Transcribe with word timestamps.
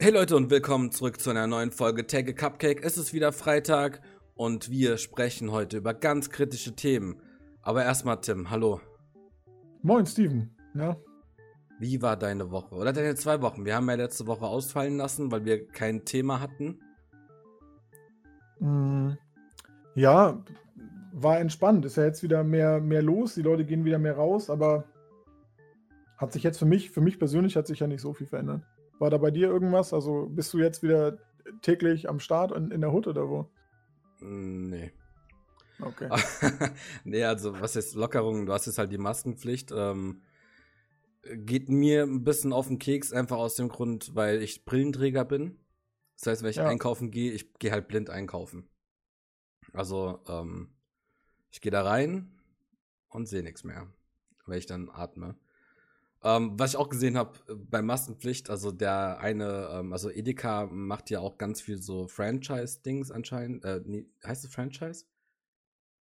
Hey 0.00 0.12
Leute 0.12 0.36
und 0.36 0.48
willkommen 0.48 0.92
zurück 0.92 1.20
zu 1.20 1.28
einer 1.30 1.48
neuen 1.48 1.72
Folge 1.72 2.06
Take 2.06 2.30
a 2.30 2.32
Cupcake. 2.32 2.84
Es 2.84 2.96
ist 2.96 3.12
wieder 3.12 3.32
Freitag 3.32 4.00
und 4.36 4.70
wir 4.70 4.96
sprechen 4.96 5.50
heute 5.50 5.78
über 5.78 5.92
ganz 5.92 6.30
kritische 6.30 6.76
Themen. 6.76 7.20
Aber 7.62 7.84
erstmal 7.84 8.20
Tim, 8.20 8.48
hallo. 8.48 8.80
Moin 9.82 10.06
Steven, 10.06 10.56
ja. 10.74 10.96
Wie 11.80 12.00
war 12.00 12.16
deine 12.16 12.50
Woche? 12.50 12.76
Oder 12.76 12.92
deine 12.92 13.16
zwei 13.16 13.42
Wochen? 13.42 13.64
Wir 13.64 13.74
haben 13.74 13.88
ja 13.88 13.96
letzte 13.96 14.26
Woche 14.26 14.46
ausfallen 14.46 14.96
lassen, 14.96 15.30
weil 15.30 15.44
wir 15.44 15.66
kein 15.66 16.04
Thema 16.04 16.40
hatten. 16.40 16.80
Mm, 18.60 19.10
ja, 19.94 20.42
war 21.12 21.38
entspannt. 21.38 21.84
Ist 21.84 21.96
ja 21.96 22.04
jetzt 22.04 22.22
wieder 22.22 22.44
mehr, 22.44 22.80
mehr 22.80 23.02
los. 23.02 23.34
Die 23.34 23.42
Leute 23.42 23.64
gehen 23.64 23.84
wieder 23.84 23.98
mehr 23.98 24.16
raus, 24.16 24.50
aber 24.50 24.84
hat 26.16 26.32
sich 26.32 26.42
jetzt 26.42 26.58
für 26.58 26.66
mich, 26.66 26.90
für 26.90 27.00
mich 27.00 27.18
persönlich 27.18 27.56
hat 27.56 27.66
sich 27.66 27.80
ja 27.80 27.86
nicht 27.86 28.00
so 28.00 28.12
viel 28.12 28.26
verändert. 28.26 28.62
War 28.98 29.10
da 29.10 29.18
bei 29.18 29.30
dir 29.30 29.48
irgendwas? 29.48 29.92
Also 29.92 30.26
bist 30.26 30.52
du 30.52 30.58
jetzt 30.58 30.82
wieder 30.82 31.18
täglich 31.62 32.08
am 32.08 32.20
Start 32.20 32.52
in, 32.52 32.70
in 32.70 32.80
der 32.80 32.92
Hut 32.92 33.06
oder 33.06 33.28
wo? 33.28 33.48
Nee. 34.20 34.92
Okay. 35.80 36.08
nee, 37.04 37.22
also 37.22 37.60
was 37.60 37.76
ist 37.76 37.94
Lockerung? 37.94 38.46
Du 38.46 38.52
hast 38.52 38.66
jetzt 38.66 38.78
halt 38.78 38.90
die 38.90 38.98
Maskenpflicht. 38.98 39.72
Ähm, 39.72 40.22
geht 41.22 41.68
mir 41.68 42.02
ein 42.02 42.24
bisschen 42.24 42.52
auf 42.52 42.66
den 42.66 42.78
Keks, 42.78 43.12
einfach 43.12 43.36
aus 43.36 43.54
dem 43.54 43.68
Grund, 43.68 44.14
weil 44.14 44.42
ich 44.42 44.64
Brillenträger 44.64 45.24
bin. 45.24 45.58
Das 46.16 46.26
heißt, 46.26 46.42
wenn 46.42 46.50
ich 46.50 46.56
Ja. 46.56 46.66
einkaufen 46.66 47.10
gehe, 47.12 47.32
ich 47.32 47.54
gehe 47.54 47.70
halt 47.70 47.86
blind 47.86 48.10
einkaufen. 48.10 48.68
Also, 49.72 50.20
ähm, 50.28 50.70
ich 51.50 51.60
gehe 51.60 51.72
da 51.72 51.82
rein 51.82 52.30
und 53.08 53.26
sehe 53.26 53.42
nichts 53.42 53.64
mehr, 53.64 53.86
wenn 54.46 54.58
ich 54.58 54.66
dann 54.66 54.90
atme. 54.90 55.36
Ähm, 56.22 56.58
was 56.58 56.72
ich 56.72 56.76
auch 56.76 56.88
gesehen 56.88 57.16
habe 57.16 57.38
bei 57.70 57.80
Maskenpflicht, 57.80 58.50
also 58.50 58.72
der 58.72 59.20
eine, 59.20 59.68
ähm, 59.72 59.92
also 59.92 60.10
Edeka 60.10 60.66
macht 60.66 61.10
ja 61.10 61.20
auch 61.20 61.38
ganz 61.38 61.60
viel 61.60 61.80
so 61.80 62.08
Franchise-Dings 62.08 63.12
anscheinend. 63.12 63.64
Äh, 63.64 63.82
nee, 63.84 64.06
heißt 64.24 64.44
es 64.44 64.52
Franchise? 64.52 65.04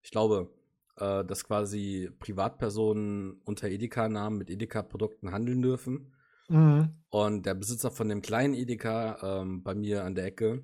Ich 0.03 0.11
glaube, 0.11 0.53
äh, 0.97 1.25
dass 1.25 1.45
quasi 1.45 2.11
Privatpersonen 2.19 3.41
unter 3.45 3.69
Edeka-Namen 3.69 4.37
mit 4.37 4.51
Edeka-Produkten 4.51 5.33
handeln 5.33 5.63
dürfen. 5.63 6.13
Mhm. 6.49 6.91
Und 7.09 7.47
der 7.47 7.55
Besitzer 7.55 7.91
von 7.91 8.09
dem 8.09 8.21
kleinen 8.21 8.55
Edeka 8.55 9.41
ähm, 9.41 9.63
bei 9.63 9.75
mir 9.75 10.05
an 10.05 10.15
der 10.15 10.27
Ecke, 10.27 10.63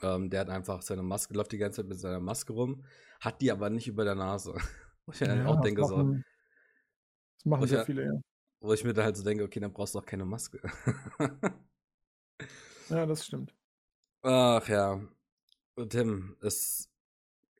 ähm, 0.00 0.30
der 0.30 0.40
hat 0.40 0.48
einfach 0.48 0.80
seine 0.80 1.02
Maske, 1.02 1.34
läuft 1.34 1.52
die 1.52 1.58
ganze 1.58 1.82
Zeit 1.82 1.88
mit 1.88 2.00
seiner 2.00 2.20
Maske 2.20 2.54
rum, 2.54 2.84
hat 3.24 3.40
die 3.40 3.50
aber 3.50 3.70
nicht 3.70 3.88
über 3.88 4.04
der 4.04 4.14
Nase. 4.14 4.54
Wo 5.06 5.12
ich 5.12 5.20
mir 5.20 5.28
dann 5.28 5.38
Ja, 5.38 5.46
auch 5.46 5.56
das 5.56 5.64
denke, 5.64 5.84
so, 5.84 5.96
machen, 5.96 6.24
das 7.38 7.44
machen 7.46 7.66
sehr 7.68 7.78
ja- 7.78 7.84
viele, 7.84 8.04
ja. 8.04 8.12
wo 8.60 8.72
ich 8.72 8.84
mir 8.84 8.92
dann 8.92 9.04
halt 9.06 9.16
so 9.16 9.24
denke, 9.24 9.42
okay, 9.44 9.58
dann 9.58 9.72
brauchst 9.72 9.94
du 9.94 9.98
auch 9.98 10.06
keine 10.06 10.24
Maske. 10.24 10.60
Ja, 12.88 13.06
das 13.06 13.24
stimmt. 13.24 13.54
Ach 14.22 14.68
ja. 14.68 15.00
Und 15.76 15.90
Tim, 15.90 16.36
es, 16.42 16.90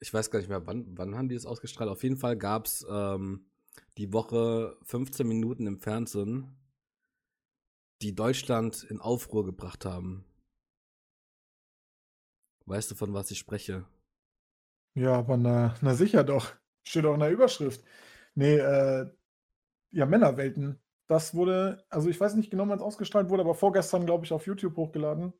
ich 0.00 0.12
weiß 0.12 0.30
gar 0.30 0.38
nicht 0.40 0.48
mehr, 0.50 0.66
wann, 0.66 0.86
wann 0.98 1.16
haben 1.16 1.28
die 1.28 1.34
es 1.34 1.46
ausgestrahlt? 1.46 1.90
Auf 1.90 2.02
jeden 2.02 2.18
Fall 2.18 2.36
gab 2.36 2.66
es 2.66 2.86
ähm, 2.88 3.46
die 3.96 4.12
Woche 4.12 4.76
15 4.82 5.26
Minuten 5.26 5.66
im 5.66 5.80
Fernsehen, 5.80 6.54
die 8.02 8.14
Deutschland 8.14 8.84
in 8.84 9.00
Aufruhr 9.00 9.44
gebracht 9.46 9.86
haben. 9.86 10.24
Weißt 12.66 12.90
du, 12.90 12.94
von 12.94 13.14
was 13.14 13.30
ich 13.30 13.38
spreche? 13.38 13.86
Ja, 14.94 15.14
aber 15.14 15.36
na, 15.36 15.74
na 15.80 15.94
sicher 15.94 16.24
doch. 16.24 16.54
Steht 16.84 17.04
auch 17.06 17.14
in 17.14 17.20
der 17.20 17.30
Überschrift. 17.30 17.84
Nee, 18.34 18.56
äh, 18.56 19.10
ja, 19.92 20.06
Männerwelten. 20.06 20.80
Das 21.06 21.34
wurde, 21.34 21.84
also 21.90 22.08
ich 22.08 22.20
weiß 22.20 22.34
nicht 22.34 22.50
genau, 22.50 22.68
wann 22.68 22.78
es 22.78 22.84
ausgestrahlt 22.84 23.28
wurde, 23.28 23.42
aber 23.42 23.54
vorgestern, 23.54 24.06
glaube 24.06 24.24
ich, 24.24 24.32
auf 24.32 24.46
YouTube 24.46 24.76
hochgeladen. 24.76 25.32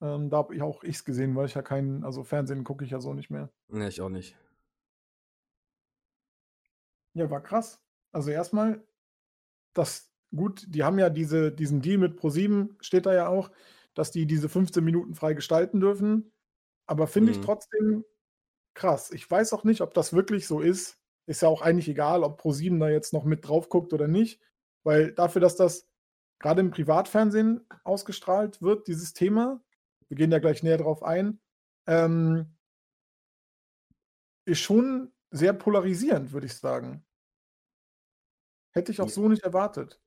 Ähm, 0.00 0.28
da 0.28 0.38
habe 0.38 0.54
ich 0.54 0.62
auch 0.62 0.82
ich's 0.82 1.04
gesehen, 1.04 1.36
weil 1.36 1.46
ich 1.46 1.54
ja 1.54 1.62
keinen, 1.62 2.04
also 2.04 2.24
Fernsehen 2.24 2.64
gucke 2.64 2.84
ich 2.84 2.90
ja 2.90 3.00
so 3.00 3.14
nicht 3.14 3.30
mehr. 3.30 3.50
Ne, 3.68 3.88
ich 3.88 4.00
auch 4.00 4.08
nicht. 4.08 4.36
Ja, 7.14 7.30
war 7.30 7.42
krass. 7.42 7.80
Also 8.12 8.30
erstmal, 8.30 8.84
das, 9.72 10.10
gut, 10.34 10.66
die 10.68 10.82
haben 10.82 10.98
ja 10.98 11.10
diese, 11.10 11.52
diesen 11.52 11.80
Deal 11.80 11.98
mit 11.98 12.16
ProSieben, 12.16 12.76
steht 12.80 13.06
da 13.06 13.14
ja 13.14 13.28
auch, 13.28 13.50
dass 13.94 14.10
die 14.10 14.26
diese 14.26 14.48
15 14.48 14.84
Minuten 14.84 15.14
frei 15.14 15.34
gestalten 15.34 15.80
dürfen. 15.80 16.32
Aber 16.86 17.06
finde 17.06 17.32
ich 17.32 17.38
Mhm. 17.38 17.42
trotzdem 17.42 18.04
krass. 18.74 19.10
Ich 19.12 19.30
weiß 19.30 19.52
auch 19.54 19.64
nicht, 19.64 19.80
ob 19.82 19.94
das 19.94 20.12
wirklich 20.14 20.46
so 20.46 20.60
ist. 20.60 20.98
Ist 21.26 21.42
ja 21.42 21.48
auch 21.48 21.62
eigentlich 21.62 21.88
egal, 21.88 22.24
ob 22.24 22.38
ProSieben 22.38 22.80
da 22.80 22.90
jetzt 22.90 23.12
noch 23.12 23.24
mit 23.24 23.46
drauf 23.48 23.68
guckt 23.70 23.92
oder 23.94 24.08
nicht. 24.08 24.40
Weil 24.84 25.12
dafür, 25.14 25.40
dass 25.42 25.56
das 25.56 25.88
gerade 26.40 26.60
im 26.62 26.70
Privatfernsehen 26.70 27.66
ausgestrahlt 27.84 28.62
wird, 28.62 28.88
dieses 28.88 29.14
Thema, 29.14 29.62
wir 30.08 30.16
gehen 30.18 30.32
ja 30.32 30.38
gleich 30.40 30.62
näher 30.62 30.78
drauf 30.78 31.02
ein, 31.02 31.40
ähm, 31.86 32.56
ist 34.46 34.60
schon 34.60 35.12
sehr 35.30 35.52
polarisierend, 35.52 36.32
würde 36.32 36.46
ich 36.46 36.54
sagen. 36.56 37.04
Hätte 38.72 38.92
ich 38.92 39.00
auch 39.00 39.08
so 39.08 39.26
nicht 39.30 39.42
erwartet. 39.42 40.02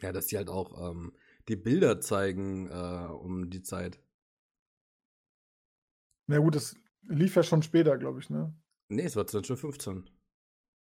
Ja, 0.00 0.12
dass 0.12 0.26
die 0.26 0.36
halt 0.36 0.48
auch 0.50 0.90
ähm, 0.90 1.12
die 1.48 1.56
Bilder 1.56 2.00
zeigen 2.00 2.68
äh, 2.68 3.06
um 3.12 3.50
die 3.50 3.62
Zeit. 3.62 4.00
Na 6.26 6.38
gut, 6.38 6.54
das 6.54 6.74
lief 7.02 7.36
ja 7.36 7.42
schon 7.42 7.62
später, 7.62 7.98
glaube 7.98 8.20
ich, 8.20 8.30
ne? 8.30 8.54
Nee, 8.88 9.04
es 9.04 9.16
war 9.16 9.24
20.15 9.24 9.96
Uhr. 9.96 10.04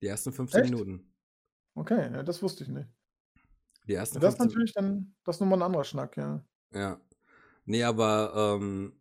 Die 0.02 0.06
ersten 0.06 0.32
15 0.32 0.62
Echt? 0.62 0.70
Minuten. 0.70 1.12
Okay, 1.74 2.12
ja, 2.12 2.22
das 2.22 2.42
wusste 2.42 2.64
ich 2.64 2.70
nicht. 2.70 2.88
Die 3.86 3.94
ersten 3.94 4.20
Das 4.20 4.34
ist 4.34 4.38
15 4.38 4.46
natürlich 4.46 4.72
dann, 4.72 5.14
das 5.24 5.36
ist 5.36 5.40
nochmal 5.40 5.58
ein 5.58 5.66
anderer 5.66 5.84
Schnack, 5.84 6.16
ja. 6.16 6.44
Ja. 6.72 7.00
Nee, 7.64 7.82
aber 7.82 8.58
ähm, 8.60 8.92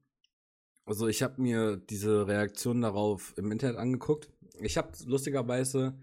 also 0.85 1.07
ich 1.07 1.23
habe 1.23 1.41
mir 1.41 1.77
diese 1.77 2.27
Reaktion 2.27 2.81
darauf 2.81 3.33
im 3.37 3.51
Internet 3.51 3.77
angeguckt. 3.77 4.29
Ich 4.59 4.77
habe 4.77 4.91
lustigerweise 5.05 5.97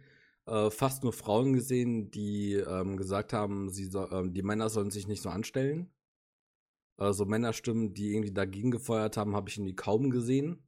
äh, 0.47 0.71
fast 0.71 1.05
nur 1.05 1.13
Frauen 1.13 1.53
gesehen, 1.53 2.11
die 2.11 2.55
ähm, 2.55 2.97
gesagt 2.97 3.33
haben, 3.33 3.71
sie 3.71 3.85
so, 3.85 4.11
ähm, 4.11 4.35
die 4.35 4.43
Männer 4.43 4.69
sollen 4.71 4.91
sich 4.91 5.07
nicht 5.07 5.23
so 5.23 5.31
anstellen. 5.31 5.91
Also 6.97 7.25
Männerstimmen, 7.25 7.95
die 7.95 8.13
irgendwie 8.13 8.33
dagegen 8.33 8.71
gefeuert 8.71 9.17
haben, 9.17 9.35
habe 9.35 9.49
ich 9.49 9.57
irgendwie 9.57 9.75
kaum 9.75 10.11
gesehen. 10.11 10.67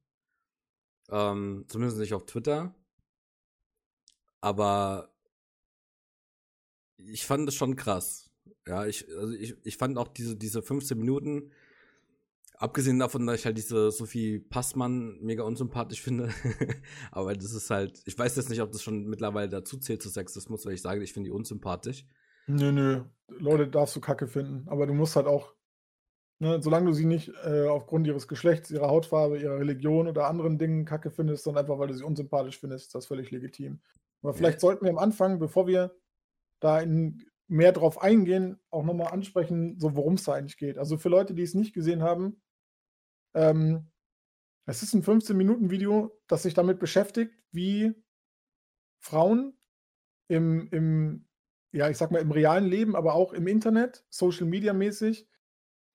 Ähm, 1.11 1.65
zumindest 1.69 1.99
nicht 1.99 2.15
auf 2.15 2.27
Twitter. 2.27 2.75
Aber 4.41 5.15
ich 6.97 7.27
fand 7.27 7.49
es 7.49 7.55
schon 7.55 7.77
krass. 7.77 8.31
Ja, 8.67 8.87
ich, 8.87 9.07
also 9.17 9.33
ich, 9.33 9.57
ich 9.65 9.77
fand 9.77 9.99
auch 9.99 10.09
diese, 10.09 10.37
diese 10.37 10.62
15 10.62 10.99
Minuten, 10.99 11.51
abgesehen 12.56 12.99
davon, 12.99 13.27
dass 13.27 13.41
ich 13.41 13.47
halt 13.47 13.59
diese 13.59 13.91
Sophie 13.91 14.39
Passmann 14.39 15.19
mega 15.21 15.43
unsympathisch 15.45 16.01
finde, 16.01 16.31
aber 17.11 17.35
das 17.35 17.53
ist 17.53 17.71
halt, 17.71 18.03
ich 18.06 18.19
weiß 18.19 18.37
jetzt 18.37 18.49
nicht, 18.49 18.62
ob 18.62 18.73
das 18.73 18.83
schon 18.83 19.06
mittlerweile 19.06 19.49
dazu 19.49 19.79
zählt 19.79 20.03
zu 20.03 20.09
Sexismus, 20.09 20.65
weil 20.65 20.75
ich 20.75 20.83
sage, 20.83 21.03
ich 21.03 21.12
finde 21.12 21.29
die 21.29 21.35
unsympathisch. 21.35 22.06
Nö, 22.47 22.73
nö. 22.73 23.05
Leute 23.29 23.69
darfst 23.69 23.97
du 23.97 24.01
Kacke 24.01 24.29
finden. 24.29 24.69
Aber 24.69 24.87
du 24.87 24.93
musst 24.93 25.17
halt 25.17 25.27
auch, 25.27 25.53
ne, 26.41 26.62
solange 26.62 26.87
du 26.87 26.93
sie 26.93 27.06
nicht 27.06 27.31
äh, 27.45 27.67
aufgrund 27.69 28.06
ihres 28.06 28.28
Geschlechts, 28.28 28.71
ihrer 28.71 28.89
Hautfarbe, 28.89 29.39
ihrer 29.39 29.59
Religion 29.59 30.09
oder 30.09 30.27
anderen 30.28 30.59
Dingen 30.59 30.84
Kacke 30.84 31.11
findest, 31.11 31.45
sondern 31.45 31.65
einfach, 31.65 31.78
weil 31.78 31.89
du 31.89 31.95
sie 31.95 32.05
unsympathisch 32.05 32.59
findest, 32.61 32.87
ist 32.87 32.95
das 32.95 33.06
völlig 33.06 33.31
legitim. 33.31 33.81
Aber 34.22 34.34
Ja. 34.34 34.39
vielleicht 34.39 34.61
sollten 34.61 34.84
wir 34.84 34.91
am 34.91 34.99
Anfang, 34.99 35.39
bevor 35.39 35.67
wir 35.67 35.97
da 36.61 36.81
in 36.81 37.25
mehr 37.49 37.73
drauf 37.73 38.00
eingehen, 38.03 38.59
auch 38.71 38.84
nochmal 38.84 39.12
ansprechen, 39.12 39.78
so 39.78 39.97
worum 39.97 40.15
es 40.15 40.25
da 40.25 40.33
eigentlich 40.34 40.56
geht. 40.56 40.78
Also 40.78 40.97
für 40.99 41.11
Leute, 41.11 41.34
die 41.34 41.43
es 41.43 41.55
nicht 41.55 41.75
gesehen 41.75 42.03
haben, 42.03 42.43
ähm, 43.34 43.91
es 44.67 44.83
ist 44.83 44.94
ein 44.94 45.03
15-Minuten-Video, 45.03 46.20
das 46.29 46.44
sich 46.44 46.55
damit 46.55 46.79
beschäftigt, 46.81 47.35
wie 47.53 47.94
Frauen 49.00 49.58
im, 50.29 50.69
im, 50.70 51.29
ja, 51.73 51.91
ich 51.91 51.99
sag 51.99 52.11
mal, 52.11 52.20
im 52.23 52.31
realen 52.32 52.67
Leben, 52.67 52.97
aber 52.97 53.14
auch 53.14 53.32
im 53.32 53.47
Internet, 53.47 54.06
Social 54.11 54.47
Media 54.47 54.73
mäßig, 54.73 55.29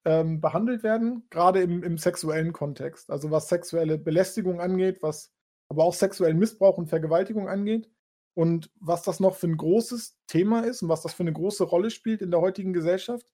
ähm, 0.09 0.41
behandelt 0.41 0.83
werden, 0.83 1.23
gerade 1.29 1.61
im, 1.61 1.83
im 1.83 1.97
sexuellen 1.97 2.51
Kontext. 2.51 3.11
Also 3.11 3.31
was 3.31 3.47
sexuelle 3.47 3.97
Belästigung 3.97 4.59
angeht, 4.59 5.01
was 5.01 5.31
aber 5.69 5.83
auch 5.83 5.93
sexuellen 5.93 6.39
Missbrauch 6.39 6.77
und 6.77 6.87
Vergewaltigung 6.87 7.47
angeht. 7.47 7.89
Und 8.33 8.71
was 8.79 9.03
das 9.03 9.19
noch 9.19 9.35
für 9.35 9.47
ein 9.47 9.57
großes 9.57 10.17
Thema 10.27 10.61
ist 10.61 10.81
und 10.81 10.89
was 10.89 11.01
das 11.01 11.13
für 11.13 11.23
eine 11.23 11.33
große 11.33 11.63
Rolle 11.63 11.89
spielt 11.91 12.21
in 12.21 12.31
der 12.31 12.41
heutigen 12.41 12.73
Gesellschaft. 12.73 13.31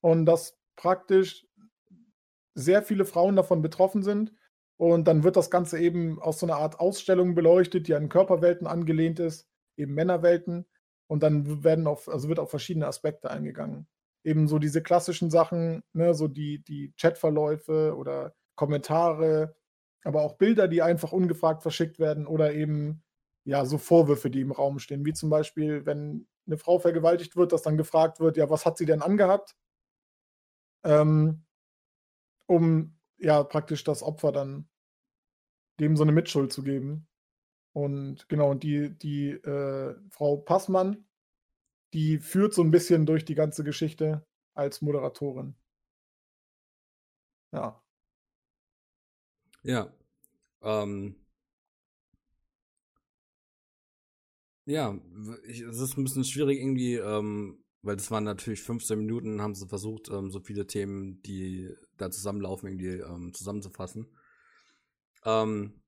Und 0.00 0.26
dass 0.26 0.58
praktisch 0.76 1.46
sehr 2.54 2.82
viele 2.82 3.04
Frauen 3.04 3.36
davon 3.36 3.62
betroffen 3.62 4.02
sind. 4.02 4.32
Und 4.76 5.06
dann 5.06 5.22
wird 5.22 5.36
das 5.36 5.50
Ganze 5.50 5.78
eben 5.78 6.20
aus 6.20 6.40
so 6.40 6.46
einer 6.46 6.56
Art 6.56 6.80
Ausstellung 6.80 7.34
beleuchtet, 7.34 7.86
die 7.86 7.94
an 7.94 8.08
Körperwelten 8.08 8.66
angelehnt 8.66 9.20
ist, 9.20 9.48
eben 9.76 9.94
Männerwelten. 9.94 10.66
Und 11.06 11.22
dann 11.22 11.62
werden 11.62 11.86
auf, 11.86 12.08
also 12.08 12.28
wird 12.28 12.40
auf 12.40 12.50
verschiedene 12.50 12.86
Aspekte 12.86 13.30
eingegangen. 13.30 13.86
Eben 14.24 14.48
so 14.48 14.58
diese 14.58 14.82
klassischen 14.82 15.30
Sachen, 15.30 15.82
ne, 15.92 16.14
so 16.14 16.28
die, 16.28 16.62
die 16.64 16.92
Chatverläufe 16.98 17.94
oder 17.96 18.34
Kommentare, 18.56 19.54
aber 20.04 20.22
auch 20.22 20.34
Bilder, 20.36 20.68
die 20.68 20.82
einfach 20.82 21.12
ungefragt 21.12 21.62
verschickt 21.62 21.98
werden 21.98 22.26
oder 22.26 22.54
eben 22.54 23.02
ja 23.44 23.64
so 23.64 23.78
Vorwürfe, 23.78 24.30
die 24.30 24.40
im 24.40 24.52
Raum 24.52 24.78
stehen. 24.78 25.04
Wie 25.04 25.12
zum 25.12 25.30
Beispiel, 25.30 25.86
wenn 25.86 26.26
eine 26.46 26.58
Frau 26.58 26.78
vergewaltigt 26.78 27.36
wird, 27.36 27.52
dass 27.52 27.62
dann 27.62 27.76
gefragt 27.76 28.20
wird, 28.20 28.36
ja, 28.36 28.50
was 28.50 28.66
hat 28.66 28.78
sie 28.78 28.86
denn 28.86 29.02
angehabt? 29.02 29.56
Ähm, 30.84 31.44
um 32.46 32.98
ja 33.18 33.42
praktisch 33.42 33.84
das 33.84 34.02
Opfer 34.02 34.32
dann 34.32 34.68
dem 35.80 35.96
so 35.96 36.02
eine 36.02 36.12
Mitschuld 36.12 36.52
zu 36.52 36.62
geben. 36.62 37.08
Und 37.72 38.28
genau, 38.28 38.50
und 38.50 38.62
die, 38.62 38.96
die 38.96 39.30
äh, 39.30 39.96
Frau 40.10 40.36
Passmann, 40.36 41.06
die 41.94 42.18
führt 42.18 42.52
so 42.54 42.62
ein 42.62 42.70
bisschen 42.72 43.06
durch 43.06 43.24
die 43.24 43.36
ganze 43.36 43.64
Geschichte 43.64 44.26
als 44.54 44.82
Moderatorin. 44.82 45.54
Ja. 47.52 47.80
Ja. 49.62 49.92
Ähm, 50.62 51.16
ja, 54.66 54.98
es 55.46 55.60
ist 55.60 55.96
ein 55.96 56.04
bisschen 56.04 56.24
schwierig 56.24 56.58
irgendwie, 56.58 56.94
ähm, 56.96 57.64
weil 57.82 57.96
das 57.96 58.10
waren 58.10 58.24
natürlich 58.24 58.62
15 58.62 58.98
Minuten, 58.98 59.40
haben 59.42 59.54
sie 59.54 59.68
versucht, 59.68 60.08
ähm, 60.10 60.30
so 60.30 60.40
viele 60.40 60.66
Themen, 60.66 61.22
die 61.22 61.70
da 61.96 62.10
zusammenlaufen, 62.10 62.68
irgendwie 62.68 63.00
ähm, 63.02 63.32
zusammenzufassen. 63.34 64.08
Ähm, 65.24 65.80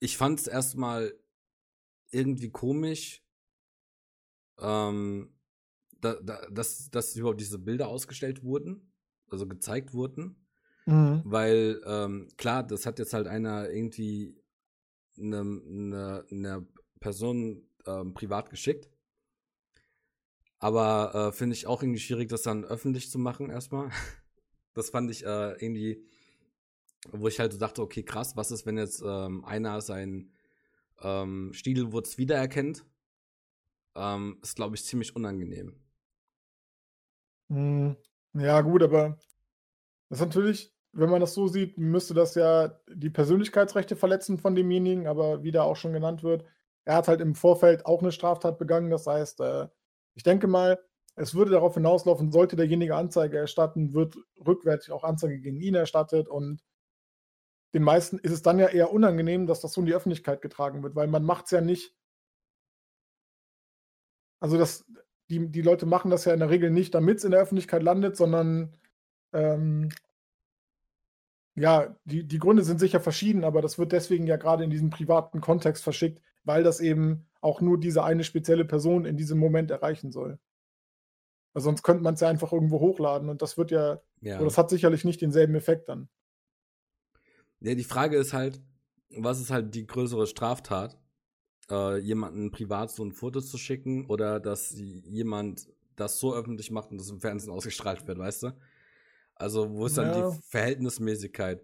ich 0.00 0.16
fand 0.16 0.40
es 0.40 0.46
erstmal 0.46 1.12
irgendwie 2.10 2.50
komisch, 2.50 3.22
ähm, 4.60 5.34
da, 6.00 6.14
da, 6.22 6.46
dass, 6.50 6.90
dass 6.90 7.16
überhaupt 7.16 7.40
diese 7.40 7.58
Bilder 7.58 7.88
ausgestellt 7.88 8.42
wurden, 8.42 8.92
also 9.30 9.46
gezeigt 9.46 9.92
wurden. 9.92 10.36
Mhm. 10.86 11.22
Weil, 11.24 11.80
ähm, 11.84 12.28
klar, 12.36 12.62
das 12.62 12.86
hat 12.86 12.98
jetzt 12.98 13.12
halt 13.12 13.26
einer 13.26 13.68
irgendwie 13.68 14.40
eine, 15.18 15.40
eine, 15.40 16.24
eine 16.30 16.66
Person 17.00 17.68
ähm, 17.86 18.14
privat 18.14 18.50
geschickt. 18.50 18.88
Aber 20.58 21.14
äh, 21.14 21.32
finde 21.32 21.54
ich 21.54 21.66
auch 21.66 21.82
irgendwie 21.82 22.00
schwierig, 22.00 22.28
das 22.28 22.42
dann 22.42 22.64
öffentlich 22.64 23.10
zu 23.10 23.18
machen, 23.18 23.50
erstmal. 23.50 23.90
Das 24.74 24.90
fand 24.90 25.10
ich 25.10 25.24
äh, 25.24 25.54
irgendwie, 25.54 26.06
wo 27.10 27.26
ich 27.26 27.40
halt 27.40 27.52
so 27.52 27.58
dachte, 27.58 27.82
okay, 27.82 28.04
krass, 28.04 28.36
was 28.36 28.52
ist, 28.52 28.64
wenn 28.64 28.78
jetzt 28.78 29.02
ähm, 29.04 29.44
einer 29.44 29.80
seinen 29.80 30.30
ähm, 31.02 31.50
Stiegelwurz 31.52 32.16
wiedererkennt? 32.16 32.84
Ähm, 33.98 34.38
ist, 34.42 34.54
glaube 34.56 34.76
ich, 34.76 34.84
ziemlich 34.84 35.16
unangenehm. 35.16 35.74
Mhm. 37.48 37.96
Ja, 38.34 38.60
gut, 38.60 38.82
aber 38.82 39.18
das 40.08 40.20
ist 40.20 40.26
natürlich, 40.26 40.74
wenn 40.92 41.10
man 41.10 41.20
das 41.20 41.34
so 41.34 41.48
sieht, 41.48 41.78
müsste 41.78 42.14
das 42.14 42.34
ja 42.34 42.78
die 42.88 43.10
Persönlichkeitsrechte 43.10 43.96
verletzen 43.96 44.38
von 44.38 44.54
demjenigen, 44.54 45.06
aber 45.08 45.42
wie 45.42 45.50
da 45.50 45.62
auch 45.62 45.76
schon 45.76 45.92
genannt 45.92 46.22
wird, 46.22 46.44
er 46.84 46.96
hat 46.96 47.08
halt 47.08 47.20
im 47.20 47.34
Vorfeld 47.34 47.86
auch 47.86 48.00
eine 48.02 48.12
Straftat 48.12 48.58
begangen. 48.58 48.90
Das 48.90 49.06
heißt, 49.06 49.40
äh, 49.40 49.68
ich 50.14 50.22
denke 50.22 50.46
mal, 50.46 50.78
es 51.16 51.34
würde 51.34 51.50
darauf 51.50 51.74
hinauslaufen, 51.74 52.30
sollte 52.32 52.56
derjenige 52.56 52.94
Anzeige 52.96 53.38
erstatten, 53.38 53.92
wird 53.94 54.16
rückwärts 54.46 54.88
auch 54.90 55.04
Anzeige 55.04 55.40
gegen 55.40 55.60
ihn 55.60 55.74
erstattet 55.74 56.28
und 56.28 56.62
den 57.74 57.82
meisten 57.82 58.18
ist 58.18 58.32
es 58.32 58.42
dann 58.42 58.58
ja 58.58 58.68
eher 58.68 58.92
unangenehm, 58.92 59.46
dass 59.46 59.60
das 59.60 59.72
so 59.72 59.80
in 59.80 59.86
die 59.86 59.94
Öffentlichkeit 59.94 60.40
getragen 60.40 60.82
wird, 60.82 60.94
weil 60.94 61.08
man 61.08 61.24
macht 61.24 61.46
es 61.46 61.50
ja 61.50 61.60
nicht. 61.60 61.94
Also 64.40 64.56
das, 64.56 64.84
die, 65.30 65.48
die 65.48 65.62
Leute 65.62 65.86
machen 65.86 66.10
das 66.10 66.24
ja 66.24 66.32
in 66.32 66.40
der 66.40 66.50
Regel 66.50 66.70
nicht, 66.70 66.94
damit 66.94 67.18
es 67.18 67.24
in 67.24 67.30
der 67.30 67.40
Öffentlichkeit 67.40 67.82
landet, 67.82 68.16
sondern 68.16 68.76
ähm, 69.32 69.90
ja, 71.54 71.96
die, 72.04 72.24
die 72.24 72.38
Gründe 72.38 72.62
sind 72.62 72.78
sicher 72.78 73.00
verschieden, 73.00 73.44
aber 73.44 73.60
das 73.60 73.78
wird 73.78 73.92
deswegen 73.92 74.26
ja 74.26 74.36
gerade 74.36 74.64
in 74.64 74.70
diesem 74.70 74.90
privaten 74.90 75.40
Kontext 75.40 75.82
verschickt, 75.82 76.22
weil 76.44 76.62
das 76.62 76.80
eben 76.80 77.26
auch 77.40 77.60
nur 77.60 77.78
diese 77.78 78.04
eine 78.04 78.24
spezielle 78.24 78.64
Person 78.64 79.04
in 79.04 79.16
diesem 79.16 79.38
Moment 79.38 79.70
erreichen 79.70 80.12
soll. 80.12 80.38
Weil 81.52 81.62
sonst 81.62 81.82
könnte 81.82 82.02
man 82.02 82.14
es 82.14 82.20
ja 82.20 82.28
einfach 82.28 82.52
irgendwo 82.52 82.80
hochladen 82.80 83.28
und 83.28 83.42
das 83.42 83.58
wird 83.58 83.70
ja, 83.70 84.00
Ja. 84.20 84.36
oder 84.36 84.44
das 84.44 84.58
hat 84.58 84.70
sicherlich 84.70 85.04
nicht 85.04 85.20
denselben 85.20 85.54
Effekt 85.54 85.88
dann. 85.88 86.08
Ja, 87.60 87.74
die 87.74 87.84
Frage 87.84 88.16
ist 88.16 88.32
halt, 88.32 88.60
was 89.10 89.40
ist 89.40 89.50
halt 89.50 89.74
die 89.74 89.86
größere 89.86 90.26
Straftat? 90.26 90.96
Äh, 91.70 91.98
jemanden 91.98 92.50
privat 92.50 92.90
so 92.90 93.04
ein 93.04 93.12
Foto 93.12 93.40
zu 93.40 93.58
schicken 93.58 94.06
oder 94.06 94.40
dass 94.40 94.72
jemand 94.78 95.68
das 95.96 96.18
so 96.18 96.34
öffentlich 96.34 96.70
macht 96.70 96.90
und 96.90 96.98
das 96.98 97.10
im 97.10 97.20
Fernsehen 97.20 97.52
ausgestrahlt 97.52 98.06
wird, 98.06 98.18
weißt 98.18 98.44
du? 98.44 98.52
Also, 99.34 99.70
wo 99.70 99.86
ist 99.86 99.98
dann 99.98 100.06
Ja. 100.12 100.30
die 100.30 100.40
Verhältnismäßigkeit? 100.48 101.60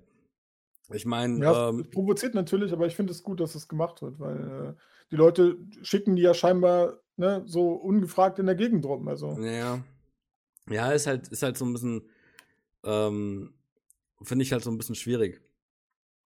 Ich 0.92 1.06
meine, 1.06 1.42
Ja, 1.42 1.52
es 1.52 1.74
ähm, 1.74 1.90
provoziert 1.90 2.34
natürlich, 2.34 2.72
aber 2.72 2.86
ich 2.86 2.94
finde 2.94 3.12
es 3.12 3.22
gut, 3.22 3.40
dass 3.40 3.54
es 3.54 3.66
gemacht 3.68 4.02
wird, 4.02 4.20
weil 4.20 4.76
äh, 4.76 4.80
die 5.10 5.16
Leute 5.16 5.56
schicken 5.82 6.16
die 6.16 6.22
ja 6.22 6.34
scheinbar 6.34 7.00
ne, 7.16 7.42
so 7.46 7.72
ungefragt 7.72 8.38
in 8.38 8.46
der 8.46 8.54
Gegend 8.54 8.84
rum. 8.84 9.08
Also, 9.08 9.38
ja, 9.40 9.82
ja, 10.68 10.92
ist 10.92 11.06
halt, 11.06 11.28
ist 11.28 11.42
halt 11.42 11.56
so 11.56 11.64
ein 11.64 11.72
bisschen, 11.72 12.08
ähm, 12.84 13.54
finde 14.22 14.42
ich 14.42 14.52
halt 14.52 14.62
so 14.62 14.70
ein 14.70 14.78
bisschen 14.78 14.94
schwierig. 14.94 15.40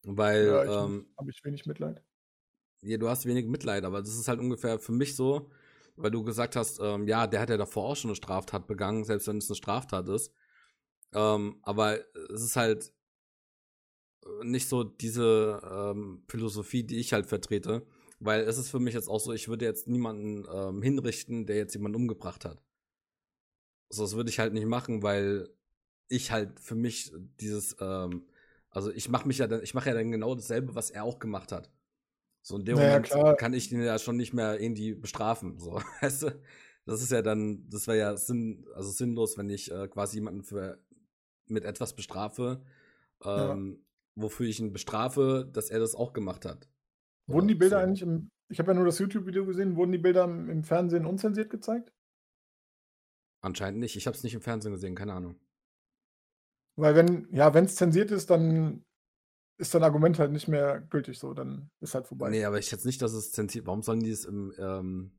Weil, 0.04 0.48
ja, 0.48 0.86
ähm, 0.86 1.08
habe 1.18 1.30
ich 1.30 1.44
wenig 1.44 1.66
Mitleid. 1.66 2.02
Ja, 2.82 2.98
du 2.98 3.10
hast 3.10 3.26
wenig 3.26 3.46
Mitleid, 3.48 3.84
aber 3.86 4.02
das 4.02 4.18
ist 4.18 4.28
halt 4.28 4.40
ungefähr 4.40 4.80
für 4.80 4.92
mich 4.92 5.16
so, 5.16 5.50
weil 5.96 6.12
du 6.12 6.24
gesagt 6.24 6.56
hast, 6.56 6.80
ähm, 6.82 7.08
ja, 7.08 7.26
der 7.28 7.40
hat 7.42 7.50
ja 7.50 7.58
davor 7.58 7.86
auch 7.86 7.96
schon 7.96 8.10
eine 8.12 8.16
Straftat 8.16 8.68
begangen, 8.68 9.04
selbst 9.04 9.28
wenn 9.28 9.38
es 9.38 9.50
eine 9.50 9.56
Straftat 9.56 10.08
ist. 10.10 10.32
Ähm, 11.14 11.60
aber 11.64 12.00
es 12.34 12.44
ist 12.44 12.56
halt 12.58 12.94
äh, 14.26 14.46
nicht 14.46 14.68
so 14.70 14.84
diese 14.84 15.62
ähm, 15.70 16.24
Philosophie, 16.28 16.84
die 16.84 16.98
ich 16.98 17.14
halt 17.14 17.26
vertrete, 17.28 17.86
weil 18.20 18.42
es 18.42 18.58
ist 18.58 18.70
für 18.70 18.80
mich 18.80 18.94
jetzt 18.94 19.10
auch 19.10 19.20
so, 19.20 19.34
ich 19.34 19.48
würde 19.48 19.66
jetzt 19.66 19.88
niemanden 19.88 20.46
ähm, 20.52 20.82
hinrichten, 20.82 21.46
der 21.46 21.58
jetzt 21.58 21.74
jemanden 21.76 21.98
umgebracht 21.98 22.46
hat. 22.46 22.62
So, 23.90 24.04
das 24.04 24.16
würde 24.16 24.30
ich 24.30 24.40
halt 24.40 24.54
nicht 24.54 24.66
machen, 24.68 25.02
weil 25.04 25.50
ich 26.10 26.32
halt 26.32 26.60
für 26.60 26.76
mich 26.76 27.14
dieses, 27.40 27.76
ähm, 27.80 28.28
also 28.70 28.92
ich 28.92 29.10
mache 29.10 29.28
mich 29.28 29.40
ja 29.40 29.48
dann, 29.48 29.64
ich 29.64 29.74
mache 29.74 29.90
ja 29.90 29.96
dann 29.96 30.12
genau 30.12 30.36
dasselbe, 30.36 30.76
was 30.76 30.90
er 30.92 31.04
auch 31.04 31.20
gemacht 31.20 31.52
hat. 31.52 31.70
So 32.48 32.56
in 32.58 32.64
dem 32.64 32.78
Naja, 32.78 33.02
Moment 33.02 33.06
klar. 33.08 33.36
kann 33.36 33.52
ich 33.52 33.68
den 33.68 33.82
ja 33.82 34.00
schon 34.00 34.16
nicht 34.16 34.34
mehr 34.34 34.58
irgendwie 34.62 34.96
bestrafen. 34.96 35.60
So, 35.60 35.82
weißt 36.02 36.24
du? 36.24 36.42
Das 36.86 37.02
ist 37.02 37.12
ja 37.12 37.22
dann, 37.22 37.68
das 37.70 37.88
wäre 37.88 37.98
ja 37.98 38.16
sinn, 38.16 38.66
also 38.74 38.90
sinnlos, 38.90 39.38
wenn 39.38 39.50
ich 39.50 39.70
äh, 39.70 39.90
quasi 39.90 40.16
jemanden 40.20 40.44
für 40.44 40.82
mit 41.48 41.66
etwas 41.66 41.94
bestrafe, 41.94 42.64
Ja. 43.36 43.52
ähm, 43.52 43.86
wofür 44.16 44.48
ich 44.48 44.62
ihn 44.62 44.72
bestrafe, 44.72 45.50
dass 45.52 45.70
er 45.70 45.80
das 45.80 45.94
auch 45.94 46.14
gemacht 46.14 46.46
hat. 46.46 46.70
Wurden 47.28 47.48
Oder 47.48 47.48
die 47.48 47.56
Bilder 47.56 47.80
so. 47.80 47.84
eigentlich 47.84 48.02
im, 48.02 48.30
ich 48.48 48.60
habe 48.60 48.72
ja 48.72 48.76
nur 48.76 48.86
das 48.86 49.00
YouTube-Video 49.00 49.46
gesehen, 49.46 49.76
wurden 49.76 49.92
die 49.92 49.98
Bilder 49.98 50.24
im, 50.24 50.50
im 50.50 50.64
Fernsehen 50.64 51.06
unzensiert 51.06 51.50
gezeigt? 51.50 51.92
Anscheinend 53.42 53.80
nicht. 53.82 53.96
Ich 53.98 54.08
habe 54.08 54.16
es 54.16 54.24
nicht 54.24 54.36
im 54.36 54.42
Fernsehen 54.42 54.72
gesehen, 54.72 54.96
keine 54.96 55.14
Ahnung. 55.14 55.36
Weil 56.78 56.96
wenn, 56.96 57.28
ja, 57.34 57.54
wenn 57.54 57.66
es 57.66 57.76
zensiert 57.76 58.12
ist, 58.12 58.30
dann 58.30 58.86
ist 59.58 59.74
dein 59.74 59.84
Argument 59.84 60.20
halt 60.20 60.32
nicht 60.32 60.48
mehr 60.48 60.82
gültig 60.82 61.18
so, 61.20 61.34
dann 61.34 61.70
ist 61.80 61.96
halt 61.96 62.08
vorbei. 62.08 62.30
Nee, 62.30 62.46
aber 62.46 62.60
ich 62.60 62.68
schätze 62.68 62.88
nicht, 62.88 63.02
dass 63.02 63.14
es 63.14 63.32
zensiert. 63.32 63.66
Warum 63.66 63.82
sollen 63.82 64.02
die 64.02 64.12
es 64.12 64.26
im, 64.26 64.54
ähm, 64.58 65.12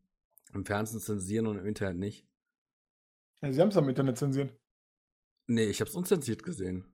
im 0.54 0.64
Fernsehen 0.64 1.00
zensieren 1.00 1.46
und 1.46 1.58
im 1.58 1.66
Internet 1.66 1.98
nicht? 1.98 2.26
Ja, 3.42 3.52
sie 3.52 3.60
haben 3.60 3.68
es 3.68 3.76
am 3.76 3.88
Internet 3.88 4.18
zensiert. 4.18 4.54
Nee, 5.46 5.64
ich 5.64 5.80
habe 5.80 5.88
es 5.88 5.96
unzensiert 5.96 6.42
gesehen. 6.42 6.84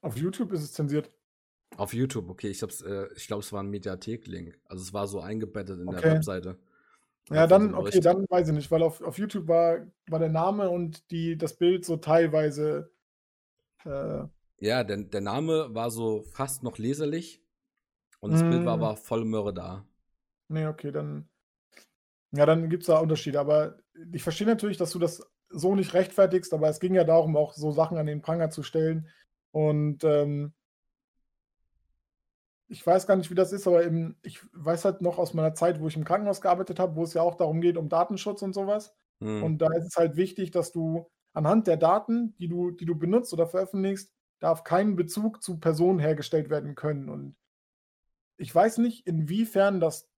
Auf 0.00 0.16
YouTube 0.16 0.52
ist 0.52 0.62
es 0.62 0.72
zensiert. 0.72 1.10
Auf 1.76 1.92
YouTube, 1.92 2.30
okay. 2.30 2.48
Ich, 2.48 2.62
hab's, 2.62 2.80
äh, 2.80 3.08
ich 3.16 3.26
glaube, 3.26 3.42
es 3.42 3.52
war 3.52 3.62
ein 3.62 3.70
Mediathek-Link. 3.70 4.58
Also 4.64 4.82
es 4.82 4.92
war 4.92 5.06
so 5.08 5.20
eingebettet 5.20 5.80
in 5.80 5.86
der 5.86 5.98
Okay. 5.98 6.14
Webseite. 6.14 6.58
Ja, 7.28 7.48
Von 7.48 7.48
dann, 7.48 7.74
okay, 7.74 8.00
dann 8.00 8.24
weiß 8.28 8.48
ich 8.48 8.54
nicht, 8.54 8.70
weil 8.70 8.82
auf, 8.82 9.02
auf 9.02 9.18
YouTube 9.18 9.48
war, 9.48 9.84
war 10.08 10.20
der 10.20 10.28
Name 10.28 10.70
und 10.70 11.10
die, 11.10 11.36
das 11.36 11.56
Bild 11.56 11.84
so 11.84 11.96
teilweise. 11.96 12.92
Äh, 13.84 14.24
Ja, 14.58 14.84
der, 14.84 14.98
der 14.98 15.20
Name 15.20 15.74
war 15.74 15.90
so 15.90 16.22
fast 16.22 16.62
noch 16.62 16.78
leserlich. 16.78 17.42
Und 18.20 18.32
das 18.32 18.46
Bild 18.48 18.64
war 18.64 18.76
Mm. 18.78 18.82
aber 18.82 18.96
voll 18.96 19.24
Möhre 19.24 19.52
da. 19.54 19.86
nee, 20.48 20.66
okay, 20.66 20.92
dann. 20.92 21.28
Ja, 22.32 22.46
dann 22.46 22.68
gibt 22.70 22.82
es 22.82 22.88
da 22.88 22.98
Unterschiede. 22.98 23.40
Aber 23.40 23.78
ich 24.12 24.22
verstehe 24.22 24.46
natürlich, 24.46 24.76
dass 24.76 24.90
du 24.92 24.98
das 24.98 25.22
so 25.48 25.74
nicht 25.74 25.94
rechtfertigst, 25.94 26.52
aber 26.54 26.68
es 26.68 26.80
ging 26.80 26.94
ja 26.94 27.04
darum, 27.04 27.36
auch 27.36 27.52
so 27.54 27.70
Sachen 27.72 27.98
an 27.98 28.06
den 28.06 28.22
Pranger 28.22 28.50
zu 28.50 28.62
stellen. 28.62 29.08
Und 29.52 30.04
ähm, 30.04 30.54
ich 32.68 32.84
weiß 32.84 33.06
gar 33.06 33.16
nicht, 33.16 33.30
wie 33.30 33.34
das 33.36 33.52
ist, 33.52 33.66
aber 33.66 33.82
im, 33.84 34.16
ich 34.22 34.40
weiß 34.52 34.84
halt 34.84 35.00
noch 35.00 35.18
aus 35.18 35.34
meiner 35.34 35.54
Zeit, 35.54 35.80
wo 35.80 35.86
ich 35.88 35.96
im 35.96 36.04
Krankenhaus 36.04 36.40
gearbeitet 36.40 36.78
habe, 36.80 36.96
wo 36.96 37.04
es 37.04 37.14
ja 37.14 37.22
auch 37.22 37.36
darum 37.36 37.60
geht, 37.60 37.76
um 37.76 37.88
Datenschutz 37.88 38.42
und 38.42 38.54
sowas. 38.54 38.94
Hm. 39.20 39.42
Und 39.42 39.58
da 39.58 39.68
ist 39.76 39.86
es 39.86 39.96
halt 39.96 40.16
wichtig, 40.16 40.50
dass 40.50 40.72
du 40.72 41.08
anhand 41.32 41.66
der 41.68 41.76
Daten, 41.76 42.34
die 42.38 42.48
du, 42.48 42.72
die 42.72 42.86
du 42.86 42.96
benutzt 42.96 43.32
oder 43.32 43.46
veröffentlichst, 43.46 44.12
darf 44.38 44.64
kein 44.64 44.96
Bezug 44.96 45.42
zu 45.42 45.58
Personen 45.58 45.98
hergestellt 45.98 46.50
werden 46.50 46.74
können. 46.74 47.08
Und 47.08 47.36
ich 48.36 48.54
weiß 48.54 48.78
nicht, 48.78 49.06
inwiefern 49.06 49.80
das, 49.80 50.10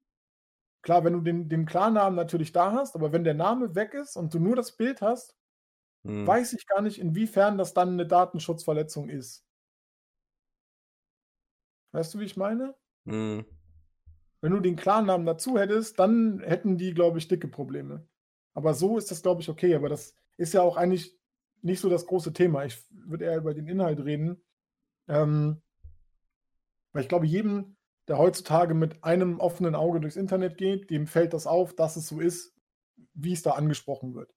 klar, 0.82 1.04
wenn 1.04 1.12
du 1.12 1.20
den, 1.20 1.48
den 1.48 1.66
Klarnamen 1.66 2.16
natürlich 2.16 2.52
da 2.52 2.72
hast, 2.72 2.94
aber 2.96 3.12
wenn 3.12 3.24
der 3.24 3.34
Name 3.34 3.74
weg 3.74 3.94
ist 3.94 4.16
und 4.16 4.34
du 4.34 4.38
nur 4.38 4.56
das 4.56 4.76
Bild 4.76 5.00
hast, 5.00 5.38
Hm. 6.04 6.26
weiß 6.26 6.52
ich 6.54 6.66
gar 6.66 6.80
nicht, 6.80 6.98
inwiefern 6.98 7.58
das 7.58 7.74
dann 7.74 7.90
eine 7.90 8.06
Datenschutzverletzung 8.06 9.08
ist. 9.08 9.44
Weißt 11.92 12.14
du, 12.14 12.20
wie 12.20 12.24
ich 12.24 12.36
meine? 12.36 12.74
Mhm. 13.04 13.44
Wenn 14.40 14.52
du 14.52 14.60
den 14.60 14.76
Klarnamen 14.76 15.26
dazu 15.26 15.58
hättest, 15.58 15.98
dann 15.98 16.40
hätten 16.40 16.78
die, 16.78 16.94
glaube 16.94 17.18
ich, 17.18 17.28
dicke 17.28 17.48
Probleme. 17.48 18.06
Aber 18.54 18.74
so 18.74 18.96
ist 18.96 19.10
das, 19.10 19.22
glaube 19.22 19.40
ich, 19.40 19.48
okay. 19.48 19.74
Aber 19.74 19.88
das 19.88 20.14
ist 20.36 20.54
ja 20.54 20.62
auch 20.62 20.76
eigentlich 20.76 21.17
nicht 21.62 21.80
so 21.80 21.88
das 21.88 22.06
große 22.06 22.32
Thema. 22.32 22.64
Ich 22.64 22.82
würde 22.90 23.24
eher 23.24 23.38
über 23.38 23.54
den 23.54 23.66
Inhalt 23.66 24.00
reden. 24.04 24.42
Ähm, 25.08 25.62
weil 26.92 27.02
ich 27.02 27.08
glaube, 27.08 27.26
jedem, 27.26 27.76
der 28.08 28.18
heutzutage 28.18 28.74
mit 28.74 29.04
einem 29.04 29.40
offenen 29.40 29.74
Auge 29.74 30.00
durchs 30.00 30.16
Internet 30.16 30.56
geht, 30.56 30.90
dem 30.90 31.06
fällt 31.06 31.32
das 31.32 31.46
auf, 31.46 31.74
dass 31.74 31.96
es 31.96 32.08
so 32.08 32.20
ist, 32.20 32.54
wie 33.14 33.32
es 33.32 33.42
da 33.42 33.52
angesprochen 33.52 34.14
wird. 34.14 34.34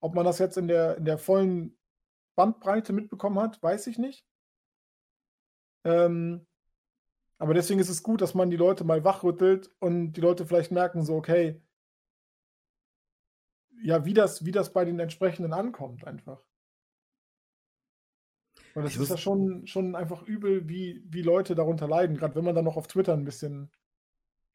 Ob 0.00 0.14
man 0.14 0.24
das 0.24 0.38
jetzt 0.38 0.56
in 0.56 0.68
der, 0.68 0.96
in 0.96 1.04
der 1.04 1.18
vollen 1.18 1.76
Bandbreite 2.34 2.92
mitbekommen 2.92 3.38
hat, 3.38 3.62
weiß 3.62 3.86
ich 3.86 3.98
nicht. 3.98 4.26
Ähm, 5.84 6.46
aber 7.38 7.54
deswegen 7.54 7.80
ist 7.80 7.88
es 7.88 8.02
gut, 8.02 8.20
dass 8.20 8.34
man 8.34 8.50
die 8.50 8.56
Leute 8.56 8.84
mal 8.84 9.04
wachrüttelt 9.04 9.70
und 9.80 10.12
die 10.12 10.20
Leute 10.20 10.46
vielleicht 10.46 10.70
merken, 10.70 11.04
so, 11.04 11.16
okay, 11.16 11.60
ja, 13.82 14.04
wie 14.04 14.14
das, 14.14 14.44
wie 14.44 14.52
das 14.52 14.72
bei 14.72 14.84
den 14.84 14.98
entsprechenden 14.98 15.52
ankommt, 15.52 16.06
einfach. 16.06 16.42
Und 18.74 18.84
das 18.84 18.94
ich 18.94 19.00
ist 19.00 19.10
ja 19.10 19.16
schon, 19.16 19.66
schon 19.66 19.94
einfach 19.94 20.22
übel, 20.22 20.68
wie, 20.68 21.02
wie 21.06 21.22
Leute 21.22 21.54
darunter 21.54 21.86
leiden, 21.86 22.16
gerade 22.16 22.34
wenn 22.34 22.44
man 22.44 22.54
dann 22.54 22.64
noch 22.64 22.76
auf 22.76 22.86
Twitter 22.86 23.12
ein 23.12 23.24
bisschen. 23.24 23.70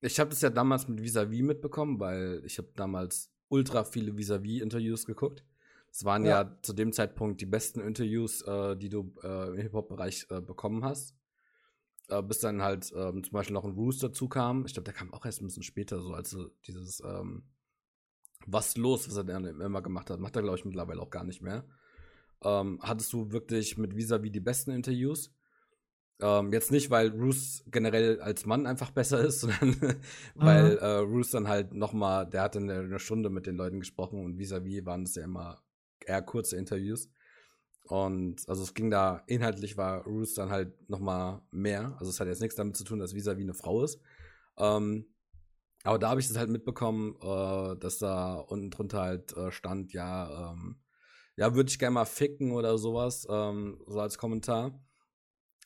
Ich 0.01 0.19
habe 0.19 0.29
das 0.29 0.41
ja 0.41 0.49
damals 0.49 0.87
mit 0.87 1.01
Visavi 1.01 1.43
mitbekommen, 1.43 1.99
weil 1.99 2.41
ich 2.45 2.57
habe 2.57 2.69
damals 2.75 3.31
ultra 3.49 3.83
viele 3.83 4.17
Visavi-Interviews 4.17 5.05
geguckt. 5.05 5.43
Es 5.91 6.03
waren 6.03 6.25
ja. 6.25 6.43
ja. 6.43 6.57
zu 6.61 6.73
dem 6.73 6.93
Zeitpunkt 6.93 7.41
die 7.41 7.45
besten 7.45 7.79
Interviews, 7.79 8.41
äh, 8.43 8.75
die 8.75 8.89
du 8.89 9.13
äh, 9.23 9.49
im 9.49 9.57
Hip-Hop-Bereich 9.57 10.27
äh, 10.29 10.41
bekommen 10.41 10.83
hast. 10.83 11.15
Äh, 12.09 12.21
bis 12.23 12.39
dann 12.39 12.61
halt 12.61 12.91
ähm, 12.95 13.23
zum 13.23 13.33
Beispiel 13.33 13.53
noch 13.53 13.65
ein 13.65 13.73
Rooster 13.73 14.09
dazu 14.09 14.27
kam. 14.27 14.65
Ich 14.65 14.73
glaube, 14.73 14.85
der 14.85 14.93
kam 14.93 15.13
auch 15.13 15.25
erst 15.25 15.41
ein 15.41 15.47
bisschen 15.47 15.63
später, 15.63 16.01
so 16.01 16.13
als 16.13 16.35
dieses 16.65 17.01
ähm, 17.01 17.43
Was 18.47 18.77
los, 18.77 19.07
was 19.07 19.17
er 19.17 19.25
dann 19.25 19.45
immer 19.45 19.81
gemacht 19.81 20.09
hat, 20.09 20.19
macht 20.19 20.35
er, 20.35 20.41
glaube 20.41 20.57
ich, 20.57 20.65
mittlerweile 20.65 21.01
auch 21.01 21.09
gar 21.09 21.25
nicht 21.25 21.41
mehr. 21.41 21.65
Ähm, 22.43 22.79
hattest 22.81 23.11
du 23.11 23.31
wirklich 23.31 23.77
mit 23.77 23.95
Visa 23.95 24.23
wie 24.23 24.31
die 24.31 24.39
besten 24.39 24.71
Interviews? 24.71 25.33
Ähm, 26.19 26.51
jetzt 26.51 26.71
nicht, 26.71 26.89
weil 26.89 27.09
Roos 27.09 27.63
generell 27.67 28.19
als 28.21 28.45
Mann 28.45 28.65
einfach 28.65 28.91
besser 28.91 29.19
ist, 29.19 29.41
sondern 29.41 29.99
weil 30.35 30.71
mhm. 30.71 30.77
äh, 30.77 30.95
Roos 30.97 31.31
dann 31.31 31.47
halt 31.47 31.73
nochmal, 31.73 32.27
der 32.27 32.41
hatte 32.43 32.59
eine, 32.59 32.79
eine, 32.79 32.99
Stunde 32.99 33.29
mit 33.29 33.45
den 33.45 33.57
Leuten 33.57 33.79
gesprochen 33.79 34.23
und 34.23 34.37
vis-à-vis 34.37 34.81
-vis 34.81 34.85
waren 34.85 35.03
das 35.03 35.15
ja 35.15 35.23
immer 35.23 35.61
eher 36.05 36.21
kurze 36.21 36.57
Interviews. 36.57 37.09
Und 37.83 38.47
also 38.47 38.63
es 38.63 38.73
ging 38.73 38.89
da, 38.89 39.23
inhaltlich 39.27 39.77
war 39.77 40.03
Roos 40.05 40.33
dann 40.33 40.49
halt 40.49 40.89
nochmal 40.89 41.41
mehr. 41.51 41.95
Also 41.99 42.09
es 42.09 42.19
hat 42.19 42.27
jetzt 42.27 42.41
nichts 42.41 42.55
damit 42.55 42.75
zu 42.77 42.83
tun, 42.83 42.99
dass 42.99 43.13
vis-à-vis 43.13 43.43
-vis 43.43 43.49
eine 43.49 43.53
Frau 43.53 43.83
ist. 43.83 43.99
Ähm, 44.57 45.05
aber 45.87 45.99
da 45.99 46.09
habe 46.09 46.19
ich 46.19 46.27
das 46.27 46.37
halt 46.37 46.49
mitbekommen, 46.49 47.15
äh, 47.21 47.77
dass 47.77 47.99
da 47.99 48.35
unten 48.35 48.71
drunter 48.71 49.01
halt 49.01 49.35
äh, 49.37 49.51
stand, 49.51 49.93
ja, 49.93 50.51
ähm, 50.51 50.81
ja, 51.37 51.55
würde 51.55 51.69
ich 51.69 51.79
gerne 51.79 51.93
mal 51.93 52.05
ficken 52.05 52.51
oder 52.51 52.77
sowas, 52.77 53.25
ähm, 53.29 53.81
so 53.87 54.01
als 54.01 54.17
Kommentar. 54.17 54.79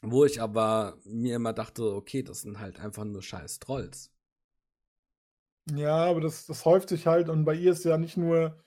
Wo 0.03 0.25
ich 0.25 0.41
aber 0.41 0.97
mir 1.05 1.35
immer 1.35 1.53
dachte, 1.53 1.95
okay, 1.95 2.23
das 2.23 2.41
sind 2.41 2.59
halt 2.59 2.79
einfach 2.79 3.03
nur 3.03 3.21
scheiß 3.21 3.59
Trolls. 3.59 4.11
Ja, 5.73 6.05
aber 6.05 6.21
das, 6.21 6.45
das 6.45 6.65
häuft 6.65 6.89
sich 6.89 7.07
halt 7.07 7.29
und 7.29 7.45
bei 7.45 7.53
ihr 7.53 7.71
ist 7.71 7.85
ja 7.85 7.97
nicht 7.97 8.17
nur, 8.17 8.63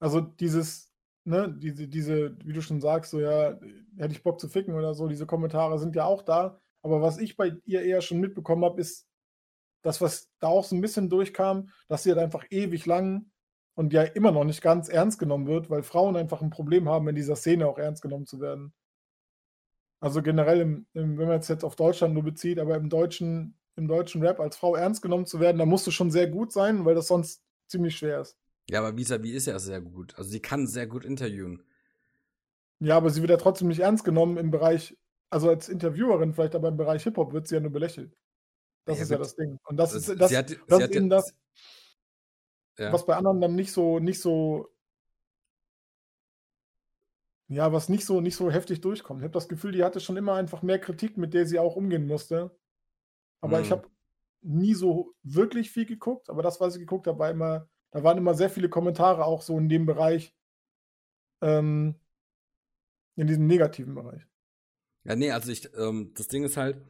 also 0.00 0.20
dieses, 0.20 0.92
ne, 1.24 1.54
diese, 1.58 1.88
diese, 1.88 2.36
wie 2.44 2.52
du 2.52 2.62
schon 2.62 2.80
sagst, 2.80 3.10
so 3.10 3.20
ja, 3.20 3.58
hätte 3.96 4.12
ich 4.14 4.22
Bock 4.22 4.40
zu 4.40 4.48
ficken 4.48 4.74
oder 4.74 4.94
so, 4.94 5.08
diese 5.08 5.26
Kommentare 5.26 5.78
sind 5.78 5.96
ja 5.96 6.04
auch 6.04 6.22
da. 6.22 6.60
Aber 6.82 7.02
was 7.02 7.18
ich 7.18 7.36
bei 7.36 7.56
ihr 7.64 7.82
eher 7.82 8.00
schon 8.00 8.20
mitbekommen 8.20 8.64
habe, 8.64 8.80
ist 8.80 9.07
das, 9.82 10.00
was 10.00 10.30
da 10.40 10.48
auch 10.48 10.64
so 10.64 10.74
ein 10.74 10.80
bisschen 10.80 11.08
durchkam, 11.08 11.70
dass 11.88 12.02
sie 12.02 12.10
halt 12.10 12.20
einfach 12.20 12.44
ewig 12.50 12.86
lang 12.86 13.30
und 13.74 13.92
ja 13.92 14.02
immer 14.02 14.32
noch 14.32 14.44
nicht 14.44 14.60
ganz 14.60 14.88
ernst 14.88 15.18
genommen 15.18 15.46
wird, 15.46 15.70
weil 15.70 15.82
Frauen 15.82 16.16
einfach 16.16 16.42
ein 16.42 16.50
Problem 16.50 16.88
haben, 16.88 17.08
in 17.08 17.14
dieser 17.14 17.36
Szene 17.36 17.66
auch 17.66 17.78
ernst 17.78 18.02
genommen 18.02 18.26
zu 18.26 18.40
werden. 18.40 18.72
Also 20.00 20.22
generell, 20.22 20.60
im, 20.60 20.86
im, 20.94 21.18
wenn 21.18 21.28
man 21.28 21.40
es 21.40 21.48
jetzt 21.48 21.64
auf 21.64 21.76
Deutschland 21.76 22.14
nur 22.14 22.22
bezieht, 22.22 22.58
aber 22.58 22.76
im 22.76 22.88
deutschen, 22.88 23.56
im 23.76 23.88
deutschen 23.88 24.22
Rap 24.22 24.40
als 24.40 24.56
Frau 24.56 24.76
ernst 24.76 25.02
genommen 25.02 25.26
zu 25.26 25.40
werden, 25.40 25.58
da 25.58 25.66
musst 25.66 25.86
du 25.86 25.90
schon 25.90 26.10
sehr 26.10 26.28
gut 26.28 26.52
sein, 26.52 26.84
weil 26.84 26.94
das 26.94 27.08
sonst 27.08 27.42
ziemlich 27.68 27.96
schwer 27.96 28.20
ist. 28.20 28.36
Ja, 28.70 28.80
aber 28.80 28.96
Visavi 28.96 29.30
ist 29.30 29.46
ja 29.46 29.58
sehr 29.58 29.80
gut. 29.80 30.16
Also 30.18 30.30
sie 30.30 30.40
kann 30.40 30.66
sehr 30.66 30.86
gut 30.86 31.04
interviewen. 31.04 31.62
Ja, 32.80 32.96
aber 32.96 33.10
sie 33.10 33.20
wird 33.22 33.30
ja 33.30 33.36
trotzdem 33.36 33.68
nicht 33.68 33.80
ernst 33.80 34.04
genommen 34.04 34.36
im 34.36 34.50
Bereich, 34.50 34.96
also 35.30 35.48
als 35.48 35.68
Interviewerin 35.68 36.32
vielleicht, 36.34 36.54
aber 36.54 36.68
im 36.68 36.76
Bereich 36.76 37.02
Hip-Hop 37.04 37.32
wird 37.32 37.48
sie 37.48 37.56
ja 37.56 37.60
nur 37.60 37.72
belächelt. 37.72 38.16
Das 38.88 38.96
ja, 38.96 39.02
ist 39.02 39.10
ja 39.10 39.18
das 39.18 39.36
Ding. 39.36 39.58
Und 39.64 39.76
das 39.76 39.92
ist, 39.92 40.08
das, 40.18 40.34
hat, 40.34 40.56
das 40.66 40.80
ist 40.80 40.94
eben 40.94 41.10
das, 41.10 41.34
ja. 42.78 42.90
was 42.90 43.04
bei 43.04 43.16
anderen 43.16 43.38
dann 43.38 43.54
nicht 43.54 43.70
so, 43.70 43.98
nicht 43.98 44.18
so 44.18 44.66
ja, 47.48 47.70
was 47.70 47.90
nicht 47.90 48.06
so, 48.06 48.20
nicht 48.20 48.36
so 48.36 48.50
heftig 48.50 48.80
durchkommt. 48.80 49.20
Ich 49.20 49.24
habe 49.24 49.32
das 49.32 49.48
Gefühl, 49.48 49.72
die 49.72 49.84
hatte 49.84 50.00
schon 50.00 50.16
immer 50.16 50.34
einfach 50.34 50.62
mehr 50.62 50.78
Kritik, 50.78 51.18
mit 51.18 51.34
der 51.34 51.46
sie 51.46 51.58
auch 51.58 51.76
umgehen 51.76 52.06
musste. 52.06 52.56
Aber 53.40 53.58
mhm. 53.58 53.64
ich 53.64 53.70
habe 53.70 53.88
nie 54.40 54.74
so 54.74 55.14
wirklich 55.22 55.70
viel 55.70 55.84
geguckt. 55.86 56.30
Aber 56.30 56.42
das, 56.42 56.60
was 56.60 56.74
ich 56.74 56.80
geguckt 56.80 57.06
habe, 57.06 57.18
war 57.18 57.30
immer, 57.30 57.68
da 57.90 58.02
waren 58.02 58.18
immer 58.18 58.34
sehr 58.34 58.50
viele 58.50 58.68
Kommentare 58.70 59.24
auch 59.24 59.42
so 59.42 59.58
in 59.58 59.68
dem 59.68 59.84
Bereich, 59.84 60.34
ähm, 61.42 61.94
in 63.16 63.26
diesem 63.26 63.46
negativen 63.46 63.94
Bereich. 63.94 64.26
Ja, 65.04 65.14
nee, 65.16 65.30
also 65.30 65.50
ich, 65.50 65.74
ähm, 65.74 66.12
das 66.14 66.28
Ding 66.28 66.44
ist 66.44 66.56
halt, 66.56 66.82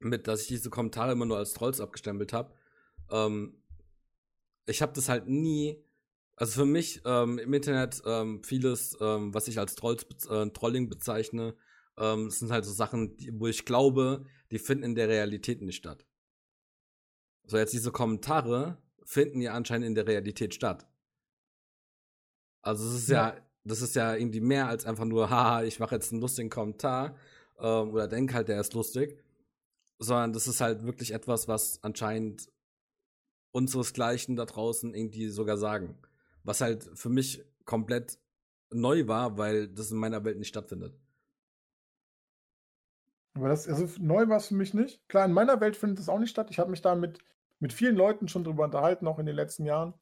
mit, 0.00 0.28
dass 0.28 0.42
ich 0.42 0.48
diese 0.48 0.70
Kommentare 0.70 1.12
immer 1.12 1.26
nur 1.26 1.38
als 1.38 1.52
Trolls 1.52 1.80
abgestempelt 1.80 2.32
habe. 2.32 2.54
Ähm, 3.10 3.62
ich 4.66 4.82
habe 4.82 4.92
das 4.92 5.08
halt 5.08 5.28
nie 5.28 5.82
also 6.38 6.60
für 6.60 6.66
mich 6.66 7.02
ähm, 7.04 7.38
im 7.40 7.52
Internet 7.52 8.00
ähm, 8.06 8.44
vieles, 8.44 8.96
ähm, 9.00 9.34
was 9.34 9.48
ich 9.48 9.58
als 9.58 9.74
Trolls, 9.74 10.06
äh, 10.30 10.48
Trolling 10.50 10.88
bezeichne, 10.88 11.56
ähm, 11.98 12.30
sind 12.30 12.52
halt 12.52 12.64
so 12.64 12.72
Sachen, 12.72 13.16
die, 13.16 13.32
wo 13.34 13.48
ich 13.48 13.64
glaube, 13.64 14.24
die 14.52 14.60
finden 14.60 14.84
in 14.84 14.94
der 14.94 15.08
Realität 15.08 15.62
nicht 15.62 15.78
statt. 15.78 16.06
So 17.44 17.56
jetzt 17.56 17.72
diese 17.72 17.90
Kommentare 17.90 18.78
finden 19.04 19.40
ja 19.40 19.54
anscheinend 19.54 19.88
in 19.88 19.96
der 19.96 20.06
Realität 20.06 20.54
statt. 20.54 20.86
Also 22.62 22.86
es 22.88 22.94
ist 22.94 23.08
ja, 23.08 23.30
ja 23.30 23.36
das 23.64 23.82
ist 23.82 23.96
ja 23.96 24.14
irgendwie 24.14 24.40
mehr 24.40 24.68
als 24.68 24.86
einfach 24.86 25.06
nur, 25.06 25.30
haha, 25.30 25.64
ich 25.64 25.80
mache 25.80 25.96
jetzt 25.96 26.12
einen 26.12 26.20
lustigen 26.20 26.50
Kommentar 26.50 27.16
ähm, 27.58 27.90
oder 27.90 28.06
denk 28.06 28.32
halt, 28.32 28.46
der 28.46 28.60
ist 28.60 28.74
lustig, 28.74 29.18
sondern 29.98 30.32
das 30.32 30.46
ist 30.46 30.60
halt 30.60 30.84
wirklich 30.84 31.12
etwas, 31.12 31.48
was 31.48 31.82
anscheinend 31.82 32.50
unseresgleichen 33.52 34.36
da 34.36 34.44
draußen 34.44 34.94
irgendwie 34.94 35.28
sogar 35.28 35.56
sagen. 35.56 35.98
Was 36.44 36.60
halt 36.60 36.88
für 36.94 37.08
mich 37.08 37.44
komplett 37.64 38.18
neu 38.70 39.08
war, 39.08 39.38
weil 39.38 39.68
das 39.68 39.90
in 39.90 39.98
meiner 39.98 40.24
Welt 40.24 40.38
nicht 40.38 40.48
stattfindet. 40.48 40.94
Aber 43.34 43.48
das, 43.48 43.68
also 43.68 43.88
neu 44.00 44.28
war 44.28 44.38
es 44.38 44.48
für 44.48 44.54
mich 44.54 44.74
nicht. 44.74 45.06
Klar, 45.08 45.24
in 45.26 45.32
meiner 45.32 45.60
Welt 45.60 45.76
findet 45.76 45.98
das 45.98 46.08
auch 46.08 46.18
nicht 46.18 46.30
statt. 46.30 46.48
Ich 46.50 46.58
habe 46.58 46.70
mich 46.70 46.82
da 46.82 46.94
mit, 46.94 47.18
mit 47.60 47.72
vielen 47.72 47.96
Leuten 47.96 48.28
schon 48.28 48.44
drüber 48.44 48.64
unterhalten, 48.64 49.06
auch 49.06 49.18
in 49.18 49.26
den 49.26 49.36
letzten 49.36 49.64
Jahren. 49.64 49.94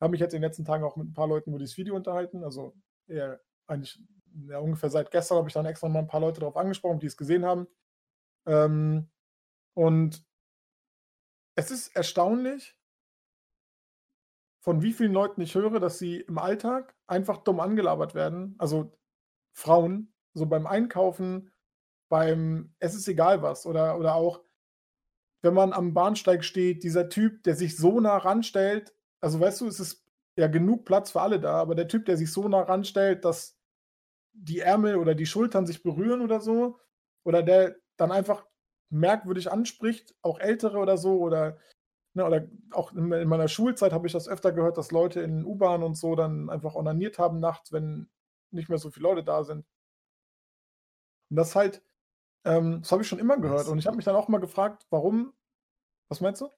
Habe 0.00 0.12
mich 0.12 0.20
jetzt 0.20 0.32
in 0.32 0.40
den 0.40 0.48
letzten 0.48 0.64
Tagen 0.64 0.84
auch 0.84 0.96
mit 0.96 1.08
ein 1.08 1.14
paar 1.14 1.26
Leuten 1.26 1.50
über 1.50 1.58
dieses 1.58 1.76
Video 1.76 1.96
unterhalten. 1.96 2.44
Also 2.44 2.74
eher 3.06 3.40
eigentlich 3.66 4.00
ja, 4.46 4.58
ungefähr 4.58 4.90
seit 4.90 5.10
gestern 5.10 5.38
habe 5.38 5.48
ich 5.48 5.54
dann 5.54 5.66
extra 5.66 5.88
mal 5.88 6.00
ein 6.00 6.06
paar 6.06 6.20
Leute 6.20 6.40
darauf 6.40 6.56
angesprochen, 6.56 7.00
die 7.00 7.06
es 7.06 7.16
gesehen 7.16 7.44
haben. 7.44 7.66
Ähm, 8.46 9.08
und 9.78 10.26
es 11.54 11.70
ist 11.70 11.94
erstaunlich, 11.94 12.76
von 14.60 14.82
wie 14.82 14.92
vielen 14.92 15.12
Leuten 15.12 15.40
ich 15.40 15.54
höre, 15.54 15.78
dass 15.78 16.00
sie 16.00 16.22
im 16.22 16.38
Alltag 16.38 16.96
einfach 17.06 17.38
dumm 17.38 17.60
angelabert 17.60 18.16
werden. 18.16 18.56
Also 18.58 18.98
Frauen, 19.52 20.12
so 20.34 20.46
beim 20.46 20.66
Einkaufen, 20.66 21.52
beim 22.10 22.74
Es 22.80 22.96
ist 22.96 23.06
egal 23.06 23.40
was 23.42 23.66
oder, 23.66 23.96
oder 23.96 24.16
auch, 24.16 24.42
wenn 25.42 25.54
man 25.54 25.72
am 25.72 25.94
Bahnsteig 25.94 26.42
steht, 26.42 26.82
dieser 26.82 27.08
Typ, 27.08 27.44
der 27.44 27.54
sich 27.54 27.76
so 27.76 28.00
nah 28.00 28.16
ranstellt, 28.16 28.96
also 29.20 29.38
weißt 29.38 29.60
du, 29.60 29.68
es 29.68 29.78
ist 29.78 30.04
ja 30.36 30.48
genug 30.48 30.86
Platz 30.86 31.12
für 31.12 31.20
alle 31.20 31.38
da, 31.38 31.54
aber 31.54 31.76
der 31.76 31.86
Typ, 31.86 32.04
der 32.06 32.16
sich 32.16 32.32
so 32.32 32.48
nah 32.48 32.62
ranstellt, 32.62 33.24
dass 33.24 33.56
die 34.32 34.58
Ärmel 34.58 34.96
oder 34.96 35.14
die 35.14 35.26
Schultern 35.26 35.66
sich 35.66 35.84
berühren 35.84 36.20
oder 36.20 36.40
so, 36.40 36.80
oder 37.24 37.44
der 37.44 37.76
dann 37.96 38.10
einfach 38.10 38.47
merkwürdig 38.90 39.50
anspricht, 39.50 40.14
auch 40.22 40.38
Ältere 40.40 40.78
oder 40.78 40.96
so, 40.96 41.18
oder 41.20 41.58
Ne, 42.18 42.24
oder 42.24 42.48
auch 42.72 42.92
in, 42.92 43.12
in 43.12 43.28
meiner 43.28 43.46
Schulzeit 43.46 43.92
habe 43.92 44.08
ich 44.08 44.12
das 44.12 44.28
öfter 44.28 44.50
gehört, 44.50 44.76
dass 44.76 44.90
Leute 44.90 45.20
in 45.20 45.44
U-Bahn 45.44 45.84
und 45.84 45.94
so 45.94 46.16
dann 46.16 46.50
einfach 46.50 46.74
onaniert 46.74 47.18
haben 47.20 47.38
nachts, 47.38 47.70
wenn 47.70 48.08
nicht 48.50 48.68
mehr 48.68 48.78
so 48.78 48.90
viele 48.90 49.04
Leute 49.04 49.22
da 49.22 49.44
sind. 49.44 49.64
Und 51.30 51.36
das 51.36 51.54
halt, 51.54 51.80
ähm, 52.44 52.80
das 52.80 52.90
habe 52.90 53.02
ich 53.02 53.08
schon 53.08 53.20
immer 53.20 53.38
gehört. 53.38 53.60
Was? 53.60 53.68
Und 53.68 53.78
ich 53.78 53.86
habe 53.86 53.96
mich 53.96 54.04
dann 54.04 54.16
auch 54.16 54.26
mal 54.26 54.38
gefragt, 54.38 54.86
warum. 54.90 55.32
Was 56.08 56.20
meinst 56.20 56.40
du? 56.40 56.48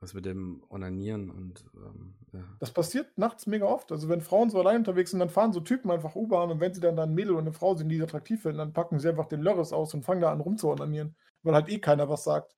Was 0.00 0.14
mit 0.14 0.24
dem 0.24 0.64
Onanieren 0.70 1.30
und 1.30 1.66
ähm. 1.74 2.16
Das 2.60 2.72
passiert 2.72 3.18
nachts 3.18 3.46
mega 3.46 3.66
oft. 3.66 3.90
Also, 3.92 4.08
wenn 4.08 4.20
Frauen 4.20 4.48
so 4.50 4.58
allein 4.60 4.78
unterwegs 4.78 5.10
sind, 5.10 5.20
dann 5.20 5.28
fahren 5.28 5.52
so 5.52 5.60
Typen 5.60 5.90
einfach 5.90 6.14
U-Bahn 6.14 6.50
und 6.50 6.60
wenn 6.60 6.72
sie 6.72 6.80
dann 6.80 6.96
da 6.96 7.02
'n 7.04 7.14
Mädel 7.14 7.32
oder 7.32 7.42
'ne 7.42 7.52
Frau 7.52 7.74
sehen, 7.74 7.88
die 7.88 7.96
sie 7.96 8.02
attraktiv 8.02 8.42
finden, 8.42 8.58
dann 8.58 8.72
packen 8.72 8.98
sie 8.98 9.08
einfach 9.08 9.26
den 9.26 9.42
Lörres 9.42 9.72
aus 9.72 9.92
und 9.94 10.04
fangen 10.04 10.20
da 10.20 10.30
an 10.32 10.40
rumzuonanieren, 10.40 11.16
weil 11.42 11.54
halt 11.54 11.68
eh 11.68 11.78
keiner 11.80 12.08
was 12.08 12.24
sagt. 12.24 12.56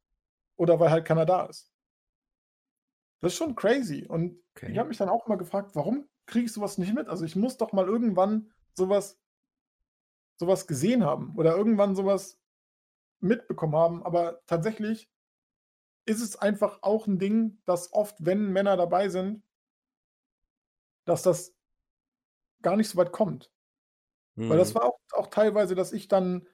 Oder 0.56 0.80
weil 0.80 0.90
halt 0.90 1.04
keiner 1.06 1.26
da 1.26 1.46
ist. 1.46 1.68
Das 3.22 3.32
ist 3.32 3.38
schon 3.38 3.54
crazy. 3.54 4.06
Und 4.08 4.38
ich 4.64 4.76
Okay. 4.76 4.78
habe 4.78 4.88
mich 4.88 4.98
dann 4.98 5.08
auch 5.08 5.26
mal 5.26 5.36
gefragt: 5.36 5.74
„Warum 5.74 6.08
kriege 6.26 6.46
ich 6.46 6.52
so 6.52 6.60
was 6.60 6.78
nicht 6.78 6.94
mit?“ 6.94 7.08
Also, 7.08 7.24
ich 7.24 7.36
muss 7.36 7.56
doch 7.56 7.72
mal 7.72 7.86
irgendwann 7.86 8.50
so 8.74 8.88
was 8.88 9.16
so 10.40 10.46
was 10.46 10.66
gesehen 10.66 11.02
haben 11.04 11.34
oder 11.36 11.56
irgendwann 11.56 11.94
so 11.96 12.04
was 12.04 12.40
mitbekommen 13.20 13.76
haben. 13.76 14.04
Aber 14.04 14.42
tatsächlich 14.46 15.10
ist 16.06 16.22
es 16.22 16.36
einfach 16.36 16.80
auch 16.82 17.06
'n 17.08 17.18
Ding, 17.18 17.60
dass 17.66 17.92
oft, 17.92 18.16
wenn 18.24 18.52
Männer 18.52 18.76
dabei 18.76 19.08
sind 19.08 19.42
dass 21.06 21.22
das 21.22 21.52
gar 22.62 22.76
nicht 22.76 22.88
so 22.88 22.96
weit 22.98 23.12
kommt. 23.12 23.50
Weil 24.48 24.58
das 24.58 24.74
Mhm. 24.74 24.76
war 24.76 24.84
auch 24.84 24.98
auch 25.12 25.28
teilweise, 25.28 25.74
dass 25.74 25.92
ich 25.92 26.08
dann, 26.08 26.46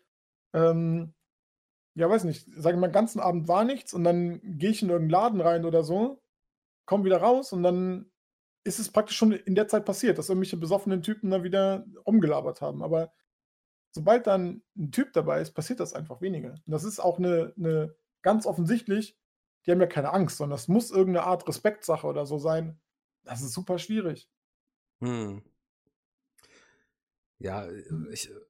ähm 0.54 1.14
ja, 1.97 2.11
weiß 2.11 2.25
nicht, 2.25 2.49
sage 2.56 2.76
mal, 2.78 2.88
'n 2.88 2.92
ganzen 2.92 3.21
Abend 3.21 3.49
war 3.49 3.64
nichts 3.64 3.94
und 3.94 4.04
dann 4.04 4.40
gehe 4.59 4.71
ich 4.71 4.82
in 4.82 4.90
irgend 4.90 5.09
'n 5.09 5.11
Laden 5.12 5.40
rein 5.42 5.64
oder 5.66 5.85
so, 5.85 6.23
komme 6.87 7.04
wieder 7.04 7.18
raus 7.23 7.52
und 7.52 7.62
dann 7.64 8.11
ist 8.64 8.78
es 8.80 8.90
praktisch 8.92 9.16
schon 9.18 9.32
in 9.32 9.54
der 9.56 9.68
Zeit 9.68 9.85
passiert, 9.87 10.18
dass 10.18 10.28
irgendwelche 10.30 10.56
besoffenen 10.59 11.02
Typen 11.02 11.30
da 11.30 11.44
wieder 11.44 11.87
rumgelabert 12.06 12.62
haben. 12.62 12.82
Aber 12.85 13.12
sobald 13.92 14.26
dann 14.28 14.62
'n 14.78 14.92
Typ 14.92 15.12
dabei 15.14 15.42
ist, 15.42 15.52
passiert 15.54 15.80
das 15.80 15.94
einfach 15.94 16.21
weniger. 16.23 16.52
Und 16.52 16.62
das 16.66 16.85
ist 16.85 17.00
auch 17.00 17.18
'ne 17.21 17.52
'ne 17.56 17.97
ganz 18.23 18.47
offensichtlich 18.47 19.18
die 19.66 19.73
haben 19.73 19.80
ja 19.82 19.87
keine 19.88 20.12
Angst, 20.14 20.38
sondern 20.38 20.56
das 20.56 20.68
muss 20.68 20.90
irgend 20.92 21.14
'ne 21.14 21.25
Art 21.25 21.49
Respektsache 21.49 22.06
oder 22.09 22.26
so 22.26 22.38
sein. 22.38 22.80
Das 23.25 23.42
ist 23.42 23.52
super 23.54 23.78
schwierig. 23.78 24.26
Mhm. 25.02 25.42
Ja, 27.40 27.64
äh, 27.66 27.82
Mhm. 27.90 28.09
ich, 28.12 28.30
äh 28.30 28.42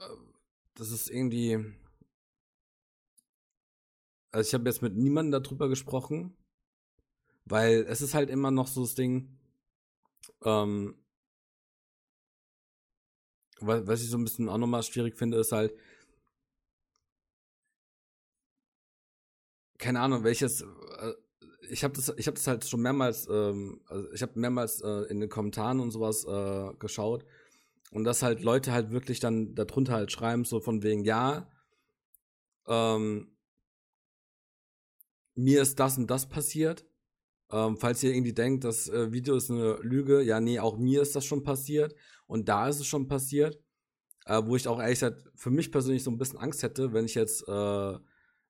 ähm, 0.00 0.32
das 0.74 0.90
ist 0.90 1.10
irgendwie 1.10 1.58
also, 4.34 4.46
ich 4.48 4.54
habe 4.54 4.68
jetzt 4.68 4.82
mit 4.82 4.94
niemandem 4.96 5.32
da 5.32 5.40
drüber 5.40 5.68
gesprochen, 5.68 6.34
weil 7.46 7.86
es 7.88 8.00
ist 8.00 8.14
halt 8.14 8.30
immer 8.30 8.50
noch 8.50 8.66
so 8.66 8.82
das 8.82 8.94
Ding 8.94 9.38
ähm 10.44 10.94
wa 13.60 13.80
was 13.86 14.02
ich 14.02 14.10
so 14.10 14.16
'n 14.18 14.24
bisschen 14.24 14.48
auch 14.48 14.58
noch 14.58 14.66
mal 14.66 14.82
schwierig 14.82 15.16
finde, 15.16 15.38
ist 15.38 15.52
halt 15.52 15.72
keine 19.80 20.00
Ahnung, 20.00 20.24
welches 20.24 20.64
ich 21.70 21.84
habe 21.84 21.94
das 21.94 22.12
ich 22.16 22.26
habe 22.26 22.34
das 22.36 22.46
halt 22.46 22.64
schon 22.66 22.80
mehrmals, 22.82 23.28
ähm 23.30 23.80
also, 23.86 24.10
ich 24.12 24.22
habe 24.22 24.38
mehrmals, 24.38 24.80
äh, 24.82 25.02
in 25.10 25.20
den 25.20 25.28
Kommentaren 25.28 25.80
und 25.80 25.90
so 25.90 26.00
was, 26.00 26.24
äh, 26.24 26.74
geschaut 26.78 27.24
und 27.92 28.04
dass 28.04 28.22
halt 28.22 28.42
Leute 28.42 28.72
halt 28.72 28.92
wirklich 28.92 29.20
dann 29.20 29.54
da 29.54 29.64
drunter 29.66 29.94
halt 29.94 30.12
schreiben, 30.12 30.44
so 30.44 30.60
von 30.60 30.82
wegen: 30.84 31.04
„Ja, 31.04 31.48
ähm“ 32.66 33.28
„mir 35.36 35.62
ist 35.62 35.78
das 35.80 35.98
und 35.98 36.08
das 36.10 36.28
passiert. 36.28 36.84
Ähm, 37.52 37.76
falls 37.78 38.02
ihr 38.02 38.12
irgendwie 38.14 38.34
denkt, 38.34 38.64
das, 38.64 38.88
äh, 38.88 39.12
Video 39.12 39.36
ist 39.36 39.50
'ne 39.50 39.78
Lüge, 39.82 40.22
ja, 40.22 40.40
ne, 40.40 40.60
auch 40.60 40.78
mir 40.78 41.02
ist 41.02 41.16
das 41.16 41.24
schon 41.26 41.44
passiert 41.44 41.94
und 42.26 42.48
da 42.48 42.68
ist 42.68 42.80
es 42.80 42.86
schon 42.86 43.08
passiert.“ 43.08 43.60
Äh, 44.26 44.42
wo 44.46 44.56
ich 44.56 44.68
auch 44.68 44.80
ehrlich 44.80 44.96
gesagt 45.00 45.24
für 45.36 45.50
mich 45.50 45.72
persönlich 45.72 46.04
so 46.04 46.10
'n 46.12 46.18
bisschen 46.18 46.38
Angst 46.40 46.62
hätte, 46.64 46.92
wenn 46.94 47.06
ich 47.06 47.14
jetzt, 47.16 47.48
äh, 47.48 47.98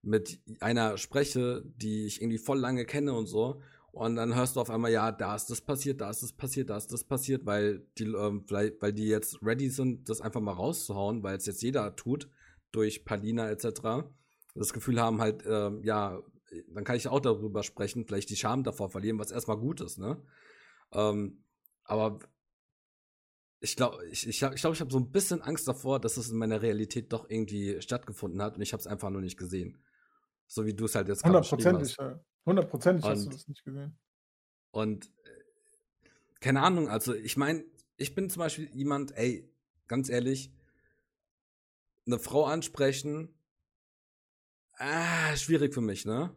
mit 0.02 0.40
einer 0.60 0.96
spreche, 0.98 1.64
die 1.76 2.06
ich 2.06 2.22
irgendwie 2.22 2.38
voll 2.38 2.58
lange 2.58 2.84
kenne 2.84 3.12
und 3.14 3.26
so 3.26 3.60
und 3.92 4.16
dann 4.16 4.34
hörst 4.34 4.56
du 4.56 4.60
auf 4.60 4.70
einmal: 4.70 4.92
„Ja, 4.92 5.12
da 5.12 5.34
ist 5.36 5.46
das 5.50 5.60
passiert, 5.60 6.00
da 6.00 6.10
ist 6.10 6.22
das 6.22 6.32
passiert, 6.32 6.70
da 6.70 6.76
ist 6.76 6.92
das 6.92 7.04
passiert“, 7.04 7.46
weil 7.46 7.86
die 7.98 8.04
ähm, 8.04 8.44
vielleicht 8.46 8.80
weil 8.82 8.92
die 8.92 9.06
jetzt 9.08 9.38
ready 9.42 9.70
sind, 9.70 10.08
das 10.08 10.20
einfach 10.20 10.40
mal 10.40 10.52
rauszuhauen, 10.52 11.22
weil's 11.22 11.46
jetzt 11.46 11.62
jeder 11.62 11.96
tut 11.96 12.28
durch 12.72 13.04
Palina 13.04 13.50
et 13.50 13.60
cetera. 13.60 14.08
Das 14.54 14.72
Gefühl 14.72 15.00
haben 15.00 15.20
halt, 15.20 15.44
ähm, 15.46 15.82
ja, 15.84 16.18
äh, 16.50 16.62
dann 16.74 16.84
kann 16.84 16.96
ich 16.96 17.08
auch 17.08 17.20
darüber 17.20 17.62
sprechen, 17.62 18.04
vielleicht 18.06 18.30
die 18.30 18.36
Scham 18.36 18.64
davor 18.64 18.90
verlieren, 18.90 19.18
was 19.18 19.30
erst 19.30 19.48
mal 19.48 19.56
gut 19.56 19.80
ist, 19.80 19.98
ne? 19.98 20.22
Ähm, 20.92 21.44
aber 21.84 22.20
ich 23.60 23.76
glaube 23.76 24.04
ich 24.06 24.22
ich 24.28 24.40
ich 24.42 24.60
glaube, 24.60 24.74
ich 24.74 24.80
habe 24.80 24.90
so 24.90 24.98
'n 24.98 25.10
bisschen 25.10 25.42
Angst 25.42 25.66
davor, 25.68 26.00
dass 26.00 26.16
es 26.16 26.30
in 26.30 26.38
meiner 26.38 26.62
Realität 26.62 27.12
doch 27.12 27.28
irgendwie 27.28 27.80
stattgefunden 27.82 28.40
hat 28.42 28.56
und 28.56 28.62
ich 28.62 28.72
habe 28.72 28.80
es 28.80 28.86
einfach 28.86 29.10
nur 29.10 29.20
nicht 29.20 29.36
gesehen. 29.36 29.78
So 30.48 30.64
wie 30.66 30.74
du's 30.74 30.94
halt 30.94 31.08
jetzt 31.08 31.24
beschrieben 31.26 31.74
hast. 31.76 31.92
Hundertprozentig, 31.92 31.96
ja. 31.98 32.18
Hundertprozentig 32.44 33.08
hast 33.08 33.24
du 33.26 33.30
das 33.30 33.46
nicht 33.46 33.64
gesehen. 33.64 33.98
und, 34.70 35.06
äh, 35.24 35.30
keine 36.40 36.62
Ahnung, 36.62 36.88
also, 36.88 37.14
ich 37.14 37.36
meine, 37.36 37.64
ich 37.96 38.14
bin 38.14 38.30
zum 38.30 38.40
Beispiel 38.40 38.70
jemand 38.74 39.16
ey, 39.16 39.52
ganz 39.88 40.08
ehrlich 40.08 40.52
'ne 42.06 42.18
Frau 42.18 42.44
ansprechen 42.46 43.36
ah, 44.78 45.36
schwierig 45.36 45.74
für 45.74 45.80
mich, 45.80 46.04
ne? 46.04 46.34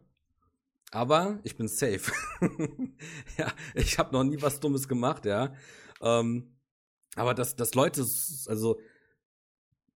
Aber 0.92 1.40
ich 1.44 1.56
bin 1.56 1.68
safe. 1.68 2.12
Ja, 3.38 3.52
ich 3.74 3.98
habe 3.98 4.12
noch 4.12 4.24
nie 4.24 4.40
was 4.42 4.60
Dummes 4.60 4.88
gemacht, 4.88 5.26
ja. 5.26 5.54
Ähm, 6.02 6.56
aber 7.16 7.34
dass 7.34 7.56
dass 7.56 7.74
Leute 7.74 8.02
also 8.02 8.80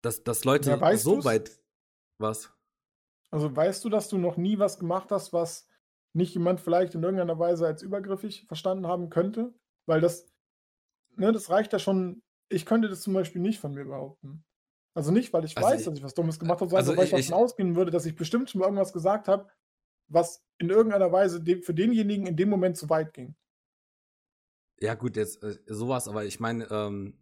dass 0.01 0.23
dass 0.23 0.43
Ja, 0.60 0.80
Leute 0.80 0.80
weißt 0.80 1.12
so 1.12 1.12
du's? 1.12 1.25
weit 1.25 1.62
was? 2.19 2.54
Also, 3.33 3.55
weißt 3.55 3.83
du, 3.83 3.89
dass 3.89 4.09
du 4.09 4.17
noch 4.17 4.38
nie 4.38 4.59
was 4.59 4.79
gemacht 4.79 5.11
hast, 5.11 5.33
was 5.33 5.67
nicht 6.13 6.33
jemand 6.33 6.61
vielleicht 6.61 6.95
in 6.95 7.03
irgendeiner 7.03 7.38
Weise 7.39 7.65
als 7.65 7.81
übergriffig 7.81 8.45
verstanden 8.47 8.88
haben 8.88 9.09
könnte? 9.09 9.53
Weil 9.85 10.01
das 10.01 10.31
ne, 11.17 11.31
das 11.31 11.49
reicht 11.49 11.73
ja 11.73 11.79
schon 11.79 12.23
ich 12.49 12.65
könnte 12.65 12.89
das 12.89 13.01
zum 13.01 13.13
Beispiel 13.13 13.41
nicht 13.41 13.59
von 13.59 13.73
mir 13.73 13.85
behaupten. 13.85 14.45
Also, 14.95 15.11
nicht, 15.11 15.33
weil 15.33 15.45
ich 15.45 15.57
Also, 15.57 15.73
weiß, 15.73 15.83
i 15.83 15.85
dass 15.85 15.97
ich 15.97 16.03
was 16.03 16.15
Dummes 16.15 16.39
gemacht 16.39 16.61
habe, 16.61 16.69
sondern 16.69 16.81
also, 16.81 16.91
einfach, 16.91 16.97
weil 16.97 17.05
ich 17.05 17.11
ich 17.11 17.13
davon 17.13 17.33
ich 17.33 17.35
ausgehen 17.35 17.75
würde, 17.75 17.91
dass 17.91 18.05
ich 18.07 18.15
bestimmt 18.15 18.49
schon 18.51 18.59
mal 18.61 18.65
irgendwas 18.67 18.93
gesagt 18.93 19.27
habe, 19.29 19.49
was 20.09 20.45
in 20.59 20.69
irgendeiner 20.71 21.11
Weise 21.13 21.43
für 21.63 21.73
denjenigen 21.75 22.27
in 22.27 22.38
dem 22.38 22.49
Moment 22.49 22.77
zu 22.77 22.89
weit 22.89 23.13
ging. 23.13 23.35
Ja 24.81 24.93
gut, 24.95 25.15
jetzt, 25.15 25.41
äh, 25.41 25.57
so 25.67 25.88
was, 25.88 26.07
aber 26.07 26.25
ich 26.25 26.39
meine, 26.39 26.67
ähm, 26.69 27.13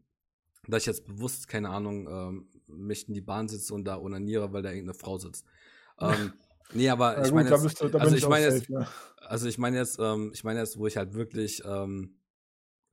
dass 0.68 0.84
ich 0.84 0.88
jetzt 0.88 1.06
bewusst, 1.08 1.48
keine 1.48 1.70
Ahnung, 1.70 2.08
ähm, 2.10 2.50
mich 2.68 3.08
in 3.08 3.14
die 3.16 3.22
Bahn 3.22 3.48
setze 3.50 3.74
und 3.74 3.86
da 3.86 4.00
onaniere, 4.00 4.54
weil 4.54 4.64
da 4.64 4.72
irgend 4.72 4.88
'ne 4.88 4.94
Frau 4.94 5.18
sitzt. 5.20 5.46
Ähm, 6.00 6.34
ne, 6.72 6.90
aber 6.90 7.22
ich 7.22 7.32
gut, 7.32 7.34
meine 7.34 7.50
jetzt 7.50 7.68
also, 7.98 8.16
ich 8.16 8.28
meine 8.28 8.46
jetzt 8.46 8.68
also, 9.18 9.48
ich 9.48 9.58
meine 9.58 9.78
jetzt 9.78 10.00
ähm, 10.00 10.32
ich 10.34 10.44
meine 10.44 10.60
jetzt, 10.60 10.78
wo 10.78 10.88
ich 10.88 10.98
halt 10.98 11.14
wirklich, 11.14 11.64
ähm, 11.66 12.18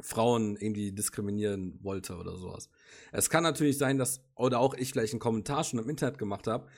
Frauen 0.03 0.57
irgendwie 0.57 0.93
diskriminieren 0.93 1.79
wollte 1.85 2.17
oder 2.17 2.37
so 2.39 2.53
was. 2.53 2.71
Es 3.13 3.31
kann 3.31 3.43
natürlich 3.45 3.79
sein, 3.79 3.99
dass 3.99 4.25
oder 4.37 4.61
auch 4.61 4.75
ich 4.75 4.93
vielleicht 4.93 5.15
'n 5.15 5.21
Kommentar 5.21 5.65
schon 5.65 5.81
im 5.81 5.89
Internet 5.91 6.19
gemacht 6.19 6.47
habe, 6.49 6.69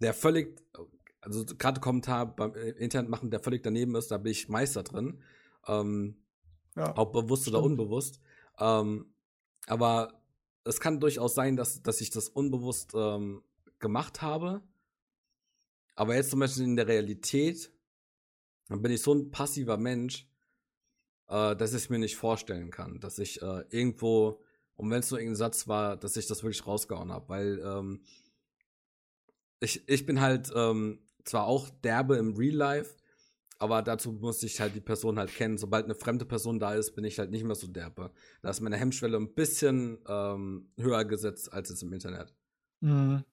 der 0.00 0.14
völlig 0.14 0.62
also, 1.22 1.44
grade 1.58 1.80
Kommentar 1.80 2.36
beim 2.36 2.54
i 2.56 2.70
Internet 2.70 3.10
machen, 3.10 3.30
der 3.30 3.40
völlig 3.40 3.62
daneben 3.64 3.94
ist, 3.96 4.10
da 4.12 4.18
bin 4.18 4.32
ich 4.32 4.48
Meister 4.50 4.82
drin, 4.84 5.22
ähm, 5.68 6.24
Ja, 6.76 6.94
ob 6.94 7.12
bewusst 7.14 7.48
oder 7.48 7.62
stimmt. 7.62 7.64
unbewusst. 7.64 8.20
Ähm, 8.60 9.14
aber 9.68 10.22
es 10.64 10.80
kann 10.80 11.00
durchaus 11.00 11.34
sein, 11.34 11.56
dass 11.56 11.82
dass 11.82 12.00
ich 12.02 12.10
das 12.10 12.28
unbewusst, 12.30 12.92
ähm, 12.96 13.44
gemacht 13.80 14.22
habe. 14.22 14.62
Aber 15.98 16.14
jetzt 16.14 16.30
zum 16.30 16.38
Beispiel 16.38 16.62
in 16.62 16.76
der 16.76 16.86
Realität, 16.86 17.72
dann 18.68 18.82
bin 18.82 18.92
ich 18.92 19.02
so 19.02 19.12
'n 19.14 19.30
passiver 19.30 19.78
Mensch, 19.78 20.28
äh, 21.28 21.56
dass 21.56 21.74
ich's 21.74 21.90
mir 21.90 21.98
nicht 21.98 22.16
vorstellen 22.16 22.70
kann, 22.70 23.00
dass 23.00 23.18
ich, 23.18 23.42
äh, 23.42 23.64
irgendwo 23.70 24.42
und 24.76 24.90
wenn's 24.90 25.10
nur 25.10 25.20
irgend 25.20 25.34
'n 25.34 25.36
Satz 25.36 25.68
war, 25.68 25.96
dass 25.96 26.16
ich 26.16 26.26
das 26.28 26.42
wirklich 26.44 26.66
rausgehauen 26.66 27.12
habe, 27.12 27.28
weil, 27.30 27.60
ähm 27.64 28.02
ich 29.62 29.88
ich 29.88 30.06
bin 30.06 30.20
halt, 30.20 30.52
ähm, 30.54 31.00
zwar 31.24 31.46
auch 31.46 31.68
derbe 31.68 32.16
im 32.16 32.34
Real 32.36 32.54
Life, 32.54 32.96
aber 33.58 33.82
dazu 33.82 34.12
musste 34.12 34.46
ich 34.46 34.60
halt 34.60 34.74
die 34.76 34.80
Person 34.80 35.18
halt 35.18 35.34
kennen. 35.34 35.58
Sobald 35.58 35.88
'ne 35.88 35.94
fremde 35.96 36.24
Person 36.26 36.60
da 36.60 36.74
ist, 36.74 36.94
bin 36.94 37.04
ich 37.04 37.18
halt 37.18 37.30
nicht 37.30 37.44
mehr 37.44 37.56
so 37.56 37.66
derbe. 37.68 38.12
Da 38.42 38.50
ist 38.50 38.60
meine 38.60 38.76
Hemmschwelle 38.76 39.16
'n 39.18 39.34
bisschen, 39.34 39.98
ähm, 40.08 40.72
höher 40.78 41.04
gesetzt 41.04 41.52
als 41.52 41.70
jetzt 41.70 41.82
im 41.82 41.92
Internet. 41.92 42.34
Mhm. 42.82 43.24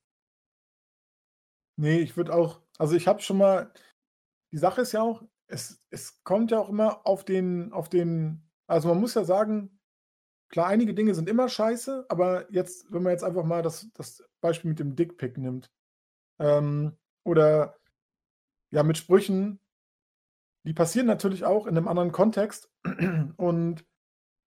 Ne, 1.80 2.00
ich 2.00 2.16
würde 2.18 2.34
auch 2.34 2.62
also, 2.78 2.96
ich 2.96 3.08
habe 3.08 3.22
schon 3.22 3.38
mal 3.38 3.72
die 4.54 4.58
Sache 4.60 4.82
ist 4.82 4.94
ja 4.94 5.02
auch, 5.04 5.24
es 5.48 5.82
es 5.92 6.24
kommt 6.24 6.52
ja 6.52 6.60
auch 6.60 6.70
immer 6.70 7.06
auf 7.08 7.26
den 7.26 7.74
auf 7.74 7.90
den 7.90 8.44
also, 8.68 8.90
man 8.90 9.00
muss 9.02 9.16
ja 9.16 9.26
sagen, 9.26 9.80
klar, 10.50 10.68
einige 10.68 10.94
Dinge 10.96 11.16
sind 11.16 11.30
immer 11.30 11.50
scheiße, 11.50 12.06
aber 12.10 12.52
jetzt 12.54 12.92
wenn 12.94 13.04
man 13.04 13.12
jetzt 13.14 13.24
einfach 13.26 13.46
mal 13.46 13.64
das 13.64 13.90
das 13.96 14.24
Beispiel 14.42 14.70
mit 14.72 14.80
dem 14.80 14.96
Dickpic 14.96 15.40
nimmt, 15.42 15.72
ähm, 16.40 16.94
oder 17.26 17.78
ja, 18.72 18.84
mit 18.84 18.98
Sprüchen 18.98 19.60
die 20.66 20.74
passieren 20.74 21.06
natürlich 21.08 21.46
auch 21.46 21.68
in 21.68 21.76
'nem 21.76 21.88
anderen 21.88 22.12
Kontext 22.12 22.70
und 23.38 23.86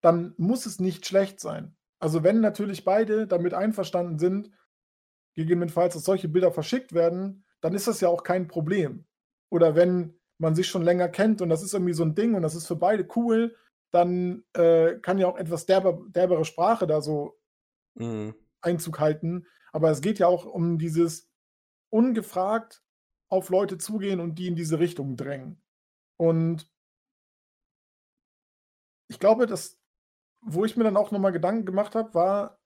dann 0.02 0.34
muss 0.38 0.66
es 0.66 0.80
nicht 0.80 1.06
schlecht 1.06 1.40
sein. 1.40 1.76
Also, 2.00 2.24
wenn 2.24 2.40
natürlich 2.40 2.84
beide 2.84 3.26
damit 3.28 3.54
einverstanden 3.54 4.18
sind, 4.18 4.50
gegebenenfalls, 5.38 5.94
dass 5.94 6.04
solche 6.04 6.28
Bilder 6.28 6.52
verschickt 6.52 6.92
werden, 6.92 7.44
dann 7.60 7.74
ist 7.74 7.88
das 7.88 8.00
ja 8.00 8.08
auch 8.08 8.22
kein 8.22 8.48
Problem. 8.48 9.06
Oder 9.50 9.74
wenn 9.74 10.18
man 10.38 10.54
sich 10.54 10.68
schon 10.68 10.82
länger 10.82 11.08
kennt 11.08 11.40
und 11.40 11.48
das 11.48 11.62
ist 11.62 11.74
irgendwie 11.74 11.94
so 11.94 12.04
ein 12.04 12.14
Ding 12.14 12.34
und 12.34 12.42
das 12.42 12.54
ist 12.54 12.66
für 12.66 12.76
beide 12.76 13.08
cool, 13.16 13.56
dann 13.90 14.44
äh, 14.52 14.96
kann 15.00 15.18
ja 15.18 15.26
auch 15.26 15.38
etwas 15.38 15.66
derber, 15.66 15.98
derbere 16.10 16.44
Sprache 16.44 16.86
da 16.86 17.00
so 17.00 17.38
Mhm. 17.98 18.34
Einzug 18.60 19.00
halten. 19.00 19.46
Aber 19.72 19.90
es 19.90 20.00
geht 20.00 20.18
ja 20.18 20.26
auch 20.26 20.46
um 20.46 20.78
dieses 20.78 21.30
ungefragt 21.90 22.82
auf 23.30 23.50
Leute 23.50 23.78
zugehen 23.78 24.20
und 24.20 24.36
die 24.38 24.46
in 24.46 24.56
diese 24.56 24.78
Richtung 24.78 25.16
drängen. 25.16 25.62
Und 26.16 26.70
ich 29.10 29.18
glaube, 29.18 29.46
dass, 29.46 29.80
wo 30.40 30.64
ich 30.64 30.76
mir 30.76 30.84
dann 30.84 30.96
auch 30.96 31.10
nochmal 31.10 31.32
Gedanken 31.32 31.66
gemacht 31.66 31.94
habe, 31.94 32.14
war, 32.14 32.60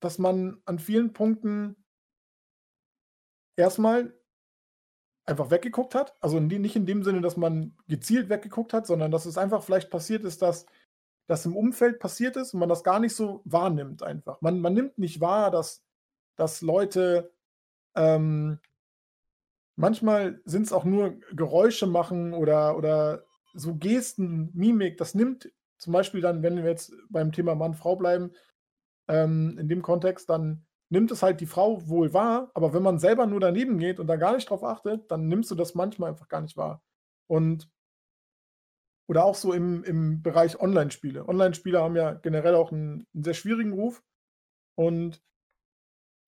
dass 0.00 0.18
man 0.18 0.60
an 0.64 0.78
vielen 0.78 1.12
Punkten 1.12 1.85
erstmal 3.56 4.14
einfach 5.24 5.50
weggeguckt 5.50 5.94
hat. 5.94 6.14
Also 6.20 6.38
nicht 6.40 6.76
in 6.76 6.86
dem 6.86 7.02
Sinne, 7.02 7.20
dass 7.20 7.36
man 7.36 7.76
gezielt 7.88 8.28
weggeguckt 8.28 8.72
hat, 8.72 8.86
sondern 8.86 9.10
dass 9.10 9.26
es 9.26 9.38
einfach 9.38 9.62
vielleicht 9.62 9.90
passiert 9.90 10.24
ist, 10.24 10.42
dass 10.42 10.66
das 11.26 11.44
im 11.44 11.56
Umfeld 11.56 11.98
passiert 11.98 12.36
ist 12.36 12.54
und 12.54 12.60
man 12.60 12.68
das 12.68 12.84
gar 12.84 13.00
nicht 13.00 13.14
so 13.14 13.42
wahrnimmt 13.44 14.02
einfach. 14.02 14.40
Man, 14.40 14.60
man 14.60 14.74
nimmt 14.74 14.98
nicht 14.98 15.20
wahr, 15.20 15.50
dass, 15.50 15.82
dass 16.36 16.62
Leute 16.62 17.32
ähm, 17.96 18.60
manchmal 19.74 20.40
sind 20.44 20.62
es 20.62 20.72
auch 20.72 20.84
nur 20.84 21.18
Geräusche 21.32 21.86
machen 21.86 22.32
oder, 22.32 22.76
oder 22.76 23.24
so 23.54 23.74
Gesten, 23.74 24.50
Mimik, 24.54 24.98
das 24.98 25.14
nimmt 25.14 25.50
zum 25.78 25.92
Beispiel 25.92 26.20
dann, 26.20 26.42
wenn 26.42 26.56
wir 26.56 26.64
jetzt 26.64 26.92
beim 27.10 27.32
Thema 27.32 27.54
Mann-Frau 27.54 27.96
bleiben, 27.96 28.32
ähm, 29.08 29.58
in 29.58 29.68
dem 29.68 29.82
Kontext, 29.82 30.28
dann 30.30 30.64
nimmt 30.88 31.10
es 31.10 31.22
halt 31.22 31.40
die 31.40 31.46
Frau 31.46 31.88
wohl 31.88 32.12
wahr, 32.12 32.50
aber 32.54 32.72
wenn 32.72 32.82
man 32.82 32.98
selber 32.98 33.26
nur 33.26 33.40
daneben 33.40 33.78
geht 33.78 33.98
und 34.00 34.06
da 34.06 34.16
gar 34.16 34.34
nicht 34.34 34.48
drauf 34.48 34.62
achtet, 34.64 35.10
dann 35.10 35.28
nimmst 35.28 35.50
du 35.50 35.54
das 35.54 35.74
manchmal 35.74 36.10
einfach 36.10 36.28
gar 36.28 36.40
nicht 36.40 36.56
wahr. 36.56 36.82
Und 37.28 37.68
oder 39.08 39.24
auch 39.24 39.36
so 39.36 39.52
im, 39.52 39.84
im 39.84 40.22
Bereich 40.22 40.60
Online-Spiele. 40.60 41.28
Online-Spiele 41.28 41.80
haben 41.80 41.96
ja 41.96 42.14
generell 42.14 42.56
auch 42.56 42.72
einen, 42.72 43.06
einen 43.14 43.24
sehr 43.24 43.34
schwierigen 43.34 43.72
Ruf. 43.72 44.02
Und 44.74 45.22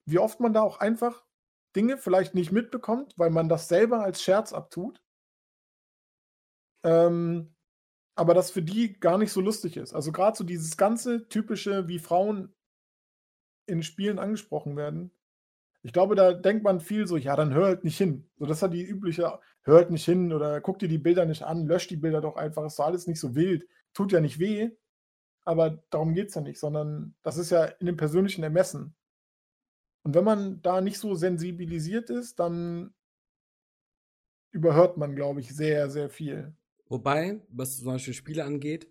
wie 0.06 0.18
oft 0.18 0.40
man 0.40 0.52
da 0.52 0.62
auch 0.62 0.78
einfach 0.78 1.26
Dinge 1.74 1.98
vielleicht 1.98 2.34
nicht 2.34 2.52
mitbekommt, 2.52 3.14
weil 3.18 3.30
man 3.30 3.48
das 3.48 3.68
selber 3.68 4.02
als 4.02 4.22
Scherz 4.22 4.52
abtut. 4.52 5.02
Ähm, 6.84 7.54
aber 8.16 8.34
das 8.34 8.50
für 8.50 8.62
die 8.62 8.98
gar 8.98 9.18
nicht 9.18 9.32
so 9.32 9.40
lustig 9.40 9.76
ist. 9.76 9.92
Also 9.92 10.12
gerade 10.12 10.36
so 10.36 10.44
dieses 10.44 10.76
ganze 10.76 11.28
typische, 11.28 11.88
wie 11.88 11.98
Frauen 11.98 12.54
in 13.68 13.82
Spielen 13.82 14.18
angesprochen 14.18 14.76
werden. 14.76 15.12
Ich 15.82 15.92
glaube, 15.92 16.14
da 16.14 16.32
denkt 16.32 16.64
man 16.64 16.80
viel 16.80 17.06
so, 17.06 17.16
ja, 17.16 17.36
dann 17.36 17.54
hör 17.54 17.66
halt 17.66 17.84
nicht 17.84 17.96
hin. 17.96 18.28
So, 18.36 18.46
das 18.46 18.62
hat 18.62 18.72
die 18.72 18.84
übliche, 18.84 19.38
hör 19.62 19.76
halt 19.76 19.90
nicht 19.90 20.04
hin 20.04 20.32
oder 20.32 20.60
guck 20.60 20.78
dir 20.78 20.88
die 20.88 20.98
Bilder 20.98 21.24
nicht 21.24 21.42
an, 21.42 21.66
lösch 21.66 21.86
die 21.86 21.96
Bilder 21.96 22.20
doch 22.20 22.36
einfach, 22.36 22.64
ist 22.64 22.78
doch 22.78 22.86
alles 22.86 23.06
nicht 23.06 23.20
so 23.20 23.34
wild, 23.34 23.66
tut 23.94 24.12
ja 24.12 24.20
nicht 24.20 24.38
weh. 24.38 24.70
Aber 25.44 25.82
darum 25.90 26.14
geht 26.14 26.28
es 26.28 26.34
ja 26.34 26.40
nicht, 26.40 26.58
sondern 26.58 27.14
das 27.22 27.38
ist 27.38 27.50
ja 27.50 27.64
in 27.64 27.86
dem 27.86 27.96
persönlichen 27.96 28.42
Ermessen. 28.42 28.94
Und 30.02 30.14
wenn 30.14 30.24
man 30.24 30.60
da 30.62 30.80
nicht 30.80 30.98
so 30.98 31.14
sensibilisiert 31.14 32.10
ist, 32.10 32.38
dann 32.38 32.94
überhört 34.50 34.96
man, 34.96 35.14
glaube 35.14 35.40
ich, 35.40 35.54
sehr, 35.54 35.90
sehr 35.90 36.10
viel. 36.10 36.54
Wobei, 36.88 37.40
was 37.48 37.78
zum 37.78 37.86
Beispiel 37.86 38.14
Spiele 38.14 38.44
angeht, 38.44 38.88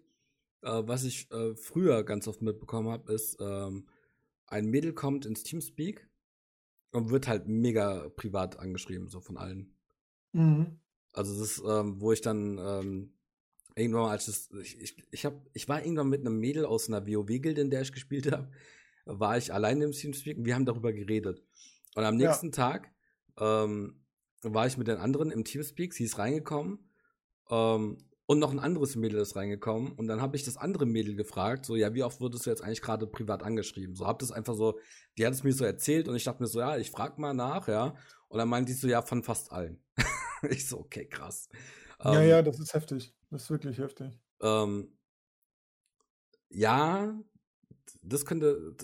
äh, 0.61 0.83
was 0.85 1.03
ich 1.03 1.29
äh, 1.31 1.55
früher 1.55 2.03
ganz 2.03 2.27
oft 2.27 2.41
mitbekommen 2.41 2.89
habe, 2.89 3.13
ist, 3.13 3.37
ähm, 3.39 3.87
ein 4.47 4.67
Mädel 4.67 4.93
kommt 4.93 5.25
ins 5.25 5.43
Teamspeak 5.43 6.09
und 6.91 7.09
wird 7.09 7.27
halt 7.27 7.47
mega 7.47 8.09
privat 8.09 8.59
angeschrieben, 8.59 9.07
so 9.09 9.19
von 9.19 9.37
allen. 9.37 9.75
Mhm. 10.33 10.79
Also 11.13 11.33
das 11.39 11.57
ist, 11.57 11.63
ähm, 11.67 11.99
wo 12.01 12.11
ich 12.11 12.21
dann 12.21 12.57
ähm, 12.57 13.13
irgendwann 13.75 14.03
mal, 14.03 14.11
als 14.11 14.25
das, 14.27 14.49
ich, 14.61 14.79
ich, 14.79 15.07
ich, 15.11 15.25
hab, 15.25 15.45
ich 15.53 15.67
war 15.67 15.81
irgendwann 15.83 16.09
mit 16.09 16.21
einem 16.21 16.39
Mädel 16.39 16.65
aus 16.65 16.87
einer 16.87 17.05
WoW-Gilde, 17.05 17.61
in 17.61 17.69
der 17.69 17.81
ich 17.81 17.91
gespielt 17.91 18.31
habe, 18.31 18.51
war 19.05 19.37
ich 19.37 19.53
alleine 19.53 19.85
im 19.85 19.91
Teamspeak 19.91 20.37
und 20.37 20.45
wir 20.45 20.55
haben 20.55 20.65
darüber 20.65 20.93
geredet. 20.93 21.43
Und 21.95 22.03
am 22.03 22.19
Ja. 22.19 22.29
nächsten 22.29 22.51
Tag 22.51 22.91
ähm, 23.39 24.03
war 24.41 24.67
ich 24.67 24.77
mit 24.77 24.87
den 24.87 24.97
anderen 24.97 25.31
im 25.31 25.43
Teamspeak, 25.43 25.93
sie 25.93 26.03
ist 26.03 26.17
reingekommen 26.17 26.87
ähm, 27.49 27.97
und 28.27 28.39
noch 28.39 28.51
ein 28.51 28.59
anderes 28.59 28.95
Mädel 28.95 29.21
ist 29.21 29.35
reingekommen 29.35 29.93
und 29.93 30.07
dann 30.07 30.21
habe 30.21 30.35
ich 30.35 30.43
das 30.43 30.57
andere 30.57 30.85
Mädel 30.85 31.15
gefragt, 31.15 31.65
so, 31.65 31.75
ja, 31.75 31.93
wie 31.93 32.03
oft 32.03 32.19
wurdest 32.19 32.45
du 32.45 32.49
jetzt 32.49 32.61
eigentlich 32.61 32.81
gerade 32.81 33.07
privat 33.07 33.41
angeschrieben? 33.41 33.95
So, 33.95 34.05
hab 34.05 34.19
das 34.19 34.31
einfach 34.31 34.53
so, 34.53 34.79
die 35.17 35.25
hat 35.25 35.33
es 35.33 35.43
mir 35.43 35.53
so 35.53 35.63
erzählt 35.63 36.09
und 36.09 36.15
ich 36.15 36.25
dachte 36.25 36.43
mir 36.43 36.47
so, 36.47 36.59
ja, 36.59 36.77
ich 36.77 36.91
frag 36.91 37.17
mal 37.17 37.33
nach, 37.33 37.67
ja. 37.69 37.95
Und 38.27 38.37
dann 38.37 38.49
meinte 38.49 38.73
die 38.73 38.77
so, 38.77 38.87
ja, 38.87 39.01
von 39.01 39.23
fast 39.23 39.53
allen. 39.53 39.81
ich 40.49 40.67
so, 40.67 40.79
okay, 40.79 41.07
krass. 41.07 41.47
Ja, 42.03 42.21
Ähm, 42.21 42.29
ja, 42.29 42.41
das 42.41 42.59
ist 42.59 42.73
heftig. 42.73 43.15
Das 43.31 43.43
ist 43.43 43.49
wirklich 43.49 43.77
heftig. 43.77 44.19
ähm, 44.41 44.93
ja, 46.49 47.17
das 48.01 48.25
könnte. 48.25 48.75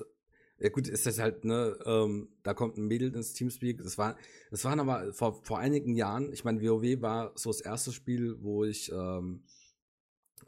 Ja 0.63 0.69
gut, 0.69 0.88
ist 0.88 1.06
das 1.06 1.19
halt, 1.19 1.43
ne, 1.43 1.78
ähm, 1.86 2.30
da 2.41 2.54
kommt 2.54 2.78
ein 2.78 2.88
Mädel 2.88 3.13
ins 3.13 3.34
Teamspeak. 3.34 3.80
Das 3.84 3.97
war, 3.97 4.15
das 4.49 4.63
waren 4.63 4.80
aber 4.80 5.12
vor, 5.13 5.43
vor 5.43 5.60
einigen 5.60 5.93
Jahren, 5.95 6.32
ich 6.32 6.45
meine, 6.45 6.62
WoW 6.62 7.02
war 7.02 7.34
so 7.36 7.49
das 7.49 7.60
erste 7.60 7.91
Spiel, 7.91 8.38
wo 8.41 8.63
ich, 8.63 8.89
ähm, 8.91 9.43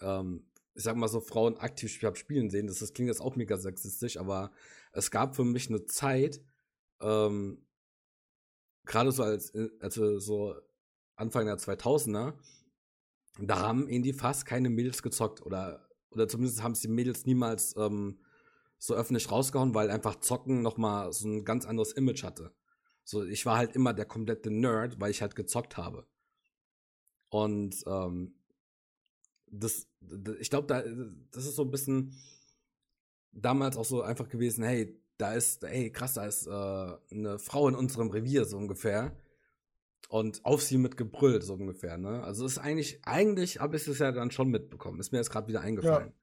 ähm, 0.02 0.46
ich 0.74 0.84
sag 0.84 0.96
mal 0.96 1.08
so, 1.08 1.22
Frauen 1.22 1.58
aktiv 1.58 2.02
habe 2.04 2.16
spielen 2.18 2.50
sehen. 2.50 2.68
Das, 2.68 2.80
das 2.80 2.94
klingt 2.94 3.10
jetzt 3.10 3.22
auch 3.22 3.36
mega 3.36 3.58
sexistisch, 3.58 4.18
aber 4.18 4.52
es 4.94 5.12
gab 5.12 5.36
für 5.36 5.44
mich 5.46 5.70
eine 5.70 5.86
Zeit, 5.86 6.42
ähm, 7.02 7.66
gerade 8.86 9.12
so 9.12 9.24
als, 9.24 9.54
also 9.80 10.20
so 10.20 10.56
Anfang 11.16 11.46
der 11.46 11.58
2000er, 11.58 12.38
da 13.40 13.60
haben 13.60 13.90
irgendwie 13.90 14.14
fast 14.14 14.46
keine 14.46 14.70
Mädels 14.70 15.04
gezockt 15.04 15.42
oder, 15.46 15.90
oder 16.12 16.28
zumindest 16.28 16.64
haben 16.64 16.74
es 16.74 16.82
die 16.82 16.88
Mädels 16.88 17.26
niemals 17.26 17.76
ähm, 17.78 18.20
so 18.78 18.94
öffentlich 18.94 19.32
rausgehauen, 19.32 19.74
weil 19.74 19.90
einfach 19.90 20.20
Zocken 20.20 20.62
nochmal 20.62 21.12
so 21.14 21.28
ein 21.28 21.46
ganz 21.46 21.66
anderes 21.66 21.94
Image 21.94 22.24
hatte. 22.24 22.54
So, 23.04 23.24
ich 23.24 23.46
war 23.46 23.58
halt 23.58 23.76
immer 23.76 23.94
der 23.94 24.06
komplette 24.06 24.50
Nerd, 24.50 25.00
weil 25.00 25.12
ich 25.12 25.22
halt 25.22 25.36
gezockt 25.36 25.78
habe. 25.78 26.08
Und 27.30 27.84
ähm, 27.86 28.36
das, 29.48 29.88
ich 30.40 30.50
glaube, 30.50 30.68
da, 30.68 30.84
das 31.32 31.46
ist 31.46 31.56
so 31.56 31.64
ein 31.64 31.72
bisschen 31.72 32.16
damals 33.32 33.78
auch 33.78 33.86
so 33.86 34.02
einfach 34.02 34.30
gewesen, 34.30 34.64
hey, 34.64 35.00
da 35.18 35.34
ist, 35.34 35.64
hey, 35.64 35.92
krass, 35.92 36.14
da 36.14 36.26
ist 36.26 36.48
äh, 36.48 37.16
eine 37.16 37.40
Frau 37.40 37.68
in 37.68 37.76
unserem 37.76 38.10
Revier, 38.10 38.46
so 38.46 38.58
ungefähr. 38.58 39.16
Und 40.10 40.46
auf 40.46 40.62
sie 40.62 40.78
mit 40.78 40.98
gebrüllt, 40.98 41.44
so 41.44 41.56
ungefähr, 41.56 41.98
ne? 41.98 42.24
Also 42.24 42.46
ist 42.46 42.60
eigentlich, 42.60 43.00
eigentlich 43.06 43.60
habe 43.60 43.76
ich 43.76 43.88
es 43.88 43.98
ja 43.98 44.12
dann 44.12 44.30
schon 44.30 44.50
mitbekommen. 44.50 45.00
Ist 45.00 45.12
mir 45.12 45.18
jetzt 45.18 45.32
gerade 45.32 45.48
wieder 45.48 45.62
eingefallen. 45.62 46.14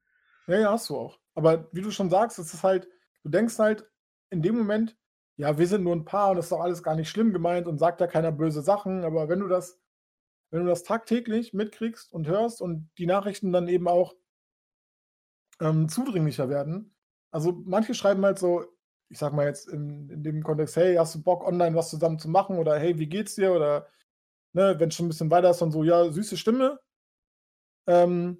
Ja, 0.46 0.58
ja, 0.58 0.72
hast 0.72 0.88
du 0.88 0.96
auch. 0.96 1.18
Aber 1.34 1.68
wie 1.72 1.82
du 1.82 1.90
schon 1.90 2.10
sagst, 2.10 2.38
es 2.38 2.52
ist 2.54 2.62
halt, 2.62 2.88
du 3.22 3.30
denkst 3.30 3.58
halt 3.58 3.86
in 4.30 4.42
dem 4.42 4.56
Moment, 4.56 4.96
ja, 5.36 5.58
wir 5.58 5.66
sind 5.66 5.84
nur 5.84 5.94
ein 5.94 6.04
Paar 6.04 6.30
und 6.30 6.36
das 6.36 6.46
ist 6.46 6.52
doch 6.52 6.60
alles 6.60 6.82
gar 6.82 6.94
nicht 6.94 7.08
schlimm 7.08 7.32
gemeint 7.32 7.66
und 7.66 7.78
sagt 7.78 8.00
ja 8.00 8.06
keiner 8.06 8.32
böse 8.32 8.62
Sachen. 8.62 9.04
Aber 9.04 9.28
wenn 9.28 9.40
du 9.40 9.48
das, 9.48 9.80
wenn 10.50 10.62
du 10.64 10.68
das 10.68 10.82
tagtäglich 10.84 11.54
mitkriegst 11.54 12.12
und 12.12 12.26
hörst 12.28 12.60
und 12.60 12.90
die 12.98 13.06
Nachrichten 13.06 13.52
dann 13.52 13.68
eben 13.68 13.88
auch 13.88 14.14
ähm, 15.60 15.88
zudringlicher 15.88 16.48
werden, 16.48 16.94
also 17.30 17.52
manche 17.64 17.94
schreiben 17.94 18.24
halt 18.24 18.38
so, 18.38 18.64
ich 19.08 19.18
sag 19.18 19.32
mal 19.32 19.46
jetzt 19.46 19.68
in, 19.68 20.08
in 20.10 20.22
dem 20.22 20.42
Kontext, 20.42 20.76
hey, 20.76 20.96
hast 20.96 21.14
du 21.14 21.22
Bock, 21.22 21.46
online 21.46 21.76
was 21.76 21.90
zusammen 21.90 22.18
zu 22.18 22.28
machen? 22.28 22.58
Oder 22.58 22.78
hey, 22.78 22.98
wie 22.98 23.08
geht's 23.08 23.34
dir? 23.34 23.52
Oder 23.52 23.88
ne, 24.54 24.78
wenn 24.78 24.90
schon 24.90 25.06
ein 25.06 25.08
bisschen 25.10 25.30
weiter 25.30 25.50
ist, 25.50 25.60
dann 25.62 25.70
so, 25.72 25.84
ja, 25.84 26.10
süße 26.10 26.36
Stimme. 26.36 26.80
Ähm, 27.86 28.38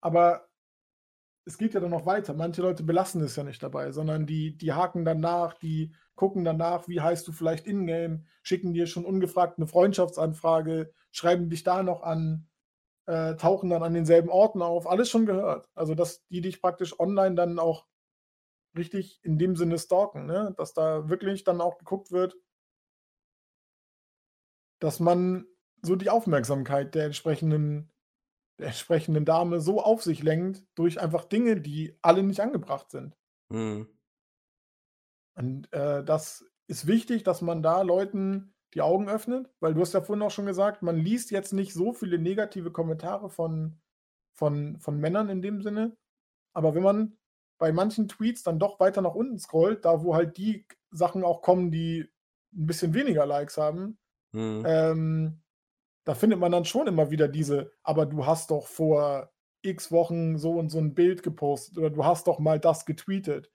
aber 0.00 0.48
es 1.46 1.58
geht 1.58 1.74
ja 1.74 1.80
dann 1.80 1.90
noch 1.90 2.06
weiter. 2.06 2.34
Manche 2.34 2.60
Leute 2.60 2.82
belassen 2.82 3.22
es 3.22 3.36
ja 3.36 3.44
nicht 3.44 3.62
dabei, 3.62 3.92
sondern 3.92 4.26
die, 4.26 4.58
die 4.58 4.72
haken 4.72 5.04
dann 5.04 5.20
nach, 5.20 5.54
die 5.54 5.94
gucken 6.16 6.44
danach, 6.44 6.88
wie 6.88 7.00
heißt 7.00 7.26
du 7.28 7.32
vielleicht 7.32 7.66
in-game, 7.66 8.26
schicken 8.42 8.74
dir 8.74 8.86
schon 8.86 9.04
ungefragt 9.04 9.58
eine 9.58 9.68
Freundschaftsanfrage, 9.68 10.92
schreiben 11.12 11.48
dich 11.48 11.62
da 11.62 11.84
noch 11.84 12.02
an, 12.02 12.48
äh, 13.06 13.36
tauchen 13.36 13.70
dann 13.70 13.84
an 13.84 13.94
denselben 13.94 14.28
Orten 14.28 14.60
auf. 14.60 14.88
Alles 14.88 15.08
schon 15.08 15.24
gehört. 15.24 15.68
Also, 15.74 15.94
dass 15.94 16.26
die 16.26 16.40
dich 16.40 16.60
praktisch 16.60 16.98
online 16.98 17.36
dann 17.36 17.60
auch 17.60 17.86
richtig 18.76 19.20
in 19.22 19.38
dem 19.38 19.54
Sinne 19.54 19.78
stalken, 19.78 20.26
ne? 20.26 20.52
dass 20.56 20.74
da 20.74 21.08
wirklich 21.08 21.44
dann 21.44 21.60
auch 21.60 21.78
geguckt 21.78 22.10
wird, 22.10 22.36
dass 24.80 24.98
man 24.98 25.46
so 25.82 25.94
die 25.94 26.10
Aufmerksamkeit 26.10 26.94
der 26.94 27.06
entsprechenden, 27.06 27.92
der 28.58 28.68
entsprechenden 28.68 29.24
Dame 29.24 29.60
so 29.60 29.80
auf 29.82 30.02
sich 30.02 30.22
lenkt 30.22 30.64
durch 30.74 31.00
einfach 31.00 31.24
Dinge, 31.24 31.60
die 31.60 31.96
alle 32.02 32.22
nicht 32.22 32.40
angebracht 32.40 32.90
sind. 32.90 33.16
Mhm. 33.50 33.88
Und 35.36 35.72
äh, 35.72 36.02
das 36.04 36.44
ist 36.66 36.86
wichtig, 36.86 37.22
dass 37.22 37.42
man 37.42 37.62
da 37.62 37.82
Leuten 37.82 38.54
die 38.74 38.82
Augen 38.82 39.08
öffnet, 39.08 39.50
weil 39.60 39.74
du 39.74 39.80
hast 39.80 39.94
ja 39.94 40.00
vorhin 40.00 40.22
auch 40.22 40.30
schon 40.30 40.46
gesagt, 40.46 40.82
man 40.82 40.96
liest 40.96 41.30
jetzt 41.30 41.52
nicht 41.52 41.72
so 41.74 41.92
viele 41.92 42.18
negative 42.18 42.72
Kommentare 42.72 43.30
von, 43.30 43.80
von, 44.34 44.78
von 44.80 44.98
Männern 44.98 45.28
in 45.28 45.42
dem 45.42 45.62
Sinne. 45.62 45.96
Aber 46.54 46.74
wenn 46.74 46.82
man 46.82 47.18
bei 47.58 47.72
manchen 47.72 48.08
Tweets 48.08 48.42
dann 48.42 48.58
doch 48.58 48.80
weiter 48.80 49.02
nach 49.02 49.14
unten 49.14 49.38
scrollt, 49.38 49.84
da 49.84 50.02
wo 50.02 50.14
halt 50.14 50.36
die 50.36 50.66
Sachen 50.90 51.24
auch 51.24 51.42
kommen, 51.42 51.70
die 51.70 52.10
ein 52.54 52.66
bisschen 52.66 52.94
weniger 52.94 53.26
Likes 53.26 53.56
haben, 53.58 53.98
Mhm. 54.32 54.62
ähm, 54.66 55.42
da 56.06 56.14
findet 56.14 56.38
man 56.38 56.52
dann 56.52 56.64
schon 56.64 56.86
immer 56.86 57.10
wieder 57.10 57.26
diese, 57.28 57.72
aber 57.82 58.06
du 58.06 58.26
hast 58.26 58.50
doch 58.52 58.68
vor 58.68 59.32
x 59.62 59.90
Wochen 59.90 60.38
so 60.38 60.52
und 60.52 60.70
so 60.70 60.78
ein 60.78 60.94
Bild 60.94 61.24
gepostet 61.24 61.76
oder 61.78 61.90
du 61.90 62.04
hast 62.04 62.28
doch 62.28 62.38
mal 62.38 62.60
das 62.60 62.86
getweetet. 62.86 63.50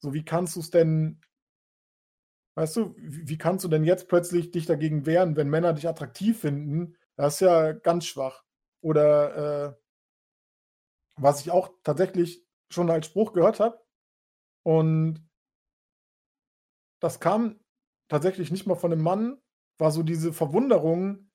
So, 0.00 0.12
wie 0.12 0.24
kannst 0.24 0.56
du 0.56 0.60
es 0.60 0.70
denn, 0.70 1.20
weißt 2.56 2.76
du, 2.76 2.94
wie, 2.98 3.38
kannst 3.38 3.64
du 3.64 3.68
denn 3.68 3.84
jetzt 3.84 4.08
plötzlich 4.08 4.50
dich 4.50 4.66
dagegen 4.66 5.06
wehren, 5.06 5.36
wenn 5.36 5.48
Männer 5.48 5.72
dich 5.72 5.88
attraktiv 5.88 6.40
finden? 6.40 6.96
Das 7.16 7.34
ist 7.34 7.40
ja 7.40 7.72
ganz 7.72 8.06
schwach. 8.06 8.42
Oder 8.80 9.68
äh, 9.68 9.74
was 11.16 11.40
ich 11.42 11.52
auch 11.52 11.70
tatsächlich 11.84 12.44
schon 12.70 12.90
als 12.90 13.06
Spruch 13.06 13.32
gehört 13.32 13.60
habe 13.60 13.80
und 14.64 15.28
das 17.00 17.20
kam 17.20 17.60
tatsächlich 18.08 18.50
nicht 18.50 18.66
mal 18.66 18.74
von 18.74 18.92
einem 18.92 19.02
Mann, 19.02 19.40
war 19.78 19.92
so 19.92 20.02
diese 20.02 20.32
Verwunderung, 20.32 21.30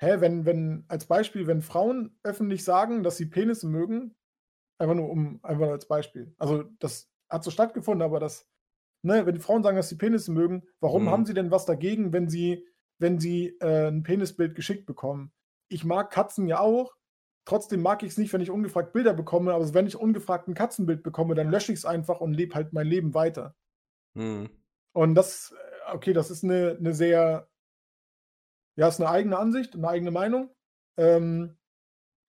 hä, 0.00 0.20
wenn, 0.20 0.46
wenn, 0.46 0.84
als 0.88 1.06
Beispiel, 1.06 1.46
wenn 1.46 1.60
Frauen 1.62 2.18
öffentlich 2.22 2.64
sagen, 2.64 3.02
dass 3.02 3.18
sie 3.18 3.26
Penisse 3.26 3.66
mögen, 3.68 4.16
einfach 4.78 4.94
nur 4.94 5.10
um, 5.10 5.40
einfach 5.42 5.66
nur 5.66 5.72
als 5.72 5.86
Beispiel. 5.88 6.34
Also 6.38 6.64
das 6.78 7.10
hat 7.28 7.44
so 7.44 7.50
stattgefunden, 7.50 8.02
aber 8.02 8.18
das, 8.18 8.48
ne, 9.02 9.26
wenn 9.26 9.40
Frauen 9.40 9.62
sagen, 9.62 9.76
dass 9.76 9.90
sie 9.90 9.98
Penisse 9.98 10.32
mögen, 10.32 10.66
warum 10.80 11.04
Mhm. 11.04 11.10
haben 11.10 11.26
sie 11.26 11.34
denn 11.34 11.50
was 11.50 11.66
dagegen, 11.66 12.12
wenn 12.14 12.28
sie, 12.30 12.66
wenn 12.98 13.18
sie 13.20 13.56
äh, 13.60 13.88
ein 13.88 14.02
Penisbild 14.02 14.54
geschickt 14.54 14.86
bekommen? 14.86 15.32
Ich 15.68 15.84
mag 15.84 16.10
Katzen 16.10 16.46
ja 16.48 16.60
auch, 16.60 16.96
trotzdem 17.44 17.82
mag 17.82 18.02
ich 18.02 18.12
es 18.12 18.18
nicht, 18.18 18.32
wenn 18.32 18.40
ich 18.40 18.50
ungefragt 18.50 18.94
Bilder 18.94 19.12
bekomme, 19.12 19.52
aber 19.52 19.74
wenn 19.74 19.86
ich 19.86 19.96
ungefragt 19.96 20.48
ein 20.48 20.54
Katzenbild 20.54 21.02
bekomme, 21.02 21.34
dann 21.34 21.50
lösche 21.50 21.72
ich 21.72 21.80
es 21.80 21.84
einfach 21.84 22.20
und 22.22 22.32
lebe 22.32 22.54
halt 22.54 22.72
mein 22.72 22.86
Leben 22.86 23.12
weiter. 23.12 23.54
Mhm. 24.14 24.48
Und 24.94 25.14
das, 25.14 25.54
äh, 25.86 25.94
okay, 25.94 26.14
das 26.14 26.30
ist 26.30 26.42
eine, 26.42 26.76
eine 26.78 26.94
sehr, 26.94 27.49
ja, 28.76 28.88
ist 28.88 29.00
eine 29.00 29.10
eigene 29.10 29.38
Ansicht, 29.38 29.74
eine 29.74 29.88
eigene 29.88 30.10
Meinung. 30.10 30.54
Ähm, 30.96 31.58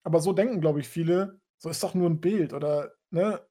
aber 0.04 0.19
so 0.19 0.34
denken, 0.34 0.62
glaube 0.62 0.80
ich, 0.80 0.88
viele, 0.88 1.39
so 1.58 1.69
ist 1.69 1.84
doch 1.84 1.93
nur 1.93 2.10
ein 2.10 2.21
Bild 2.21 2.54
oder, 2.54 2.93
ne, 3.12 3.45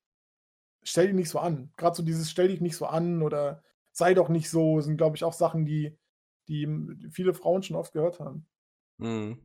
stell 0.83 1.07
dich 1.07 1.15
nicht 1.15 1.29
so 1.29 1.39
an. 1.39 1.73
Gerade 1.77 1.97
so 1.97 2.03
dieses 2.03 2.31
stell 2.31 2.49
dich 2.49 2.61
nicht 2.61 2.77
so 2.77 2.87
an 2.87 3.23
oder 3.23 3.63
sei 3.93 4.15
doch 4.15 4.29
nicht 4.29 4.51
so, 4.51 4.81
sind, 4.81 4.97
glaube 4.97 5.17
ich, 5.17 5.25
auch 5.25 5.33
Sachen, 5.33 5.65
die, 5.65 5.97
die 6.49 6.67
viele 7.11 7.35
Frauen 7.35 7.63
schon 7.63 7.77
oft 7.77 7.93
gehört 7.93 8.21
haben. 8.21 8.47
Mhm. 8.99 9.39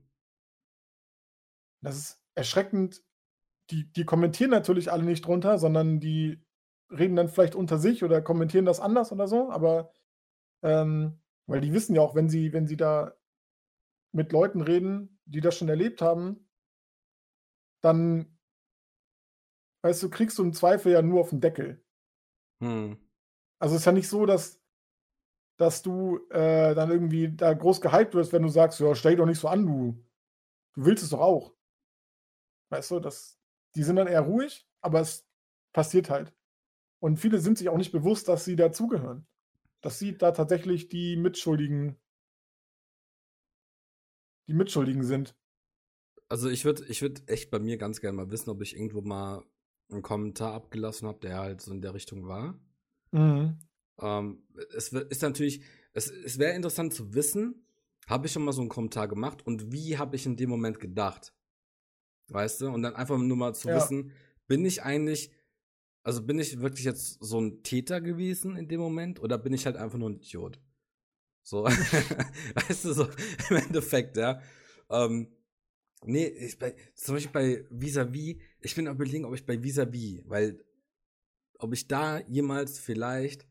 Das 1.81 1.97
ist 1.97 2.21
erschreckend. 2.35 3.03
Die, 3.71 3.91
die 3.91 4.05
kommentieren 4.05 4.51
natürlich 4.51 4.91
alle 4.91 5.03
nicht 5.03 5.25
drunter, 5.25 5.57
sondern 5.57 5.99
die 5.99 6.43
reden 6.91 7.15
dann 7.15 7.29
vielleicht 7.29 7.55
unter 7.55 7.79
sich 7.79 8.03
oder 8.03 8.21
kommentieren 8.21 8.65
das 8.65 8.79
anders 8.79 9.11
oder 9.11 9.27
so, 9.27 9.49
aber 9.49 9.91
ähm, 10.63 11.19
weil 11.47 11.61
die 11.61 11.73
wissen 11.73 11.95
ja 11.95 12.01
auch, 12.01 12.15
wenn 12.15 12.29
sie, 12.29 12.53
wenn 12.53 12.67
sie 12.67 12.77
da 12.77 13.15
mit 14.15 14.31
Leuten 14.31 14.61
reden, 14.61 15.19
die 15.25 15.41
das 15.41 15.57
schon 15.57 15.69
erlebt 15.69 16.01
haben, 16.01 16.47
dann, 17.81 18.37
weißt 19.83 20.01
du, 20.03 20.09
kriegst 20.09 20.37
du 20.39 20.43
im 20.43 20.53
Zweifel 20.53 20.93
ja 20.93 21.01
nur 21.01 21.19
auf 21.19 21.29
den 21.29 21.41
Deckel. 21.41 21.83
Mhm. 22.59 22.97
Also 23.59 23.75
es 23.75 23.81
ist 23.81 23.85
ja 23.85 23.91
nicht 23.91 24.07
so, 24.07 24.25
dass, 24.25 24.61
dass 25.57 25.81
du 25.81 26.25
äh, 26.29 26.73
dann 26.73 26.89
irgendwie 26.89 27.35
da 27.35 27.53
groß 27.53 27.81
gehypt 27.81 28.13
wirst, 28.13 28.31
wenn 28.31 28.43
du 28.43 28.49
sagst, 28.49 28.79
ja, 28.79 28.95
stell 28.95 29.11
dich 29.11 29.19
doch 29.19 29.25
nicht 29.25 29.39
so 29.39 29.49
an, 29.49 29.65
du. 29.65 30.03
Du 30.73 30.85
willst 30.85 31.03
es 31.03 31.09
doch 31.09 31.19
auch. 31.19 31.53
Weißt 32.69 32.91
du, 32.91 32.99
das, 32.99 33.37
die 33.75 33.83
sind 33.83 33.97
dann 33.97 34.07
eher 34.07 34.21
ruhig, 34.21 34.67
aber 34.81 35.01
es 35.01 35.27
passiert 35.73 36.09
halt. 36.09 36.33
Und 36.99 37.17
viele 37.17 37.39
sind 37.39 37.57
sich 37.57 37.69
auch 37.69 37.77
nicht 37.77 37.91
bewusst, 37.91 38.29
dass 38.29 38.45
sie 38.45 38.55
dazugehören. 38.55 39.27
Dass 39.81 39.99
sie 39.99 40.17
da 40.17 40.31
tatsächlich 40.31 40.87
die 40.87 41.17
Mitschuldigen, 41.17 41.97
die 44.47 44.53
Mitschuldigen 44.53 45.03
sind. 45.03 45.35
Also 46.27 46.49
ich 46.49 46.65
würde 46.65 46.85
ich 46.87 47.01
würd 47.01 47.29
echt 47.29 47.51
bei 47.51 47.59
mir 47.59 47.77
ganz 47.77 48.01
gerne 48.01 48.17
mal 48.17 48.31
wissen, 48.31 48.49
ob 48.49 48.61
ich 48.61 48.75
irgendwo 48.75 49.01
mal 49.01 49.43
einen 49.89 50.01
Kommentar 50.01 50.53
abgelassen 50.53 51.07
habe, 51.07 51.19
der 51.19 51.37
halt 51.37 51.61
so 51.61 51.71
in 51.71 51.81
der 51.81 51.93
Richtung 51.93 52.27
war. 52.27 52.59
Mhm. 53.11 53.59
Ähm, 53.99 54.43
es 54.75 54.89
ist 54.89 55.21
natürlich, 55.21 55.61
es, 55.93 56.09
es 56.09 56.37
wäre 56.39 56.55
interessant 56.55 56.93
zu 56.93 57.13
wissen, 57.13 57.65
habe 58.07 58.27
ich 58.27 58.33
schon 58.33 58.43
mal 58.43 58.51
so 58.51 58.61
einen 58.61 58.69
Kommentar 58.69 59.07
gemacht 59.07 59.45
und 59.45 59.71
wie 59.71 59.97
habe 59.97 60.15
ich 60.15 60.25
in 60.25 60.35
dem 60.35 60.49
Moment 60.49 60.79
gedacht? 60.79 61.33
Weißt 62.27 62.61
du? 62.61 62.69
Und 62.69 62.81
dann 62.81 62.95
einfach 62.95 63.17
nur 63.17 63.37
mal 63.37 63.53
zu 63.53 63.69
Ja. 63.69 63.75
wissen, 63.75 64.11
bin 64.47 64.65
ich 64.65 64.83
eigentlich, 64.83 65.31
also 66.03 66.23
bin 66.23 66.39
ich 66.39 66.59
wirklich 66.59 66.85
jetzt 66.85 67.23
so 67.23 67.39
ein 67.39 67.63
Täter 67.63 68.01
gewesen 68.01 68.55
in 68.55 68.67
dem 68.67 68.79
Moment 68.79 69.19
oder 69.19 69.37
bin 69.37 69.53
ich 69.53 69.65
halt 69.65 69.77
einfach 69.77 69.97
nur 69.97 70.09
ein 70.09 70.17
Idiot? 70.17 70.59
So, 71.45 71.63
weißt 72.55 72.85
du, 72.85 72.93
so 72.93 73.07
im 73.51 73.57
Endeffekt, 73.57 74.17
ja. 74.17 74.41
Ähm, 74.89 75.27
nee, 76.03 76.25
ich, 76.27 76.57
bei, 76.57 76.75
zum 76.95 77.15
Beispiel 77.15 77.31
bei 77.31 77.65
Vis-a-vis, 77.69 78.37
ich 78.61 78.75
bin 78.75 78.87
überlegen, 78.87 79.25
ob 79.25 79.35
ich 79.35 79.45
bei 79.45 79.61
Vis-a-vis, 79.61 80.23
weil 80.25 80.65
ob 81.59 81.71
ich 81.73 81.87
da 81.87 82.19
jemals 82.27 82.79
vielleicht, 82.79 83.45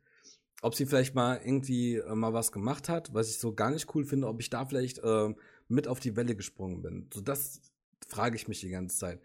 ob 0.60 0.74
sie 0.74 0.86
vielleicht 0.86 1.14
mal 1.14 1.40
irgendwie 1.44 1.96
äh, 1.96 2.14
mal 2.16 2.32
was 2.32 2.50
gemacht 2.50 2.88
hat, 2.88 3.14
was 3.14 3.30
ich 3.30 3.38
so 3.38 3.54
gar 3.54 3.70
nicht 3.70 3.94
cool 3.94 4.04
finde, 4.04 4.26
ob 4.26 4.40
ich 4.40 4.50
da 4.50 4.66
vielleicht 4.66 5.00
ähm, 5.04 5.36
mit 5.68 5.86
auf 5.86 6.00
die 6.00 6.16
Welle 6.16 6.34
gesprungen 6.34 6.82
bin. 6.82 7.08
So 7.14 7.20
das 7.20 7.60
frage 8.08 8.34
ich 8.34 8.48
mich 8.48 8.60
die 8.60 8.70
ganze 8.70 8.98
Zeit. 8.98 9.20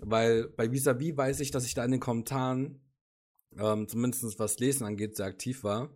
Weil 0.00 0.48
bei 0.48 0.72
Vis-a-vis 0.72 1.18
weiß 1.18 1.40
ich, 1.40 1.50
dass 1.50 1.66
ich 1.66 1.74
da 1.74 1.84
in 1.84 1.90
den 1.90 2.00
Kommentaren, 2.00 2.80
ähm, 3.58 3.88
zumindest 3.88 4.38
was 4.38 4.58
Lesen 4.58 4.86
angeht, 4.86 5.16
sehr 5.16 5.26
aktiv 5.26 5.64
war. 5.64 5.90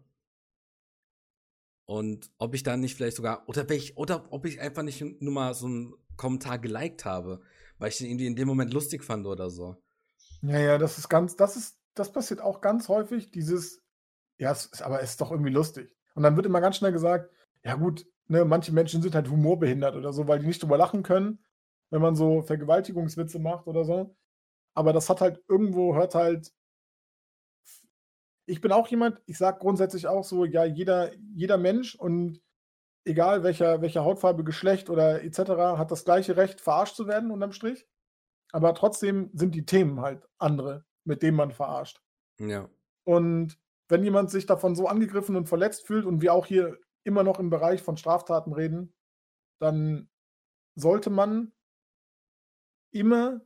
Und 1.87 2.31
ob 2.39 2.55
ich 2.55 2.63
da 2.63 2.77
nicht 2.77 2.95
vielleicht 2.95 3.17
sogar, 3.17 3.49
oder, 3.49 3.69
welch, 3.69 3.97
oder 3.97 4.33
ob 4.33 4.47
ich 4.47 4.61
einfach 4.61 4.83
nicht 4.83 5.03
nur 5.21 5.33
mal 5.33 5.55
so 5.55 5.67
einen 5.67 5.95
Kommentar 6.17 6.59
geliked 6.59 7.05
habe, 7.05 7.41
weil 7.79 7.91
ich 7.91 7.99
den 7.99 8.07
irgendwie 8.07 8.27
in 8.27 8.37
dem 8.37 8.49
Moment 8.49 8.73
lustig 8.73 9.05
fand 9.05 9.27
oder 9.27 9.51
so. 9.51 9.77
Ja, 10.43 10.59
ja, 10.59 10.79
das 10.79 10.99
ist 10.99 11.09
ganz, 11.09 11.37
das 11.37 11.57
ist, 11.57 11.79
das 11.95 12.13
passiert 12.13 12.41
auch 12.41 12.61
ganz 12.61 12.89
häufig, 12.89 13.31
dieses, 13.31 13.83
ja, 14.39 14.53
es 14.53 14.67
ist, 14.67 14.83
aber 14.83 15.03
es 15.03 15.11
ist 15.11 15.21
doch 15.21 15.31
irgendwie 15.31 15.53
lustig. 15.53 15.95
Und 16.15 16.23
dann 16.23 16.37
wird 16.37 16.47
immer 16.47 16.61
ganz 16.61 16.77
schnell 16.77 16.93
gesagt, 16.93 17.31
ja 17.63 17.75
gut, 17.75 18.07
ne, 18.29 18.45
manche 18.45 18.73
Menschen 18.73 19.03
sind 19.03 19.15
halt 19.15 19.29
humorbehindert 19.29 19.95
oder 19.97 20.13
so, 20.13 20.27
weil 20.29 20.39
die 20.39 20.47
nicht 20.47 20.63
drüber 20.63 20.79
lachen 20.79 21.03
können, 21.03 21.45
wenn 21.91 22.03
man 22.03 22.15
so 22.15 22.43
Vergewaltigungswitze 22.43 23.39
macht 23.39 23.67
oder 23.67 23.85
so. 23.85 24.17
Aber 24.75 24.93
das 24.93 25.09
hat 25.09 25.21
halt 25.21 25.43
irgendwo, 25.49 25.95
hört 25.95 26.15
halt. 26.15 26.53
Ich 28.47 28.61
bin 28.61 28.73
auch 28.73 28.89
jemand, 28.89 29.21
ich 29.27 29.39
sag 29.39 29.61
grundsätzlich 29.61 30.07
auch 30.07 30.25
so, 30.25 30.45
ja, 30.45 30.65
jeder, 30.65 31.13
jeder 31.35 31.57
Mensch 31.57 31.95
und 31.95 32.43
egal 33.05 33.43
welcher, 33.43 33.81
welcher 33.83 34.05
Hautfarbe, 34.05 34.45
Geschlecht 34.45 34.91
oder 34.91 35.23
etc., 35.23 35.39
hat 35.79 35.91
das 35.91 36.05
gleiche 36.05 36.37
Recht, 36.37 36.61
verarscht 36.61 36.97
zu 36.97 37.07
werden, 37.07 37.31
unterm 37.31 37.53
Strich. 37.53 37.87
Aber 38.53 38.75
trotzdem 38.75 39.31
sind 39.35 39.55
die 39.55 39.67
Themen 39.67 40.01
halt 40.01 40.29
andere, 40.39 40.85
mit 41.05 41.23
denen 41.23 41.37
man 41.37 41.53
verarscht. 41.53 42.01
Ja. 42.39 42.69
Und 43.05 43.59
wenn 43.89 44.05
jemand 44.05 44.31
sich 44.31 44.47
davon 44.47 44.75
so 44.75 44.87
angegriffen 44.87 45.37
und 45.37 45.49
verletzt 45.49 45.87
fühlt 45.87 46.07
und 46.07 46.23
wir 46.23 46.33
auch 46.33 46.47
hier 46.47 46.79
immer 47.05 47.23
noch 47.23 47.39
im 47.39 47.51
Bereich 47.51 47.83
von 47.83 47.97
Straftaten 47.97 48.53
reden, 48.53 48.95
dann 49.61 50.09
sollte 50.75 51.11
man 51.11 51.53
immer 52.91 53.41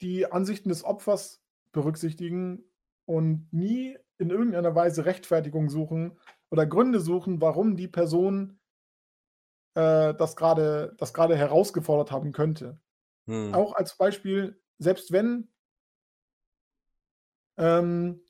die 0.00 0.30
Ansichten 0.30 0.68
des 0.68 0.84
Opfers 0.84 1.42
berücksichtigen 1.72 2.64
und 3.06 3.48
nie 3.52 3.96
in 4.18 4.30
irgendeiner 4.30 4.74
Weise 4.74 5.04
Rechtfertigung 5.04 5.68
suchen 5.68 6.18
oder 6.50 6.66
Gründe 6.66 7.00
suchen, 7.00 7.40
warum 7.40 7.76
die 7.76 7.88
Person 7.88 8.58
äh, 9.74 10.14
das 10.14 10.36
gerade 10.36 10.94
das 10.98 11.12
gerade 11.12 11.36
herausgefordert 11.36 12.10
haben 12.10 12.32
könnte. 12.32 12.80
Hm. 13.26 13.54
Auch 13.54 13.74
als 13.74 13.96
Beispiel, 13.96 14.60
selbst 14.78 15.12
wenn, 15.12 15.48
ähm, 17.56 18.22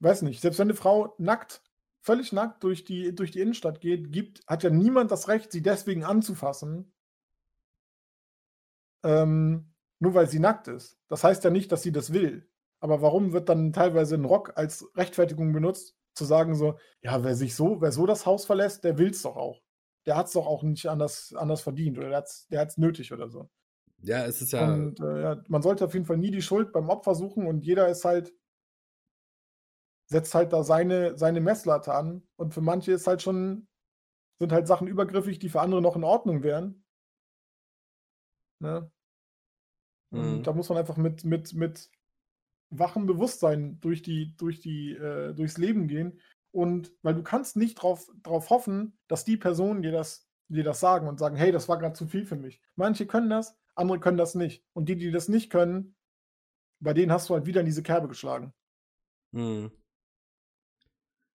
weiß 0.00 0.22
nicht, 0.22 0.40
selbst 0.40 0.58
wenn 0.58 0.68
eine 0.68 0.76
Frau 0.76 1.14
nackt, 1.18 1.62
völlig 2.00 2.32
nackt 2.32 2.62
durch 2.64 2.84
die, 2.84 3.14
durch 3.14 3.30
die 3.30 3.40
Innenstadt 3.40 3.80
geht, 3.80 4.12
gibt, 4.12 4.46
hat 4.46 4.62
ja 4.62 4.70
niemand 4.70 5.10
das 5.10 5.28
Recht, 5.28 5.52
sie 5.52 5.62
deswegen 5.62 6.04
anzufassen, 6.04 6.92
ähm, 9.02 9.72
nur 9.98 10.14
weil 10.14 10.28
sie 10.28 10.38
nackt 10.38 10.68
ist. 10.68 10.98
Das 11.08 11.24
heißt 11.24 11.44
ja 11.44 11.50
nicht, 11.50 11.72
dass 11.72 11.82
sie 11.82 11.92
das 11.92 12.12
will. 12.12 12.48
Aber 12.84 13.00
warum 13.00 13.32
wird 13.32 13.48
dann 13.48 13.72
teilweise 13.72 14.14
ein 14.14 14.26
Rock 14.26 14.58
als 14.58 14.86
Rechtfertigung 14.94 15.54
benutzt, 15.54 15.96
zu 16.12 16.26
sagen 16.26 16.54
so, 16.54 16.78
ja, 17.00 17.24
wer 17.24 17.34
sich 17.34 17.54
so, 17.54 17.80
wer 17.80 17.92
so 17.92 18.04
das 18.04 18.26
Haus 18.26 18.44
verlässt, 18.44 18.84
der 18.84 18.98
will 18.98 19.08
es 19.08 19.22
doch 19.22 19.36
auch. 19.36 19.62
Der 20.04 20.18
hat 20.18 20.26
es 20.26 20.34
doch 20.34 20.46
auch 20.46 20.62
nicht 20.62 20.86
anders, 20.86 21.32
anders 21.34 21.62
verdient 21.62 21.96
oder 21.96 22.10
der 22.10 22.18
hat 22.18 22.26
es 22.26 22.46
der 22.48 22.60
hat's 22.60 22.76
nötig 22.76 23.10
oder 23.10 23.30
so. 23.30 23.48
Ja, 24.02 24.26
es 24.26 24.42
ist 24.42 24.52
ja. 24.52 24.70
Und 24.70 25.00
äh, 25.00 25.22
ja, 25.22 25.42
man 25.48 25.62
sollte 25.62 25.86
auf 25.86 25.94
jeden 25.94 26.04
Fall 26.04 26.18
nie 26.18 26.30
die 26.30 26.42
Schuld 26.42 26.72
beim 26.72 26.90
Opfer 26.90 27.14
suchen 27.14 27.46
und 27.46 27.64
jeder 27.64 27.88
ist 27.88 28.04
halt, 28.04 28.34
setzt 30.04 30.34
halt 30.34 30.52
da 30.52 30.62
seine, 30.62 31.16
seine 31.16 31.40
Messlatte 31.40 31.94
an. 31.94 32.28
Und 32.36 32.52
für 32.52 32.60
manche 32.60 32.92
ist 32.92 33.06
halt 33.06 33.22
schon, 33.22 33.66
sind 34.38 34.52
halt 34.52 34.66
Sachen 34.66 34.88
übergriffig, 34.88 35.38
die 35.38 35.48
für 35.48 35.62
andere 35.62 35.80
noch 35.80 35.96
in 35.96 36.04
Ordnung 36.04 36.42
wären. 36.42 36.84
Ne? 38.60 38.92
Mhm. 40.10 40.42
da 40.42 40.52
muss 40.52 40.68
man 40.68 40.76
einfach 40.76 40.98
mit, 40.98 41.24
mit, 41.24 41.54
mit 41.54 41.90
wachem 42.70 43.06
Bewusstsein 43.06 43.80
durch 43.80 44.02
die, 44.02 44.36
durch 44.36 44.60
die, 44.60 44.92
äh, 44.92 45.34
durchs 45.34 45.58
Leben 45.58 45.88
gehen. 45.88 46.20
Und 46.50 46.92
weil 47.02 47.14
du 47.14 47.22
kannst 47.22 47.56
nicht 47.56 47.74
drauf, 47.76 48.06
drauf 48.22 48.50
hoffen, 48.50 48.96
dass 49.08 49.24
die 49.24 49.36
Person 49.36 49.82
dir 49.82 49.92
das 49.92 50.28
die 50.48 50.62
das 50.62 50.80
sagen 50.80 51.08
und 51.08 51.18
sagen, 51.18 51.36
hey, 51.36 51.52
das 51.52 51.68
war 51.68 51.78
gerade 51.78 51.94
zu 51.94 52.06
viel 52.06 52.26
für 52.26 52.36
mich. 52.36 52.60
Manche 52.76 53.06
können 53.06 53.30
das, 53.30 53.56
andere 53.74 53.98
können 54.00 54.18
das 54.18 54.34
nicht. 54.34 54.62
Und 54.72 54.88
die, 54.88 54.96
die 54.96 55.10
das 55.10 55.28
nicht 55.28 55.50
können, 55.50 55.96
bei 56.80 56.92
denen 56.92 57.12
hast 57.12 57.28
du 57.28 57.34
halt 57.34 57.46
wieder 57.46 57.60
in 57.60 57.66
diese 57.66 57.82
Kerbe 57.82 58.08
geschlagen. 58.08 58.52
Hm. 59.32 59.70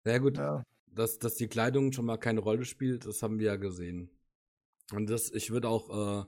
Ja 0.07 0.19
gut, 0.19 0.39
Ja. 0.39 0.63
dass, 0.87 1.19
dass 1.19 1.37
die 1.37 1.49
Kleidung 1.49 1.93
schon 1.93 2.07
mal 2.07 2.19
keine 2.19 2.41
Rolle 2.41 2.65
spielt, 2.65 3.07
das 3.07 3.23
haben 3.23 3.39
wir 3.39 3.47
ja 3.47 3.57
gesehen. 3.57 4.11
Und 4.93 5.09
das, 5.09 5.31
ich 5.31 5.51
würde 5.51 5.69
auch 5.69 6.23
äh, 6.23 6.27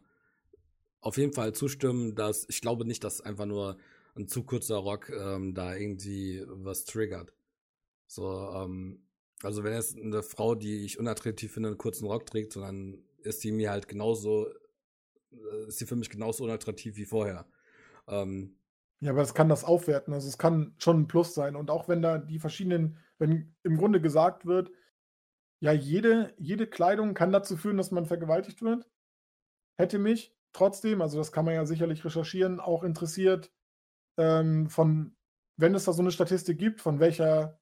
auf 1.01 1.17
jeden 1.17 1.33
Fall 1.33 1.53
zustimmen, 1.55 2.15
dass 2.15 2.47
ich 2.49 2.61
glaube 2.61 2.85
nicht, 2.85 3.05
dass 3.05 3.21
einfach 3.21 3.47
nur 3.47 3.79
ein 4.17 4.29
zu 4.29 4.45
kurzer 4.45 4.77
Rock 4.77 5.11
ähm, 5.11 5.55
da 5.55 5.75
irgendwie 5.75 6.45
was 6.49 6.85
triggert. 6.85 7.35
So, 8.07 8.51
ähm, 8.55 9.09
also 9.43 9.65
wenn 9.65 9.75
jetzt 9.75 9.99
eine 9.99 10.23
Frau, 10.23 10.55
die 10.55 10.85
ich 10.85 10.99
unattraktiv 10.99 11.53
finde, 11.53 11.71
einen 11.71 11.79
kurzen 11.79 12.07
Rock 12.07 12.27
trägt, 12.27 12.57
dann 12.57 13.05
ist 13.19 13.41
sie 13.41 13.53
mir 13.53 13.71
halt 13.71 13.89
genauso, 13.89 14.49
äh, 15.33 15.67
ist 15.69 15.79
sie 15.79 15.87
für 15.87 15.97
mich 15.97 16.11
genauso 16.11 16.45
unattraktiv 16.45 16.97
wie 16.97 17.07
vorher. 17.07 17.47
Ähm, 18.09 18.59
Ja, 19.01 19.11
aber 19.13 19.23
es 19.23 19.35
kann 19.35 19.49
das 19.49 19.65
aufwerten. 19.65 20.15
Also 20.15 20.29
es 20.29 20.39
kann 20.39 20.75
schon 20.79 21.01
ein 21.01 21.09
Plus 21.09 21.35
sein. 21.35 21.57
Und 21.57 21.71
auch 21.71 21.89
wenn 21.89 22.03
da 22.03 22.19
die 22.19 22.39
verschiedenen, 22.39 22.99
wenn 23.19 23.55
im 23.63 23.77
Grunde 23.77 24.01
gesagt 24.01 24.47
wird, 24.47 24.71
ja, 25.61 25.73
jede, 25.73 26.35
jede 26.39 26.67
Kleidung 26.67 27.15
kann 27.15 27.33
dazu 27.33 27.57
führen, 27.57 27.77
dass 27.79 27.91
man 27.91 28.07
vergewaltigt 28.07 28.63
wird, 28.63 28.89
hätte 29.79 29.99
mich 29.99 30.35
trotzdem, 30.53 31.03
also 31.03 31.19
das 31.19 31.33
kann 31.33 31.45
man 31.45 31.55
ja 31.55 31.67
sicherlich 31.67 32.05
recherchieren, 32.05 32.61
auch 32.61 32.85
interessiert, 32.85 33.53
ähm, 34.17 34.69
von, 34.69 35.17
wenn 35.57 35.75
es 35.75 35.85
da 35.85 35.93
so 35.93 36.03
eine 36.03 36.11
Statistik 36.11 36.59
gibt, 36.59 36.81
von 36.81 37.01
welcher, 37.01 37.59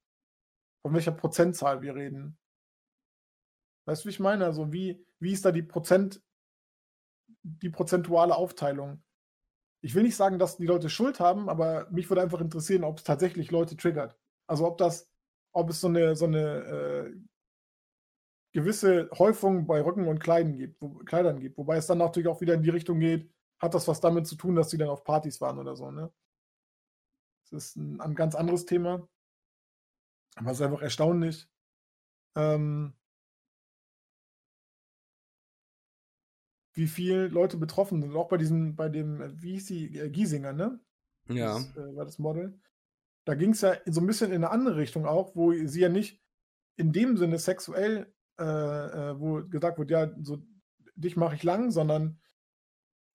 von 0.83 0.95
welcher 0.95 1.13
Prozentzahl 1.13 1.83
wir 1.83 1.95
reden. 1.95 2.39
Weißt 3.87 4.05
du, 4.05 4.07
wie 4.07 4.11
ich 4.11 4.21
meine? 4.21 4.45
Also 4.45 4.73
wie, 4.73 5.05
wie 5.21 5.33
ist 5.33 5.45
da 5.45 5.53
die 5.53 5.63
Prozent, 5.63 6.23
die 7.43 7.71
prozentuale 7.71 8.35
Aufteilung? 8.35 9.03
Ich 9.83 9.95
will 9.95 10.03
nicht 10.03 10.17
sagen, 10.17 10.39
dass 10.39 10.57
die 10.57 10.67
Leute 10.67 10.89
Schuld 10.89 11.21
haben, 11.21 11.49
aber 11.51 11.91
mich 11.91 12.09
würde 12.09 12.23
einfach 12.23 12.41
interessieren, 12.41 12.85
ob 12.85 12.99
es 12.99 13.05
tatsächlich 13.05 13.51
Leute 13.51 13.77
triggert. 13.77 14.17
Also 14.47 14.67
ob 14.67 14.79
das, 14.79 15.11
ob 15.53 15.69
es 15.71 15.81
so 15.81 15.89
eine, 15.89 16.17
so 16.17 16.25
eine 16.25 16.65
äh, 16.65 17.15
gewisse 18.53 19.11
Häufung 19.19 19.67
bei 19.67 19.83
Rücken 19.83 20.07
und 20.09 20.21
Kleidern 20.21 20.57
gibt, 20.57 20.81
wo, 20.81 20.95
Kleidern 21.05 21.41
gibt. 21.41 21.59
Wobei 21.59 21.77
es 21.77 21.87
dann 21.87 21.99
natürlich 21.99 22.29
auch 22.29 22.41
wieder 22.41 22.55
in 22.55 22.63
die 22.63 22.71
Richtung 22.71 23.01
geht, 23.01 23.31
hat 23.59 23.75
das 23.75 23.87
was 23.89 24.01
damit 24.01 24.27
zu 24.27 24.37
tun, 24.37 24.55
dass 24.55 24.71
sie 24.71 24.79
dann 24.79 24.89
auf 24.89 25.05
Partys 25.05 25.41
waren 25.41 25.59
oder 25.59 25.77
so, 25.77 25.91
ne? 25.91 26.11
Das 27.55 27.67
ist 27.67 27.77
ein, 27.77 28.01
ein 28.01 28.15
ganz 28.15 28.35
anderes 28.35 28.67
Thema. 28.67 29.09
Aber 30.37 30.51
es 30.51 30.59
ist 30.59 30.67
einfach 30.67 30.83
erstaunlich. 30.83 31.49
Ähm, 32.37 32.95
wie 36.75 36.89
viele 36.89 37.29
Leute 37.29 37.57
betroffen 37.57 38.03
sind. 38.03 38.15
Auch 38.15 38.29
bei 38.29 38.37
diesem, 38.37 38.77
bei 38.77 38.89
dem, 38.89 39.21
äh, 39.21 39.43
wie 39.43 39.53
hieß 39.53 39.67
sie, 39.67 39.97
äh, 39.99 40.11
Giesinger, 40.11 40.53
ne? 40.53 40.81
ja. 41.29 41.55
Das, 41.55 41.77
äh, 41.77 41.97
war 41.97 42.05
das 42.05 42.19
Model. 42.19 42.61
Da 43.25 43.35
ging 43.35 43.51
es 43.51 43.63
ja 43.63 43.77
so 43.87 44.01
ein 44.01 44.07
bisschen 44.07 44.31
in 44.31 44.45
eine 44.45 44.51
andere 44.51 44.77
Richtung 44.77 45.07
auch, 45.07 45.35
wo 45.35 45.53
sie 45.53 45.81
ja 45.81 45.89
nicht 45.89 46.21
in 46.77 46.93
dem 46.93 47.17
Sinne 47.17 47.39
sexuell, 47.39 48.13
äh, 48.39 48.45
äh, 48.45 49.21
wo 49.21 49.45
gesagt 49.45 49.79
wird, 49.79 49.91
ja, 49.91 50.13
so 50.21 50.43
dich 50.97 51.17
mache 51.17 51.37
ich 51.37 51.43
lang, 51.43 51.71
sondern 51.71 52.21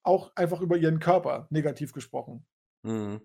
auch 0.03 0.35
einfach 0.35 0.61
über 0.61 0.77
ihren 0.77 0.99
Körper 0.99 1.47
negativ 1.49 1.93
gesprochen. 1.93 2.45
Mhm. 2.83 3.21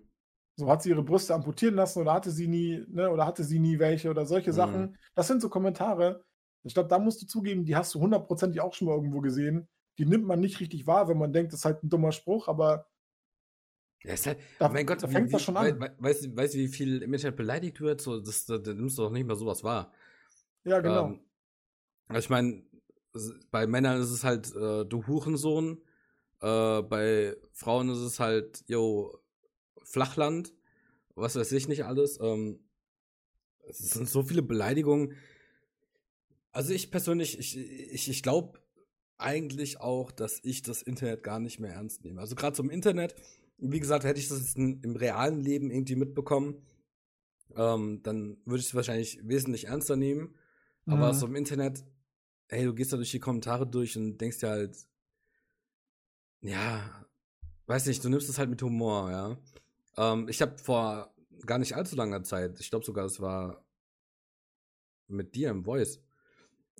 So 0.57 0.69
hat 0.69 0.83
sie 0.83 0.89
ihre 0.89 1.03
Brüste 1.03 1.33
amputieren 1.35 1.75
lassen 1.75 1.99
oder 2.01 2.13
hatte 2.13 2.31
sie 2.31 2.47
nie, 2.47 2.83
ne, 2.87 3.09
oder 3.11 3.25
hatte 3.25 3.43
sie 3.43 3.59
nie 3.59 3.79
welche 3.79 4.09
oder 4.09 4.25
solche 4.25 4.53
Mhm. 4.53 4.53
Sachen. 4.53 4.97
Das 5.15 5.27
sind 5.27 5.41
so 5.41 5.49
Kommentare. 5.49 6.23
Ich 6.63 6.73
glaube, 6.73 6.89
da 6.89 6.97
musst 6.99 7.21
du 7.21 7.27
zugeben, 7.27 7.65
die 7.65 7.75
hast 7.75 7.93
du 7.93 7.99
hundertprozentig 7.99 8.61
auch 8.61 8.73
schon 8.73 8.87
mal 8.87 8.95
irgendwo 8.95 9.21
gesehen. 9.21 9.67
Die 9.97 10.05
nimmt 10.05 10.25
man 10.25 10.39
nicht 10.39 10.59
richtig 10.59 10.87
wahr, 10.87 11.07
wenn 11.09 11.17
man 11.17 11.33
denkt, 11.33 11.53
das 11.53 11.59
ist 11.61 11.65
halt 11.65 11.83
ein 11.83 11.89
dummer 11.89 12.11
Spruch, 12.11 12.47
aber 12.47 12.87
Ja, 14.03 14.13
ist 14.13 14.27
halt, 14.27 14.39
da, 14.57 14.67
mein 14.67 14.85
Gott, 14.85 15.01
da 15.01 15.07
wie, 15.07 15.07
fängt 15.07 15.33
das 15.33 15.41
wie, 15.41 15.43
schon 15.43 15.57
wei- 15.57 15.79
an. 15.79 15.79
wei- 15.79 15.95
weißt, 15.97 16.25
du- 16.25 16.35
weißt 16.35 16.53
wie 16.55 16.67
viel 16.67 17.01
im 17.01 17.13
Internet 17.13 17.37
beleidigt 17.37 17.81
wird? 17.81 18.01
So, 18.01 18.19
das, 18.19 18.45
da, 18.45 18.57
da 18.59 18.73
nimmst 18.73 18.97
du 18.97 19.03
doch 19.03 19.09
nicht 19.11 19.25
mal 19.25 19.35
sowas 19.35 19.63
wahr. 19.63 19.93
Ja, 20.63 20.79
genau. 20.81 21.15
Ähm, 21.15 21.27
also 22.07 22.19
ich 22.25 22.29
meine, 22.31 22.63
bei 23.51 23.67
Männern 23.67 24.01
ist 24.01 24.11
es 24.11 24.23
halt, 24.23 24.55
äh, 24.55 24.85
du 24.85 25.07
Hurensohn. 25.07 25.83
Äh, 26.41 26.83
bei 26.83 27.37
Frauen 27.53 27.89
ist 27.89 27.99
es 27.99 28.19
halt, 28.19 28.63
yo, 28.67 29.19
Flachland. 29.85 30.53
Was 31.15 31.35
weiß 31.35 31.51
ich 31.53 31.67
nicht 31.67 31.85
alles. 31.85 32.19
Ähm, 32.21 32.59
es 33.69 33.79
sind 33.79 34.09
so 34.09 34.23
viele 34.23 34.41
Beleidigungen. 34.41 35.13
Also 36.51 36.73
ich 36.73 36.91
persönlich, 36.91 37.39
ich, 37.39 37.57
ich, 37.57 38.09
ich 38.09 38.23
glaube 38.23 38.59
eigentlich 39.17 39.79
auch, 39.79 40.11
dass 40.11 40.39
ich 40.43 40.61
das 40.61 40.81
Internet 40.81 41.23
gar 41.23 41.39
nicht 41.39 41.59
mehr 41.59 41.73
ernst 41.73 42.03
nehme. 42.03 42.19
Also 42.21 42.35
gerade 42.35 42.55
zum 42.55 42.69
Internet, 42.69 43.15
wie 43.57 43.79
gesagt, 43.79 44.03
hätte 44.03 44.19
ich 44.19 44.27
das 44.27 44.55
in, 44.55 44.81
im 44.81 44.95
realen 44.95 45.39
Leben 45.39 45.71
irgendwie 45.71 45.95
mitbekommen, 45.95 46.61
ähm, 47.55 48.01
dann 48.03 48.37
würde 48.45 48.59
ich 48.61 48.67
es 48.67 48.75
wahrscheinlich 48.75 49.19
wesentlich 49.23 49.67
ernster 49.67 49.95
nehmen. 49.95 50.35
Aber 50.87 51.13
Mhm. 51.13 51.13
so 51.13 51.25
im 51.27 51.35
Internet, 51.35 51.83
hey, 52.47 52.65
du 52.65 52.73
gehst 52.73 52.93
da 52.93 52.97
durch 52.97 53.11
die 53.11 53.19
Kommentare 53.19 53.65
durch 53.67 53.97
und 53.97 54.17
denkst 54.19 54.39
dir 54.39 54.49
halt, 54.49 54.77
ja, 56.41 57.05
weiß 57.67 57.85
nicht, 57.87 58.03
du 58.03 58.09
nimmst 58.09 58.29
es 58.29 58.37
halt 58.37 58.49
mit 58.49 58.61
Humor, 58.61 59.09
ja. 59.11 59.37
Ähm, 59.97 60.27
ich 60.29 60.41
habe 60.41 60.57
vor 60.57 61.13
gar 61.45 61.57
nicht 61.59 61.75
allzu 61.75 61.95
langer 61.95 62.23
Zeit, 62.23 62.59
ich 62.59 62.69
glaube 62.69 62.85
sogar, 62.85 63.05
es 63.05 63.19
war 63.19 63.63
mit 65.07 65.35
dir 65.35 65.49
im 65.49 65.63
Voice, 65.63 66.01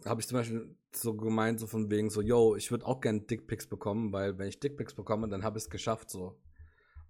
habe 0.05 0.21
ich 0.21 0.27
zum 0.27 0.37
Beispiel 0.37 0.75
so 0.93 1.15
gemeint, 1.15 1.59
so 1.59 1.67
von 1.67 1.89
wegen 1.91 2.09
so, 2.09 2.21
yo, 2.21 2.55
ich 2.55 2.71
würde 2.71 2.85
auch 2.85 3.01
gerne 3.01 3.21
Dickpics 3.21 3.67
bekommen, 3.67 4.11
weil 4.13 4.37
wenn 4.37 4.47
ich 4.47 4.59
Dickpics 4.59 4.93
bekomme, 4.95 5.27
dann 5.27 5.43
habe 5.43 5.57
ich 5.57 5.65
es 5.65 5.69
geschafft, 5.69 6.09
so. 6.09 6.39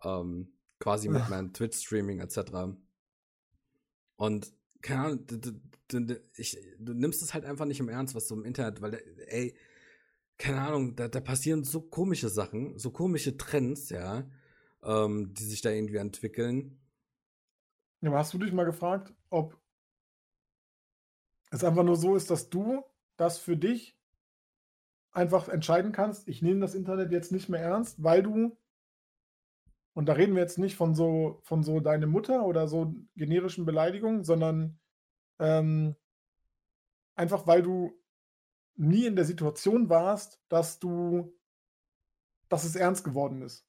Ähm, 0.04 0.54
quasi 0.80 1.10
mit 1.10 1.30
meinem 1.30 1.54
Twitch-Streaming 1.54 2.20
etc. 2.20 2.78
Und 4.18 4.54
keine 4.82 5.02
Ahnung, 5.02 5.26
du, 5.28 5.38
du- 5.88 6.22
ich, 6.36 6.58
du 6.80 6.94
nimmst 6.94 7.22
es 7.22 7.34
halt 7.34 7.46
einfach 7.46 7.66
nicht 7.66 7.80
im 7.80 7.90
Ernst, 7.90 8.16
was 8.16 8.28
so 8.28 8.36
im 8.36 8.46
Internet, 8.46 8.82
weil, 8.82 8.96
ey, 9.28 9.56
keine 10.38 10.62
Ahnung, 10.62 10.96
da, 10.96 11.08
da 11.08 11.20
passieren 11.22 11.64
so 11.64 11.82
komische 11.82 12.30
Sachen, 12.30 12.78
so 12.78 12.92
komische 12.92 13.38
Trends, 13.38 13.90
ja, 13.90 14.30
ähm, 14.86 15.34
die 15.34 15.44
sich 15.44 15.62
da 15.62 15.70
irgendwie 15.70 15.98
entwickeln. 15.98 16.80
Aber 18.02 18.20
hast 18.20 18.34
du 18.34 18.38
dich 18.38 18.54
mal 18.54 18.66
gefragt, 18.66 19.14
ob 19.30 19.60
es 21.52 21.64
einfach 21.64 21.84
nur 21.84 21.96
so 21.96 22.16
ist, 22.16 22.30
dass 22.30 22.50
du 22.50 22.84
das 23.18 23.38
für 23.40 23.58
dich 23.58 23.98
einfach 25.12 25.48
entscheiden 25.48 25.92
kannst, 25.92 26.28
ich 26.28 26.42
nehme 26.42 26.60
das 26.60 26.76
Internet 26.76 27.12
jetzt 27.12 27.32
nicht 27.32 27.48
mehr 27.48 27.62
ernst, 27.62 28.04
weil 28.04 28.22
du, 28.22 28.58
und 29.94 30.08
da 30.08 30.14
reden 30.14 30.36
wir 30.36 30.42
jetzt 30.42 30.60
nicht 30.60 30.76
von 30.76 30.94
so, 30.94 31.40
von 31.44 31.64
so 31.64 31.80
deine 31.80 32.06
Mutter 32.06 32.46
oder 32.46 32.68
so 32.68 32.94
generischen 33.16 33.66
Beleidigungen, 33.66 34.26
sondern 34.26 34.78
ähm, 35.40 35.96
einfach 37.16 37.48
weil 37.48 37.62
du 37.64 37.98
nie 38.76 39.06
in 39.06 39.16
der 39.16 39.26
Situation 39.26 39.90
warst, 39.90 40.42
dass 40.50 40.80
du, 40.80 41.34
dass 42.50 42.66
es 42.66 42.76
ernst 42.76 43.06
geworden 43.06 43.42
ist. 43.42 43.66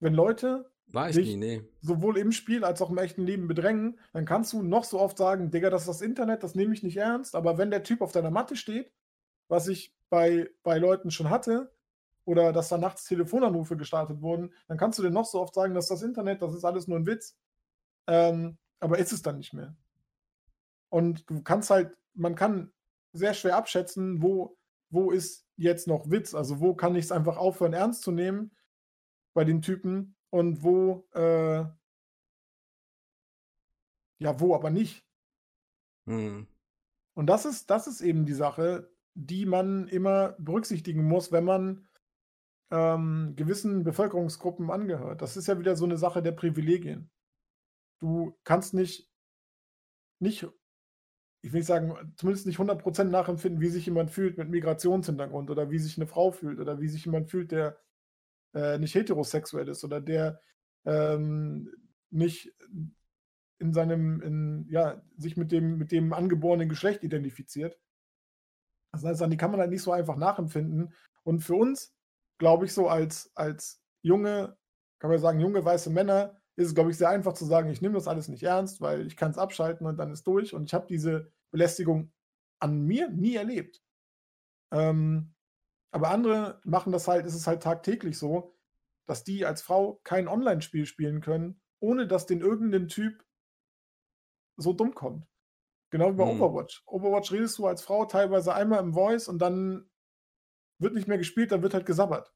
Wenn 0.00 0.14
Leute 0.14 0.70
War 0.92 1.08
ich 1.08 1.16
Dich- 1.16 1.28
nie, 1.28 1.36
nee. 1.36 1.62
sowohl 1.82 2.16
im 2.18 2.32
Spiel 2.32 2.64
als 2.64 2.82
auch 2.82 2.90
im 2.90 2.98
echten 2.98 3.22
Leben 3.22 3.46
bedrängen, 3.46 3.98
dann 4.12 4.24
kannst 4.24 4.52
du 4.52 4.62
noch 4.62 4.84
so 4.84 4.98
oft 4.98 5.16
sagen, 5.16 5.50
Digga, 5.50 5.70
das 5.70 5.82
ist 5.82 5.88
das 5.88 6.00
Internet, 6.00 6.42
das 6.42 6.54
nehme 6.56 6.74
ich 6.74 6.82
nicht 6.82 6.96
ernst. 6.96 7.36
Aber 7.36 7.58
wenn 7.58 7.70
der 7.70 7.84
Typ 7.84 8.00
auf 8.00 8.10
deiner 8.12 8.30
Matte 8.30 8.56
steht, 8.56 8.90
was 9.46 9.68
ich 9.68 9.94
bei, 10.08 10.50
bei 10.64 10.78
Leuten 10.78 11.10
schon 11.12 11.30
hatte, 11.30 11.72
oder 12.24 12.52
dass 12.52 12.68
da 12.68 12.78
nachts 12.78 13.04
Telefonanrufe 13.04 13.76
gestartet 13.76 14.20
wurden, 14.20 14.52
dann 14.68 14.76
kannst 14.78 14.98
du 14.98 15.02
dir 15.02 15.10
noch 15.10 15.24
so 15.24 15.40
oft 15.40 15.54
sagen, 15.54 15.74
dass 15.74 15.88
das 15.88 16.02
Internet, 16.02 16.42
das 16.42 16.54
ist 16.54 16.64
alles 16.64 16.86
nur 16.86 16.98
ein 16.98 17.06
Witz. 17.06 17.36
Ähm, 18.06 18.58
aber 18.78 18.98
ist 18.98 19.12
es 19.12 19.22
dann 19.22 19.36
nicht 19.38 19.52
mehr. 19.52 19.74
Und 20.88 21.28
du 21.30 21.42
kannst 21.42 21.70
halt, 21.70 21.96
man 22.14 22.34
kann 22.34 22.72
sehr 23.12 23.34
schwer 23.34 23.56
abschätzen, 23.56 24.22
wo, 24.22 24.56
wo 24.90 25.10
ist 25.10 25.46
jetzt 25.56 25.86
noch 25.88 26.10
Witz? 26.10 26.34
Also 26.34 26.60
wo 26.60 26.74
kann 26.74 26.94
ich 26.96 27.06
es 27.06 27.12
einfach 27.12 27.36
aufhören, 27.36 27.72
ernst 27.72 28.02
zu 28.02 28.12
nehmen 28.12 28.50
bei 29.32 29.44
den 29.44 29.62
Typen 29.62 30.16
und 30.30 30.62
wo, 30.62 31.08
äh, 31.14 31.64
ja, 34.18 34.40
wo 34.40 34.54
aber 34.54 34.70
nicht. 34.70 35.04
Hm. 36.06 36.46
Und 37.14 37.26
das 37.26 37.44
ist, 37.44 37.70
das 37.70 37.86
ist 37.86 38.00
eben 38.00 38.24
die 38.24 38.34
Sache, 38.34 38.90
die 39.14 39.46
man 39.46 39.88
immer 39.88 40.36
berücksichtigen 40.38 41.04
muss, 41.04 41.32
wenn 41.32 41.44
man 41.44 41.88
ähm, 42.70 43.34
gewissen 43.36 43.82
Bevölkerungsgruppen 43.82 44.70
angehört. 44.70 45.22
Das 45.22 45.36
ist 45.36 45.48
ja 45.48 45.58
wieder 45.58 45.76
so 45.76 45.84
eine 45.84 45.96
Sache 45.96 46.22
der 46.22 46.32
Privilegien. 46.32 47.10
Du 47.98 48.38
kannst 48.44 48.72
nicht, 48.74 49.10
nicht, 50.20 50.46
ich 51.42 51.52
will 51.52 51.60
nicht 51.60 51.66
sagen, 51.66 52.14
zumindest 52.16 52.46
nicht 52.46 52.58
100% 52.58 53.04
nachempfinden, 53.04 53.60
wie 53.60 53.68
sich 53.68 53.86
jemand 53.86 54.10
fühlt 54.10 54.38
mit 54.38 54.48
Migrationshintergrund 54.48 55.50
oder 55.50 55.70
wie 55.70 55.78
sich 55.78 55.98
eine 55.98 56.06
Frau 56.06 56.30
fühlt 56.30 56.60
oder 56.60 56.80
wie 56.80 56.88
sich 56.88 57.04
jemand 57.04 57.28
fühlt, 57.30 57.50
der 57.50 57.78
äh, 58.54 58.78
nicht 58.78 58.94
heterosexuell 58.94 59.68
ist 59.68 59.84
oder 59.84 60.00
der 60.00 60.40
ähm, 60.84 61.70
nicht 62.10 62.52
in 63.58 63.72
seinem, 63.72 64.20
in, 64.22 64.66
ja, 64.70 65.02
sich 65.16 65.36
mit 65.36 65.52
dem, 65.52 65.76
mit 65.76 65.92
dem 65.92 66.12
angeborenen 66.12 66.68
Geschlecht 66.68 67.04
identifiziert. 67.04 67.78
Das 68.92 69.04
heißt, 69.04 69.24
die 69.30 69.36
kann 69.36 69.50
man 69.50 69.60
halt 69.60 69.70
nicht 69.70 69.82
so 69.82 69.92
einfach 69.92 70.16
nachempfinden. 70.16 70.92
Und 71.22 71.40
für 71.40 71.54
uns, 71.54 71.94
glaube 72.38 72.64
ich, 72.64 72.72
so 72.72 72.88
als, 72.88 73.30
als 73.34 73.82
junge, 74.02 74.56
kann 74.98 75.10
man 75.10 75.18
sagen, 75.20 75.40
junge 75.40 75.64
weiße 75.64 75.90
Männer, 75.90 76.40
ist 76.56 76.68
es, 76.68 76.74
glaube 76.74 76.90
ich, 76.90 76.96
sehr 76.96 77.10
einfach 77.10 77.34
zu 77.34 77.44
sagen, 77.44 77.70
ich 77.70 77.80
nehme 77.80 77.94
das 77.94 78.08
alles 78.08 78.28
nicht 78.28 78.42
ernst, 78.42 78.80
weil 78.80 79.06
ich 79.06 79.16
kann 79.16 79.30
es 79.30 79.38
abschalten 79.38 79.86
und 79.86 79.98
dann 79.98 80.10
ist 80.10 80.26
durch. 80.26 80.54
Und 80.54 80.64
ich 80.64 80.74
habe 80.74 80.86
diese 80.88 81.30
Belästigung 81.50 82.12
an 82.58 82.82
mir 82.82 83.08
nie 83.10 83.36
erlebt. 83.36 83.82
Ähm, 84.72 85.34
aber 85.90 86.10
andere 86.10 86.60
machen 86.64 86.92
das 86.92 87.08
halt, 87.08 87.26
ist 87.26 87.34
es 87.34 87.46
halt 87.46 87.62
tagtäglich 87.62 88.18
so, 88.18 88.54
dass 89.06 89.24
die 89.24 89.44
als 89.44 89.62
Frau 89.62 90.00
kein 90.04 90.28
Online-Spiel 90.28 90.86
spielen 90.86 91.20
können, 91.20 91.60
ohne 91.80 92.06
dass 92.06 92.26
den 92.26 92.40
irgendein 92.40 92.88
Typ 92.88 93.24
so 94.56 94.72
dumm 94.72 94.94
kommt. 94.94 95.26
Genau 95.90 96.12
wie 96.12 96.16
bei 96.16 96.30
hm. 96.30 96.40
Overwatch. 96.40 96.84
Overwatch 96.86 97.32
redest 97.32 97.58
du 97.58 97.66
als 97.66 97.82
Frau 97.82 98.04
teilweise 98.04 98.54
einmal 98.54 98.80
im 98.80 98.94
Voice 98.94 99.28
und 99.28 99.40
dann 99.40 99.90
wird 100.78 100.94
nicht 100.94 101.08
mehr 101.08 101.18
gespielt, 101.18 101.50
dann 101.52 101.62
wird 101.62 101.74
halt 101.74 101.86
gesabbert. 101.86 102.32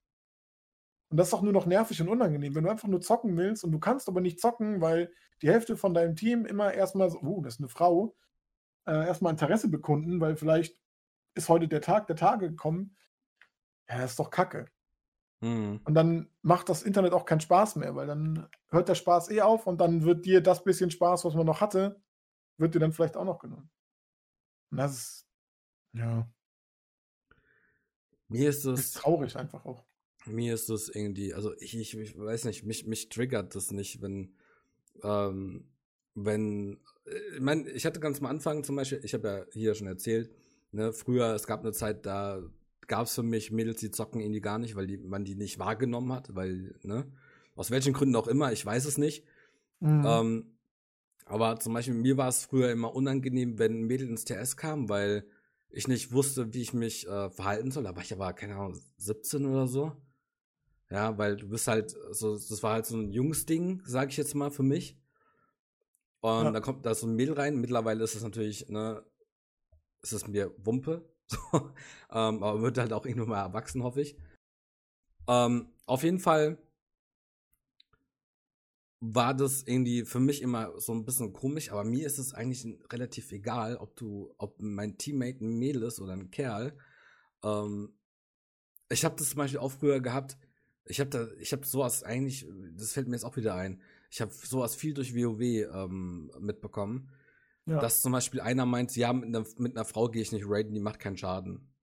Und 1.11 1.19
das 1.19 1.29
ist 1.29 1.35
auch 1.35 1.43
nur 1.43 1.53
noch 1.53 1.67
nervig 1.67 2.01
und 2.01 2.09
unangenehm. 2.09 2.55
Wenn 2.55 2.65
du 2.65 2.71
einfach 2.71 2.89
nur 2.89 3.01
zocken 3.01 3.37
willst 3.37 3.63
und 3.63 3.71
du 3.71 3.79
kannst 3.79 4.09
aber 4.09 4.21
nicht 4.21 4.41
zocken, 4.41 4.81
weil 4.81 5.13
die 5.43 5.49
Hälfte 5.49 5.77
von 5.77 5.95
deinem 5.95 6.17
Team 6.17 6.45
immer 6.45 6.75
erstmal 6.75 7.11
so, 7.11 7.21
oh, 7.21 7.41
das 7.41 7.55
ist 7.55 7.61
eine 7.61 7.69
Frau, 7.69 8.17
äh, 8.87 9.07
erstmal 9.07 9.33
Interesse 9.33 9.71
bekunden, 9.71 10.21
weil 10.21 10.37
vielleicht 10.37 10.77
ist 11.35 11.49
heute 11.49 11.69
der 11.69 11.81
Tag 11.81 12.09
der 12.09 12.17
Tage 12.17 12.51
gekommen. 12.51 12.97
Ja, 13.89 13.99
das 13.99 14.13
ist 14.13 14.19
doch 14.19 14.31
Kacke. 14.31 14.67
Mhm. 15.41 15.81
Und 15.85 15.95
dann 15.95 16.31
macht 16.43 16.69
das 16.69 16.83
Internet 16.83 17.13
auch 17.13 17.27
keinen 17.27 17.41
Spaß 17.41 17.77
mehr, 17.77 17.95
weil 17.95 18.07
dann 18.07 18.49
hört 18.69 18.89
der 18.89 18.95
Spaß 18.95 19.31
eh 19.31 19.43
auf 19.43 19.67
und 19.67 19.79
dann 19.79 20.05
wird 20.05 20.25
dir 20.25 20.41
das 20.41 20.65
bisschen 20.65 20.91
Spaß, 20.91 21.25
was 21.25 21.35
man 21.35 21.47
noch 21.47 21.61
hatte, 21.61 22.01
wird 22.57 22.75
dir 22.75 22.79
dann 22.79 22.93
vielleicht 22.93 23.17
auch 23.17 23.25
noch 23.25 23.39
genommen. 23.39 23.71
Und 24.71 24.79
das 24.79 24.93
ist, 24.93 25.29
ja. 25.93 26.29
Mir 28.29 28.49
ist 28.49 28.65
es. 28.65 28.81
Ist 28.81 28.97
traurig 28.97 29.37
einfach 29.37 29.65
auch. 29.65 29.85
Mir 30.27 30.55
ist 30.55 30.71
es 30.71 30.89
irgendwie, 30.89 31.35
also 31.35 31.53
ich, 31.59 31.77
ich, 31.77 31.97
ich, 31.97 32.19
weiß 32.19 32.45
nicht, 32.47 32.65
mich, 32.65 32.87
mich 32.87 33.11
triggert 33.11 33.55
das 33.55 33.71
nicht, 33.71 34.01
wenn, 34.01 34.35
ähm, 35.03 35.69
wenn, 36.15 36.81
äh, 37.05 37.35
ich 37.35 37.41
meine, 37.41 37.69
ich 37.71 37.85
hatte 37.85 38.01
ganz 38.01 38.21
am 38.21 38.27
Anfang 38.27 38.65
zum 38.65 38.77
Beispiel, 38.77 39.01
ich 39.05 39.13
habe 39.13 39.29
ja 39.29 39.45
hier 39.53 39.75
schon 39.75 39.87
erzählt, 39.87 40.35
ne, 40.73 40.95
früher, 40.95 41.35
es 41.35 41.47
gab 41.47 41.61
eine 41.61 41.73
Zeit, 41.73 42.07
da 42.07 42.43
gab 42.89 43.07
es 43.07 43.15
für 43.15 43.23
mich 43.23 43.51
Mädels, 43.51 43.81
die 43.81 43.91
zocken 43.91 44.21
irgendwie 44.21 44.41
gar 44.41 44.59
nicht, 44.59 44.77
weil 44.77 44.87
die, 44.87 44.99
man 44.99 45.25
die 45.25 45.35
nicht 45.35 45.59
wahrgenommen 45.59 46.13
hat, 46.13 46.35
weil, 46.35 46.75
ne, 46.83 47.11
aus 47.55 47.71
welchen 47.71 47.93
Gründen 47.93 48.17
auch 48.17 48.29
immer, 48.29 48.53
ich 48.53 48.65
weiß 48.65 48.85
es 48.85 48.99
nicht. 48.99 49.25
Mhm. 49.81 50.05
Ähm, 50.07 50.55
aber 51.27 51.59
zum 51.59 51.73
Beispiel 51.73 51.95
mir 51.95 52.17
war 52.17 52.29
es 52.29 52.45
früher 52.45 52.71
immer 52.71 52.95
unangenehm, 52.95 53.59
wenn 53.59 53.81
ein 53.81 53.87
Mädel 53.87 54.09
ins 54.09 54.25
TS 54.25 54.57
kam, 54.57 54.89
weil 54.89 55.27
ich 55.71 55.89
nicht 55.89 56.13
wusste, 56.13 56.53
wie 56.55 56.63
ich 56.63 56.73
mich 56.73 57.09
äh, 57.09 57.31
verhalten 57.31 57.71
soll. 57.71 57.85
Da 57.85 57.97
war 57.97 58.03
ich 58.03 58.13
aber, 58.13 58.33
keine 58.33 58.57
Ahnung, 58.57 58.81
17 58.99 59.47
oder 59.47 59.67
so. 59.67 59.93
Ja, 60.91 61.17
weil 61.19 61.37
du 61.37 61.49
bist 61.49 61.67
halt, 61.67 61.97
so, 62.11 62.35
das 62.35 62.63
war 62.63 62.75
halt 62.75 62.87
so 62.87 62.97
ein 62.97 63.11
Jungsding, 63.11 63.83
sag 63.85 64.11
ich 64.11 64.17
jetzt 64.17 64.35
mal 64.35 64.51
für 64.51 64.63
mich. 64.63 64.99
Und 66.21 66.45
ja. 66.45 66.51
dann 66.51 66.63
kommt 66.63 66.87
da 66.87 66.95
so 66.95 67.07
ein 67.07 67.17
Mädel 67.17 67.35
rein. 67.35 67.61
Mittlerweile 67.61 68.05
ist 68.05 68.15
es 68.15 68.23
natürlich, 68.23 68.69
ne, 68.69 69.03
ist 70.03 70.13
es 70.13 70.29
mir 70.29 70.55
Wumpe. 70.59 71.05
So, 71.53 71.73
ähm, 72.11 72.43
aber 72.43 72.63
wird 72.63 72.79
halt 72.79 72.93
auch 72.93 73.07
irgendwann 73.07 73.31
mal 73.31 73.43
erwachsen, 73.43 73.83
hoffe 73.83 74.03
ich. 74.03 74.17
Ähm, 75.27 75.73
auf 75.87 76.03
jeden 76.03 76.19
Fall 76.19 76.59
war 79.01 79.35
das 79.35 79.63
irgendwie 79.63 80.05
für 80.05 80.21
mich 80.21 80.41
immer 80.43 80.79
so 80.81 80.93
ein 80.93 81.05
bisschen 81.05 81.33
komisch, 81.33 81.71
aber 81.71 81.85
mir 81.85 82.07
ist 82.07 82.19
es 82.19 82.33
eigentlich 82.33 82.67
relativ 82.91 83.33
egal, 83.33 83.77
ob 83.77 83.97
du, 83.97 84.35
ob 84.39 84.61
mein 84.61 84.97
Teammate 84.97 85.45
ein 85.45 85.59
Mädel 85.59 85.83
ist 85.83 86.01
oder 86.01 86.13
ein 86.13 86.31
Kerl. 86.31 86.77
Ähm, 87.43 87.95
ich 88.89 89.05
habe 89.05 89.17
das 89.17 89.31
zum 89.31 89.39
Beispiel 89.39 89.61
auch 89.61 89.73
früher 89.73 90.01
gehabt. 90.01 90.39
Ich 90.87 91.01
habe 91.01 91.11
da, 91.11 91.29
ich 91.39 91.53
habe 91.53 91.67
sowas 91.67 92.03
eigentlich, 92.03 92.47
das 92.77 92.93
fällt 92.93 93.09
mir 93.09 93.17
jetzt 93.17 93.25
auch 93.25 93.37
wieder 93.37 93.55
ein. 93.55 93.83
Ich 94.11 94.21
habe 94.21 94.33
sowas 94.33 94.75
viel 94.75 94.95
durch 94.95 95.15
WoW 95.15 95.41
ähm, 95.41 96.31
mitbekommen 96.39 97.11
ja. 97.67 97.81
Dass 97.81 98.03
zum 98.03 98.13
Beispiel 98.13 98.41
einer 98.41 98.67
meint, 98.67 98.95
ja, 98.95 99.13
mit 99.13 99.25
einer, 99.25 99.45
mit 99.57 99.77
einer 99.77 99.87
Frau 99.87 100.09
gehe 100.09 100.21
ich 100.21 100.33
nicht 100.33 100.45
raiden, 100.47 100.75
die 100.75 100.81
macht 100.81 100.99
keinen 100.99 101.17
Schaden. 101.17 101.75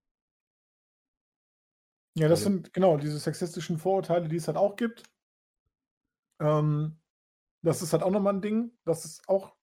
Ja, 2.16 2.28
das 2.28 2.40
also, 2.40 2.52
sind 2.52 2.74
genau 2.74 2.98
diese 2.98 3.18
sexistischen 3.18 3.78
Vorurteile, 3.78 4.28
die 4.28 4.36
es 4.36 4.48
halt 4.48 4.58
auch 4.58 4.76
gibt. 4.76 5.04
Ähm, 6.40 7.00
das 7.64 7.82
ist 7.82 7.94
halt 7.94 8.04
auch 8.04 8.12
nochmal 8.12 8.36
ein 8.36 8.42
Ding. 8.42 8.78
Das 8.84 9.06
ist 9.06 9.28
auch, 9.28 9.56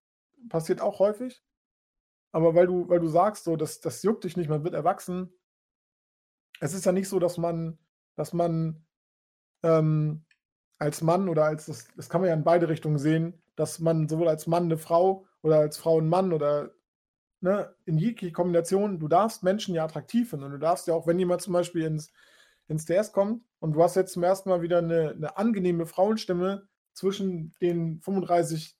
passiert 0.49 0.81
auch 0.81 0.99
häufig. 0.99 1.45
Aber 2.33 2.55
weil 2.55 2.66
du, 2.66 2.89
weil 2.89 3.01
du 3.01 3.09
sagst, 3.09 3.45
so, 3.45 3.57
das, 3.57 3.81
das 3.81 4.03
juckt 4.03 4.25
dich 4.25 4.37
nicht, 4.37 4.49
man 4.49 4.64
wird 4.64 4.75
erwachsen. 4.75 5.33
Es 6.61 6.75
ist 6.75 6.85
ja 6.85 6.93
nicht 6.93 7.09
so, 7.09 7.21
dass 7.21 7.39
man, 7.39 7.79
dass 8.16 8.33
man 8.33 8.85
ähm, 9.62 10.25
als 10.79 11.01
Mann 11.01 11.29
oder 11.29 11.45
als, 11.45 11.66
das, 11.66 11.87
das 11.95 12.09
kann 12.09 12.21
man 12.21 12.29
ja 12.29 12.35
in 12.35 12.45
beide 12.45 12.69
Richtungen 12.69 12.99
sehen, 12.99 13.41
dass 13.55 13.79
man 13.79 14.09
sowohl 14.09 14.29
als 14.29 14.49
Mann 14.49 14.64
eine 14.64 14.79
Frau 14.79 15.28
oder 15.43 15.59
als 15.59 15.76
Frau 15.76 16.01
ein 16.01 16.09
Mann 16.09 16.32
oder 16.32 16.72
ne, 17.41 17.74
in 17.84 17.99
jegliche 17.99 18.32
Kombination, 18.32 18.99
du 18.99 19.09
darfst 19.09 19.43
Menschen 19.43 19.74
ja 19.74 19.84
attraktiv 19.84 20.30
finden 20.30 20.47
und 20.47 20.53
du 20.53 20.59
darfst 20.59 20.86
ja 20.86 20.95
auch, 20.95 21.07
wenn 21.07 21.18
jemand 21.18 21.43
zum 21.43 21.53
Beispiel 21.53 21.84
ins, 21.84 22.12
ins 22.66 22.84
DS 22.84 23.12
kommt 23.12 23.45
und 23.61 23.72
du 23.72 23.82
hast 23.82 23.97
jetzt 23.97 24.12
zum 24.12 24.22
ersten 24.22 24.49
Mal 24.49 24.62
wieder 24.62 24.78
eine, 24.78 25.11
eine 25.11 25.36
angenehme 25.36 25.86
Frauenstimme 25.86 26.68
zwischen 26.93 27.55
den 27.61 28.01
35 28.01 28.76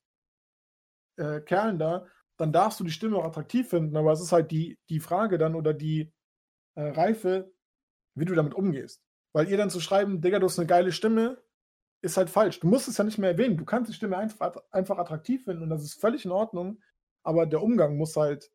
äh, 1.17 1.41
Kerlen 1.41 1.79
da, 1.79 2.07
dann 2.37 2.53
darfst 2.53 2.79
du 2.81 2.85
die 2.85 2.93
Stimme 2.93 3.17
auch 3.17 3.25
attraktiv 3.25 3.69
finden, 3.69 3.97
aber 3.97 4.13
es 4.13 4.21
ist 4.21 4.33
halt 4.33 4.51
die, 4.51 4.79
die 4.89 5.01
Frage 5.01 5.39
dann 5.39 5.55
oder 5.55 5.75
die 5.75 6.13
äh, 6.75 6.83
Reife, 6.83 7.53
wie 8.15 8.25
du 8.25 8.35
damit 8.35 8.55
umgehst. 8.55 9.03
Weil 9.33 9.49
ihr 9.49 9.57
dann 9.57 9.71
zu 9.71 9.81
schreiben, 9.81 10.21
Digga, 10.21 10.39
du 10.39 10.47
hast 10.47 10.59
eine 10.59 10.67
geile 10.67 10.93
Stimme, 10.93 11.43
ist 12.01 12.17
halt 12.17 12.31
falsch. 12.31 12.61
Du 12.61 12.69
musst 12.69 12.89
es 12.89 12.97
ja 12.97 13.05
nicht 13.05 13.19
mehr 13.19 13.31
erwähnen. 13.31 13.57
Du 13.57 13.65
kannst 13.65 13.91
die 13.91 13.95
Stimme 13.95 14.17
einfach, 14.17 14.57
einfach 14.71 14.99
attraktiv 14.99 15.45
finden 15.45 15.63
und 15.63 15.71
das 15.71 15.83
ist 15.83 16.01
völlig 16.01 16.25
in 16.25 16.31
Ordnung. 16.31 16.81
Aber 17.23 17.47
der 17.47 17.63
Umgang 17.63 17.97
muss 17.97 18.17
halt, 18.17 18.51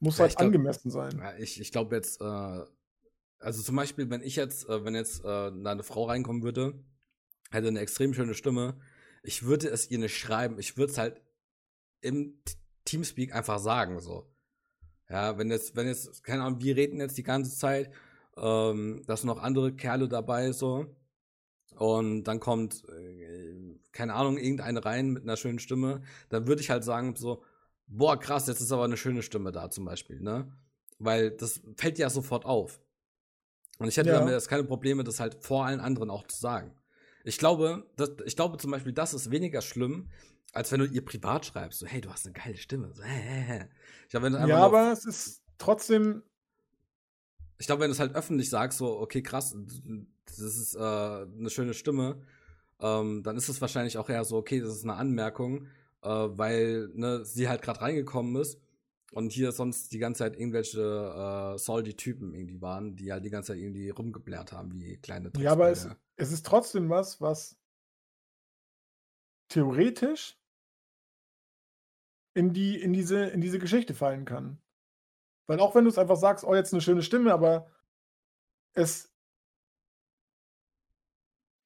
muss 0.00 0.18
ja, 0.18 0.24
halt 0.24 0.36
glaub, 0.36 0.46
angemessen 0.46 0.90
sein. 0.90 1.18
Ja, 1.18 1.36
ich 1.36 1.60
ich 1.60 1.72
glaube 1.72 1.94
jetzt, 1.94 2.20
äh, 2.20 2.64
also 3.38 3.62
zum 3.62 3.76
Beispiel, 3.76 4.10
wenn 4.10 4.22
ich 4.22 4.36
jetzt, 4.36 4.68
äh, 4.68 4.84
wenn 4.84 4.94
jetzt 4.94 5.24
äh, 5.24 5.28
eine 5.28 5.82
Frau 5.82 6.04
reinkommen 6.04 6.42
würde, 6.42 6.82
hätte 7.50 7.68
eine 7.68 7.80
extrem 7.80 8.12
schöne 8.12 8.34
Stimme, 8.34 8.78
ich 9.22 9.44
würde 9.44 9.68
es 9.68 9.90
ihr 9.90 9.98
nicht 9.98 10.16
schreiben, 10.16 10.58
ich 10.58 10.76
würde 10.76 10.92
es 10.92 10.98
halt 10.98 11.20
im 12.00 12.42
Teamspeak 12.84 13.34
einfach 13.34 13.58
sagen, 13.58 14.00
so. 14.00 14.34
Ja, 15.08 15.38
wenn 15.38 15.50
jetzt, 15.50 15.76
wenn 15.76 15.86
jetzt, 15.86 16.22
keine 16.24 16.44
Ahnung, 16.44 16.60
wir 16.60 16.76
reden 16.76 17.00
jetzt 17.00 17.18
die 17.18 17.22
ganze 17.22 17.56
Zeit, 17.56 17.90
ähm, 18.36 19.02
dass 19.06 19.24
noch 19.24 19.42
andere 19.42 19.74
Kerle 19.74 20.08
dabei 20.08 20.52
so, 20.52 20.86
und 21.76 22.24
dann 22.24 22.40
kommt, 22.40 22.84
äh, 22.88 23.78
keine 23.92 24.14
Ahnung, 24.14 24.38
irgendeine 24.38 24.84
rein 24.84 25.10
mit 25.10 25.22
einer 25.22 25.36
schönen 25.36 25.58
Stimme, 25.58 26.02
dann 26.28 26.46
würde 26.46 26.62
ich 26.62 26.70
halt 26.70 26.84
sagen, 26.84 27.14
so, 27.16 27.42
boah, 27.86 28.18
krass, 28.18 28.46
jetzt 28.46 28.60
ist 28.60 28.72
aber 28.72 28.84
eine 28.84 28.96
schöne 28.96 29.22
Stimme 29.22 29.52
da 29.52 29.70
zum 29.70 29.84
Beispiel, 29.84 30.20
ne? 30.20 30.50
Weil 30.98 31.30
das 31.30 31.60
fällt 31.76 31.98
ja 31.98 32.10
sofort 32.10 32.44
auf. 32.44 32.80
Und 33.78 33.88
ich 33.88 33.96
hätte 33.96 34.10
ja. 34.10 34.18
damit 34.18 34.34
jetzt 34.34 34.48
keine 34.48 34.64
Probleme, 34.64 35.04
das 35.04 35.20
halt 35.20 35.42
vor 35.42 35.64
allen 35.64 35.80
anderen 35.80 36.10
auch 36.10 36.26
zu 36.26 36.38
sagen. 36.38 36.74
Ich 37.24 37.38
glaube, 37.38 37.90
das, 37.96 38.10
ich 38.26 38.36
glaube 38.36 38.58
zum 38.58 38.70
Beispiel, 38.70 38.92
das 38.92 39.14
ist 39.14 39.30
weniger 39.30 39.62
schlimm, 39.62 40.10
als 40.52 40.72
wenn 40.72 40.80
du 40.80 40.86
ihr 40.86 41.04
privat 41.04 41.46
schreibst, 41.46 41.78
so, 41.78 41.86
hey, 41.86 42.00
du 42.00 42.10
hast 42.10 42.26
eine 42.26 42.32
geile 42.32 42.56
Stimme. 42.56 42.92
So, 42.94 43.02
hä, 43.02 43.08
hä, 43.08 43.42
hä. 43.42 43.68
Ich 44.04 44.10
glaub, 44.10 44.24
ja, 44.24 44.58
aber 44.58 44.92
es 44.92 45.04
ist 45.04 45.42
trotzdem. 45.58 46.22
Ich 47.58 47.66
glaube, 47.66 47.82
wenn 47.82 47.90
du 47.90 47.92
es 47.92 48.00
halt 48.00 48.14
öffentlich 48.14 48.48
sagst, 48.48 48.78
so, 48.78 48.98
okay, 49.00 49.22
krass, 49.22 49.54
das 50.38 50.56
ist 50.56 50.74
äh, 50.74 50.78
eine 50.78 51.50
schöne 51.50 51.74
Stimme, 51.74 52.20
ähm, 52.80 53.22
dann 53.22 53.36
ist 53.36 53.48
es 53.48 53.60
wahrscheinlich 53.60 53.98
auch 53.98 54.08
eher 54.08 54.24
so, 54.24 54.36
okay, 54.36 54.60
das 54.60 54.74
ist 54.74 54.84
eine 54.84 54.94
Anmerkung, 54.94 55.66
äh, 56.02 56.08
weil 56.08 56.90
ne, 56.94 57.24
sie 57.24 57.48
halt 57.48 57.62
gerade 57.62 57.80
reingekommen 57.80 58.36
ist 58.40 58.60
und 59.12 59.32
hier 59.32 59.52
sonst 59.52 59.92
die 59.92 59.98
ganze 59.98 60.20
Zeit 60.20 60.38
irgendwelche 60.38 60.80
äh, 60.80 61.58
Salty-Typen 61.58 62.34
irgendwie 62.34 62.60
waren, 62.60 62.96
die 62.96 63.12
halt 63.12 63.24
die 63.24 63.30
ganze 63.30 63.52
Zeit 63.52 63.60
irgendwie 63.60 63.90
rumgeblärt 63.90 64.52
haben, 64.52 64.80
wie 64.80 64.96
kleine 64.96 65.30
Ja, 65.38 65.52
aber 65.52 65.70
es, 65.70 65.88
es 66.16 66.32
ist 66.32 66.46
trotzdem 66.46 66.88
was, 66.88 67.20
was 67.20 67.56
theoretisch 69.48 70.38
in, 72.34 72.52
die, 72.52 72.80
in, 72.80 72.92
diese, 72.92 73.24
in 73.26 73.40
diese 73.40 73.58
Geschichte 73.58 73.94
fallen 73.94 74.24
kann. 74.24 74.58
Weil 75.46 75.58
auch 75.58 75.74
wenn 75.74 75.84
du 75.84 75.90
es 75.90 75.98
einfach 75.98 76.16
sagst, 76.16 76.44
oh, 76.44 76.54
jetzt 76.54 76.72
eine 76.72 76.80
schöne 76.80 77.02
Stimme, 77.02 77.32
aber 77.32 77.68
es 78.72 79.09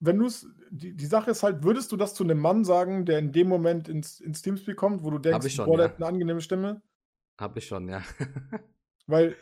wenn 0.01 0.19
du 0.19 0.27
es, 0.27 0.47
die, 0.71 0.95
die 0.95 1.07
Sache 1.07 1.31
ist 1.31 1.43
halt, 1.43 1.63
würdest 1.63 1.93
du 1.93 1.97
das 1.97 2.15
zu 2.15 2.25
einem 2.25 2.39
Mann 2.39 2.65
sagen, 2.65 3.07
der 3.07 3.19
in 3.19 3.33
dem 3.33 3.49
Moment 3.49 3.89
ins, 3.89 4.21
ins 4.21 4.43
Teamspeak 4.43 4.77
kommt, 4.77 5.03
wo 5.03 5.11
du 5.11 5.19
denkst, 5.19 5.55
schon, 5.55 5.67
boah, 5.67 5.77
der 5.77 5.87
hat 5.87 5.97
eine 5.97 6.07
angenehme 6.07 6.41
Stimme? 6.41 6.83
Hab 7.39 7.57
ich 7.57 7.67
schon, 7.67 7.89
ja. 7.89 8.03
Weil 9.07 9.37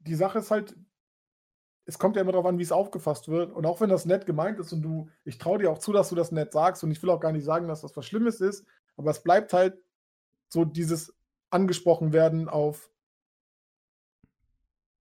die 0.00 0.14
Sache 0.14 0.38
ist 0.38 0.50
halt, 0.50 0.76
es 1.86 1.98
kommt 1.98 2.16
ja 2.16 2.22
immer 2.22 2.32
darauf 2.32 2.46
an, 2.46 2.58
wie 2.58 2.62
es 2.62 2.72
aufgefasst 2.72 3.28
wird. 3.28 3.52
Und 3.52 3.66
auch 3.66 3.80
wenn 3.80 3.90
das 3.90 4.06
nett 4.06 4.26
gemeint 4.26 4.58
ist 4.58 4.72
und 4.72 4.82
du, 4.82 5.08
ich 5.24 5.38
traue 5.38 5.58
dir 5.58 5.70
auch 5.70 5.78
zu, 5.78 5.92
dass 5.92 6.08
du 6.08 6.14
das 6.14 6.32
nett 6.32 6.52
sagst 6.52 6.82
und 6.84 6.90
ich 6.90 7.02
will 7.02 7.10
auch 7.10 7.20
gar 7.20 7.32
nicht 7.32 7.44
sagen, 7.44 7.68
dass 7.68 7.82
das 7.82 7.96
was 7.96 8.06
Schlimmes 8.06 8.40
ist, 8.40 8.66
aber 8.96 9.10
es 9.10 9.22
bleibt 9.22 9.52
halt 9.52 9.78
so 10.48 10.64
dieses 10.64 11.14
angesprochen 11.50 12.12
werden 12.12 12.48
auf 12.48 12.90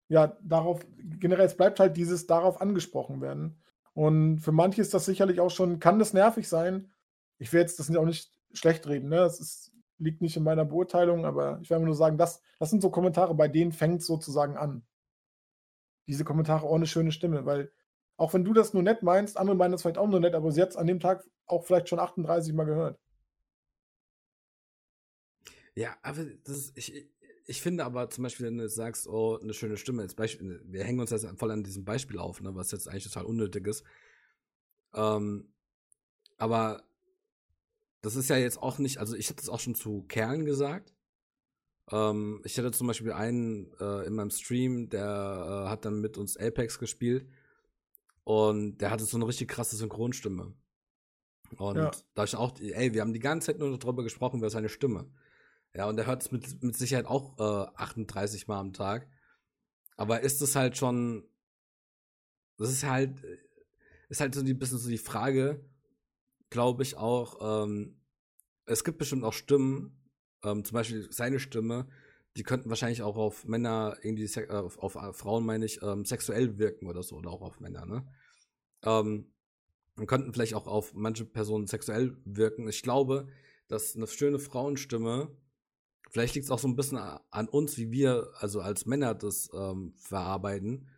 ja, 0.09 0.39
darauf, 0.43 0.81
generell, 0.97 1.47
es 1.47 1.57
bleibt 1.57 1.81
halt 1.81 1.97
dieses 1.97 2.27
darauf 2.27 2.61
angesprochen 2.61 3.21
werden. 3.21 3.61
Und 3.99 4.39
für 4.39 4.53
manche 4.53 4.81
ist 4.81 4.95
das 4.95 5.07
sicherlich 5.07 5.41
auch 5.41 5.51
schon, 5.51 5.81
kann 5.81 5.99
das 5.99 6.13
nervig 6.13 6.49
sein. 6.49 6.93
Ich 7.39 7.53
will 7.53 7.61
jetzt 7.61 7.81
das 7.81 7.93
auch 7.97 8.05
nicht 8.05 8.31
schlecht 8.53 8.87
reden, 8.87 9.09
ne? 9.09 9.17
Das 9.17 9.41
ist, 9.41 9.73
liegt 9.99 10.23
nicht 10.23 10.37
in 10.37 10.45
meiner 10.45 10.65
Beurteilung, 10.65 11.27
aber 11.27 11.59
ich 11.63 11.69
werde 11.69 11.85
nur 11.85 11.97
sagen, 11.97 12.17
das, 12.17 12.41
das 12.61 12.71
sind 12.71 12.81
so 12.81 12.91
Kommentare, 12.91 13.35
bei 13.35 13.49
denen 13.49 13.73
fängt 13.73 14.03
es 14.03 14.07
sozusagen 14.07 14.57
an. 14.57 14.87
Diese 16.07 16.23
Kommentare 16.23 16.69
ohne 16.69 16.87
schöne 16.87 17.11
Stimme, 17.11 17.45
weil 17.45 17.73
auch 18.17 18.35
wenn 18.35 18.45
du 18.45 18.53
das 18.53 18.73
nur 18.73 18.85
nett 18.85 19.03
meinst, 19.03 19.37
andere 19.37 19.57
meinen 19.57 19.73
das 19.73 19.83
vielleicht 19.83 19.99
auch 19.99 20.07
nur 20.07 20.21
nett, 20.21 20.37
aber 20.37 20.53
sie 20.53 20.63
hat 20.63 20.71
es 20.71 20.77
an 20.77 20.87
dem 20.87 21.01
Tag 21.01 21.25
auch 21.47 21.65
vielleicht 21.65 21.89
schon 21.89 21.99
38 21.99 22.55
Mal 22.55 22.67
gehört. 22.67 23.01
Ja, 25.75 25.97
aber 26.03 26.25
das 26.45 26.57
ist, 26.57 26.79
ich, 26.79 27.11
ich 27.49 27.63
finde 27.63 27.87
aber 27.87 28.11
zum 28.11 28.25
Beispiel, 28.25 28.45
wenn 28.47 28.59
du 28.59 28.69
sagst, 28.69 29.09
oh, 29.09 29.39
eine 29.39 29.55
schöne 29.55 29.79
Stimme, 29.79 30.03
als 30.03 30.15
Beispiel, 30.15 30.61
wir 30.67 30.85
hängen 30.85 31.01
uns 31.01 31.09
jetzt 31.09 31.27
voll 31.39 31.51
an 31.51 31.65
diesem 31.65 31.83
Beispiel 31.83 32.19
auf, 32.19 32.43
ne, 32.43 32.55
was 32.55 32.73
jetzt 32.73 32.89
eigentlich 32.89 33.05
total 33.05 33.25
unnötig 33.25 33.67
ist. 33.67 33.85
Ähm, 34.93 35.49
aber 36.37 36.85
das 38.03 38.17
ist 38.17 38.29
ja 38.29 38.37
jetzt 38.37 38.63
auch 38.63 38.79
nicht, 38.79 38.99
also 38.99 39.17
ich 39.17 39.31
hätte 39.31 39.41
es 39.41 39.49
auch 39.49 39.61
schon 39.61 39.75
zu 39.75 40.03
Kerlen 40.03 40.45
gesagt. 40.45 40.93
Ähm, 41.91 42.43
ich 42.45 42.59
hatte 42.59 42.71
zum 42.71 42.87
Beispiel 42.87 43.13
einen 43.13 43.73
äh, 43.81 44.07
in 44.07 44.15
meinem 44.15 44.31
Stream, 44.31 44.91
der 44.91 45.65
äh, 45.65 45.71
hat 45.71 45.87
dann 45.87 46.03
mit 46.03 46.19
uns 46.19 46.37
Apex 46.37 46.79
gespielt 46.79 47.27
und 48.25 48.77
der 48.83 48.91
hatte 48.91 49.07
so 49.07 49.17
eine 49.17 49.27
richtig 49.27 49.49
krasse 49.49 49.77
Synchronstimme. 49.77 50.53
Und 51.57 51.77
ja. 51.79 51.91
da 52.13 52.25
ich 52.25 52.37
auch, 52.37 52.61
ey, 52.61 52.93
wir 52.93 53.01
haben 53.01 53.15
die 53.15 53.21
ganze 53.21 53.47
Zeit 53.47 53.59
nur 53.59 53.79
darüber 53.79 54.03
gesprochen, 54.03 54.41
über 54.41 54.51
seine 54.51 54.69
Stimme. 54.69 55.11
Ja, 55.75 55.89
und 55.89 55.99
er 55.99 56.07
hört 56.07 56.23
es 56.23 56.33
mit, 56.33 56.63
mit 56.63 56.77
Sicherheit 56.77 57.07
auch 57.07 57.39
äh, 57.39 57.71
38 57.77 58.49
Mal 58.49 58.59
am 58.59 58.73
Tag. 58.73 59.09
Aber 59.97 60.21
ist 60.21 60.41
es 60.43 60.57
halt 60.57 60.77
schon. 60.77 61.25
Das 62.57 62.71
ist 62.71 62.85
halt. 62.85 63.23
Ist 64.09 64.21
halt 64.21 64.35
so 64.35 64.41
ein 64.41 64.59
bisschen 64.59 64.79
so 64.79 64.89
die 64.89 64.99
Frage, 64.99 65.65
glaube 66.51 66.83
ich 66.83 66.97
auch. 66.97 67.65
Ähm, 67.65 68.01
es 68.65 68.85
gibt 68.85 68.99
bestimmt 68.99 69.25
auch 69.25 69.33
Stimmen, 69.33 69.99
ähm, 70.45 70.65
zum 70.65 70.75
Beispiel 70.75 71.09
seine 71.11 71.41
Stimme, 71.41 71.89
die 72.37 72.43
könnten 72.43 72.69
wahrscheinlich 72.69 73.03
auch 73.03 73.17
auf 73.17 73.45
Männer, 73.45 73.97
irgendwie, 74.03 74.25
äh, 74.25 74.51
auf, 74.51 74.79
auf, 74.79 74.95
äh, 74.95 75.13
Frauen 75.13 75.45
meine 75.45 75.65
ich, 75.65 75.83
ähm, 75.83 76.05
sexuell 76.05 76.59
wirken 76.59 76.87
oder 76.87 77.03
so, 77.03 77.17
oder 77.17 77.31
auch 77.31 77.43
auf 77.43 77.61
Männer, 77.61 77.85
ne? 77.85 78.07
Ähm, 78.85 79.33
und 79.97 80.07
könnten 80.07 80.33
vielleicht 80.33 80.55
auch 80.55 80.69
auf 80.69 80.95
manche 80.95 81.25
Personen 81.25 81.67
sexuell 81.67 82.17
wirken. 82.25 82.69
Ich 82.69 82.83
glaube, 82.83 83.27
dass 83.67 83.97
eine 83.97 84.07
schöne 84.07 84.39
Frauenstimme 84.39 85.37
Vielleicht 86.11 86.35
liegt 86.35 86.45
es 86.45 86.51
auch 86.51 86.59
so 86.59 86.69
ein 86.69 86.77
bisschen 86.77 86.99
an 86.99 87.49
uns, 87.49 87.77
wie 87.77 87.91
wir, 87.91 88.29
also 88.39 88.61
als 88.61 88.87
Männer, 88.87 89.15
das 89.15 89.51
ähm, 89.55 89.95
verarbeiten. 89.97 90.89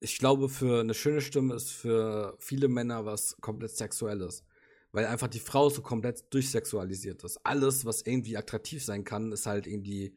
Ich 0.00 0.18
glaube, 0.18 0.48
für 0.48 0.80
eine 0.80 0.94
schöne 0.94 1.20
Stimme 1.20 1.54
ist 1.54 1.70
für 1.70 2.36
viele 2.38 2.68
Männer 2.68 3.04
was 3.04 3.36
komplett 3.40 3.70
Sexuelles. 3.70 4.44
Weil 4.92 5.06
einfach 5.06 5.28
die 5.28 5.40
Frau 5.40 5.68
so 5.68 5.82
komplett 5.82 6.32
durchsexualisiert 6.32 7.22
ist. 7.24 7.38
Alles, 7.44 7.84
was 7.84 8.02
irgendwie 8.02 8.36
attraktiv 8.36 8.84
sein 8.84 9.04
kann, 9.04 9.32
ist 9.32 9.46
halt 9.46 9.66
irgendwie 9.66 10.16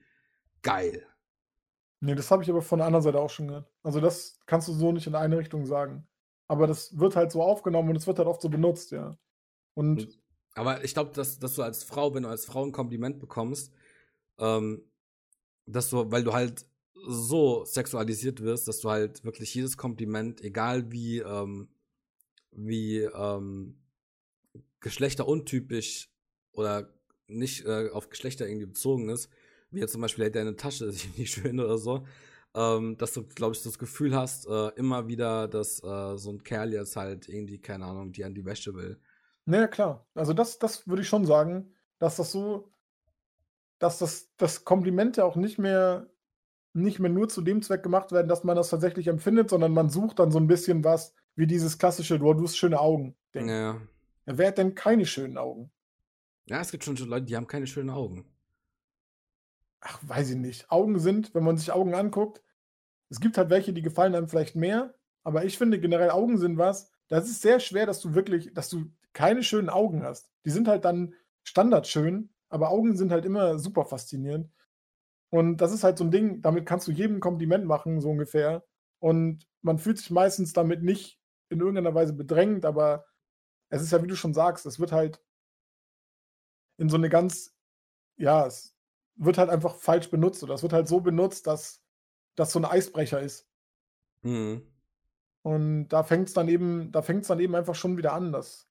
geil. 0.62 1.06
Nee, 2.02 2.16
das 2.16 2.32
habe 2.32 2.44
ich 2.44 2.50
aber 2.50 2.62
von 2.62 2.80
der 2.80 2.88
anderen 2.88 3.04
Seite 3.04 3.20
auch 3.20 3.30
schon 3.30 3.48
gehört. 3.48 3.70
Also, 3.84 4.00
das 4.00 4.40
kannst 4.46 4.68
du 4.70 4.74
so 4.74 4.92
nicht 4.92 5.08
in 5.08 5.16
eine 5.16 5.38
Richtung 5.38 5.66
sagen. 5.66 6.08
Aber 6.48 6.66
das 6.66 6.98
wird 6.98 7.16
halt 7.16 7.32
so 7.32 7.44
aufgenommen 7.44 7.90
und 7.90 7.96
es 7.98 8.08
wird 8.08 8.18
halt 8.18 8.28
oft 8.28 8.42
so 8.42 8.50
benutzt, 8.50 8.92
ja. 8.92 9.18
Und. 9.76 10.20
Aber 10.56 10.84
ich 10.84 10.94
glaube, 10.94 11.12
dass, 11.14 11.40
dass 11.40 11.56
du 11.56 11.62
als 11.62 11.84
Frau, 11.84 12.14
wenn 12.14 12.24
du 12.24 12.30
als 12.30 12.46
Frau 12.46 12.64
ein 12.66 12.72
Kompliment 12.72 13.20
bekommst, 13.20 13.72
ähm, 14.40 14.84
dass 15.66 15.90
du, 15.90 16.12
weil 16.12 16.24
du 16.24 16.34
halt 16.34 16.66
so 17.08 17.64
sexualisiert 17.66 18.42
wirst, 18.42 18.68
dass 18.68 18.80
du 18.82 18.90
halt 18.90 19.24
wirklich 19.24 19.54
jedes 19.54 19.78
Kompliment, 19.78 20.42
egal 20.42 20.92
wie, 20.92 21.20
ähm, 21.20 21.70
wie 22.52 23.00
ähm, 23.00 23.78
geschlechteruntypisch 24.82 26.10
oder 26.52 26.94
nicht 27.28 27.66
äh, 27.66 27.90
auf 27.92 28.10
Geschlechter 28.10 28.48
irgendwie 28.48 28.66
bezogen 28.66 29.10
ist, 29.10 29.30
wie 29.72 29.80
jetzt 29.80 29.92
zum 29.92 30.02
Beispiel, 30.02 30.26
hey, 30.26 30.32
deine 30.32 30.56
Tasche 30.56 30.86
ist 30.86 31.06
nicht 31.18 31.34
schön 31.34 31.60
oder 31.60 31.78
so, 31.78 32.06
ähm, 32.56 32.98
dass 32.98 33.14
du, 33.14 33.24
glaube 33.24 33.56
ich, 33.56 33.62
das 33.62 33.78
Gefühl 33.78 34.16
hast, 34.16 34.48
äh, 34.48 34.70
immer 34.76 35.08
wieder, 35.08 35.48
dass 35.48 35.84
äh, 35.84 36.18
so 36.18 36.32
ein 36.32 36.44
Kerl 36.44 36.74
jetzt 36.74 36.96
halt 36.96 37.30
irgendwie, 37.30 37.60
keine 37.60 37.86
Ahnung, 37.86 38.12
die 38.12 38.26
an 38.26 38.34
die 38.34 38.46
Wäsche 38.46 38.74
will. 38.74 39.00
Naja, 39.46 39.68
klar. 39.68 40.08
Also 40.16 40.34
das, 40.34 40.60
das 40.60 40.88
würde 40.88 41.02
ich 41.02 41.08
schon 41.08 41.26
sagen, 41.26 41.74
dass 42.00 42.18
das 42.18 42.32
so 42.32 42.72
dass 43.80 43.98
das, 43.98 44.30
dass 44.38 44.66
Komplimente 44.66 45.26
auch 45.26 45.36
nicht 45.36 45.58
mehr, 45.58 46.08
nicht 46.74 47.00
mehr 47.00 47.10
nur 47.10 47.30
zu 47.30 47.42
dem 47.42 47.62
Zweck 47.62 47.82
gemacht 47.82 48.12
werden, 48.12 48.28
dass 48.28 48.44
man 48.44 48.56
das 48.56 48.70
tatsächlich 48.70 49.08
empfindet, 49.08 49.50
sondern 49.50 49.72
man 49.72 49.90
sucht 49.90 50.20
dann 50.20 50.32
so 50.32 50.40
ein 50.40 50.48
bisschen 50.48 50.84
was, 50.84 51.16
wie 51.36 51.48
dieses 51.48 51.78
klassische, 51.78 52.20
du, 52.20 52.34
du 52.34 52.44
hast 52.44 52.58
schöne 52.58 52.80
Augen. 52.80 53.16
Denken. 53.34 53.50
Ja. 53.50 53.82
Wer 54.26 54.50
hat 54.50 54.58
denn 54.58 54.76
keine 54.76 55.06
schönen 55.06 55.38
Augen? 55.38 55.72
Ja, 56.46 56.62
es 56.62 56.72
gibt 56.72 56.84
schon 56.84 56.96
Leute, 56.96 57.26
die 57.26 57.36
haben 57.36 57.48
keine 57.48 57.68
schönen 57.68 57.90
Augen. 57.90 58.26
Ach, 59.82 60.00
weiß 60.02 60.32
ich 60.32 60.36
nicht. 60.36 60.70
Augen 60.70 61.00
sind, 61.00 61.34
wenn 61.34 61.44
man 61.44 61.58
sich 61.58 61.72
Augen 61.72 61.96
anguckt, 61.96 62.44
es 63.10 63.20
gibt 63.20 63.38
halt 63.38 63.50
welche, 63.50 63.74
die 63.74 63.82
gefallen 63.82 64.14
einem 64.14 64.28
vielleicht 64.28 64.56
mehr, 64.56 64.94
aber 65.24 65.46
ich 65.46 65.58
finde 65.58 65.80
generell 65.80 66.12
Augen 66.12 66.38
sind 66.38 66.58
was, 66.58 66.92
das 67.08 67.30
ist 67.30 67.42
sehr 67.42 67.60
schwer, 67.60 67.86
dass 67.86 68.02
du 68.02 68.14
wirklich, 68.14 68.54
dass 68.54 68.70
du 68.70 68.92
keine 69.14 69.44
schönen 69.44 69.70
Augen 69.70 70.04
hast. 70.04 70.32
Die 70.46 70.52
sind 70.52 70.68
halt 70.68 70.86
dann 70.86 71.14
standardschön, 71.44 72.30
aber 72.50 72.70
Augen 72.70 72.98
sind 72.98 73.12
halt 73.12 73.26
immer 73.26 73.60
super 73.60 73.86
faszinierend. 73.86 74.52
Und 75.30 75.58
das 75.58 75.72
ist 75.72 75.84
halt 75.84 75.98
so 75.98 76.04
ein 76.04 76.12
Ding, 76.12 76.42
damit 76.42 76.66
kannst 76.66 76.88
du 76.88 76.92
jedem 76.92 77.20
Kompliment 77.20 77.66
machen, 77.66 78.02
so 78.02 78.10
ungefähr. 78.10 78.66
Und 79.00 79.48
man 79.62 79.78
fühlt 79.78 79.98
sich 79.98 80.10
meistens 80.10 80.54
damit 80.54 80.84
nicht 80.84 81.20
in 81.50 81.60
irgendeiner 81.60 81.94
Weise 81.94 82.14
bedrängt, 82.14 82.66
aber 82.66 83.06
es 83.70 83.82
ist 83.82 83.92
ja, 83.92 84.02
wie 84.04 84.08
du 84.08 84.16
schon 84.16 84.34
sagst, 84.34 84.66
es 84.66 84.80
wird 84.80 84.92
halt 84.92 85.24
in 86.78 86.90
so 86.90 86.98
eine 86.98 87.10
ganz, 87.10 87.56
ja, 88.18 88.46
es 88.48 88.76
wird 89.16 89.38
halt 89.38 89.50
einfach 89.50 89.76
falsch 89.76 90.10
benutzt 90.10 90.44
oder 90.44 90.56
es 90.56 90.64
wird 90.64 90.74
halt 90.74 90.88
so 90.88 91.02
benutzt, 91.02 91.46
dass 91.46 91.84
das 92.36 92.52
so 92.52 92.60
ein 92.60 92.66
Eisbrecher 92.66 93.22
ist. 93.22 93.48
Mhm. 94.22 94.66
Und 95.44 95.90
da 95.90 96.04
fängt 96.04 96.30
es 96.30 96.34
dann 96.34 96.48
eben, 96.48 96.92
da 96.92 97.02
fängt 97.02 97.22
es 97.22 97.28
dann 97.28 97.40
eben 97.40 97.56
einfach 97.56 97.76
schon 97.76 97.98
wieder 97.98 98.14
an, 98.14 98.32
dass, 98.32 98.70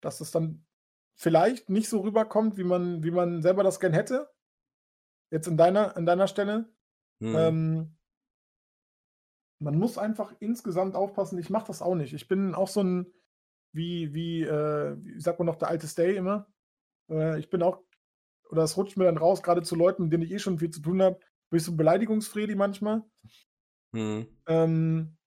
dass 0.00 0.20
es 0.20 0.30
dann 0.30 0.66
vielleicht 1.18 1.68
nicht 1.68 1.88
so 1.88 2.00
rüberkommt, 2.00 2.56
wie 2.56 2.64
man, 2.64 3.02
wie 3.02 3.10
man 3.10 3.42
selber 3.42 3.64
das 3.64 3.80
gern 3.80 3.92
hätte. 3.92 4.30
Jetzt 5.30 5.48
in 5.48 5.56
deiner, 5.56 5.96
an 5.96 6.06
deiner 6.06 6.28
Stelle. 6.28 6.72
Mhm. 7.20 7.36
Ähm, 7.36 7.96
man 9.60 9.76
muss 9.76 9.98
einfach 9.98 10.34
insgesamt 10.38 10.94
aufpassen. 10.94 11.38
Ich 11.38 11.50
mache 11.50 11.66
das 11.66 11.82
auch 11.82 11.96
nicht. 11.96 12.14
Ich 12.14 12.28
bin 12.28 12.54
auch 12.54 12.68
so 12.68 12.82
ein, 12.82 13.12
wie, 13.74 14.14
wie, 14.14 14.44
äh, 14.44 14.96
wie 15.02 15.20
sagt 15.20 15.40
man 15.40 15.46
noch, 15.46 15.56
der 15.56 15.68
alte 15.68 15.88
Stay 15.88 16.16
immer. 16.16 16.46
Äh, 17.10 17.38
ich 17.40 17.50
bin 17.50 17.62
auch, 17.62 17.82
oder 18.50 18.62
es 18.62 18.76
rutscht 18.76 18.96
mir 18.96 19.04
dann 19.04 19.18
raus, 19.18 19.42
gerade 19.42 19.62
zu 19.62 19.74
Leuten, 19.74 20.04
mit 20.04 20.12
denen 20.12 20.22
ich 20.22 20.30
eh 20.30 20.38
schon 20.38 20.60
viel 20.60 20.70
zu 20.70 20.80
tun 20.80 21.02
habe, 21.02 21.18
bin 21.50 21.58
ich 21.58 21.64
so 21.64 21.76
Beleidigungsfredi 21.76 22.54
manchmal. 22.54 23.02
Mhm. 23.92 24.28
Ähm, 24.46 25.17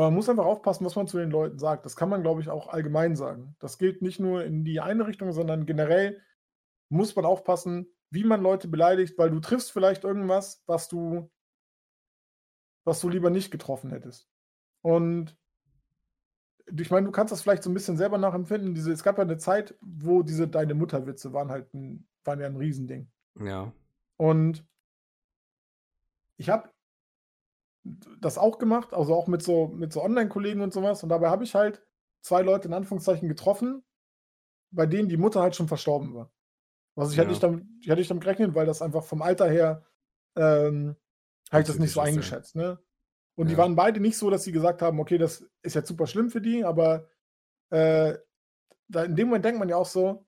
man 0.00 0.14
muss 0.14 0.28
einfach 0.28 0.44
aufpassen, 0.44 0.84
was 0.84 0.96
man 0.96 1.06
zu 1.06 1.18
den 1.18 1.30
Leuten 1.30 1.58
sagt. 1.58 1.84
Das 1.84 1.96
kann 1.96 2.08
man, 2.08 2.22
glaube 2.22 2.40
ich, 2.40 2.48
auch 2.48 2.68
allgemein 2.68 3.16
sagen. 3.16 3.56
Das 3.58 3.78
gilt 3.78 4.02
nicht 4.02 4.20
nur 4.20 4.44
in 4.44 4.64
die 4.64 4.80
eine 4.80 5.06
Richtung, 5.06 5.32
sondern 5.32 5.66
generell 5.66 6.20
muss 6.88 7.16
man 7.16 7.24
aufpassen, 7.24 7.88
wie 8.10 8.24
man 8.24 8.42
Leute 8.42 8.68
beleidigt, 8.68 9.18
weil 9.18 9.30
du 9.30 9.40
triffst 9.40 9.72
vielleicht 9.72 10.04
irgendwas, 10.04 10.62
was 10.66 10.88
du, 10.88 11.30
was 12.84 13.00
du 13.00 13.08
lieber 13.08 13.30
nicht 13.30 13.50
getroffen 13.50 13.90
hättest. 13.90 14.30
Und 14.82 15.36
ich 16.66 16.90
meine, 16.90 17.06
du 17.06 17.12
kannst 17.12 17.32
das 17.32 17.42
vielleicht 17.42 17.62
so 17.62 17.70
ein 17.70 17.74
bisschen 17.74 17.96
selber 17.96 18.18
nachempfinden. 18.18 18.74
Diese, 18.74 18.92
es 18.92 19.02
gab 19.02 19.18
ja 19.18 19.24
eine 19.24 19.38
Zeit, 19.38 19.76
wo 19.80 20.22
diese 20.22 20.48
deine 20.48 20.74
Mutterwitze 20.74 21.32
waren 21.32 21.50
halt 21.50 21.72
ein, 21.74 22.06
waren 22.24 22.40
ja 22.40 22.46
ein 22.46 22.56
Riesending. 22.56 23.10
Ja. 23.40 23.72
Und 24.16 24.66
ich 26.36 26.50
habe 26.50 26.70
das 28.20 28.38
auch 28.38 28.58
gemacht, 28.58 28.92
also 28.92 29.14
auch 29.14 29.26
mit 29.26 29.42
so, 29.42 29.68
mit 29.68 29.92
so 29.92 30.02
Online-Kollegen 30.02 30.60
und 30.60 30.72
sowas. 30.72 31.02
Und 31.02 31.08
dabei 31.08 31.28
habe 31.28 31.44
ich 31.44 31.54
halt 31.54 31.82
zwei 32.20 32.42
Leute 32.42 32.68
in 32.68 32.74
Anführungszeichen 32.74 33.28
getroffen, 33.28 33.84
bei 34.70 34.86
denen 34.86 35.08
die 35.08 35.16
Mutter 35.16 35.40
halt 35.40 35.56
schon 35.56 35.68
verstorben 35.68 36.14
war. 36.14 36.32
Also 36.96 37.12
ich 37.12 37.16
ja. 37.16 37.22
hätte 37.22 37.30
nicht 37.30 37.42
damit, 37.42 37.64
ich 37.80 37.88
hätte 37.88 38.00
nicht 38.00 38.10
damit 38.10 38.24
gerechnet, 38.24 38.54
weil 38.54 38.66
das 38.66 38.82
einfach 38.82 39.04
vom 39.04 39.22
Alter 39.22 39.48
her 39.48 39.84
ähm, 40.36 40.96
habe 41.50 41.62
ich 41.62 41.68
das 41.68 41.78
nicht 41.78 41.92
so 41.92 42.00
eingeschätzt. 42.00 42.56
Ne? 42.56 42.78
Und 43.36 43.46
ja. 43.46 43.50
die 43.50 43.58
waren 43.58 43.76
beide 43.76 44.00
nicht 44.00 44.18
so, 44.18 44.30
dass 44.30 44.44
sie 44.44 44.52
gesagt 44.52 44.82
haben, 44.82 44.98
okay, 44.98 45.16
das 45.16 45.48
ist 45.62 45.74
jetzt 45.74 45.88
super 45.88 46.06
schlimm 46.06 46.28
für 46.28 46.40
die, 46.40 46.64
aber 46.64 47.08
äh, 47.70 48.18
da 48.88 49.04
in 49.04 49.16
dem 49.16 49.28
Moment 49.28 49.44
denkt 49.44 49.58
man 49.58 49.68
ja 49.68 49.76
auch 49.76 49.86
so, 49.86 50.26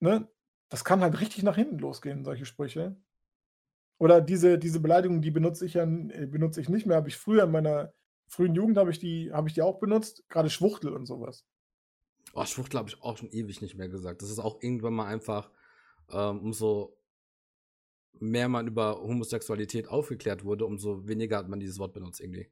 ne, 0.00 0.28
das 0.68 0.84
kann 0.84 1.02
halt 1.02 1.20
richtig 1.20 1.44
nach 1.44 1.54
hinten 1.54 1.78
losgehen, 1.78 2.24
solche 2.24 2.46
Sprüche. 2.46 2.96
Oder 4.02 4.20
diese, 4.20 4.58
diese 4.58 4.80
Beleidigung, 4.80 5.22
die 5.22 5.30
benutze 5.30 5.64
ich 5.64 5.74
ja 5.74 5.84
äh, 5.84 6.26
benutze 6.26 6.60
ich 6.60 6.68
nicht 6.68 6.86
mehr. 6.86 6.96
Habe 6.96 7.08
ich 7.08 7.16
früher 7.16 7.44
in 7.44 7.52
meiner 7.52 7.92
frühen 8.26 8.52
Jugend 8.52 8.76
habe 8.76 8.90
ich 8.90 8.98
die, 8.98 9.30
habe 9.32 9.46
ich 9.46 9.54
die 9.54 9.62
auch 9.62 9.78
benutzt, 9.78 10.28
gerade 10.28 10.50
Schwuchtel 10.50 10.92
und 10.92 11.06
sowas. 11.06 11.46
Oh, 12.34 12.44
Schwuchtel 12.44 12.80
habe 12.80 12.88
ich 12.88 13.00
auch 13.00 13.16
schon 13.16 13.30
ewig 13.30 13.62
nicht 13.62 13.76
mehr 13.76 13.88
gesagt. 13.88 14.20
Das 14.20 14.28
ist 14.28 14.40
auch 14.40 14.60
irgendwann 14.60 14.94
mal 14.94 15.06
einfach, 15.06 15.52
ähm, 16.10 16.40
um 16.40 16.52
so 16.52 16.98
mehr 18.14 18.48
man 18.48 18.66
über 18.66 19.00
Homosexualität 19.00 19.86
aufgeklärt 19.86 20.42
wurde, 20.42 20.66
umso 20.66 21.06
weniger 21.06 21.36
hat 21.36 21.48
man 21.48 21.60
dieses 21.60 21.78
Wort 21.78 21.92
benutzt 21.92 22.18
irgendwie. 22.20 22.50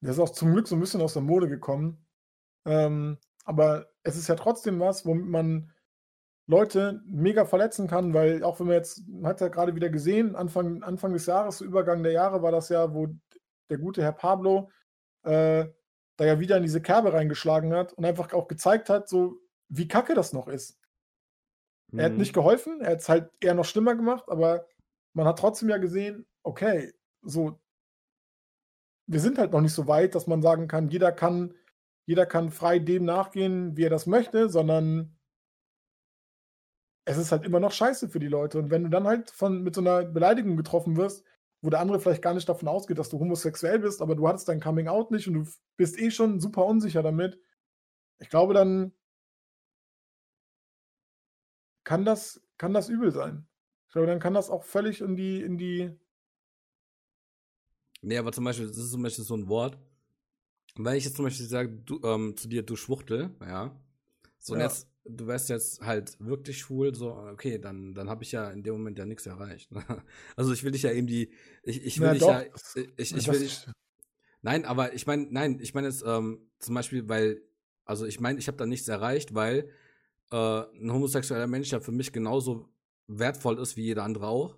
Der 0.00 0.12
ist 0.12 0.18
auch 0.18 0.30
zum 0.30 0.54
Glück 0.54 0.66
so 0.66 0.76
ein 0.76 0.80
bisschen 0.80 1.02
aus 1.02 1.12
der 1.12 1.20
Mode 1.20 1.50
gekommen. 1.50 2.06
Ähm, 2.64 3.18
aber 3.44 3.90
es 4.02 4.16
ist 4.16 4.28
ja 4.28 4.34
trotzdem 4.34 4.80
was, 4.80 5.04
womit 5.04 5.26
man 5.26 5.72
Leute 6.46 7.02
mega 7.06 7.44
verletzen 7.44 7.88
kann, 7.88 8.14
weil 8.14 8.44
auch 8.44 8.60
wenn 8.60 8.68
man 8.68 8.76
jetzt, 8.76 9.06
man 9.08 9.30
hat 9.30 9.40
ja 9.40 9.48
gerade 9.48 9.74
wieder 9.74 9.90
gesehen, 9.90 10.36
Anfang, 10.36 10.82
Anfang 10.82 11.12
des 11.12 11.26
Jahres, 11.26 11.60
Übergang 11.60 12.02
der 12.02 12.12
Jahre 12.12 12.42
war 12.42 12.52
das 12.52 12.68
ja, 12.68 12.94
wo 12.94 13.08
der 13.68 13.78
gute 13.78 14.02
Herr 14.02 14.12
Pablo 14.12 14.70
äh, 15.24 15.66
da 16.16 16.24
ja 16.24 16.38
wieder 16.38 16.56
in 16.56 16.62
diese 16.62 16.80
Kerbe 16.80 17.12
reingeschlagen 17.12 17.74
hat 17.74 17.92
und 17.94 18.04
einfach 18.04 18.32
auch 18.32 18.46
gezeigt 18.46 18.88
hat, 18.88 19.08
so 19.08 19.40
wie 19.68 19.88
kacke 19.88 20.14
das 20.14 20.32
noch 20.32 20.46
ist. 20.46 20.78
Mhm. 21.90 21.98
Er 21.98 22.04
hat 22.06 22.12
nicht 22.12 22.32
mhm. 22.32 22.40
geholfen, 22.40 22.80
er 22.80 22.92
hat 22.92 23.00
es 23.00 23.08
halt 23.08 23.30
eher 23.40 23.54
noch 23.54 23.64
schlimmer 23.64 23.96
gemacht, 23.96 24.24
aber 24.28 24.66
man 25.14 25.26
hat 25.26 25.38
trotzdem 25.38 25.68
ja 25.68 25.78
gesehen, 25.78 26.26
okay, 26.44 26.92
so, 27.22 27.58
wir 29.08 29.20
sind 29.20 29.38
halt 29.38 29.52
noch 29.52 29.60
nicht 29.60 29.74
so 29.74 29.88
weit, 29.88 30.14
dass 30.14 30.26
man 30.26 30.42
sagen 30.42 30.68
kann, 30.68 30.88
jeder 30.88 31.10
kann, 31.10 31.54
jeder 32.06 32.24
kann 32.24 32.50
frei 32.50 32.78
dem 32.78 33.04
nachgehen, 33.04 33.76
wie 33.76 33.84
er 33.84 33.90
das 33.90 34.06
möchte, 34.06 34.48
sondern 34.48 35.15
es 37.06 37.16
ist 37.16 37.32
halt 37.32 37.44
immer 37.44 37.60
noch 37.60 37.72
scheiße 37.72 38.08
für 38.08 38.18
die 38.18 38.26
Leute. 38.26 38.58
Und 38.58 38.70
wenn 38.70 38.82
du 38.82 38.90
dann 38.90 39.06
halt 39.06 39.30
von, 39.30 39.62
mit 39.62 39.74
so 39.74 39.80
einer 39.80 40.04
Beleidigung 40.04 40.56
getroffen 40.56 40.96
wirst, 40.96 41.24
wo 41.62 41.70
der 41.70 41.80
andere 41.80 42.00
vielleicht 42.00 42.20
gar 42.20 42.34
nicht 42.34 42.48
davon 42.48 42.68
ausgeht, 42.68 42.98
dass 42.98 43.08
du 43.08 43.18
homosexuell 43.20 43.78
bist, 43.78 44.02
aber 44.02 44.16
du 44.16 44.28
hattest 44.28 44.48
dein 44.48 44.60
Coming 44.60 44.88
Out 44.88 45.12
nicht 45.12 45.28
und 45.28 45.34
du 45.34 45.46
bist 45.76 45.98
eh 45.98 46.10
schon 46.10 46.40
super 46.40 46.66
unsicher 46.66 47.04
damit. 47.04 47.40
Ich 48.18 48.28
glaube, 48.28 48.54
dann 48.54 48.92
kann 51.84 52.04
das, 52.04 52.44
kann 52.58 52.74
das 52.74 52.88
übel 52.88 53.12
sein. 53.12 53.46
Ich 53.86 53.92
glaube, 53.92 54.08
dann 54.08 54.18
kann 54.18 54.34
das 54.34 54.50
auch 54.50 54.64
völlig 54.64 55.00
in 55.00 55.14
die, 55.14 55.40
in 55.40 55.56
die. 55.56 55.96
Nee, 58.02 58.18
aber 58.18 58.32
zum 58.32 58.44
Beispiel, 58.44 58.66
das 58.66 58.78
ist 58.78 58.90
zum 58.90 59.02
Beispiel 59.02 59.24
so 59.24 59.36
ein 59.36 59.48
Wort. 59.48 59.78
Wenn 60.74 60.96
ich 60.96 61.04
jetzt 61.04 61.16
zum 61.16 61.24
Beispiel 61.24 61.46
sage, 61.46 61.70
du, 61.70 62.00
ähm, 62.02 62.36
zu 62.36 62.48
dir, 62.48 62.64
du 62.64 62.74
Schwuchtel, 62.74 63.34
ja. 63.40 63.80
So, 64.38 64.54
und 64.54 64.60
jetzt 64.60 64.88
du 65.08 65.26
wärst 65.26 65.48
jetzt 65.48 65.80
halt 65.80 66.16
wirklich 66.20 66.58
schwul, 66.58 66.94
so, 66.94 67.12
okay, 67.12 67.58
dann, 67.58 67.94
dann 67.94 68.08
habe 68.08 68.24
ich 68.24 68.32
ja 68.32 68.50
in 68.50 68.62
dem 68.62 68.74
Moment 68.74 68.98
ja 68.98 69.06
nichts 69.06 69.26
erreicht. 69.26 69.70
also 70.36 70.52
ich 70.52 70.64
will 70.64 70.72
dich 70.72 70.82
ja 70.82 70.92
eben 70.92 71.06
die, 71.06 71.30
ich, 71.62 71.84
ich 71.84 72.00
will 72.00 72.08
ja, 72.08 72.12
dich 72.12 72.22
doch. 72.22 72.76
ja, 72.76 72.82
ich, 72.96 73.14
ich 73.14 73.28
will 73.28 73.38
dich, 73.38 73.66
nein, 74.42 74.64
aber 74.64 74.94
ich 74.94 75.06
meine, 75.06 75.26
nein, 75.30 75.58
ich 75.60 75.74
meine 75.74 75.88
jetzt 75.88 76.04
ähm, 76.06 76.40
zum 76.58 76.74
Beispiel, 76.74 77.08
weil, 77.08 77.42
also 77.84 78.06
ich 78.06 78.20
meine, 78.20 78.38
ich 78.38 78.48
habe 78.48 78.56
da 78.56 78.66
nichts 78.66 78.88
erreicht, 78.88 79.34
weil 79.34 79.70
äh, 80.30 80.36
ein 80.36 80.92
homosexueller 80.92 81.46
Mensch 81.46 81.70
ja 81.70 81.80
für 81.80 81.92
mich 81.92 82.12
genauso 82.12 82.68
wertvoll 83.06 83.58
ist 83.58 83.76
wie 83.76 83.84
jeder 83.84 84.04
andere 84.04 84.28
auch, 84.28 84.56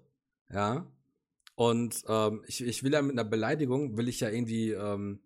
ja. 0.52 0.90
Und 1.54 2.04
ähm, 2.06 2.44
ich, 2.46 2.64
ich 2.64 2.84
will 2.84 2.92
ja 2.92 3.02
mit 3.02 3.12
einer 3.12 3.24
Beleidigung, 3.24 3.96
will 3.96 4.08
ich 4.08 4.20
ja 4.20 4.28
irgendwie 4.30 4.70
ähm, 4.70 5.20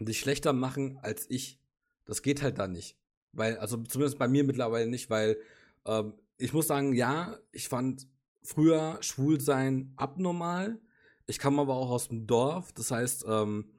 dich 0.00 0.18
schlechter 0.18 0.52
machen 0.52 0.98
als 1.02 1.30
ich. 1.30 1.60
Das 2.04 2.22
geht 2.22 2.42
halt 2.42 2.58
da 2.58 2.66
nicht. 2.66 2.96
Weil, 3.32 3.58
also 3.58 3.78
zumindest 3.78 4.18
bei 4.18 4.28
mir 4.28 4.44
mittlerweile 4.44 4.88
nicht, 4.88 5.10
weil 5.10 5.38
ähm, 5.86 6.14
ich 6.38 6.52
muss 6.52 6.66
sagen, 6.66 6.92
ja, 6.92 7.38
ich 7.52 7.68
fand 7.68 8.06
früher 8.42 8.98
Schwulsein 9.00 9.92
abnormal. 9.96 10.80
Ich 11.26 11.38
kam 11.38 11.58
aber 11.58 11.74
auch 11.74 11.90
aus 11.90 12.08
dem 12.08 12.26
Dorf, 12.26 12.72
das 12.72 12.90
heißt, 12.90 13.24
ähm, 13.28 13.70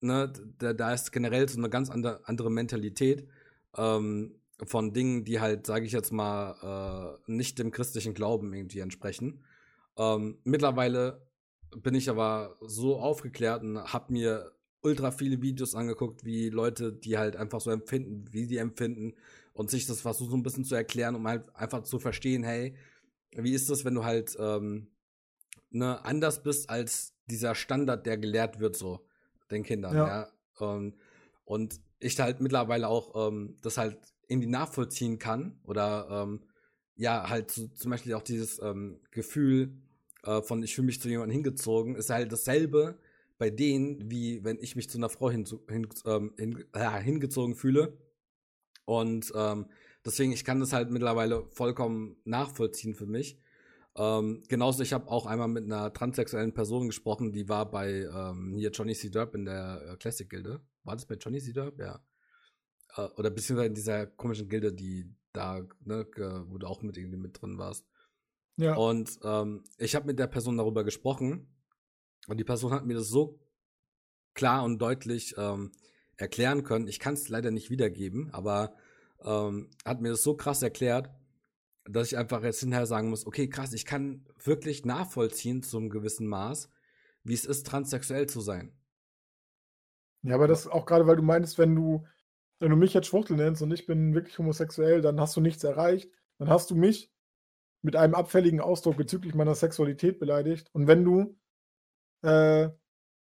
ne, 0.00 0.32
da, 0.58 0.72
da 0.72 0.92
ist 0.92 1.12
generell 1.12 1.48
so 1.48 1.58
eine 1.58 1.70
ganz 1.70 1.88
andere, 1.88 2.20
andere 2.24 2.50
Mentalität 2.50 3.28
ähm, 3.76 4.34
von 4.64 4.92
Dingen, 4.92 5.24
die 5.24 5.40
halt, 5.40 5.66
sage 5.66 5.86
ich 5.86 5.92
jetzt 5.92 6.12
mal, 6.12 7.18
äh, 7.26 7.30
nicht 7.32 7.58
dem 7.58 7.70
christlichen 7.70 8.14
Glauben 8.14 8.52
irgendwie 8.52 8.80
entsprechen. 8.80 9.44
Ähm, 9.96 10.38
mittlerweile 10.44 11.26
bin 11.76 11.94
ich 11.94 12.10
aber 12.10 12.56
so 12.60 12.98
aufgeklärt 12.98 13.62
und 13.62 13.92
habe 13.92 14.12
mir 14.12 14.52
ultra 14.84 15.10
viele 15.10 15.40
Videos 15.42 15.74
angeguckt, 15.74 16.24
wie 16.24 16.50
Leute, 16.50 16.92
die 16.92 17.18
halt 17.18 17.36
einfach 17.36 17.60
so 17.60 17.70
empfinden, 17.70 18.26
wie 18.32 18.44
sie 18.44 18.58
empfinden 18.58 19.14
und 19.52 19.70
sich 19.70 19.86
das 19.86 20.00
versucht 20.00 20.30
so 20.30 20.36
ein 20.36 20.42
bisschen 20.42 20.64
zu 20.64 20.74
erklären, 20.74 21.14
um 21.14 21.26
halt 21.26 21.54
einfach 21.54 21.82
zu 21.82 21.98
verstehen, 21.98 22.44
hey, 22.44 22.76
wie 23.32 23.54
ist 23.54 23.70
das, 23.70 23.84
wenn 23.84 23.94
du 23.94 24.04
halt 24.04 24.36
ähm, 24.38 24.88
ne, 25.70 26.04
anders 26.04 26.42
bist 26.42 26.70
als 26.70 27.14
dieser 27.26 27.54
Standard, 27.54 28.06
der 28.06 28.18
gelehrt 28.18 28.60
wird, 28.60 28.76
so 28.76 29.06
den 29.50 29.62
Kindern, 29.62 29.96
ja. 29.96 30.06
ja? 30.06 30.28
Und, 30.58 30.96
und 31.44 31.80
ich 31.98 32.18
halt 32.20 32.40
mittlerweile 32.40 32.88
auch 32.88 33.28
ähm, 33.28 33.56
das 33.62 33.78
halt 33.78 33.98
irgendwie 34.28 34.48
nachvollziehen 34.48 35.18
kann 35.18 35.58
oder 35.64 36.08
ähm, 36.10 36.40
ja, 36.96 37.28
halt 37.28 37.50
so, 37.50 37.66
zum 37.68 37.90
Beispiel 37.90 38.14
auch 38.14 38.22
dieses 38.22 38.60
ähm, 38.60 39.00
Gefühl 39.10 39.76
äh, 40.22 40.42
von 40.42 40.62
ich 40.62 40.74
fühle 40.74 40.86
mich 40.86 41.00
zu 41.00 41.08
jemandem 41.08 41.34
hingezogen, 41.34 41.96
ist 41.96 42.10
halt 42.10 42.32
dasselbe, 42.32 42.98
bei 43.38 43.50
denen, 43.50 44.10
wie 44.10 44.44
wenn 44.44 44.58
ich 44.60 44.76
mich 44.76 44.88
zu 44.88 44.98
einer 44.98 45.08
Frau 45.08 45.30
hin, 45.30 45.44
hin, 45.68 45.88
ähm, 46.06 46.34
hin, 46.38 46.64
äh, 46.72 47.00
hingezogen 47.00 47.54
fühle. 47.54 47.98
Und 48.84 49.32
ähm, 49.34 49.66
deswegen, 50.04 50.32
ich 50.32 50.44
kann 50.44 50.60
das 50.60 50.72
halt 50.72 50.90
mittlerweile 50.90 51.46
vollkommen 51.50 52.16
nachvollziehen 52.24 52.94
für 52.94 53.06
mich. 53.06 53.38
Ähm, 53.96 54.42
genauso, 54.48 54.82
ich 54.82 54.92
habe 54.92 55.08
auch 55.08 55.26
einmal 55.26 55.48
mit 55.48 55.64
einer 55.64 55.92
transsexuellen 55.92 56.52
Person 56.52 56.88
gesprochen, 56.88 57.32
die 57.32 57.48
war 57.48 57.70
bei 57.70 58.08
ähm, 58.12 58.54
hier 58.56 58.70
Johnny 58.70 58.94
C. 58.94 59.08
Derb 59.08 59.34
in 59.34 59.44
der 59.44 59.82
äh, 59.92 59.96
Classic-Gilde. 59.96 60.60
War 60.82 60.94
das 60.94 61.06
bei 61.06 61.14
Johnny 61.14 61.40
C. 61.40 61.52
Derb? 61.52 61.78
Ja. 61.78 62.04
Äh, 62.96 63.08
oder 63.16 63.30
beziehungsweise 63.30 63.68
in 63.68 63.74
dieser 63.74 64.06
komischen 64.06 64.48
Gilde, 64.48 64.72
die 64.72 65.14
da, 65.32 65.66
ne, 65.84 66.06
wo 66.48 66.58
du 66.58 66.66
auch 66.66 66.82
mit 66.82 66.96
irgendwie 66.96 67.18
mit 67.18 67.40
drin 67.40 67.58
warst. 67.58 67.84
Ja. 68.56 68.76
Und 68.76 69.18
ähm, 69.24 69.64
ich 69.78 69.96
habe 69.96 70.06
mit 70.06 70.18
der 70.18 70.28
Person 70.28 70.56
darüber 70.56 70.84
gesprochen 70.84 71.53
und 72.28 72.38
die 72.38 72.44
Person 72.44 72.72
hat 72.72 72.86
mir 72.86 72.94
das 72.94 73.08
so 73.08 73.38
klar 74.34 74.64
und 74.64 74.78
deutlich 74.80 75.34
ähm, 75.38 75.72
erklären 76.16 76.64
können. 76.64 76.88
Ich 76.88 76.98
kann 76.98 77.14
es 77.14 77.28
leider 77.28 77.50
nicht 77.50 77.70
wiedergeben, 77.70 78.32
aber 78.32 78.74
ähm, 79.22 79.70
hat 79.84 80.00
mir 80.00 80.10
das 80.10 80.22
so 80.22 80.36
krass 80.36 80.62
erklärt, 80.62 81.10
dass 81.84 82.08
ich 82.08 82.18
einfach 82.18 82.42
jetzt 82.42 82.60
hinterher 82.60 82.86
sagen 82.86 83.10
muss, 83.10 83.26
okay, 83.26 83.48
krass, 83.48 83.72
ich 83.72 83.84
kann 83.84 84.26
wirklich 84.42 84.84
nachvollziehen 84.84 85.62
zum 85.62 85.90
gewissen 85.90 86.26
Maß, 86.26 86.70
wie 87.24 87.34
es 87.34 87.44
ist, 87.44 87.66
transsexuell 87.66 88.26
zu 88.26 88.40
sein. 88.40 88.72
Ja, 90.22 90.34
aber 90.36 90.48
das 90.48 90.66
auch 90.66 90.86
gerade, 90.86 91.06
weil 91.06 91.16
du 91.16 91.22
meinst, 91.22 91.58
wenn 91.58 91.74
du, 91.74 92.06
wenn 92.58 92.70
du 92.70 92.76
mich 92.76 92.94
jetzt 92.94 93.08
Schwuchtel 93.08 93.36
nennst 93.36 93.60
und 93.60 93.72
ich 93.72 93.86
bin 93.86 94.14
wirklich 94.14 94.38
homosexuell, 94.38 95.02
dann 95.02 95.20
hast 95.20 95.36
du 95.36 95.40
nichts 95.40 95.62
erreicht. 95.64 96.10
Dann 96.38 96.48
hast 96.48 96.70
du 96.70 96.74
mich 96.74 97.12
mit 97.82 97.96
einem 97.96 98.14
abfälligen 98.14 98.60
Ausdruck 98.60 98.96
bezüglich 98.96 99.34
meiner 99.34 99.54
Sexualität 99.54 100.18
beleidigt. 100.18 100.70
Und 100.72 100.86
wenn 100.86 101.04
du 101.04 101.36
äh, 102.24 102.70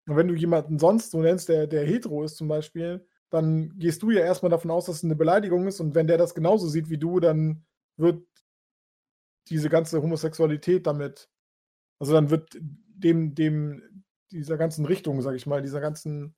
wenn 0.05 0.27
du 0.27 0.35
jemanden 0.35 0.79
sonst 0.79 1.11
so 1.11 1.21
nennst, 1.21 1.49
der, 1.49 1.67
der 1.67 1.85
hetero 1.85 2.23
ist 2.23 2.37
zum 2.37 2.47
Beispiel, 2.47 3.05
dann 3.29 3.77
gehst 3.79 4.03
du 4.03 4.11
ja 4.11 4.21
erstmal 4.21 4.51
davon 4.51 4.71
aus, 4.71 4.85
dass 4.85 4.97
es 4.97 5.03
eine 5.03 5.15
Beleidigung 5.15 5.67
ist 5.67 5.79
und 5.79 5.95
wenn 5.95 6.07
der 6.07 6.17
das 6.17 6.35
genauso 6.35 6.67
sieht 6.67 6.89
wie 6.89 6.97
du, 6.97 7.19
dann 7.19 7.65
wird 7.97 8.25
diese 9.49 9.69
ganze 9.69 10.01
Homosexualität 10.01 10.85
damit, 10.85 11.29
also 11.99 12.13
dann 12.13 12.29
wird 12.29 12.57
dem, 12.61 13.33
dem, 13.33 14.03
dieser 14.31 14.57
ganzen 14.57 14.85
Richtung, 14.85 15.21
sag 15.21 15.35
ich 15.35 15.47
mal, 15.47 15.61
dieser 15.61 15.81
ganzen, 15.81 16.35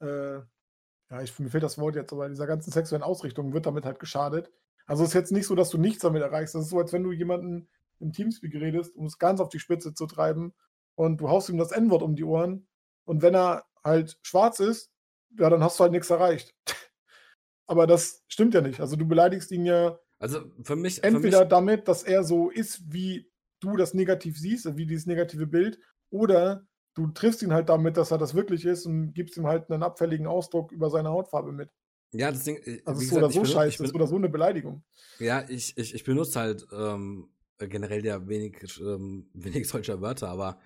äh, 0.00 0.36
ja, 0.36 1.22
ich, 1.22 1.38
mir 1.38 1.50
fehlt 1.50 1.62
das 1.62 1.78
Wort 1.78 1.96
jetzt, 1.96 2.12
aber 2.12 2.28
dieser 2.28 2.46
ganzen 2.46 2.70
sexuellen 2.70 3.02
Ausrichtung 3.02 3.52
wird 3.52 3.66
damit 3.66 3.84
halt 3.84 3.98
geschadet. 3.98 4.50
Also 4.86 5.02
es 5.02 5.10
ist 5.10 5.14
jetzt 5.14 5.32
nicht 5.32 5.46
so, 5.46 5.54
dass 5.54 5.70
du 5.70 5.78
nichts 5.78 6.02
damit 6.02 6.22
erreichst. 6.22 6.54
Das 6.54 6.62
ist 6.62 6.70
so, 6.70 6.78
als 6.78 6.92
wenn 6.92 7.02
du 7.02 7.12
jemanden 7.12 7.68
im 8.00 8.12
Teamspeak 8.12 8.54
redest, 8.54 8.96
um 8.96 9.06
es 9.06 9.18
ganz 9.18 9.40
auf 9.40 9.48
die 9.48 9.58
Spitze 9.58 9.94
zu 9.94 10.06
treiben 10.06 10.52
und 10.94 11.18
du 11.18 11.28
haust 11.28 11.48
ihm 11.48 11.58
das 11.58 11.72
N-Wort 11.72 12.02
um 12.02 12.16
die 12.16 12.24
Ohren. 12.24 12.66
Und 13.04 13.22
wenn 13.22 13.34
er 13.34 13.64
halt 13.82 14.18
schwarz 14.22 14.60
ist, 14.60 14.90
ja, 15.38 15.50
dann 15.50 15.62
hast 15.62 15.78
du 15.78 15.82
halt 15.82 15.92
nichts 15.92 16.10
erreicht. 16.10 16.54
Aber 17.66 17.86
das 17.86 18.22
stimmt 18.28 18.54
ja 18.54 18.60
nicht. 18.60 18.80
Also 18.80 18.96
du 18.96 19.06
beleidigst 19.06 19.50
ihn 19.50 19.66
ja 19.66 19.98
also 20.18 20.40
für 20.62 20.76
mich 20.76 21.02
entweder 21.02 21.38
für 21.38 21.44
mich 21.44 21.48
damit, 21.50 21.88
dass 21.88 22.02
er 22.02 22.24
so 22.24 22.50
ist, 22.50 22.92
wie 22.92 23.30
du 23.60 23.76
das 23.76 23.94
negativ 23.94 24.38
siehst, 24.38 24.76
wie 24.76 24.86
dieses 24.86 25.06
negative 25.06 25.46
Bild, 25.46 25.78
oder 26.10 26.66
du 26.94 27.08
triffst 27.08 27.42
ihn 27.42 27.52
halt 27.52 27.68
damit, 27.68 27.96
dass 27.96 28.10
er 28.10 28.18
das 28.18 28.34
wirklich 28.34 28.64
ist 28.64 28.86
und 28.86 29.12
gibst 29.12 29.36
ihm 29.36 29.46
halt 29.46 29.70
einen 29.70 29.82
abfälligen 29.82 30.26
Ausdruck 30.26 30.72
über 30.72 30.90
seine 30.90 31.10
Hautfarbe 31.10 31.52
mit. 31.52 31.70
Ja, 32.12 32.30
das 32.30 32.44
Ding, 32.44 32.56
äh, 32.64 32.80
also 32.84 33.02
ist 33.02 33.10
so 33.10 33.16
oder 33.16 33.30
so 33.30 33.44
scheiße, 33.44 33.84
ist 33.84 33.94
oder 33.94 34.06
so 34.06 34.16
eine 34.16 34.28
Beleidigung. 34.28 34.84
Ja, 35.18 35.44
ich, 35.48 35.76
ich, 35.76 35.94
ich 35.94 36.04
benutze 36.04 36.38
halt 36.38 36.66
ähm, 36.72 37.28
generell 37.58 38.04
ja 38.04 38.26
wenig, 38.28 38.80
ähm, 38.80 39.28
wenig 39.34 39.68
solcher 39.68 40.00
Wörter, 40.00 40.28
aber 40.28 40.60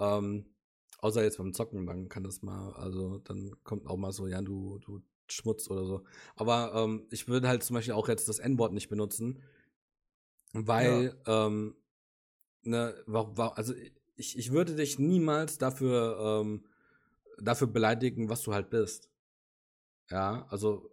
ähm, 0.00 0.46
außer 0.98 1.22
jetzt 1.22 1.38
beim 1.38 1.54
Zocken, 1.54 1.86
dann 1.86 2.08
kann 2.08 2.24
das 2.24 2.42
mal, 2.42 2.72
also 2.72 3.18
dann 3.18 3.56
kommt 3.64 3.86
auch 3.86 3.96
mal 3.96 4.12
so, 4.12 4.26
ja, 4.26 4.42
du, 4.42 4.78
du 4.78 5.02
Schmutz 5.28 5.70
oder 5.70 5.84
so. 5.84 6.04
Aber 6.36 6.72
ähm, 6.74 7.06
ich 7.10 7.28
würde 7.28 7.48
halt 7.48 7.62
zum 7.62 7.74
Beispiel 7.74 7.94
auch 7.94 8.08
jetzt 8.08 8.28
das 8.28 8.38
N-Wort 8.38 8.72
nicht 8.72 8.88
benutzen, 8.88 9.42
weil, 10.52 11.14
ja. 11.26 11.46
ähm, 11.46 11.76
ne, 12.62 12.94
also 13.54 13.74
ich, 14.16 14.38
ich 14.38 14.52
würde 14.52 14.74
dich 14.74 14.98
niemals 14.98 15.58
dafür, 15.58 16.42
ähm, 16.42 16.64
dafür 17.38 17.68
beleidigen, 17.68 18.28
was 18.28 18.42
du 18.42 18.52
halt 18.52 18.70
bist. 18.70 19.08
Ja, 20.10 20.46
also, 20.50 20.90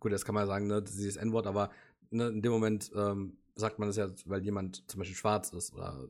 gut, 0.00 0.12
jetzt 0.12 0.24
kann 0.24 0.34
man 0.34 0.46
sagen, 0.46 0.66
ne, 0.66 0.82
dieses 0.82 1.16
N-Wort, 1.16 1.46
aber 1.46 1.70
ne, 2.10 2.28
in 2.28 2.42
dem 2.42 2.52
Moment 2.52 2.90
ähm, 2.94 3.36
sagt 3.54 3.78
man 3.78 3.88
das 3.88 3.96
ja, 3.96 4.10
weil 4.24 4.42
jemand 4.42 4.88
zum 4.90 4.98
Beispiel 4.98 5.16
schwarz 5.16 5.52
ist 5.52 5.74
oder 5.74 6.08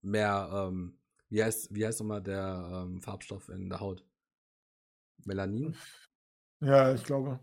mehr, 0.00 0.48
ähm, 0.52 0.97
wie 1.30 1.42
heißt, 1.42 1.74
wie 1.74 1.86
heißt 1.86 2.00
nochmal 2.00 2.22
der 2.22 2.86
ähm, 2.86 3.00
Farbstoff 3.00 3.48
in 3.48 3.68
der 3.68 3.80
Haut? 3.80 4.04
Melanin? 5.24 5.74
Ja, 6.60 6.94
ich 6.94 7.04
glaube. 7.04 7.40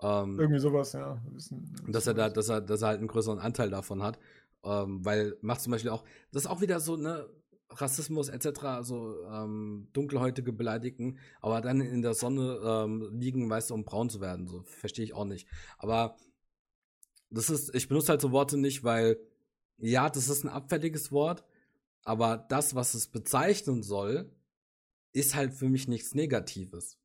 Ähm, 0.00 0.38
Irgendwie 0.38 0.60
sowas, 0.60 0.92
ja. 0.92 1.22
Wissen, 1.30 1.74
dass 1.88 2.06
er 2.06 2.14
da, 2.14 2.28
dass 2.28 2.48
er, 2.48 2.60
dass 2.60 2.82
er 2.82 2.88
halt 2.88 2.98
einen 2.98 3.08
größeren 3.08 3.38
Anteil 3.38 3.70
davon 3.70 4.02
hat. 4.02 4.18
Ähm, 4.64 5.04
weil 5.04 5.36
macht 5.40 5.60
zum 5.60 5.72
Beispiel 5.72 5.90
auch, 5.90 6.04
das 6.32 6.44
ist 6.44 6.50
auch 6.50 6.60
wieder 6.60 6.80
so, 6.80 6.96
ne, 6.96 7.28
Rassismus 7.70 8.28
etc., 8.28 8.64
also 8.64 9.24
ähm, 9.26 9.88
dunkelhäutige 9.92 10.52
beleidigen, 10.52 11.18
aber 11.40 11.60
dann 11.60 11.80
in 11.80 12.02
der 12.02 12.14
Sonne 12.14 12.60
ähm, 12.64 13.10
liegen, 13.12 13.48
weißt 13.48 13.70
du, 13.70 13.74
um 13.74 13.84
braun 13.84 14.08
zu 14.08 14.20
werden. 14.20 14.46
So 14.46 14.62
verstehe 14.62 15.04
ich 15.04 15.14
auch 15.14 15.24
nicht. 15.24 15.48
Aber 15.78 16.16
das 17.30 17.50
ist, 17.50 17.74
ich 17.74 17.88
benutze 17.88 18.10
halt 18.10 18.20
so 18.20 18.32
Worte 18.32 18.56
nicht, 18.56 18.84
weil 18.84 19.18
ja, 19.78 20.08
das 20.08 20.28
ist 20.28 20.44
ein 20.44 20.48
abfälliges 20.48 21.12
Wort, 21.12 21.44
aber 22.06 22.38
das, 22.48 22.74
was 22.74 22.94
es 22.94 23.08
bezeichnen 23.08 23.82
soll, 23.82 24.30
ist 25.12 25.34
halt 25.34 25.52
für 25.52 25.68
mich 25.68 25.88
nichts 25.88 26.14
Negatives. 26.14 26.98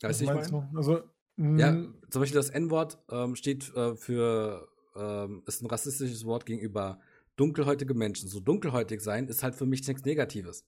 Weißt 0.00 0.20
du, 0.20 0.24
ich 0.24 0.30
meine? 0.30 0.70
Also, 0.76 1.02
ja, 1.36 1.72
mm, 1.72 2.00
zum 2.10 2.22
Beispiel 2.22 2.36
das 2.36 2.50
N-Wort 2.50 2.98
ähm, 3.10 3.34
steht 3.34 3.74
äh, 3.74 3.96
für, 3.96 4.68
ähm, 4.94 5.42
ist 5.46 5.62
ein 5.62 5.66
rassistisches 5.66 6.24
Wort 6.24 6.46
gegenüber 6.46 7.00
dunkelhäutige 7.34 7.94
Menschen. 7.94 8.28
So 8.28 8.38
dunkelhäutig 8.38 9.00
sein 9.00 9.26
ist 9.26 9.42
halt 9.42 9.56
für 9.56 9.66
mich 9.66 9.86
nichts 9.86 10.04
Negatives. 10.04 10.64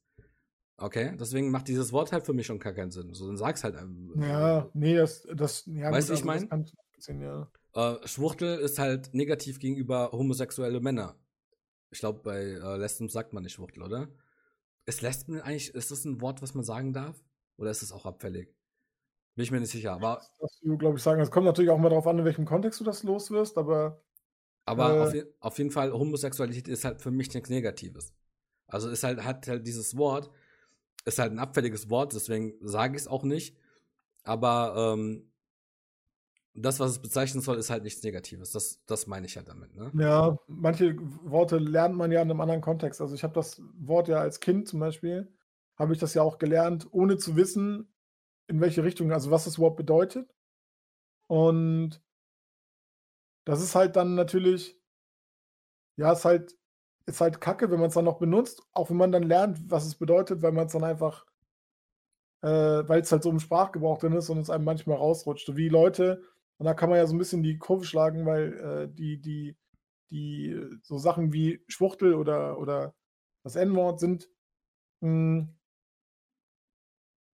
Okay, 0.77 1.15
deswegen 1.21 1.51
macht 1.51 1.69
dieses 1.69 1.93
Wort 1.93 2.11
halt 2.11 2.25
für 2.25 2.33
mich 2.33 2.47
schon 2.47 2.59
gar 2.59 2.73
keinen 2.73 2.91
Sinn. 2.91 3.15
So, 3.15 3.29
dann 3.29 3.37
sag's 3.37 3.63
halt. 3.63 3.77
Ähm, 3.81 4.13
ja, 4.21 4.69
nee, 4.75 4.97
das, 4.97 5.23
das, 5.35 5.67
ja, 5.67 5.93
Weißt 5.93 6.09
du, 6.09 6.15
gut, 6.15 6.25
ich 6.25 6.29
also 6.29 6.33
das 6.33 6.41
mein? 6.41 6.49
kann 6.49 6.63
ich 6.63 7.05
sehen, 7.05 7.21
ja. 7.21 7.49
Äh, 7.75 7.97
Schwuchtel 8.07 8.59
ist 8.59 8.79
halt 8.79 9.15
negativ 9.15 9.59
gegenüber 9.59 10.11
homosexuelle 10.13 10.81
Männer. 10.81 11.17
Ich 11.91 12.01
glaube, 12.01 12.21
bei 12.23 12.39
äh, 12.43 12.77
Lesben 12.77 13.09
sagt 13.09 13.33
man 13.33 13.43
nicht 13.43 13.55
Schwuchtel, 13.55 13.83
oder? 13.83 14.09
Ist 14.87 15.03
Lesben 15.03 15.41
eigentlich, 15.41 15.75
ist 15.75 15.91
das 15.91 16.05
ein 16.05 16.21
Wort, 16.21 16.43
was 16.43 16.55
man 16.55 16.65
sagen 16.65 16.93
darf? 16.93 17.23
Oder 17.57 17.71
ist 17.71 17.83
es 17.83 17.93
auch 17.93 18.07
abfällig? 18.07 18.55
Bin 19.37 19.45
ich 19.45 19.51
mir 19.51 19.61
nicht 19.61 19.71
sicher. 19.71 19.93
Aber, 19.93 20.21
Das 20.41 20.59
du, 20.63 20.77
glaube 20.79 20.97
ich, 20.99 21.03
sagen. 21.03 21.21
Es 21.21 21.31
kommt 21.31 21.47
natürlich 21.47 21.71
auch 21.71 21.79
mal 21.79 21.89
darauf 21.91 22.07
an, 22.07 22.19
in 22.19 22.25
welchem 22.25 22.45
Kontext 22.45 22.81
du 22.81 22.85
das 22.85 23.03
los 23.03 23.31
wirst, 23.31 23.59
aber 23.59 24.03
aber 24.67 24.97
Äh. 24.97 25.01
auf, 25.01 25.15
je- 25.15 25.27
auf 25.41 25.59
jeden 25.59 25.71
Fall, 25.71 25.93
Homosexualität 25.93 26.69
ist 26.69 26.85
halt 26.85 27.01
für 27.03 27.11
mich 27.11 27.33
nichts 27.35 27.51
Negatives. 27.51 28.15
Also 28.69 28.89
ist 28.91 29.03
halt, 29.05 29.25
hat 29.25 29.49
halt 29.49 29.67
dieses 29.67 29.97
Wort, 29.97 30.31
ist 31.05 31.19
halt 31.19 31.33
ein 31.33 31.39
abfälliges 31.39 31.91
Wort, 31.91 32.13
deswegen 32.15 32.55
sage 32.61 32.97
ich 32.97 33.03
es 33.03 33.09
auch 33.09 33.25
nicht. 33.25 33.57
Aber 34.25 34.95
ähm, 34.97 35.30
das, 36.63 36.81
was 36.81 36.93
es 36.93 36.99
bezeichnen 36.99 37.43
soll, 37.43 37.59
ist 37.59 37.71
halt 37.71 37.85
nichts 37.85 38.03
Negatives. 38.03 38.53
Das, 38.53 38.85
das 38.87 39.07
meine 39.07 39.27
ich 39.27 39.37
halt 39.37 39.49
damit, 39.49 39.75
ne? 39.75 39.91
ja, 39.95 40.37
manche 40.47 40.97
Worte 40.99 41.59
lernt 41.59 41.97
man 41.97 42.13
ja 42.13 42.23
in 42.23 42.31
einem 42.31 42.41
anderen 42.41 42.61
Kontext. 42.61 43.01
Also 43.01 43.15
ich 43.15 43.23
habe 43.23 43.35
das 43.35 43.61
Wort 43.79 44.09
ja 44.09 44.19
als 44.19 44.41
Kind 44.41 44.69
zum 44.69 44.81
Beispiel, 44.81 45.33
habe 45.77 45.93
ich 45.93 45.99
das 45.99 46.15
ja 46.15 46.23
auch 46.23 46.39
gelernt, 46.39 46.89
ohne 46.91 47.17
zu 47.17 47.37
wissen, 47.37 47.93
in 48.49 48.61
welche 48.61 48.83
Richtung, 48.83 49.13
also 49.13 49.31
was 49.31 49.45
das 49.45 49.59
Wort 49.59 49.77
bedeutet. 49.77 50.35
Und 51.29 52.03
das 53.45 53.63
ist 53.63 53.75
halt 53.75 53.97
dann 53.97 54.15
natürlich, 54.15 54.79
ja, 55.97 56.13
ist 56.13 56.25
halt, 56.25 56.57
ist 57.07 57.21
halt 57.21 57.41
kacke, 57.41 57.71
wenn 57.71 57.81
man 57.81 57.89
es 57.89 57.95
dann 57.95 58.05
noch 58.05 58.19
benutzt, 58.19 58.63
auch 58.73 58.91
wenn 58.91 58.97
man 58.97 59.13
dann 59.13 59.23
lernt, 59.23 59.71
was 59.71 59.87
es 59.87 59.95
bedeutet, 59.95 60.43
weil 60.43 60.53
man 60.53 60.67
es 60.67 60.73
dann 60.73 60.85
einfach, 60.85 61.27
äh, 62.43 62.49
weil 62.89 63.01
es 63.01 63.13
halt 63.13 63.23
so 63.23 63.31
im 63.31 63.41
Sprachgebrauch 63.41 63.99
drin 63.99 64.13
ist 64.13 64.29
und 64.31 64.39
es 64.39 64.51
einem 64.51 64.65
manchmal 64.65 64.97
rausrutscht. 64.97 65.57
Wie 65.57 65.69
Leute, 65.69 66.23
und 66.61 66.67
da 66.67 66.75
kann 66.75 66.91
man 66.91 66.99
ja 66.99 67.07
so 67.07 67.15
ein 67.15 67.19
bisschen 67.19 67.43
die 67.43 67.57
Kurve 67.57 67.87
schlagen, 67.87 68.27
weil 68.27 68.53
äh, 68.59 68.89
die, 68.95 69.19
die, 69.19 69.57
die, 70.11 70.51
äh, 70.51 70.77
so 70.83 70.99
Sachen 70.99 71.33
wie 71.33 71.65
Schwuchtel 71.69 72.13
oder, 72.15 72.59
oder 72.59 72.95
das 73.43 73.57
N-Wort 73.57 73.99
sind, 73.99 74.29
mh, 75.01 75.49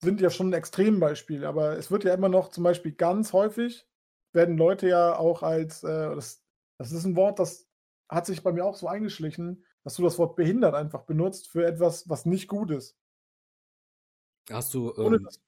sind 0.01 0.21
ja 0.21 0.31
schon 0.31 0.51
ein 0.51 0.53
Extrembeispiel, 0.53 1.45
aber 1.45 1.77
es 1.77 1.91
wird 1.91 2.05
ja 2.05 2.15
immer 2.15 2.29
noch 2.29 2.51
zum 2.51 2.63
Beispiel 2.63 2.93
ganz 2.93 3.33
häufig, 3.33 3.89
werden 4.33 4.57
Leute 4.57 4.87
ja 4.89 5.19
auch 5.19 5.43
als, 5.43 5.83
äh, 5.83 6.15
das, 6.15 6.45
das 6.79 6.93
ist 6.93 7.05
ein 7.05 7.17
Wort, 7.17 7.41
das 7.41 7.69
hat 8.09 8.27
sich 8.27 8.45
bei 8.45 8.53
mir 8.53 8.65
auch 8.65 8.77
so 8.77 8.87
eingeschlichen, 8.87 9.65
dass 9.83 9.97
du 9.97 10.05
das 10.05 10.19
Wort 10.19 10.37
behindert 10.37 10.77
einfach 10.77 11.03
benutzt 11.03 11.49
für 11.49 11.67
etwas, 11.67 12.09
was 12.09 12.27
nicht 12.27 12.47
gut 12.47 12.71
ist. 12.71 12.97
Hast 14.49 14.73
du, 14.73 14.95
Ohne 14.95 15.17
ähm, 15.17 15.25
dass, 15.25 15.41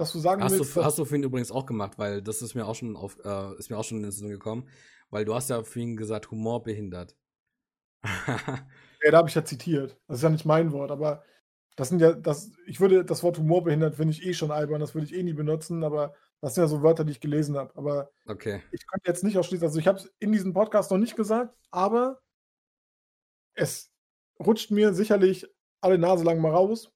dass 0.00 0.12
du 0.12 0.18
sagen 0.18 0.42
hast, 0.42 0.52
willst, 0.52 0.74
du, 0.74 0.84
hast 0.84 0.98
du 0.98 1.04
vorhin 1.04 1.24
übrigens 1.24 1.52
auch 1.52 1.66
gemacht, 1.66 1.98
weil 1.98 2.22
das 2.22 2.40
ist 2.40 2.54
mir 2.54 2.66
auch 2.66 2.74
schon 2.74 2.96
auf, 2.96 3.18
äh, 3.22 3.58
ist 3.58 3.70
mir 3.70 3.76
auch 3.76 3.84
schon 3.84 3.98
in 3.98 4.04
den 4.04 4.12
Sinn 4.12 4.30
gekommen, 4.30 4.66
weil 5.10 5.26
du 5.26 5.34
hast 5.34 5.50
ja 5.50 5.62
vorhin 5.62 5.96
gesagt, 5.96 6.30
Humor 6.30 6.62
behindert. 6.62 7.14
ja, 8.04 9.10
da 9.10 9.18
habe 9.18 9.28
ich 9.28 9.34
ja 9.34 9.44
zitiert. 9.44 9.98
Das 10.08 10.16
ist 10.16 10.22
ja 10.22 10.30
nicht 10.30 10.46
mein 10.46 10.72
Wort, 10.72 10.90
aber 10.90 11.22
das 11.76 11.90
sind 11.90 12.00
ja, 12.00 12.14
das, 12.14 12.50
ich 12.66 12.80
würde 12.80 13.04
das 13.04 13.22
Wort 13.22 13.36
Humor 13.36 13.62
behindert, 13.62 13.96
finde 13.96 14.12
ich 14.12 14.24
eh 14.24 14.32
schon 14.32 14.50
albern, 14.50 14.80
das 14.80 14.94
würde 14.94 15.06
ich 15.06 15.14
eh 15.14 15.22
nie 15.22 15.34
benutzen, 15.34 15.84
aber 15.84 16.14
das 16.40 16.54
sind 16.54 16.64
ja 16.64 16.68
so 16.68 16.82
Wörter, 16.82 17.04
die 17.04 17.12
ich 17.12 17.20
gelesen 17.20 17.58
habe. 17.58 17.76
Aber 17.76 18.10
okay. 18.26 18.62
ich 18.72 18.86
könnte 18.86 19.06
jetzt 19.06 19.22
nicht 19.22 19.36
ausschließen, 19.36 19.66
also 19.66 19.78
ich 19.78 19.86
habe 19.86 19.98
es 19.98 20.10
in 20.18 20.32
diesem 20.32 20.54
Podcast 20.54 20.90
noch 20.90 20.98
nicht 20.98 21.14
gesagt, 21.14 21.54
aber 21.70 22.22
es 23.52 23.92
rutscht 24.38 24.70
mir 24.70 24.94
sicherlich 24.94 25.46
alle 25.82 25.98
Nase 25.98 26.24
lang 26.24 26.40
mal 26.40 26.52
raus. 26.52 26.90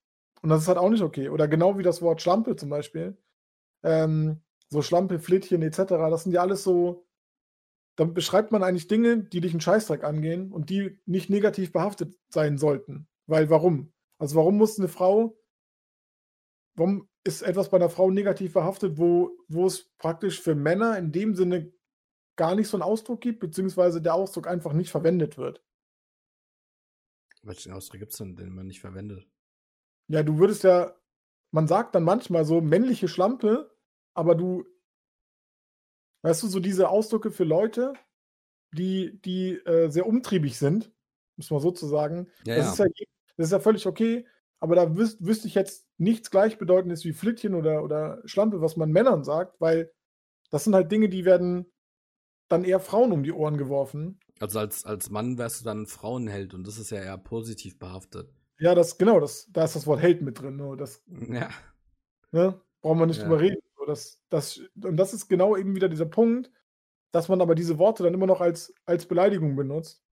Und 0.44 0.50
das 0.50 0.60
ist 0.60 0.68
halt 0.68 0.76
auch 0.76 0.90
nicht 0.90 1.02
okay. 1.02 1.30
Oder 1.30 1.48
genau 1.48 1.78
wie 1.78 1.82
das 1.82 2.02
Wort 2.02 2.20
Schlampe 2.20 2.54
zum 2.54 2.68
Beispiel. 2.68 3.16
Ähm, 3.82 4.42
so 4.68 4.82
Schlampe, 4.82 5.18
Flittchen 5.18 5.62
etc. 5.62 5.84
Das 5.88 6.24
sind 6.24 6.32
ja 6.32 6.42
alles 6.42 6.62
so. 6.62 7.08
Damit 7.96 8.12
beschreibt 8.12 8.52
man 8.52 8.62
eigentlich 8.62 8.86
Dinge, 8.86 9.24
die 9.24 9.40
dich 9.40 9.52
einen 9.52 9.62
Scheißdreck 9.62 10.04
angehen 10.04 10.52
und 10.52 10.68
die 10.68 11.00
nicht 11.06 11.30
negativ 11.30 11.72
behaftet 11.72 12.18
sein 12.28 12.58
sollten. 12.58 13.08
Weil 13.26 13.48
warum? 13.48 13.94
Also 14.18 14.36
warum 14.36 14.58
muss 14.58 14.78
eine 14.78 14.88
Frau, 14.88 15.34
warum 16.74 17.08
ist 17.24 17.40
etwas 17.40 17.70
bei 17.70 17.78
einer 17.78 17.88
Frau 17.88 18.10
negativ 18.10 18.52
behaftet, 18.52 18.98
wo, 18.98 19.30
wo 19.48 19.64
es 19.64 19.94
praktisch 19.96 20.42
für 20.42 20.54
Männer 20.54 20.98
in 20.98 21.10
dem 21.10 21.34
Sinne 21.34 21.72
gar 22.36 22.54
nicht 22.54 22.68
so 22.68 22.76
einen 22.76 22.82
Ausdruck 22.82 23.22
gibt, 23.22 23.40
beziehungsweise 23.40 24.02
der 24.02 24.12
Ausdruck 24.12 24.46
einfach 24.46 24.74
nicht 24.74 24.90
verwendet 24.90 25.38
wird? 25.38 25.64
Welchen 27.42 27.72
Ausdruck 27.72 28.00
gibt 28.00 28.12
es 28.12 28.18
denn, 28.18 28.36
den 28.36 28.54
man 28.54 28.66
nicht 28.66 28.80
verwendet? 28.80 29.26
Ja, 30.08 30.22
du 30.22 30.38
würdest 30.38 30.64
ja, 30.64 30.94
man 31.50 31.66
sagt 31.66 31.94
dann 31.94 32.04
manchmal 32.04 32.44
so 32.44 32.60
männliche 32.60 33.08
Schlampe, 33.08 33.74
aber 34.14 34.34
du, 34.34 34.64
weißt 36.22 36.42
du, 36.42 36.48
so 36.48 36.60
diese 36.60 36.88
Ausdrücke 36.88 37.30
für 37.30 37.44
Leute, 37.44 37.94
die, 38.72 39.20
die 39.22 39.52
äh, 39.66 39.88
sehr 39.90 40.06
umtriebig 40.06 40.58
sind, 40.58 40.92
muss 41.36 41.50
man 41.50 41.60
so 41.60 41.70
zu 41.70 41.86
sagen, 41.86 42.28
Ja, 42.44 42.56
das, 42.56 42.78
ja. 42.78 42.84
Ist 42.86 42.98
ja, 42.98 43.06
das 43.36 43.46
ist 43.46 43.52
ja 43.52 43.60
völlig 43.60 43.86
okay, 43.86 44.26
aber 44.60 44.76
da 44.76 44.96
wüs 44.96 45.16
wüsste 45.20 45.48
ich 45.48 45.54
jetzt 45.54 45.86
nichts 45.98 46.30
Gleichbedeutendes 46.30 47.04
wie 47.04 47.12
Flittchen 47.12 47.54
oder, 47.54 47.82
oder 47.82 48.22
Schlampe, 48.24 48.60
was 48.60 48.76
man 48.76 48.90
Männern 48.90 49.24
sagt, 49.24 49.60
weil 49.60 49.92
das 50.50 50.64
sind 50.64 50.74
halt 50.74 50.90
Dinge, 50.90 51.08
die 51.08 51.24
werden 51.24 51.72
dann 52.48 52.64
eher 52.64 52.80
Frauen 52.80 53.12
um 53.12 53.22
die 53.22 53.32
Ohren 53.32 53.58
geworfen. 53.58 54.20
Also 54.40 54.58
als, 54.58 54.84
als 54.84 55.10
Mann 55.10 55.38
wärst 55.38 55.60
du 55.60 55.64
dann 55.64 55.82
ein 55.82 55.86
Frauenheld 55.86 56.54
und 56.54 56.66
das 56.66 56.78
ist 56.78 56.90
ja 56.90 56.98
eher 57.02 57.18
positiv 57.18 57.78
behaftet. 57.78 58.32
Ja, 58.58 58.74
das, 58.74 58.98
genau, 58.98 59.20
das, 59.20 59.48
da 59.50 59.64
ist 59.64 59.76
das 59.76 59.86
Wort 59.86 60.00
Held 60.00 60.22
mit 60.22 60.40
drin. 60.40 60.56
Nur 60.56 60.76
das 60.76 61.02
Ja. 61.28 61.50
Ne? 62.32 62.60
Brauchen 62.80 62.98
wir 62.98 63.06
nicht 63.06 63.18
Ja. 63.18 63.24
drüber 63.24 63.40
reden. 63.40 63.60
Das, 63.86 64.18
das, 64.30 64.60
und 64.82 64.96
das 64.96 65.12
ist 65.12 65.28
genau 65.28 65.56
eben 65.58 65.76
wieder 65.76 65.90
dieser 65.90 66.06
Punkt, 66.06 66.50
dass 67.12 67.28
man 67.28 67.42
aber 67.42 67.54
diese 67.54 67.78
Worte 67.78 68.02
dann 68.02 68.14
immer 68.14 68.26
noch 68.26 68.40
als, 68.40 68.72
als 68.86 69.04
Beleidigung 69.06 69.56
benutzt. 69.56 70.02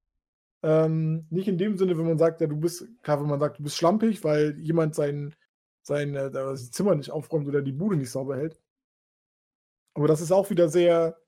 Ähm, 0.62 1.26
nicht 1.30 1.48
in 1.48 1.56
dem 1.56 1.78
Sinne, 1.78 1.96
wenn 1.96 2.04
man 2.06 2.18
sagt, 2.18 2.42
ja, 2.42 2.46
du 2.46 2.56
bist, 2.56 2.86
klar, 3.02 3.20
wenn 3.20 3.28
man 3.28 3.40
sagt, 3.40 3.58
du 3.58 3.62
bist 3.62 3.76
schlampig, 3.76 4.22
weil 4.24 4.58
jemand 4.58 4.94
sein, 4.94 5.34
sein 5.82 6.14
äh, 6.14 6.54
Zimmer 6.54 6.94
nicht 6.94 7.10
aufräumt 7.10 7.48
oder 7.48 7.62
die 7.62 7.72
Bude 7.72 7.96
nicht 7.96 8.10
sauber 8.10 8.36
hält. 8.36 8.60
Aber 9.94 10.06
das 10.06 10.20
ist 10.20 10.32
auch 10.32 10.50
wieder 10.50 10.68
sehr, 10.68 11.18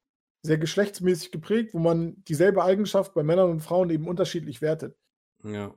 sehr 0.43 0.59
geschlechtsmäßig 0.59 1.33
geprägt, 1.33 1.73
wo 1.73 1.79
man 1.79 2.23
dieselbe 2.25 2.63
Eigenschaft 2.63 3.15
bei 3.15 3.23
Männern 3.23 3.51
und 3.51 3.61
Frauen 3.61 3.89
eben 3.89 4.07
unterschiedlich 4.07 4.61
wertet. 4.61 4.99
Ja. 5.43 5.75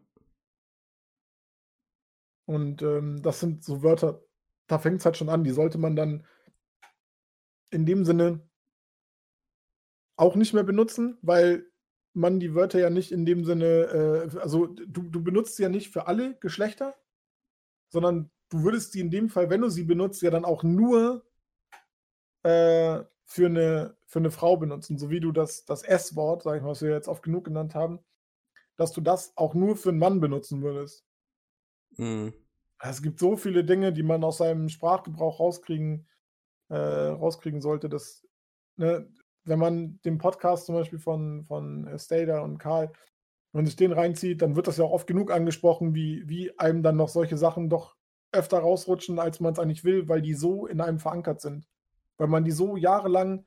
Und 2.48 2.82
ähm, 2.82 3.22
das 3.22 3.42
sind 3.42 3.64
so 3.64 3.84
Wörter, 3.84 4.24
da 4.68 4.80
fängt 4.80 5.02
es 5.02 5.06
halt 5.06 5.18
schon 5.18 5.30
an. 5.30 5.44
Die 5.44 5.52
sollte 5.52 5.78
man 5.78 5.96
dann 5.96 6.26
in 7.70 7.86
dem 7.86 8.06
Sinne 8.06 8.42
auch 10.16 10.36
nicht 10.36 10.54
mehr 10.54 10.64
benutzen, 10.64 11.18
weil 11.22 11.68
man 12.14 12.40
die 12.40 12.56
Wörter 12.56 12.80
ja 12.80 12.90
nicht 12.90 13.12
in 13.12 13.26
dem 13.26 13.44
Sinne, 13.44 13.66
äh, 14.34 14.40
also 14.40 14.68
du, 14.68 15.04
du 15.04 15.24
benutzt 15.24 15.58
sie 15.58 15.64
ja 15.64 15.70
nicht 15.70 15.92
für 15.92 16.08
alle 16.08 16.36
Geschlechter, 16.40 16.96
sondern 17.90 18.32
du 18.50 18.64
würdest 18.64 18.94
sie 18.94 19.02
in 19.02 19.12
dem 19.12 19.30
Fall, 19.30 19.50
wenn 19.50 19.62
du 19.62 19.70
sie 19.70 19.84
benutzt, 19.84 20.22
ja 20.22 20.32
dann 20.32 20.46
auch 20.46 20.64
nur 20.64 21.26
äh, 22.44 23.04
für, 23.26 23.46
eine, 23.46 23.98
für 24.06 24.20
eine 24.20 24.32
Frau 24.32 24.56
benutzen, 24.56 24.98
so 24.98 25.10
wie 25.10 25.20
du 25.20 25.34
das, 25.34 25.66
das 25.66 25.84
S-Wort, 25.84 26.44
sag 26.44 26.56
ich 26.56 26.64
mal, 26.64 26.70
was 26.70 26.82
wir 26.82 26.92
jetzt 26.92 27.10
oft 27.10 27.24
genug 27.24 27.44
genannt 27.44 27.76
haben, 27.76 28.00
dass 28.78 28.94
du 28.94 29.02
das 29.02 29.36
auch 29.36 29.54
nur 29.54 29.76
für 29.76 29.90
einen 29.90 30.00
Mann 30.00 30.22
benutzen 30.22 30.62
würdest. 30.62 31.07
Mhm. 31.98 32.34
Es 32.80 33.02
gibt 33.02 33.20
so 33.20 33.36
viele 33.36 33.64
Dinge, 33.64 33.92
die 33.92 34.04
man 34.04 34.24
aus 34.24 34.38
seinem 34.38 34.70
Sprachgebrauch 34.70 35.40
rauskriegen, 35.40 36.08
äh, 36.70 36.76
rauskriegen 36.76 37.62
sollte. 37.62 37.90
Dass, 37.90 38.26
ne, 38.76 39.12
wenn 39.44 39.60
man 39.60 40.00
den 40.06 40.18
Podcast 40.18 40.68
zum 40.68 40.76
Beispiel 40.76 41.00
von, 41.00 41.44
von 41.46 41.90
Stader 41.98 42.44
und 42.44 42.60
Karl, 42.60 42.92
wenn 43.54 43.66
sich 43.66 43.76
den 43.76 43.94
reinzieht, 43.94 44.42
dann 44.42 44.56
wird 44.56 44.68
das 44.68 44.78
ja 44.78 44.86
auch 44.86 44.92
oft 44.92 45.08
genug 45.08 45.32
angesprochen, 45.32 45.96
wie, 45.96 46.28
wie 46.28 46.58
einem 46.60 46.84
dann 46.84 46.98
noch 46.98 47.10
solche 47.10 47.38
Sachen 47.38 47.70
doch 47.70 47.96
öfter 48.32 48.60
rausrutschen, 48.60 49.20
als 49.20 49.40
man 49.40 49.54
es 49.54 49.60
eigentlich 49.60 49.84
will, 49.84 50.08
weil 50.08 50.22
die 50.22 50.34
so 50.34 50.68
in 50.68 50.82
einem 50.82 51.00
verankert 51.00 51.42
sind. 51.42 51.68
Weil 52.18 52.28
man 52.28 52.44
die 52.44 52.52
so 52.52 52.78
jahrelang 52.78 53.46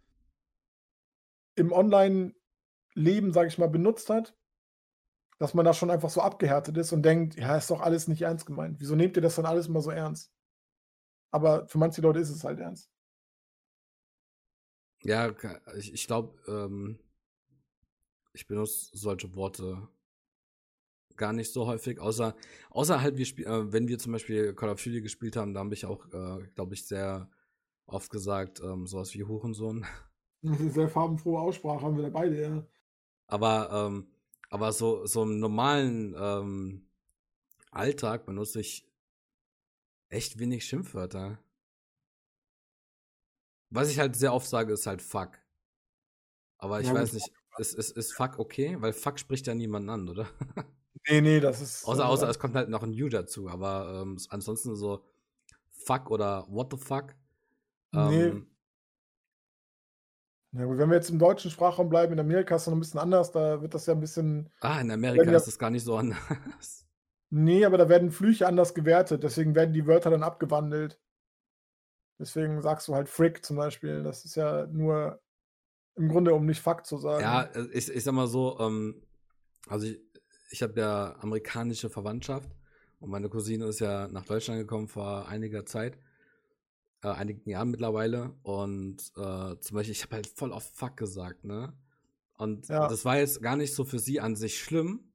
im 1.54 1.70
Online-Leben, 1.70 3.32
sage 3.32 3.48
ich 3.48 3.58
mal, 3.58 3.68
benutzt 3.68 4.10
hat, 4.10 4.34
dass 5.40 5.54
man 5.54 5.64
da 5.64 5.72
schon 5.72 5.90
einfach 5.90 6.10
so 6.10 6.20
abgehärtet 6.20 6.76
ist 6.76 6.92
und 6.92 7.02
denkt, 7.02 7.36
ja, 7.36 7.56
ist 7.56 7.70
doch 7.70 7.80
alles 7.80 8.08
nicht 8.08 8.20
ernst 8.20 8.44
gemeint. 8.44 8.78
Wieso 8.78 8.94
nehmt 8.94 9.16
ihr 9.16 9.22
das 9.22 9.36
dann 9.36 9.46
alles 9.46 9.68
immer 9.68 9.80
so 9.80 9.90
ernst? 9.90 10.30
Aber 11.30 11.66
für 11.66 11.78
manche 11.78 12.02
Leute 12.02 12.18
ist 12.18 12.28
es 12.28 12.44
halt 12.44 12.60
ernst. 12.60 12.92
Ja, 15.02 15.34
ich, 15.78 15.94
ich 15.94 16.06
glaube, 16.06 16.38
ähm, 16.46 16.98
ich 18.34 18.46
benutze 18.46 18.90
solche 18.92 19.34
Worte 19.34 19.88
gar 21.16 21.32
nicht 21.32 21.54
so 21.54 21.66
häufig, 21.66 22.00
außer, 22.00 22.36
außer 22.68 23.00
halt, 23.00 23.16
wir 23.16 23.24
spiel, 23.24 23.46
äh, 23.46 23.72
wenn 23.72 23.88
wir 23.88 23.98
zum 23.98 24.12
Beispiel 24.12 24.54
Call 24.54 24.68
of 24.68 24.82
Duty 24.82 25.00
gespielt 25.00 25.36
haben, 25.36 25.54
da 25.54 25.60
habe 25.60 25.72
ich 25.72 25.86
auch, 25.86 26.04
äh, 26.12 26.46
glaube 26.54 26.74
ich, 26.74 26.86
sehr 26.86 27.30
oft 27.86 28.10
gesagt, 28.10 28.60
ähm, 28.60 28.86
sowas 28.86 29.14
wie 29.14 29.24
Hurensohn. 29.24 29.86
Sehr 30.42 30.88
farbenfrohe 30.88 31.40
Aussprache 31.40 31.82
haben 31.82 31.96
wir 31.96 32.04
da 32.04 32.10
beide, 32.10 32.40
ja. 32.40 32.66
Aber, 33.26 33.70
ähm, 33.72 34.06
aber 34.50 34.72
so, 34.72 35.06
so 35.06 35.22
im 35.22 35.38
normalen 35.38 36.14
ähm, 36.18 36.86
Alltag 37.70 38.26
benutze 38.26 38.60
ich 38.60 38.86
echt 40.08 40.38
wenig 40.38 40.64
Schimpfwörter. 40.66 41.38
Was 43.70 43.90
ich 43.90 43.98
halt 44.00 44.16
sehr 44.16 44.34
oft 44.34 44.48
sage, 44.48 44.72
ist 44.72 44.86
halt 44.86 45.00
fuck. 45.00 45.38
Aber 46.58 46.80
ich 46.80 46.88
ja, 46.88 46.94
weiß 46.94 47.12
nicht, 47.12 47.32
ist, 47.58 47.74
ist, 47.74 47.96
ist 47.96 48.12
fuck 48.12 48.38
okay? 48.38 48.76
Weil 48.80 48.92
fuck 48.92 49.18
spricht 49.18 49.46
ja 49.46 49.54
niemanden 49.54 49.88
an, 49.88 50.08
oder? 50.08 50.28
Nee, 51.08 51.22
nee, 51.22 51.40
das 51.40 51.62
ist. 51.62 51.86
Außer, 51.86 52.06
außer 52.06 52.28
es 52.28 52.38
kommt 52.38 52.54
halt 52.54 52.68
noch 52.68 52.82
ein 52.82 52.92
U 52.92 53.08
dazu, 53.08 53.48
aber 53.48 54.02
ähm, 54.02 54.18
ansonsten 54.28 54.76
so 54.76 55.02
fuck 55.70 56.10
oder 56.10 56.46
what 56.48 56.70
the 56.70 56.76
fuck. 56.76 57.14
Ähm, 57.94 58.08
nee. 58.10 58.46
Ja, 60.52 60.68
wenn 60.68 60.88
wir 60.88 60.96
jetzt 60.96 61.10
im 61.10 61.18
deutschen 61.18 61.50
Sprachraum 61.50 61.88
bleiben, 61.88 62.12
in 62.12 62.20
Amerika 62.20 62.56
ist 62.56 62.62
es 62.62 62.68
noch 62.68 62.74
ein 62.74 62.80
bisschen 62.80 63.00
anders, 63.00 63.30
da 63.30 63.62
wird 63.62 63.72
das 63.72 63.86
ja 63.86 63.94
ein 63.94 64.00
bisschen. 64.00 64.50
Ah, 64.60 64.80
in 64.80 64.90
Amerika 64.90 65.30
ist 65.30 65.46
das 65.46 65.58
gar 65.58 65.70
nicht 65.70 65.84
so 65.84 65.96
anders. 65.96 66.18
Nee, 67.32 67.64
aber 67.64 67.78
da 67.78 67.88
werden 67.88 68.10
Flüche 68.10 68.48
anders 68.48 68.74
gewertet, 68.74 69.22
deswegen 69.22 69.54
werden 69.54 69.72
die 69.72 69.86
Wörter 69.86 70.10
dann 70.10 70.24
abgewandelt. 70.24 71.00
Deswegen 72.18 72.60
sagst 72.60 72.88
du 72.88 72.94
halt 72.94 73.08
Frick 73.08 73.44
zum 73.44 73.56
Beispiel. 73.56 74.02
Das 74.02 74.24
ist 74.24 74.34
ja 74.34 74.66
nur 74.66 75.22
im 75.94 76.08
Grunde, 76.08 76.34
um 76.34 76.44
nicht 76.44 76.60
Fakt 76.60 76.86
zu 76.86 76.98
sagen. 76.98 77.22
Ja, 77.22 77.42
äh, 77.42 77.68
ich, 77.72 77.88
ich 77.88 78.02
sag 78.02 78.14
mal 78.14 78.26
so, 78.26 78.58
ähm, 78.58 79.02
also 79.68 79.86
ich, 79.86 80.00
ich 80.50 80.62
habe 80.62 80.78
ja 80.80 81.16
amerikanische 81.20 81.88
Verwandtschaft 81.88 82.50
und 82.98 83.10
meine 83.10 83.28
Cousine 83.28 83.66
ist 83.66 83.80
ja 83.80 84.08
nach 84.08 84.24
Deutschland 84.24 84.60
gekommen 84.60 84.88
vor 84.88 85.28
einiger 85.28 85.64
Zeit, 85.64 85.98
äh, 87.02 87.08
einigen 87.08 87.48
Jahren 87.48 87.70
mittlerweile. 87.70 88.34
Und 88.42 88.98
äh, 89.16 89.58
zum 89.60 89.74
Beispiel, 89.74 89.92
ich 89.92 90.02
habe 90.02 90.16
halt 90.16 90.26
voll 90.26 90.52
auf 90.52 90.64
Fuck 90.74 90.96
gesagt, 90.96 91.44
ne? 91.44 91.72
Und 92.36 92.68
ja. 92.68 92.88
das 92.88 93.04
war 93.04 93.18
jetzt 93.18 93.42
gar 93.42 93.56
nicht 93.56 93.74
so 93.74 93.84
für 93.84 93.98
sie 93.98 94.18
an 94.18 94.34
sich 94.34 94.58
schlimm, 94.58 95.10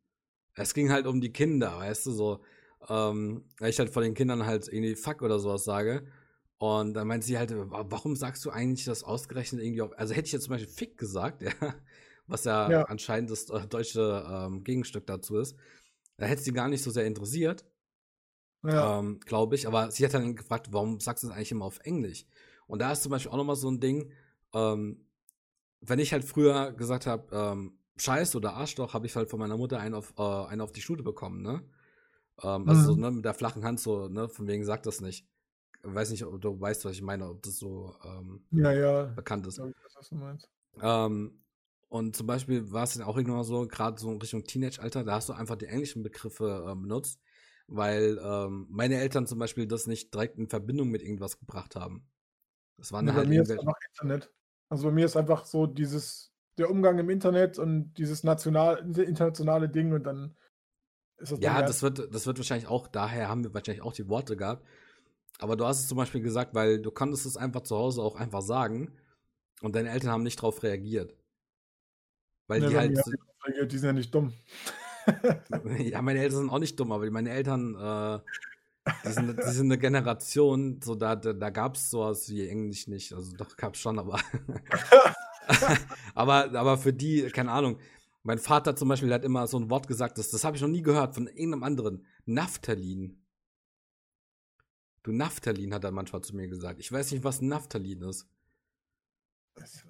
es 0.56 0.74
ging 0.74 0.92
halt 0.92 1.06
um 1.06 1.22
die 1.22 1.32
Kinder, 1.32 1.78
weißt 1.78 2.06
du, 2.06 2.12
so, 2.12 2.44
ähm, 2.90 3.46
ich 3.62 3.80
halt 3.80 3.90
vor 3.90 4.02
den 4.02 4.14
Kindern 4.14 4.46
halt 4.46 4.68
irgendwie 4.68 4.96
Fuck 4.96 5.22
oder 5.22 5.40
sowas 5.40 5.64
sage. 5.64 6.06
Und 6.58 6.94
dann 6.94 7.08
meint 7.08 7.24
sie 7.24 7.38
halt, 7.38 7.54
warum 7.54 8.16
sagst 8.16 8.46
du 8.46 8.50
eigentlich 8.50 8.86
das 8.86 9.04
ausgerechnet 9.04 9.62
irgendwie 9.62 9.82
auf, 9.82 9.92
also 9.98 10.14
hätte 10.14 10.28
ich 10.28 10.32
jetzt 10.32 10.44
zum 10.44 10.52
Beispiel 10.52 10.72
Fick 10.72 10.98
gesagt, 10.98 11.42
ja, 11.42 11.52
was 12.28 12.46
ja, 12.46 12.72
ja. 12.72 12.84
anscheinend 12.84 13.30
das 13.30 13.50
äh, 13.50 13.68
deutsche 13.68 14.26
ähm, 14.30 14.64
Gegenstück 14.64 15.06
dazu 15.06 15.38
ist, 15.38 15.56
da 16.18 16.26
hätte 16.26 16.42
sie 16.42 16.54
gar 16.54 16.70
nicht 16.70 16.82
so 16.82 16.92
sehr 16.92 17.06
interessiert, 17.06 17.66
ja. 18.68 19.00
ähm, 19.00 19.20
glaube 19.20 19.56
ich, 19.56 19.68
aber 19.68 19.92
sie 19.92 20.06
hat 20.06 20.14
dann 20.14 20.36
gefragt, 20.36 20.68
warum 20.72 21.00
sagst 21.00 21.24
du 21.24 21.28
das 21.28 21.36
eigentlich 21.36 21.52
immer 21.52 21.66
auf 21.66 21.80
Englisch? 21.84 22.26
Und 22.68 22.80
da 22.80 22.92
ist 22.92 23.04
zum 23.04 23.12
Beispiel 23.12 23.32
auch 23.32 23.38
nochmal 23.38 23.56
so 23.56 23.70
ein 23.70 23.80
Ding, 23.80 24.12
ähm, 24.54 25.06
wenn 25.82 26.00
ich 26.00 26.14
halt 26.14 26.24
früher 26.24 26.74
gesagt 26.74 27.06
habe, 27.06 27.28
ähm, 27.32 27.78
Scheiß 27.98 28.36
oder 28.36 28.54
Arschloch 28.54 28.94
habe 28.94 29.06
ich 29.06 29.16
halt 29.16 29.30
von 29.30 29.40
meiner 29.40 29.58
Mutter 29.58 29.80
einen 29.80 29.96
auf, 29.96 30.14
äh, 30.18 30.22
einen 30.22 30.62
auf 30.62 30.72
die 30.72 30.82
Schule 30.82 31.04
bekommen, 31.04 31.42
ne? 31.42 31.64
Ähm, 32.44 32.68
also 32.68 32.82
mhm. 32.82 32.86
so, 32.86 32.96
ne, 32.96 33.12
mit 33.12 33.26
der 33.26 33.34
flachen 33.34 33.64
Hand 33.64 33.80
so, 33.80 34.10
ne, 34.10 34.28
von 34.28 34.48
wegen 34.48 34.66
sagt 34.66 34.86
das 34.86 35.00
nicht. 35.02 35.28
Ich 35.84 35.94
weiß 35.94 36.10
nicht, 36.10 36.26
ob 36.26 36.42
du 36.42 36.60
weißt, 36.60 36.84
was 36.86 36.94
ich 36.94 37.02
meine, 37.02 37.30
ob 37.30 37.44
das 37.44 37.58
so 37.58 37.96
ähm, 38.04 38.44
ja, 38.52 38.72
ja. 38.72 39.04
bekannt 39.04 39.46
ist. 39.48 39.62
Meinst. 40.12 40.50
Ähm, 40.82 41.40
und 41.88 42.16
zum 42.16 42.28
Beispiel 42.28 42.72
war 42.72 42.84
es 42.84 42.96
dann 42.96 43.04
auch 43.04 43.16
irgendwann 43.16 43.44
so, 43.44 43.68
gerade 43.68 44.00
so 44.00 44.12
in 44.12 44.20
Richtung 44.20 44.44
Teenage-Alter, 44.44 45.04
da 45.04 45.14
hast 45.14 45.30
du 45.30 45.34
einfach 45.34 45.56
die 45.56 45.68
englischen 45.68 46.04
Begriffe 46.04 46.66
äh, 46.68 46.76
benutzt, 46.76 47.22
weil 47.68 48.20
ähm, 48.24 48.68
meine 48.70 49.00
Eltern 49.00 49.28
zum 49.28 49.40
Beispiel 49.40 49.68
das 49.68 49.88
nicht 49.88 50.14
direkt 50.14 50.38
in 50.38 50.48
Verbindung 50.48 50.90
mit 50.90 51.02
irgendwas 51.02 51.40
gebracht 51.40 51.76
haben. 51.76 52.08
Das 52.78 52.92
waren 52.92 53.08
ja, 53.08 53.14
halt 53.14 53.26
bei 53.26 53.30
mir 53.30 53.42
ist 53.42 53.52
einfach 53.52 53.78
Internet. 53.94 54.32
Also 54.70 54.88
bei 54.88 54.92
mir 54.92 55.06
ist 55.06 55.16
einfach 55.16 55.46
so 55.46 55.66
dieses 55.66 56.32
der 56.58 56.70
Umgang 56.70 56.98
im 57.00 57.10
Internet 57.10 57.60
und 57.60 57.94
dieses 57.96 58.24
national, 58.24 58.78
internationale 58.98 59.70
Ding 59.70 59.94
und 59.94 60.04
dann 60.04 60.36
ist 61.18 61.32
das. 61.32 61.40
Ja, 61.40 61.62
das 61.62 61.82
wird, 61.82 62.14
das 62.14 62.26
wird 62.28 62.38
wahrscheinlich 62.38 62.68
auch, 62.68 62.88
daher 62.88 63.30
haben 63.30 63.44
wir 63.44 63.54
wahrscheinlich 63.54 63.84
auch 63.84 63.94
die 63.94 64.08
Worte 64.10 64.36
gehabt. 64.38 64.66
Aber 65.40 65.58
du 65.58 65.66
hast 65.66 65.82
es 65.82 65.88
zum 65.88 65.98
Beispiel 65.98 66.22
gesagt, 66.22 66.56
weil 66.56 66.82
du 66.82 66.92
konntest 66.92 67.26
es 67.26 67.36
einfach 67.36 67.62
zu 67.62 67.76
Hause 67.76 68.02
auch 68.02 68.16
einfach 68.16 68.42
sagen 68.42 68.94
und 69.62 69.76
deine 69.76 69.90
Eltern 69.90 70.12
haben 70.12 70.24
nicht 70.24 70.40
darauf 70.40 70.64
reagiert. 70.64 71.16
Weil 72.48 72.64
ja, 72.64 72.70
die 72.70 72.78
halt. 72.78 72.98
Die, 73.48 73.68
die 73.68 73.78
sind 73.78 73.88
ja 73.88 73.94
nicht 73.94 74.14
dumm. 74.14 74.34
ja, 75.80 76.02
meine 76.02 76.20
Eltern 76.20 76.38
sind 76.40 76.50
auch 76.50 76.60
nicht 76.60 76.80
dumm, 76.80 76.92
aber 76.92 77.10
meine 77.12 77.32
Eltern, 77.32 77.76
äh, 77.76 78.92
die, 79.06 79.12
sind, 79.12 79.38
die 79.38 79.52
sind 79.52 79.66
eine 79.72 79.78
Generation, 79.78 80.80
so 80.84 80.96
da, 80.96 81.16
da, 81.16 81.34
da 81.34 81.50
gab 81.50 81.76
es 81.76 81.90
sowas 81.90 82.30
wie 82.30 82.48
Englisch 82.48 82.88
nicht. 82.88 83.14
Also 83.14 83.36
doch 83.36 83.56
gab 83.58 83.76
es 83.76 83.82
schon, 83.82 84.00
aber 84.00 84.20
aber, 86.16 86.54
aber 86.54 86.78
für 86.78 86.94
die, 86.94 87.30
keine 87.30 87.52
Ahnung. 87.52 87.80
Mein 88.24 88.40
Vater 88.40 88.76
zum 88.76 88.88
Beispiel 88.88 89.14
hat 89.14 89.24
immer 89.24 89.46
so 89.46 89.60
ein 89.60 89.70
Wort 89.70 89.88
gesagt, 89.88 90.18
das, 90.18 90.32
das 90.32 90.44
habe 90.44 90.56
ich 90.56 90.62
noch 90.62 90.70
nie 90.70 90.82
gehört 90.82 91.14
von 91.14 91.28
irgendeinem 91.28 91.64
anderen. 91.64 92.06
Naphthalin. 92.26 93.22
Du 95.04 95.12
Naphthalin, 95.12 95.72
hat 95.74 95.84
er 95.84 95.92
manchmal 95.92 96.22
zu 96.22 96.36
mir 96.36 96.48
gesagt. 96.48 96.80
Ich 96.80 96.92
weiß 96.92 97.12
nicht, 97.12 97.24
was 97.24 97.42
Naphthalin 97.42 98.02
ist. 98.02 98.28
Das, 99.54 99.86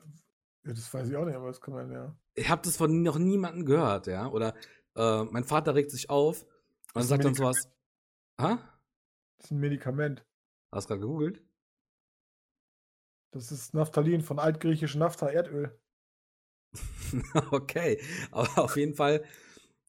das 0.66 0.94
weiß 0.94 1.10
ich 1.10 1.16
auch 1.16 1.24
nicht, 1.24 1.36
aber 1.36 1.48
das 1.48 1.62
kann 1.62 1.74
man 1.74 1.90
ja. 1.90 2.14
Ich 2.34 2.50
habe 2.50 2.62
das 2.64 2.76
von 2.76 3.02
noch 3.02 3.18
niemandem 3.18 3.66
gehört, 3.66 4.08
ja. 4.08 4.28
Oder 4.28 4.54
äh, 4.96 5.24
mein 5.26 5.44
Vater 5.44 5.76
regt 5.76 5.92
sich 5.92 6.10
auf 6.10 6.46
und 6.94 7.04
sagt 7.04 7.26
dann 7.26 7.36
sowas. 7.36 7.70
Ha? 8.40 8.60
Das 9.38 9.46
ist 9.46 9.52
ein 9.52 9.60
Medikament. 9.60 10.26
Hast 10.72 10.86
du 10.86 10.94
gerade 10.94 11.02
gegoogelt? 11.02 11.44
Das 13.32 13.52
ist 13.52 13.74
Naphthalin 13.74 14.22
von 14.22 14.40
altgriechisch 14.40 14.96
Naphtha, 14.96 15.28
Erdöl. 15.28 15.78
okay, 17.52 18.02
aber 18.32 18.64
auf 18.64 18.78
jeden 18.78 18.96
Fall 18.96 19.24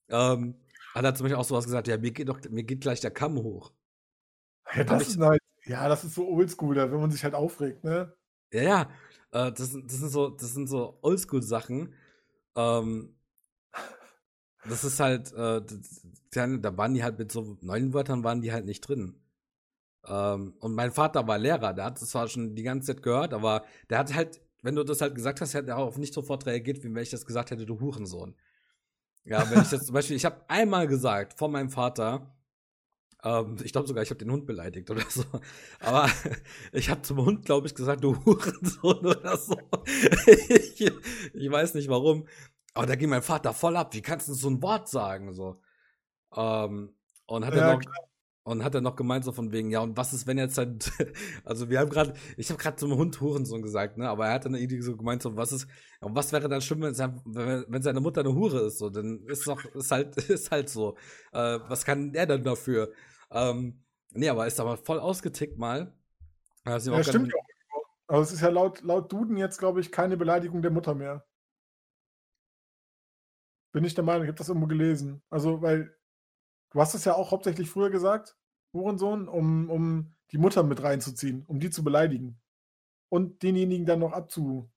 ähm, 0.08 0.60
hat 0.94 1.04
er 1.04 1.14
zum 1.14 1.24
Beispiel 1.24 1.36
auch 1.36 1.44
sowas 1.44 1.64
gesagt, 1.64 1.88
ja, 1.88 1.98
mir 1.98 2.10
geht 2.12 2.28
doch, 2.28 2.40
mir 2.48 2.64
geht 2.64 2.80
gleich 2.80 3.00
der 3.00 3.10
Kamm 3.10 3.36
hoch. 3.36 3.72
Ja, 4.74 4.84
das 4.84 5.08
ist 5.08 5.20
halt, 5.20 5.40
ja, 5.64 5.88
das 5.88 6.04
ist 6.04 6.14
so 6.14 6.28
oldschool, 6.28 6.76
wenn 6.76 7.00
man 7.00 7.10
sich 7.10 7.22
halt 7.22 7.34
aufregt, 7.34 7.84
ne? 7.84 8.16
Ja, 8.52 8.62
ja. 8.62 8.82
Äh, 9.32 9.52
das, 9.52 9.72
das, 9.72 9.98
sind 9.98 10.10
so, 10.10 10.30
das 10.30 10.52
sind 10.52 10.68
so 10.68 10.98
Oldschool-Sachen. 11.02 11.94
Ähm, 12.56 13.16
das 14.68 14.84
ist 14.84 15.00
halt, 15.00 15.32
äh, 15.32 15.62
da 16.32 16.76
waren 16.76 16.94
die 16.94 17.02
halt 17.02 17.18
mit 17.18 17.32
so 17.32 17.56
neuen 17.60 17.94
Wörtern 17.94 18.24
waren 18.24 18.42
die 18.42 18.52
halt 18.52 18.66
nicht 18.66 18.82
drin. 18.82 19.16
Ähm, 20.06 20.54
und 20.60 20.74
mein 20.74 20.92
Vater 20.92 21.26
war 21.26 21.38
Lehrer, 21.38 21.72
der 21.74 21.86
hat 21.86 22.00
es 22.00 22.10
zwar 22.10 22.28
schon 22.28 22.54
die 22.54 22.62
ganze 22.62 22.88
Zeit 22.88 23.02
gehört, 23.02 23.34
aber 23.34 23.64
der 23.90 23.98
hat 23.98 24.14
halt, 24.14 24.40
wenn 24.62 24.74
du 24.74 24.84
das 24.84 25.00
halt 25.00 25.14
gesagt 25.14 25.40
hast, 25.40 25.54
hat 25.54 25.68
er 25.68 25.78
auch 25.78 25.96
nicht 25.96 26.14
sofort 26.14 26.46
reagiert, 26.46 26.82
wie 26.82 26.94
wenn 26.94 27.02
ich 27.02 27.10
das 27.10 27.26
gesagt 27.26 27.50
hätte, 27.50 27.66
du 27.66 27.80
Hurensohn. 27.80 28.34
Ja, 29.24 29.50
wenn 29.50 29.62
ich 29.62 29.70
das 29.70 29.86
zum 29.86 29.94
Beispiel, 29.94 30.16
ich 30.16 30.24
habe 30.24 30.40
einmal 30.48 30.86
gesagt 30.86 31.36
von 31.36 31.50
meinem 31.50 31.70
Vater, 31.70 32.36
ähm, 33.24 33.56
ich 33.64 33.72
glaube 33.72 33.88
sogar, 33.88 34.04
ich 34.04 34.10
habe 34.10 34.18
den 34.18 34.30
Hund 34.30 34.46
beleidigt 34.46 34.88
oder 34.88 35.02
so, 35.08 35.24
aber 35.80 36.08
ich 36.72 36.90
habe 36.90 37.02
zum 37.02 37.24
Hund, 37.24 37.44
glaube 37.44 37.66
ich, 37.66 37.74
gesagt, 37.74 38.04
du 38.04 38.24
Hurensohn 38.24 38.98
oder 39.06 39.36
so. 39.36 39.58
ich, 40.26 40.92
ich, 41.34 41.50
weiß 41.50 41.74
nicht 41.74 41.88
warum, 41.88 42.28
aber 42.76 42.86
da 42.86 42.94
ging 42.94 43.08
mein 43.08 43.22
Vater 43.22 43.52
voll 43.52 43.76
ab. 43.76 43.94
Wie 43.94 44.02
kannst 44.02 44.28
du 44.28 44.34
so 44.34 44.48
ein 44.48 44.62
Wort 44.62 44.88
sagen 44.88 45.32
so? 45.32 45.60
Ähm, 46.36 46.94
und 47.26 47.46
hat 47.46 47.54
ja, 47.54 47.68
er 47.68 47.72
noch, 47.74 47.80
klar. 47.80 47.96
Und 48.44 48.62
hat 48.62 48.74
er 48.74 48.80
noch 48.80 48.94
gemeint, 48.94 49.24
so 49.24 49.32
von 49.32 49.50
wegen, 49.50 49.70
ja, 49.70 49.80
und 49.80 49.96
was 49.96 50.12
ist, 50.12 50.26
wenn 50.26 50.38
jetzt 50.38 50.58
halt, 50.58 50.92
also 51.44 51.68
wir 51.68 51.80
haben 51.80 51.90
gerade, 51.90 52.12
ich 52.36 52.50
habe 52.50 52.62
gerade 52.62 52.76
zum 52.76 52.94
Hund 52.94 53.20
Hurensohn 53.20 53.62
gesagt, 53.62 53.96
ne, 53.98 54.08
aber 54.08 54.26
er 54.26 54.34
hat 54.34 54.44
dann 54.44 54.54
irgendwie 54.54 54.82
so 54.82 54.96
gemeint, 54.96 55.22
so, 55.22 55.36
was 55.36 55.52
ist, 55.52 55.66
was 56.00 56.32
wäre 56.32 56.48
dann 56.48 56.60
schlimm, 56.60 56.82
wenn, 56.82 56.94
sein, 56.94 57.20
wenn 57.24 57.82
seine 57.82 58.00
Mutter 58.00 58.20
eine 58.20 58.34
Hure 58.34 58.66
ist, 58.66 58.78
so, 58.78 58.90
dann 58.90 59.24
ist 59.26 59.46
doch, 59.46 59.64
ist 59.64 59.90
halt, 59.90 60.16
ist 60.30 60.50
halt 60.50 60.68
so. 60.68 60.96
Äh, 61.32 61.58
was 61.66 61.84
kann 61.84 62.14
er 62.14 62.26
denn 62.26 62.44
dafür? 62.44 62.92
Ähm, 63.30 63.82
nee, 64.12 64.28
aber 64.28 64.46
ist 64.46 64.60
aber 64.60 64.76
voll 64.76 65.00
ausgetickt 65.00 65.58
mal. 65.58 65.92
ja, 66.66 66.78
stimmt 67.02 67.32
ja. 67.32 67.40
Aber 68.08 68.20
es 68.20 68.32
ist 68.32 68.42
ja 68.42 68.50
laut, 68.50 68.82
laut 68.82 69.10
Duden 69.10 69.36
jetzt, 69.36 69.58
glaube 69.58 69.80
ich, 69.80 69.90
keine 69.90 70.16
Beleidigung 70.16 70.62
der 70.62 70.70
Mutter 70.70 70.94
mehr. 70.94 71.24
Bin 73.76 73.84
ich 73.84 73.94
der 73.94 74.04
Meinung, 74.04 74.22
ich 74.22 74.28
habe 74.28 74.38
das 74.38 74.48
irgendwo 74.48 74.68
gelesen. 74.68 75.20
Also, 75.28 75.60
weil 75.60 75.94
du 76.70 76.80
hast 76.80 76.94
es 76.94 77.04
ja 77.04 77.14
auch 77.14 77.30
hauptsächlich 77.30 77.68
früher 77.68 77.90
gesagt, 77.90 78.34
Hurensohn, 78.72 79.28
um, 79.28 79.68
um 79.68 80.14
die 80.30 80.38
Mutter 80.38 80.62
mit 80.62 80.82
reinzuziehen, 80.82 81.44
um 81.44 81.60
die 81.60 81.68
zu 81.68 81.84
beleidigen. 81.84 82.40
Und 83.10 83.42
denjenigen 83.42 83.84
dann 83.84 83.98
noch 83.98 84.14
abzu, 84.14 84.70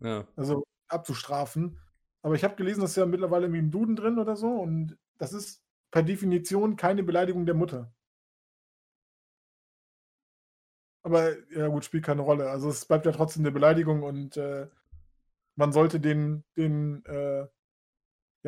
Ja. 0.00 0.26
also 0.34 0.64
abzustrafen. 0.88 1.78
Aber 2.22 2.36
ich 2.36 2.42
habe 2.42 2.56
gelesen, 2.56 2.80
das 2.80 2.92
ist 2.92 2.96
ja 2.96 3.04
mittlerweile 3.04 3.44
irgendwie 3.44 3.58
im 3.60 3.70
Duden 3.70 3.96
drin 3.96 4.18
oder 4.18 4.34
so. 4.34 4.48
Und 4.48 4.96
das 5.18 5.34
ist 5.34 5.62
per 5.90 6.02
Definition 6.02 6.76
keine 6.76 7.02
Beleidigung 7.02 7.44
der 7.44 7.54
Mutter. 7.54 7.92
Aber 11.02 11.36
ja 11.50 11.68
gut, 11.68 11.84
spielt 11.84 12.06
keine 12.06 12.22
Rolle. 12.22 12.48
Also 12.48 12.70
es 12.70 12.86
bleibt 12.86 13.04
ja 13.04 13.12
trotzdem 13.12 13.42
eine 13.42 13.52
Beleidigung 13.52 14.02
und 14.04 14.38
äh, 14.38 14.68
man 15.54 15.70
sollte 15.70 16.00
den, 16.00 16.44
den 16.56 17.04
äh, 17.04 17.46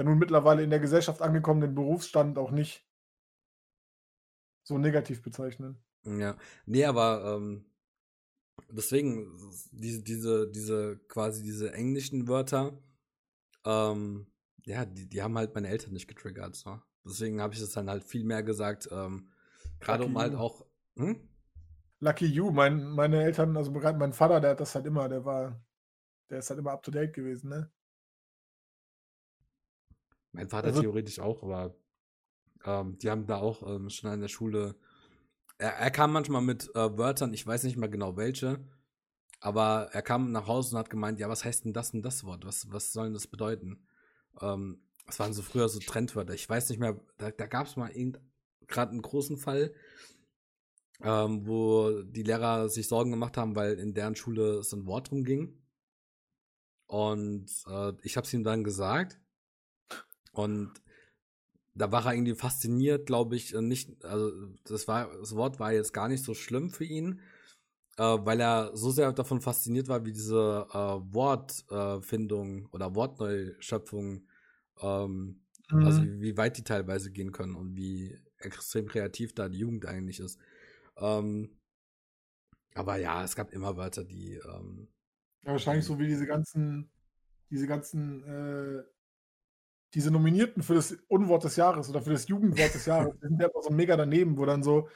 ja 0.01 0.05
nun 0.05 0.18
mittlerweile 0.18 0.62
in 0.62 0.70
der 0.70 0.80
Gesellschaft 0.80 1.22
angekommenen 1.22 1.74
Berufsstand 1.74 2.38
auch 2.38 2.51
nicht 2.51 2.88
so 4.62 4.78
negativ 4.78 5.22
bezeichnen. 5.22 5.82
Ja. 6.05 6.36
Nee, 6.64 6.84
aber 6.86 7.36
ähm, 7.36 7.66
deswegen, 8.70 9.36
diese, 9.70 10.03
diese, 10.03 10.51
diese, 10.51 10.98
quasi 11.09 11.42
diese 11.42 11.72
englischen 11.72 12.28
Wörter, 12.28 12.82
ähm, 13.64 14.26
ja, 14.64 14.86
die, 14.86 15.09
die 15.09 15.22
haben 15.22 15.36
halt 15.36 15.55
meine 15.55 15.68
Eltern 15.68 15.92
nicht 15.92 16.09
getriggert. 16.09 16.57
So. 16.57 16.80
Deswegen 17.05 17.40
habe 17.40 17.55
ich 17.55 17.61
das 17.61 17.72
dann 17.72 17.90
halt 17.90 18.05
viel 18.05 18.24
mehr 18.24 18.42
gesagt, 18.42 18.88
ähm, 18.90 19.30
gerade 19.80 20.05
um 20.05 20.18
halt 20.18 20.34
auch. 20.34 20.66
Hm? 20.96 21.28
Lucky 21.98 22.26
you, 22.26 22.51
mein, 22.51 22.90
meine 22.90 23.22
Eltern, 23.22 23.57
also 23.57 23.70
gerade 23.72 23.98
mein 23.98 24.14
Vater, 24.14 24.40
der 24.40 24.51
hat 24.53 24.61
das 24.61 24.74
halt 24.74 24.86
immer, 24.86 25.09
der 25.11 25.26
war, 25.26 25.62
der 26.30 26.38
ist 26.38 26.48
halt 26.48 26.59
immer 26.59 26.70
up 26.70 26.82
to 26.82 26.90
date 26.90 27.12
gewesen, 27.12 27.51
ne? 27.51 27.70
Mein 30.33 30.49
Vater 30.49 30.68
Also, 30.68 30.83
theoretisch 30.83 31.18
auch, 31.18 31.43
aber 31.43 31.74
ähm, 32.64 32.99
die 32.99 33.11
haben 33.11 33.26
da 33.26 33.39
auch 33.39 33.66
ähm, 33.66 33.91
schon 33.91 34.11
an 34.11 34.20
der 34.20 34.28
Schule. 34.28 34.76
Er, 35.59 35.72
er 35.74 35.91
kam 35.91 36.12
manchmal 36.12 36.43
mit 36.43 36.70
äh, 36.74 36.99
Wörtern, 36.99 37.33
ich 37.33 37.47
weiß 37.47 37.64
nicht 37.64 37.76
mehr 37.76 37.89
genau 37.89 38.16
welche, 38.16 38.61
aber 39.41 39.89
er 39.93 40.03
kam 40.03 40.33
nach 40.33 40.47
Hause 40.47 40.74
und 40.74 40.78
hat 40.78 40.91
gemeint, 40.91 41.18
ja, 41.18 41.28
was 41.28 41.45
heißt 41.45 41.64
denn 41.64 41.72
das 41.72 41.93
und 41.95 42.03
das 42.03 42.24
Wort? 42.24 42.45
Was, 42.45 42.70
was 42.70 42.93
soll 42.93 43.07
denn 43.07 43.14
das 43.14 43.26
bedeuten? 43.26 43.87
Ähm, 44.41 44.83
das 45.07 45.18
waren 45.18 45.33
so 45.33 45.43
früher 45.43 45.68
so 45.68 45.81
Trendwörter. 45.81 46.35
Ich 46.35 46.49
weiß 46.49 46.68
nicht 46.68 46.78
mehr, 46.78 47.01
da, 47.18 47.31
da 47.31 47.47
gab 47.47 47.66
es 47.66 47.76
mal 47.76 47.91
gerade 48.68 48.93
einen 48.93 49.03
großen 49.03 49.39
Fall, 49.39 49.74
ähm, 51.03 51.47
wo 51.47 52.03
die 52.03 52.22
Lehrer 52.22 52.68
sich 52.68 52.87
Sorgen 52.87 53.11
gemacht 53.11 53.37
haben, 53.37 53.57
weil 53.57 53.78
in 53.78 53.95
deren 53.95 54.14
Schule 54.14 54.62
so 54.62 54.76
ein 54.76 54.87
Wort 54.87 55.11
rumging. 55.11 55.59
Und 56.87 57.51
äh, 57.68 57.93
ich 58.03 58.16
habe 58.16 58.26
es 58.26 58.35
ihm 58.35 58.45
dann 58.45 58.64
gesagt. 58.64 59.20
Und 60.33 60.72
da 61.74 61.91
war 61.93 62.07
er 62.07 62.14
irgendwie 62.14 62.35
fasziniert, 62.35 63.07
glaube 63.07 63.37
ich, 63.37 63.55
äh, 63.55 63.62
nicht, 63.62 64.05
also 64.05 64.31
das 64.64 64.89
war, 64.89 65.11
das 65.18 65.35
Wort 65.35 65.61
war 65.61 65.72
jetzt 65.72 65.93
gar 65.93 66.09
nicht 66.09 66.24
so 66.24 66.35
schlimm 66.35 66.70
für 66.70 66.85
ihn, 66.85 67.20
äh, 67.97 68.03
weil 68.03 68.41
er 68.41 68.76
so 68.76 68.91
sehr 68.91 69.12
davon 69.12 69.41
fasziniert 69.41 69.89
war, 69.89 70.05
wie 70.05 70.12
diese 70.12 70.66
äh, 70.70 71.14
Wortfindung 71.14 72.66
oder 72.72 72.95
Wortneuschöpfung, 72.95 74.26
ähm, 74.81 75.43
also 75.68 76.03
mhm. 76.03 76.20
wie, 76.20 76.20
wie 76.20 76.37
weit 76.37 76.59
die 76.59 76.64
teilweise 76.64 77.11
gehen 77.12 77.33
können 77.33 77.55
und 77.55 77.76
wie 77.76 78.18
extrem 78.39 78.87
kreativ 78.87 79.35
da 79.35 79.49
die 79.49 79.59
Jugend 79.59 79.87
eigentlich 79.87 80.20
ist. 80.20 80.39
Ähm, 80.97 81.57
aber 82.74 82.97
ja, 82.97 83.24
es 83.24 83.37
gab 83.37 83.53
immer 83.53 83.76
Wörter, 83.76 84.05
die, 84.05 84.35
ähm, 84.35 84.89
Ja, 85.43 85.53
wahrscheinlich 85.53 85.85
die 85.85 85.89
so 85.93 85.99
wie 85.99 86.07
diese 86.07 86.26
ganzen, 86.26 86.91
diese 87.51 87.66
ganzen, 87.66 88.24
äh, 88.24 88.83
diese 89.95 90.11
Nominierten 90.11 90.62
für 90.62 90.74
das 90.74 90.97
Unwort 91.09 91.45
des 91.45 91.57
Jahres 91.57 91.88
oder 91.91 92.01
für 92.01 92.11
das 92.11 92.28
Jugendwort 92.28 92.74
des 92.74 92.86
Jahres, 92.86 93.14
die 93.20 93.26
sind 93.26 93.41
ja 93.41 93.49
immer 93.49 93.62
so 93.62 93.70
mega 93.70 93.97
daneben, 93.97 94.38
wo 94.38 94.45
dann 94.45 94.62
so 94.62 94.88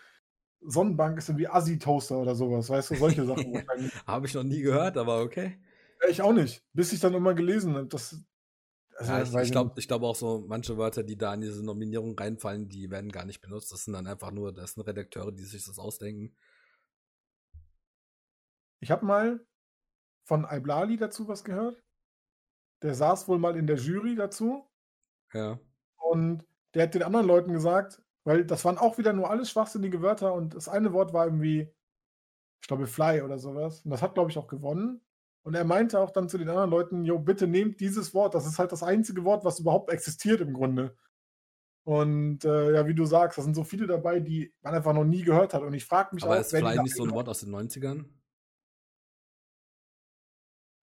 Sonnenbank 0.60 1.18
ist 1.18 1.28
irgendwie 1.28 1.48
Assi-Toaster 1.48 2.18
oder 2.18 2.34
sowas, 2.34 2.70
weißt 2.70 2.90
du, 2.90 2.96
solche 2.96 3.26
Sachen. 3.26 3.62
Habe 4.06 4.26
ich 4.26 4.34
noch 4.34 4.44
nie 4.44 4.62
gehört, 4.62 4.96
aber 4.96 5.20
okay. 5.20 5.58
Ja, 6.02 6.08
ich 6.08 6.22
auch 6.22 6.32
nicht, 6.32 6.64
bis 6.72 6.92
ich 6.92 7.00
dann 7.00 7.14
immer 7.14 7.34
gelesen 7.34 7.74
habe, 7.74 7.86
das, 7.86 8.24
also 8.96 9.12
Ja, 9.12 9.22
ich, 9.22 9.34
ich 9.34 9.52
glaube 9.52 9.80
glaub 9.80 10.02
auch 10.02 10.16
so, 10.16 10.44
manche 10.46 10.78
Wörter, 10.78 11.02
die 11.02 11.16
da 11.16 11.34
in 11.34 11.40
diese 11.40 11.64
Nominierung 11.64 12.18
reinfallen, 12.18 12.68
die 12.68 12.90
werden 12.90 13.10
gar 13.10 13.24
nicht 13.24 13.40
benutzt. 13.40 13.72
Das 13.72 13.84
sind 13.84 13.94
dann 13.94 14.06
einfach 14.06 14.30
nur, 14.30 14.52
das 14.52 14.74
sind 14.74 14.86
Redakteure, 14.86 15.32
die 15.32 15.44
sich 15.44 15.64
das 15.64 15.78
ausdenken. 15.78 16.34
Ich 18.80 18.90
habe 18.90 19.04
mal 19.04 19.44
von 20.24 20.46
Iblali 20.50 20.96
dazu 20.96 21.28
was 21.28 21.44
gehört. 21.44 21.82
Der 22.82 22.94
saß 22.94 23.28
wohl 23.28 23.38
mal 23.38 23.56
in 23.56 23.66
der 23.66 23.76
Jury 23.76 24.14
dazu 24.14 24.68
Ja. 25.34 25.58
und 25.96 26.44
der 26.74 26.84
hat 26.84 26.94
den 26.94 27.02
anderen 27.02 27.26
Leuten 27.26 27.52
gesagt, 27.52 28.02
weil 28.24 28.44
das 28.44 28.64
waren 28.64 28.78
auch 28.78 28.98
wieder 28.98 29.12
nur 29.12 29.30
alles 29.30 29.50
schwachsinnige 29.50 30.02
Wörter 30.02 30.34
und 30.34 30.54
das 30.54 30.68
eine 30.68 30.92
Wort 30.92 31.12
war 31.12 31.26
irgendwie, 31.26 31.72
ich 32.62 32.68
glaube, 32.68 32.86
Fly 32.86 33.22
oder 33.22 33.38
sowas. 33.38 33.82
Und 33.84 33.90
das 33.90 34.02
hat, 34.02 34.14
glaube 34.14 34.30
ich, 34.30 34.38
auch 34.38 34.48
gewonnen. 34.48 35.02
Und 35.42 35.54
er 35.54 35.64
meinte 35.64 36.00
auch 36.00 36.10
dann 36.10 36.28
zu 36.28 36.38
den 36.38 36.48
anderen 36.48 36.70
Leuten, 36.70 37.04
jo, 37.04 37.18
bitte 37.18 37.46
nehmt 37.46 37.80
dieses 37.80 38.14
Wort, 38.14 38.34
das 38.34 38.46
ist 38.46 38.58
halt 38.58 38.72
das 38.72 38.82
einzige 38.82 39.24
Wort, 39.24 39.44
was 39.44 39.60
überhaupt 39.60 39.90
existiert 39.90 40.40
im 40.40 40.54
Grunde. 40.54 40.96
Und 41.84 42.46
äh, 42.46 42.72
ja, 42.72 42.86
wie 42.86 42.94
du 42.94 43.04
sagst, 43.04 43.36
da 43.36 43.42
sind 43.42 43.54
so 43.54 43.62
viele 43.62 43.86
dabei, 43.86 44.20
die 44.20 44.54
man 44.62 44.74
einfach 44.74 44.94
noch 44.94 45.04
nie 45.04 45.22
gehört 45.22 45.52
hat. 45.52 45.62
Und 45.62 45.74
ich 45.74 45.84
frage 45.84 46.14
mich 46.14 46.24
Aber 46.24 46.36
auch, 46.36 46.40
ist 46.40 46.56
Fly 46.56 46.80
nicht 46.80 46.96
so 46.96 47.04
ein 47.04 47.10
Wort 47.10 47.28
aus 47.28 47.40
den 47.40 47.54
90ern? 47.54 48.06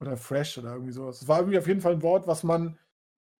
oder 0.02 0.18
Fresh 0.18 0.58
oder 0.58 0.74
irgendwie 0.74 0.92
sowas. 0.92 1.22
Es 1.22 1.28
war 1.28 1.40
irgendwie 1.40 1.60
auf 1.60 1.68
jeden 1.68 1.80
Fall 1.80 1.94
ein 1.94 2.02
Wort, 2.02 2.28
was 2.28 2.44
man 2.44 2.78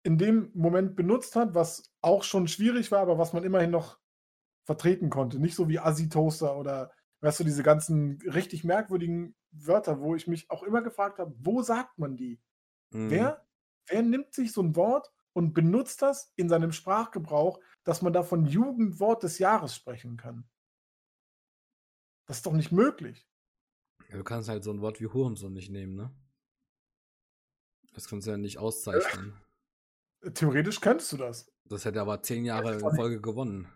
in 0.04 0.18
dem 0.18 0.52
Moment 0.54 0.96
benutzt 0.96 1.36
hat, 1.36 1.54
was 1.54 1.92
auch 2.02 2.24
schon 2.24 2.48
schwierig 2.48 2.92
war, 2.92 3.02
aber 3.02 3.18
was 3.18 3.34
man 3.34 3.44
immerhin 3.44 3.72
noch 3.72 4.00
vertreten 4.66 5.10
konnte. 5.10 5.40
Nicht 5.40 5.56
so 5.56 5.70
wie 5.70 5.80
Assi-Toaster 5.80 6.58
oder, 6.58 6.92
weißt 7.22 7.40
du, 7.40 7.44
diese 7.44 7.64
ganzen 7.64 8.20
richtig 8.24 8.64
merkwürdigen 8.64 9.36
Wörter, 9.52 10.00
wo 10.00 10.16
ich 10.16 10.28
mich 10.28 10.50
auch 10.50 10.64
immer 10.64 10.82
gefragt 10.82 11.20
habe, 11.20 11.36
wo 11.38 11.62
sagt 11.62 12.00
man 12.00 12.16
die? 12.16 12.40
Mhm. 12.92 13.10
Wer, 13.10 13.46
wer 13.88 14.02
nimmt 14.02 14.34
sich 14.34 14.52
so 14.54 14.62
ein 14.62 14.76
Wort 14.76 15.12
und 15.34 15.54
benutzt 15.54 16.02
das 16.02 16.32
in 16.36 16.50
seinem 16.50 16.72
Sprachgebrauch, 16.72 17.60
dass 17.84 18.02
man 18.02 18.14
da 18.14 18.24
von 18.24 18.46
Jugendwort 18.46 19.24
des 19.24 19.40
Jahres 19.40 19.76
sprechen 19.76 20.18
kann? 20.18 20.50
Das 22.26 22.38
ist 22.38 22.46
doch 22.46 22.54
nicht 22.54 22.72
möglich. 22.72 23.28
Ja, 24.10 24.18
du 24.18 24.24
kannst 24.24 24.50
halt 24.50 24.64
so 24.64 24.72
ein 24.72 24.82
Wort 24.82 25.00
wie 25.00 25.08
Hurensohn 25.08 25.54
nicht 25.54 25.70
nehmen, 25.70 25.96
ne? 25.96 26.12
Das 27.94 28.08
kannst 28.08 28.26
du 28.26 28.32
ja 28.32 28.38
nicht 28.38 28.58
auszeichnen. 28.58 29.34
Theoretisch 30.34 30.82
könntest 30.82 31.12
du 31.14 31.18
das. 31.18 31.52
Das 31.66 31.86
hätte 31.86 32.02
aber 32.02 32.22
zehn 32.22 32.46
Jahre 32.46 32.74
in. 32.74 32.96
Folge 32.96 33.22
gewonnen. 33.22 33.68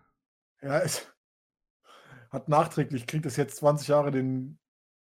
Ja, 0.62 0.80
es 0.80 1.08
hat 2.30 2.50
nachträglich, 2.50 3.08
kriegt 3.08 3.26
es 3.26 3.38
jetzt 3.38 3.58
20 3.58 3.88
Jahre 3.88 4.12
den, 4.12 4.60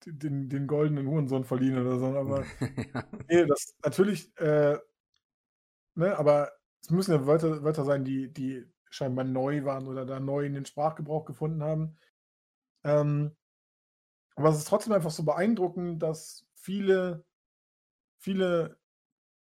den, 0.04 0.48
den 0.48 0.66
goldenen 0.66 1.06
Hurensohn 1.06 1.44
verliehen 1.44 1.78
oder 1.78 1.98
so, 1.98 2.06
aber 2.18 2.44
ja. 2.94 3.04
nee, 3.28 3.46
das 3.46 3.76
natürlich, 3.84 4.36
äh, 4.38 4.78
ne, 5.94 6.18
aber 6.18 6.52
es 6.82 6.90
müssen 6.90 7.12
ja 7.12 7.26
Wörter, 7.26 7.62
Wörter 7.62 7.84
sein, 7.84 8.04
die, 8.04 8.32
die 8.32 8.64
scheinbar 8.88 9.24
neu 9.24 9.64
waren 9.64 9.86
oder 9.86 10.06
da 10.06 10.18
neu 10.18 10.44
in 10.46 10.54
den 10.54 10.64
Sprachgebrauch 10.64 11.24
gefunden 11.24 11.62
haben. 11.62 11.96
Ähm, 12.82 13.36
aber 14.34 14.48
es 14.48 14.58
ist 14.58 14.68
trotzdem 14.68 14.94
einfach 14.94 15.10
so 15.10 15.22
beeindruckend, 15.22 16.02
dass 16.02 16.46
viele, 16.54 17.24
viele 18.18 18.79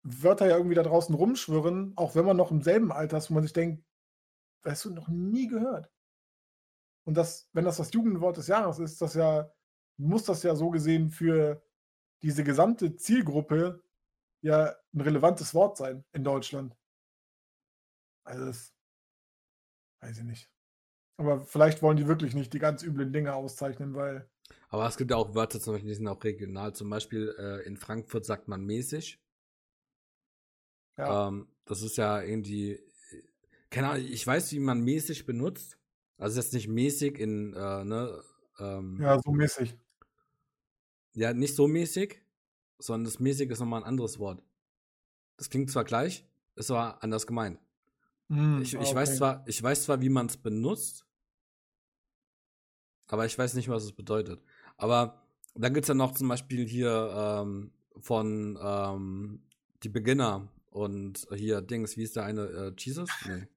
Wörter 0.04 0.48
ja 0.48 0.58
irgendwie 0.58 0.76
da 0.76 0.84
draußen 0.84 1.16
rumschwirren, 1.16 1.94
auch 1.96 2.16
wenn 2.16 2.26
man 2.26 2.38
noch 2.38 2.52
im 2.52 2.62
selben 2.62 2.92
Alter 2.92 3.18
ist, 3.18 3.30
wo 3.30 3.36
man 3.36 3.44
sich 3.44 3.54
denkt, 3.54 3.84
hast 4.66 4.86
du 4.86 4.92
noch 4.92 5.08
nie 5.08 5.48
gehört. 5.48 5.92
Und 7.06 7.16
das, 7.16 7.50
wenn 7.54 7.66
das 7.66 7.78
das 7.78 7.94
Jugendwort 7.94 8.38
des 8.38 8.48
Jahres 8.48 8.80
ist, 8.80 9.02
das 9.02 9.14
ja, 9.14 9.52
muss 9.98 10.24
das 10.26 10.44
ja 10.44 10.56
so 10.56 10.70
gesehen 10.70 11.10
für 11.10 11.62
diese 12.22 12.44
gesamte 12.44 12.96
Zielgruppe 12.96 13.84
ja 14.42 14.76
ein 14.94 15.02
relevantes 15.02 15.54
Wort 15.54 15.78
sein 15.78 16.06
in 16.14 16.24
Deutschland. 16.24 16.76
Also 18.26 18.46
das 18.46 18.74
weiß 20.02 20.20
ich 20.20 20.24
nicht. 20.24 20.50
Aber 21.18 21.42
vielleicht 21.42 21.82
wollen 21.82 21.98
die 21.98 22.08
wirklich 22.08 22.34
nicht 22.34 22.54
die 22.54 22.60
ganz 22.60 22.84
üblen 22.84 23.14
Dinge 23.14 23.34
auszeichnen, 23.36 23.94
weil 23.94 24.30
Aber 24.70 24.88
es 24.88 24.98
gibt 24.98 25.12
ja 25.12 25.18
auch 25.18 25.36
Wörter, 25.36 25.60
zum 25.60 25.74
Beispiel, 25.74 25.90
die 25.90 25.96
sind 25.96 26.08
auch 26.08 26.24
regional. 26.24 26.74
Zum 26.74 26.90
Beispiel 26.90 27.36
äh, 27.38 27.66
in 27.68 27.78
Frankfurt 27.78 28.26
sagt 28.26 28.48
man 28.48 28.66
mäßig. 28.66 29.23
Ja, 30.98 31.28
Ähm, 31.28 31.48
das 31.66 31.82
ist 31.82 31.98
ja 31.98 32.22
irgendwie, 32.22 32.80
keine 33.70 33.90
Ahnung, 33.90 34.06
ich 34.06 34.26
weiß, 34.26 34.52
wie 34.52 34.60
man 34.60 34.82
mäßig 34.82 35.26
benutzt. 35.26 35.78
Also 36.18 36.40
jetzt 36.40 36.54
nicht 36.54 36.68
mäßig 36.68 37.20
in, 37.20 37.54
äh, 37.54 37.84
ne, 37.86 38.24
ähm, 38.60 39.00
ja, 39.02 39.20
so 39.20 39.32
mäßig. 39.32 39.78
ja, 41.14 41.34
nicht 41.34 41.56
so 41.56 41.68
mäßig, 41.68 42.22
sondern 42.80 43.06
das 43.06 43.20
mäßig 43.20 43.50
ist 43.52 43.60
nochmal 43.60 43.82
ein 43.82 43.88
anderes 43.88 44.20
Wort. 44.20 44.44
Das 45.38 45.50
klingt 45.50 45.72
zwar 45.72 45.84
gleich, 45.86 46.26
ist 46.56 46.72
aber 46.72 47.04
anders 47.04 47.28
gemeint. 47.28 47.60
Hm, 48.30 48.62
Ich, 48.62 48.78
ah, 48.78 48.82
ich, 48.82 48.94
weiß 48.94 49.18
zwar, 49.18 49.44
ich 49.48 49.62
weiß 49.62 49.84
zwar, 49.86 50.02
wie 50.02 50.10
man 50.10 50.28
es 50.28 50.38
benutzt, 50.38 51.06
aber 53.08 53.26
ich 53.26 53.38
weiß 53.38 53.54
nicht, 53.56 53.70
was 53.70 53.84
es 53.84 53.92
bedeutet. 53.92 54.42
Aber 54.78 55.22
dann 55.56 55.74
gibt 55.74 55.84
es 55.86 55.88
ja 55.90 55.94
noch 55.94 56.14
zum 56.14 56.28
Beispiel 56.28 56.66
hier 56.68 57.14
ähm, 57.44 57.72
von 58.00 58.58
ähm, 58.62 59.44
die 59.84 59.90
Beginner 59.90 60.52
und 60.74 61.28
hier 61.36 61.62
Dings, 61.62 61.98
wie 61.98 62.04
ist 62.04 62.16
der 62.16 62.26
eine? 62.26 62.42
Äh, 62.48 62.74
Jesus? 62.78 63.10
Nee. 63.28 63.48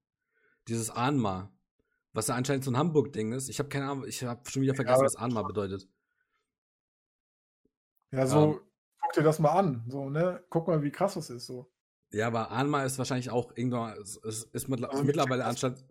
Dieses 0.68 0.90
Anma. 0.90 1.50
Was 2.12 2.28
ja 2.28 2.34
anscheinend 2.34 2.64
so 2.64 2.70
ein 2.70 2.76
Hamburg-Ding 2.76 3.32
ist. 3.32 3.48
Ich 3.48 3.58
habe 3.58 3.68
keine 3.68 3.90
Ahnung, 3.90 4.06
ich 4.06 4.22
habe 4.22 4.48
schon 4.48 4.62
wieder 4.62 4.74
vergessen, 4.74 5.00
ja, 5.00 5.04
was 5.04 5.16
Anma 5.16 5.42
bedeutet. 5.42 5.88
Ja, 8.10 8.26
so, 8.26 8.38
ähm, 8.38 8.60
guck 9.00 9.12
dir 9.12 9.22
das 9.22 9.38
mal 9.38 9.50
an. 9.50 9.84
So, 9.88 10.08
ne? 10.08 10.42
Guck 10.48 10.68
mal, 10.68 10.82
wie 10.82 10.90
krass 10.90 11.14
das 11.14 11.28
ist. 11.28 11.46
So. 11.46 11.70
Ja, 12.12 12.28
aber 12.28 12.50
Anma 12.50 12.84
ist 12.84 12.98
wahrscheinlich 12.98 13.30
auch 13.30 13.52
irgendwann, 13.54 13.96
ist, 13.98 14.16
ist, 14.24 14.54
ist 14.54 14.70
also 14.70 15.04
mittlerweile 15.04 15.44
anstatt, 15.44 15.84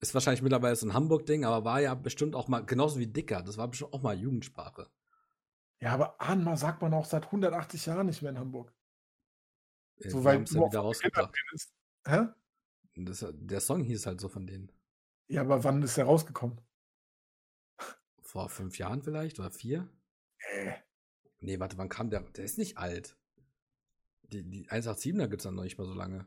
ist 0.00 0.14
wahrscheinlich 0.14 0.42
mittlerweile 0.42 0.76
so 0.76 0.86
ein 0.86 0.94
Hamburg-Ding, 0.94 1.44
aber 1.44 1.64
war 1.64 1.80
ja 1.80 1.94
bestimmt 1.94 2.36
auch 2.36 2.48
mal, 2.48 2.64
genauso 2.64 2.98
wie 2.98 3.06
Dicker, 3.06 3.42
das 3.42 3.58
war 3.58 3.68
bestimmt 3.68 3.92
auch 3.92 4.02
mal 4.02 4.16
Jugendsprache. 4.16 4.88
Ja, 5.80 5.92
aber 5.92 6.20
Anma 6.20 6.56
sagt 6.56 6.82
man 6.82 6.94
auch 6.94 7.04
seit 7.04 7.26
180 7.26 7.86
Jahren 7.86 8.06
nicht 8.06 8.22
mehr 8.22 8.32
in 8.32 8.38
Hamburg. 8.38 8.72
Ja, 10.00 10.10
so 10.10 10.24
weit 10.24 10.50
ja 10.50 10.66
wieder 10.66 10.80
rausgebracht. 10.80 11.34
Hä? 12.06 12.26
Das, 12.96 13.24
der 13.30 13.60
Song 13.60 13.84
hieß 13.84 14.06
halt 14.06 14.20
so 14.20 14.28
von 14.28 14.46
denen. 14.46 14.72
Ja, 15.28 15.42
aber 15.42 15.62
wann 15.64 15.82
ist 15.82 15.96
der 15.96 16.06
rausgekommen? 16.06 16.60
Vor 18.22 18.48
fünf 18.48 18.78
Jahren 18.78 19.02
vielleicht 19.02 19.38
oder 19.38 19.50
vier? 19.50 19.88
Äh. 20.52 20.72
Nee, 21.40 21.60
warte, 21.60 21.78
wann 21.78 21.88
kam 21.88 22.10
der? 22.10 22.20
Der 22.20 22.44
ist 22.44 22.58
nicht 22.58 22.78
alt. 22.78 23.16
Die, 24.32 24.42
die 24.42 24.68
187er 24.68 25.28
gibt 25.28 25.40
es 25.40 25.44
dann 25.44 25.54
noch 25.54 25.62
nicht 25.62 25.78
mal 25.78 25.86
so 25.86 25.94
lange. 25.94 26.26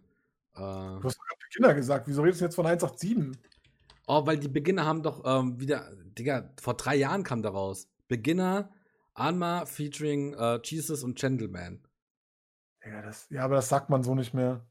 Äh, 0.53 0.59
du 0.59 1.03
hast 1.03 1.19
gerade 1.19 1.39
Beginner 1.49 1.73
gesagt. 1.73 2.07
Wieso 2.07 2.21
redest 2.21 2.41
du 2.41 2.45
jetzt 2.45 2.55
von 2.55 2.65
187? 2.65 3.37
Oh, 4.07 4.25
weil 4.25 4.37
die 4.37 4.47
Beginner 4.47 4.85
haben 4.85 5.03
doch 5.03 5.23
ähm, 5.25 5.59
wieder, 5.59 5.91
Digga, 6.17 6.51
vor 6.59 6.75
drei 6.75 6.95
Jahren 6.95 7.23
kam 7.23 7.41
der 7.41 7.51
raus. 7.51 7.87
Beginner, 8.07 8.71
Anma 9.13 9.65
featuring 9.65 10.33
äh, 10.33 10.59
Jesus 10.63 11.03
und 11.03 11.17
Gentleman. 11.17 11.81
Ja, 12.85 13.01
das, 13.01 13.29
ja, 13.29 13.43
aber 13.43 13.55
das 13.55 13.69
sagt 13.69 13.89
man 13.89 14.03
so 14.03 14.15
nicht 14.15 14.33
mehr. 14.33 14.65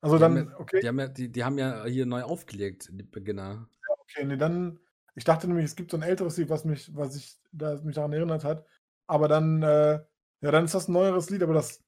Also 0.00 0.16
die 0.16 0.20
dann, 0.20 0.36
ja, 0.36 0.58
okay. 0.58 0.80
Die 0.80 0.88
haben, 0.88 0.98
ja, 0.98 1.08
die, 1.08 1.30
die 1.30 1.44
haben 1.44 1.58
ja 1.58 1.84
hier 1.84 2.06
neu 2.06 2.22
aufgelegt, 2.22 2.88
die 2.92 3.02
Beginner. 3.02 3.68
Ja, 3.70 3.94
okay, 3.98 4.24
nee, 4.24 4.36
dann, 4.36 4.78
ich 5.14 5.24
dachte 5.24 5.48
nämlich, 5.48 5.64
es 5.66 5.76
gibt 5.76 5.90
so 5.90 5.96
ein 5.96 6.02
älteres 6.02 6.36
Lied, 6.36 6.48
was 6.50 6.64
mich, 6.64 6.94
was 6.94 7.16
ich, 7.16 7.40
das 7.52 7.82
mich 7.82 7.96
daran 7.96 8.12
erinnert 8.12 8.44
hat. 8.44 8.64
Aber 9.06 9.28
dann, 9.28 9.62
äh, 9.62 10.00
ja, 10.40 10.50
dann 10.50 10.64
ist 10.64 10.74
das 10.74 10.88
ein 10.88 10.92
neueres 10.92 11.30
Lied, 11.30 11.42
aber 11.42 11.54
das, 11.54 11.82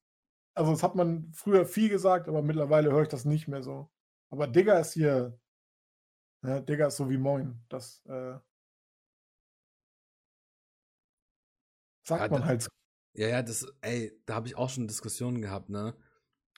also 0.54 0.72
das 0.72 0.82
hat 0.82 0.94
man 0.96 1.30
früher 1.32 1.66
viel 1.66 1.88
gesagt, 1.88 2.28
aber 2.28 2.42
mittlerweile 2.42 2.90
höre 2.90 3.02
ich 3.02 3.08
das 3.08 3.24
nicht 3.24 3.48
mehr 3.48 3.62
so. 3.62 3.90
Aber 4.30 4.46
Digger 4.46 4.80
ist 4.80 4.92
hier, 4.92 5.38
ja, 6.42 6.60
Digger 6.60 6.88
ist 6.88 6.96
so 6.96 7.10
wie 7.10 7.18
Moin. 7.18 7.62
Das, 7.68 8.04
äh, 8.06 8.38
sagt 12.02 12.22
ja, 12.22 12.28
man 12.28 12.44
halt 12.44 12.62
so. 12.62 12.79
Ja, 13.14 13.28
ja, 13.28 13.42
das, 13.42 13.66
ey, 13.80 14.12
da 14.26 14.34
habe 14.34 14.48
ich 14.48 14.56
auch 14.56 14.70
schon 14.70 14.86
Diskussionen 14.86 15.42
gehabt, 15.42 15.68
ne? 15.68 15.94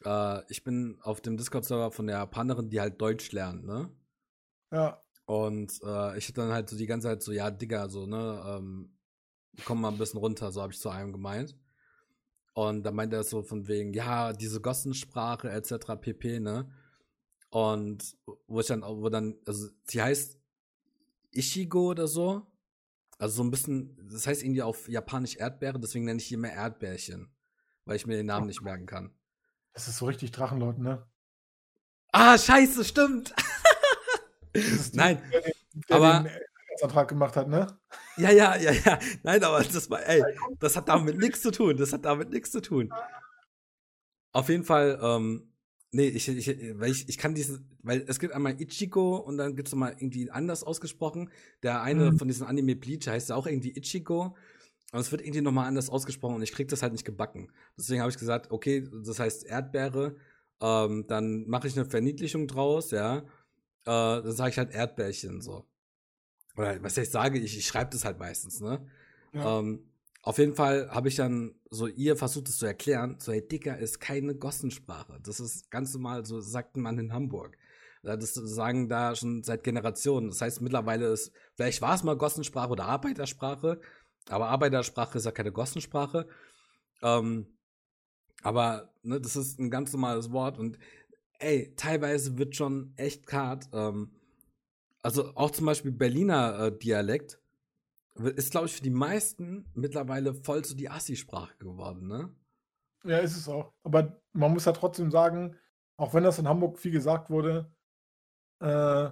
Äh, 0.05 0.43
ich 0.49 0.65
bin 0.65 0.99
auf 1.03 1.21
dem 1.21 1.37
Discord-Server 1.37 1.91
von 1.91 2.07
der 2.07 2.19
Japanerin, 2.19 2.71
die 2.71 2.81
halt 2.81 3.01
Deutsch 3.01 3.33
lernt, 3.33 3.65
ne? 3.65 3.91
Ja. 4.71 5.01
Und 5.25 5.81
äh, 5.83 6.19
ich 6.19 6.33
dann 6.33 6.53
halt 6.53 6.69
so 6.69 6.77
die 6.77 6.87
ganze 6.87 7.09
Zeit 7.09 7.23
so, 7.23 7.33
ja, 7.33 7.51
Digga, 7.51 7.89
so, 7.89 8.07
ne, 8.07 8.43
ähm, 8.47 8.99
komm 9.65 9.81
mal 9.81 9.89
ein 9.89 9.99
bisschen 9.99 10.19
runter, 10.19 10.51
so 10.53 10.63
habe 10.63 10.73
ich 10.73 10.81
zu 10.81 10.91
einem 10.91 11.13
gemeint. 11.13 11.57
Und 12.55 12.83
da 12.83 12.91
meinte 12.91 13.17
er 13.17 13.25
so 13.25 13.43
von 13.43 13.67
wegen, 13.67 13.95
ja, 13.95 14.33
diese 14.33 14.61
Gossensprache 14.61 15.51
etc. 15.51 15.97
pp, 16.01 16.41
ne? 16.41 16.71
Und 17.51 18.17
wo 18.47 18.61
ich 18.61 18.67
dann, 18.67 18.83
wo 18.83 19.09
dann, 19.09 19.39
also 19.47 19.69
sie 19.85 20.03
heißt 20.03 20.39
Ishigo 21.33 21.91
oder 21.91 22.09
so. 22.09 22.47
Also 23.23 23.37
so 23.37 23.45
ein 23.45 23.53
bisschen, 23.53 23.97
das 24.11 24.27
heißt 24.27 24.43
irgendwie 24.43 24.63
auf 24.63 24.89
Japanisch 24.89 25.37
Erdbeere, 25.37 25.79
deswegen 25.79 26.07
nenne 26.07 26.19
ich 26.19 26.27
hier 26.27 26.39
mehr 26.39 26.55
Erdbärchen, 26.55 27.33
weil 27.85 27.95
ich 27.95 28.05
mir 28.05 28.17
den 28.17 28.27
Namen 28.27 28.49
nicht 28.49 28.63
merken 28.63 28.85
kann. 28.85 29.15
Das 29.75 29.87
ist 29.87 29.99
so 29.99 30.07
richtig 30.07 30.33
Drachenlord, 30.33 30.81
ne? 30.81 31.07
Ah, 32.11 32.37
scheiße, 32.37 32.85
stimmt. 32.85 33.33
Nein, 34.93 35.23
der, 35.33 35.41
der 35.89 35.97
aber 35.97 36.27
Antrag 36.83 37.07
gemacht 37.07 37.37
hat, 37.37 37.47
ne? 37.47 37.69
Ja, 38.17 38.33
ja, 38.33 38.57
ja, 38.57 38.73
ja. 38.73 38.99
Nein, 39.23 39.45
aber 39.45 39.63
das 39.63 39.89
war, 39.89 40.05
ey, 40.05 40.25
das 40.59 40.75
hat 40.75 40.89
damit 40.89 41.17
nichts 41.17 41.43
zu 41.43 41.53
tun. 41.53 41.77
Das 41.77 41.93
hat 41.93 42.05
damit 42.05 42.31
nichts 42.31 42.51
zu 42.51 42.61
tun. 42.61 42.93
Auf 44.33 44.49
jeden 44.49 44.65
Fall, 44.65 44.99
ähm, 45.01 45.52
Nee, 45.95 46.09
ich, 46.09 46.27
ich, 46.27 46.49
weil 46.79 46.91
ich, 46.91 47.07
ich 47.07 47.19
kann 47.19 47.35
dieses, 47.35 47.61
weil 47.83 48.03
es 48.09 48.19
gibt 48.19 48.33
einmal 48.33 48.59
Ichigo 48.59 49.17
und 49.17 49.37
dann 49.37 49.55
gibt 49.55 49.69
es 49.69 49.73
nochmal 49.73 49.95
irgendwie 49.99 50.31
anders 50.31 50.65
ausgesprochen. 50.65 51.31
Der 51.63 51.83
eine 51.83 52.13
mhm. 52.13 52.19
von 52.19 52.29
diesen 52.29 52.47
Anime 52.47 52.77
Bleach 52.77 53.07
heißt 53.07 53.29
ja 53.29 53.37
auch 53.37 53.47
irgendwie 53.47 53.77
Ichigo. 53.77 54.35
Und 54.93 55.01
es 55.01 55.13
wird 55.13 55.23
irgendwie 55.23 55.43
nochmal 55.43 55.69
anders 55.69 55.91
ausgesprochen 55.91 56.37
und 56.37 56.43
ich 56.43 56.53
krieg 56.53 56.69
das 56.69 56.83
halt 56.83 56.93
nicht 56.93 57.05
gebacken. 57.05 57.51
Deswegen 57.79 58.01
habe 58.01 58.11
ich 58.11 58.19
gesagt, 58.19 58.51
okay, 58.51 58.87
das 59.05 59.19
heißt 59.19 59.45
Erdbeere, 59.45 60.17
ähm, 60.61 61.07
dann 61.09 61.47
mache 61.49 61.67
ich 61.67 61.77
eine 61.77 61.89
Verniedlichung 61.89 62.47
draus, 62.47 62.91
ja. 62.91 63.19
Äh, 63.19 63.25
dann 63.85 64.33
sage 64.33 64.51
ich 64.51 64.59
halt 64.59 64.71
Erdbärchen 64.71 65.41
so. 65.41 65.67
Oder 66.57 66.83
was 66.83 66.97
ich 66.99 67.11
sage, 67.11 67.39
ich, 67.39 67.57
ich 67.57 67.67
schreibe 67.67 67.91
das 67.91 68.05
halt 68.05 68.19
meistens, 68.19 68.61
ne? 68.61 68.87
Ja. 69.33 69.61
Ähm, 69.61 69.92
auf 70.23 70.39
jeden 70.39 70.55
Fall 70.55 70.89
habe 70.91 71.09
ich 71.09 71.17
dann 71.17 71.55
so 71.71 71.89
ihr 71.89 72.17
versucht 72.17 72.49
es 72.49 72.59
zu 72.59 72.67
erklären, 72.67 73.17
so 73.19 73.33
hey 73.33 73.47
Dicker 73.47 73.79
ist 73.79 73.99
keine 74.01 74.35
Gossensprache. 74.37 75.19
Das 75.23 75.41
ist 75.41 75.71
ganz 75.71 75.93
normal, 75.95 76.25
so 76.25 76.41
sagt 76.41 76.77
man 76.77 76.99
in 76.99 77.13
Hamburg. 77.13 77.59
Das 78.03 78.35
sagen 78.35 78.89
da 78.89 79.15
schon 79.15 79.43
seit 79.43 79.63
Generationen. 79.63 80.29
Das 80.29 80.41
heißt, 80.41 80.61
mittlerweile 80.61 81.07
ist, 81.07 81.33
vielleicht 81.55 81.83
war 81.83 81.95
es 81.95 82.03
mal 82.03 82.17
Gossensprache 82.17 82.71
oder 82.71 82.87
Arbeitersprache, 82.87 83.81
aber 84.29 84.49
Arbeitersprache 84.49 85.19
ist 85.19 85.25
ja 85.25 85.31
keine 85.31 85.53
Gossensprache. 85.53 86.29
Ähm, 87.03 87.47
aber 88.43 88.93
ne, 89.03 89.21
das 89.21 89.37
ist 89.37 89.59
ein 89.59 89.71
ganz 89.71 89.93
normales 89.93 90.33
Wort 90.33 90.59
und 90.59 90.79
ey, 91.39 91.75
teilweise 91.77 92.39
wird 92.39 92.57
schon 92.57 92.93
echt 92.97 93.33
hart. 93.33 93.69
Ähm, 93.73 94.13
also 95.03 95.35
auch 95.37 95.51
zum 95.51 95.67
Beispiel 95.67 95.93
Berliner 95.93 96.59
äh, 96.67 96.79
Dialekt 96.79 97.42
ist, 98.15 98.51
glaube 98.51 98.67
ich, 98.67 98.75
für 98.75 98.83
die 98.83 98.91
meisten 98.91 99.67
mittlerweile 99.75 100.35
voll 100.35 100.65
zu 100.65 100.75
die 100.75 100.91
Assi-Sprache 100.91 101.57
geworden, 101.59 102.07
ne? 102.07 102.35
Ja, 103.05 103.19
ist 103.19 103.37
es 103.37 103.49
auch. 103.49 103.73
Aber 103.83 104.21
man 104.33 104.53
muss 104.53 104.65
ja 104.65 104.73
trotzdem 104.73 105.11
sagen, 105.11 105.57
auch 105.97 106.15
wenn 106.15 106.25
das 106.25 106.39
in 106.39 106.49
Hamburg 106.49 106.79
viel 106.79 106.93
gesagt 106.93 107.31
wurde, 107.31 107.73
äh, 108.61 109.11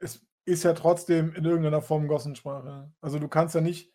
es 0.00 0.24
ist 0.46 0.64
ja 0.64 0.72
trotzdem 0.72 1.34
in 1.34 1.44
irgendeiner 1.44 1.82
Form 1.82 2.08
Gossensprache. 2.08 2.92
Also 3.00 3.18
du 3.18 3.28
kannst 3.28 3.54
ja 3.54 3.60
nicht, 3.60 3.92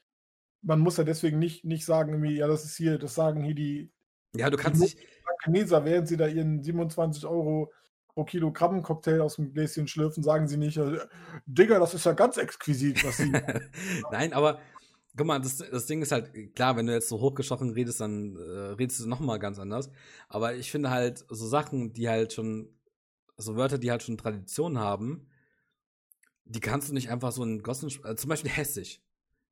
man 0.61 0.79
muss 0.79 0.97
ja 0.97 1.03
deswegen 1.03 1.39
nicht, 1.39 1.65
nicht 1.65 1.85
sagen, 1.85 2.13
irgendwie, 2.13 2.35
ja, 2.35 2.47
das 2.47 2.65
ist 2.65 2.75
hier, 2.75 2.97
das 2.97 3.15
sagen 3.15 3.43
hier 3.43 3.55
die. 3.55 3.91
Ja, 4.35 4.49
du 4.49 4.57
kannst 4.57 4.81
nicht. 4.81 4.99
Chineser, 5.43 5.85
während 5.85 6.07
sie 6.07 6.17
da 6.17 6.27
ihren 6.27 6.61
27 6.61 7.25
Euro 7.25 7.71
pro 8.13 8.23
Kilo 8.23 8.51
Krabbencocktail 8.51 9.21
aus 9.21 9.35
dem 9.35 9.53
Gläschen 9.53 9.87
schlürfen, 9.87 10.23
sagen 10.23 10.47
sie 10.47 10.57
nicht, 10.57 10.77
äh, 10.77 10.99
Digga, 11.45 11.79
das 11.79 11.93
ist 11.93 12.05
ja 12.05 12.13
ganz 12.13 12.37
exquisit, 12.37 13.03
was 13.05 13.17
sie. 13.17 13.31
Nein, 14.11 14.33
aber 14.33 14.59
guck 15.15 15.27
mal, 15.27 15.39
das, 15.39 15.57
das 15.57 15.85
Ding 15.85 16.01
ist 16.01 16.11
halt, 16.11 16.55
klar, 16.55 16.75
wenn 16.77 16.87
du 16.87 16.93
jetzt 16.93 17.09
so 17.09 17.19
hochgeschochen 17.19 17.71
redest, 17.71 17.99
dann 18.01 18.35
äh, 18.35 18.73
redest 18.77 18.99
du 19.01 19.07
nochmal 19.07 19.39
ganz 19.39 19.59
anders. 19.59 19.89
Aber 20.27 20.55
ich 20.55 20.71
finde 20.71 20.89
halt, 20.89 21.25
so 21.29 21.47
Sachen, 21.47 21.93
die 21.93 22.09
halt 22.09 22.33
schon, 22.33 22.69
so 23.37 23.55
Wörter, 23.55 23.77
die 23.77 23.91
halt 23.91 24.03
schon 24.03 24.17
Tradition 24.17 24.79
haben, 24.79 25.27
die 26.45 26.59
kannst 26.59 26.89
du 26.89 26.93
nicht 26.93 27.11
einfach 27.11 27.31
so 27.31 27.43
in 27.43 27.61
Gossen, 27.61 27.91
äh, 28.05 28.15
zum 28.15 28.29
Beispiel 28.29 28.51
Hessisch. 28.51 29.01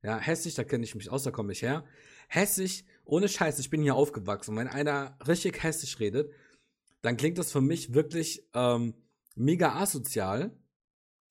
Ja, 0.03 0.17
Hessisch, 0.17 0.55
da 0.55 0.63
kenne 0.63 0.83
ich 0.83 0.95
mich 0.95 1.11
aus, 1.11 1.23
da 1.23 1.31
komme 1.31 1.51
ich 1.51 1.61
her. 1.61 1.85
Hessisch, 2.27 2.83
ohne 3.05 3.27
Scheiß, 3.27 3.59
ich 3.59 3.69
bin 3.69 3.81
hier 3.81 3.95
aufgewachsen. 3.95 4.55
Wenn 4.55 4.67
einer 4.67 5.17
richtig 5.27 5.63
Hessisch 5.63 5.99
redet, 5.99 6.31
dann 7.07 7.15
klingt 7.15 7.37
das 7.37 7.53
für 7.53 7.61
mich 7.61 7.93
wirklich 7.93 8.45
ähm, 8.53 8.93
mega 9.33 9.75
asozial, 9.77 10.51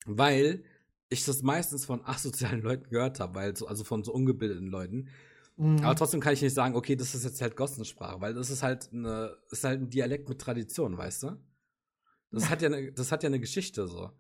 weil 0.07 0.65
ich 1.11 1.27
das 1.27 1.43
meistens 1.43 1.85
von 1.85 2.03
asozialen 2.03 2.63
Leuten 2.63 2.89
gehört 2.89 3.21
habe, 3.21 3.35
weil 3.35 3.55
so, 3.55 3.67
also 3.67 3.85
von 3.85 4.03
so 4.03 4.11
ungebildeten 4.15 4.69
Leuten. 4.69 5.11
Mhm. 5.57 5.85
Aber 5.85 5.95
trotzdem 5.95 6.21
kann 6.21 6.33
ich 6.33 6.41
nicht 6.41 6.55
sagen, 6.55 6.77
okay, 6.77 6.97
das 6.97 7.15
ist 7.15 7.25
jetzt 7.25 7.43
halt 7.43 7.57
Gossensprache, 7.57 8.23
weil 8.23 8.33
das 8.33 8.49
ist 8.49 8.63
halt 8.63 8.91
eine, 8.91 9.37
ist 9.51 9.65
halt 9.65 9.83
ein 9.83 9.91
Dialekt 9.91 10.31
mit 10.31 10.41
Tradition, 10.41 10.97
weißt 10.97 11.25
du? 11.25 11.37
Das 12.31 12.49
hat 12.49 12.63
ja 12.63 12.69
eine, 12.69 12.91
das 12.93 13.13
hat 13.13 13.23
ja 13.23 13.27
eine 13.29 13.39
Geschichte 13.39 13.87
so. 13.87 14.11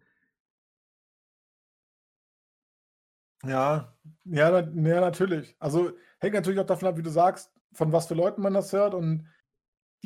Ja, 3.44 3.96
ja, 4.24 4.60
ja, 4.60 5.00
natürlich. 5.00 5.56
Also 5.58 5.92
hängt 6.18 6.34
natürlich 6.34 6.60
auch 6.60 6.66
davon 6.66 6.88
ab, 6.88 6.98
wie 6.98 7.02
du 7.02 7.10
sagst, 7.10 7.50
von 7.72 7.92
was 7.92 8.08
für 8.08 8.14
Leuten 8.14 8.42
man 8.42 8.52
das 8.52 8.74
hört 8.74 8.92
und 8.92 9.26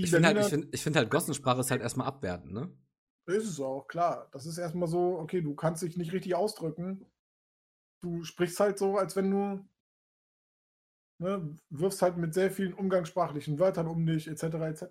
ich 0.05 0.10
finde 0.10 0.28
halt, 0.28 0.39
ich 0.39 0.47
find, 0.47 0.74
ich 0.74 0.82
find 0.82 0.97
halt, 0.97 1.10
Gossensprache 1.10 1.60
ist 1.60 1.70
halt 1.70 1.82
erstmal 1.82 2.06
abwertend, 2.06 2.52
ne? 2.52 2.72
Ist 3.27 3.48
es 3.48 3.60
auch, 3.60 3.86
klar. 3.86 4.28
Das 4.32 4.47
ist 4.47 4.59
erstmal 4.59 4.89
so, 4.89 5.18
okay, 5.18 5.40
du 5.40 5.55
kannst 5.55 5.82
dich 5.82 5.97
nicht 5.97 6.12
richtig 6.12 6.35
ausdrücken. 6.35 7.06
Du 8.02 8.24
sprichst 8.24 8.59
halt 8.59 8.78
so, 8.78 8.97
als 8.97 9.14
wenn 9.14 9.31
du 9.31 9.68
ne, 11.20 11.56
wirfst 11.68 12.02
halt 12.02 12.16
mit 12.16 12.35
sehr 12.35 12.51
vielen 12.51 12.74
umgangssprachlichen 12.74 13.59
Wörtern 13.59 13.86
um 13.86 14.05
dich, 14.05 14.27
etc. 14.27 14.43
etc. 14.43 14.85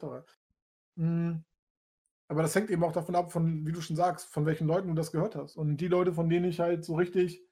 Mhm. 0.95 1.43
Aber 2.29 2.43
das 2.43 2.53
hängt 2.53 2.69
eben 2.69 2.83
auch 2.83 2.91
davon 2.91 3.15
ab, 3.15 3.31
von, 3.31 3.65
wie 3.65 3.71
du 3.71 3.81
schon 3.81 3.95
sagst, 3.95 4.27
von 4.27 4.45
welchen 4.45 4.67
Leuten 4.67 4.87
du 4.87 4.93
das 4.93 5.11
gehört 5.11 5.35
hast. 5.35 5.57
Und 5.57 5.77
die 5.77 5.87
Leute, 5.87 6.13
von 6.13 6.29
denen 6.29 6.45
ich 6.45 6.59
halt 6.59 6.85
so 6.85 6.95
richtig, 6.95 7.43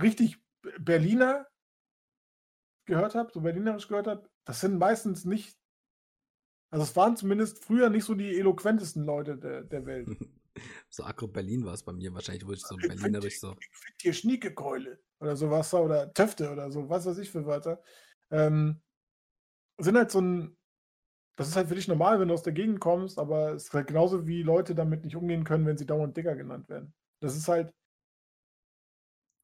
richtig 0.00 0.40
Berliner 0.78 1.48
gehört 2.86 3.16
habe, 3.16 3.32
so 3.32 3.40
berlinerisch 3.40 3.88
gehört 3.88 4.06
habe, 4.06 4.30
das 4.44 4.60
sind 4.60 4.78
meistens 4.78 5.24
nicht, 5.24 5.58
also 6.72 6.84
es 6.84 6.96
waren 6.96 7.16
zumindest 7.18 7.62
früher 7.62 7.90
nicht 7.90 8.04
so 8.04 8.14
die 8.14 8.38
eloquentesten 8.38 9.04
Leute 9.04 9.36
der, 9.36 9.62
der 9.62 9.84
Welt. 9.84 10.08
so 10.88 11.04
Akro 11.04 11.28
Berlin 11.28 11.66
war 11.66 11.74
es 11.74 11.82
bei 11.82 11.92
mir 11.92 12.14
wahrscheinlich, 12.14 12.46
wo 12.46 12.52
ich 12.52 12.62
so 12.62 12.76
berlinerisch 12.76 13.40
so. 13.40 13.54
Ich 13.60 13.68
find 13.78 13.94
hier 14.00 14.12
Schniekekeule 14.14 14.98
oder 15.20 15.36
sowas 15.36 15.74
oder 15.74 16.10
Töfte 16.14 16.50
oder 16.50 16.70
so, 16.70 16.88
was 16.88 17.04
weiß 17.04 17.18
ich 17.18 17.30
für 17.30 17.44
Wörter. 17.44 17.82
Ähm, 18.30 18.80
sind 19.78 19.98
halt 19.98 20.10
so 20.10 20.22
ein, 20.22 20.56
das 21.36 21.48
ist 21.48 21.56
halt 21.56 21.68
für 21.68 21.74
dich 21.74 21.88
normal, 21.88 22.18
wenn 22.18 22.28
du 22.28 22.34
aus 22.34 22.42
der 22.42 22.54
Gegend 22.54 22.80
kommst, 22.80 23.18
aber 23.18 23.52
es 23.52 23.64
ist 23.64 23.74
halt 23.74 23.88
genauso 23.88 24.26
wie 24.26 24.42
Leute 24.42 24.74
damit 24.74 25.04
nicht 25.04 25.16
umgehen 25.16 25.44
können, 25.44 25.66
wenn 25.66 25.76
sie 25.76 25.86
dauernd 25.86 26.16
Digger 26.16 26.36
genannt 26.36 26.70
werden. 26.70 26.94
Das 27.20 27.36
ist 27.36 27.48
halt, 27.48 27.70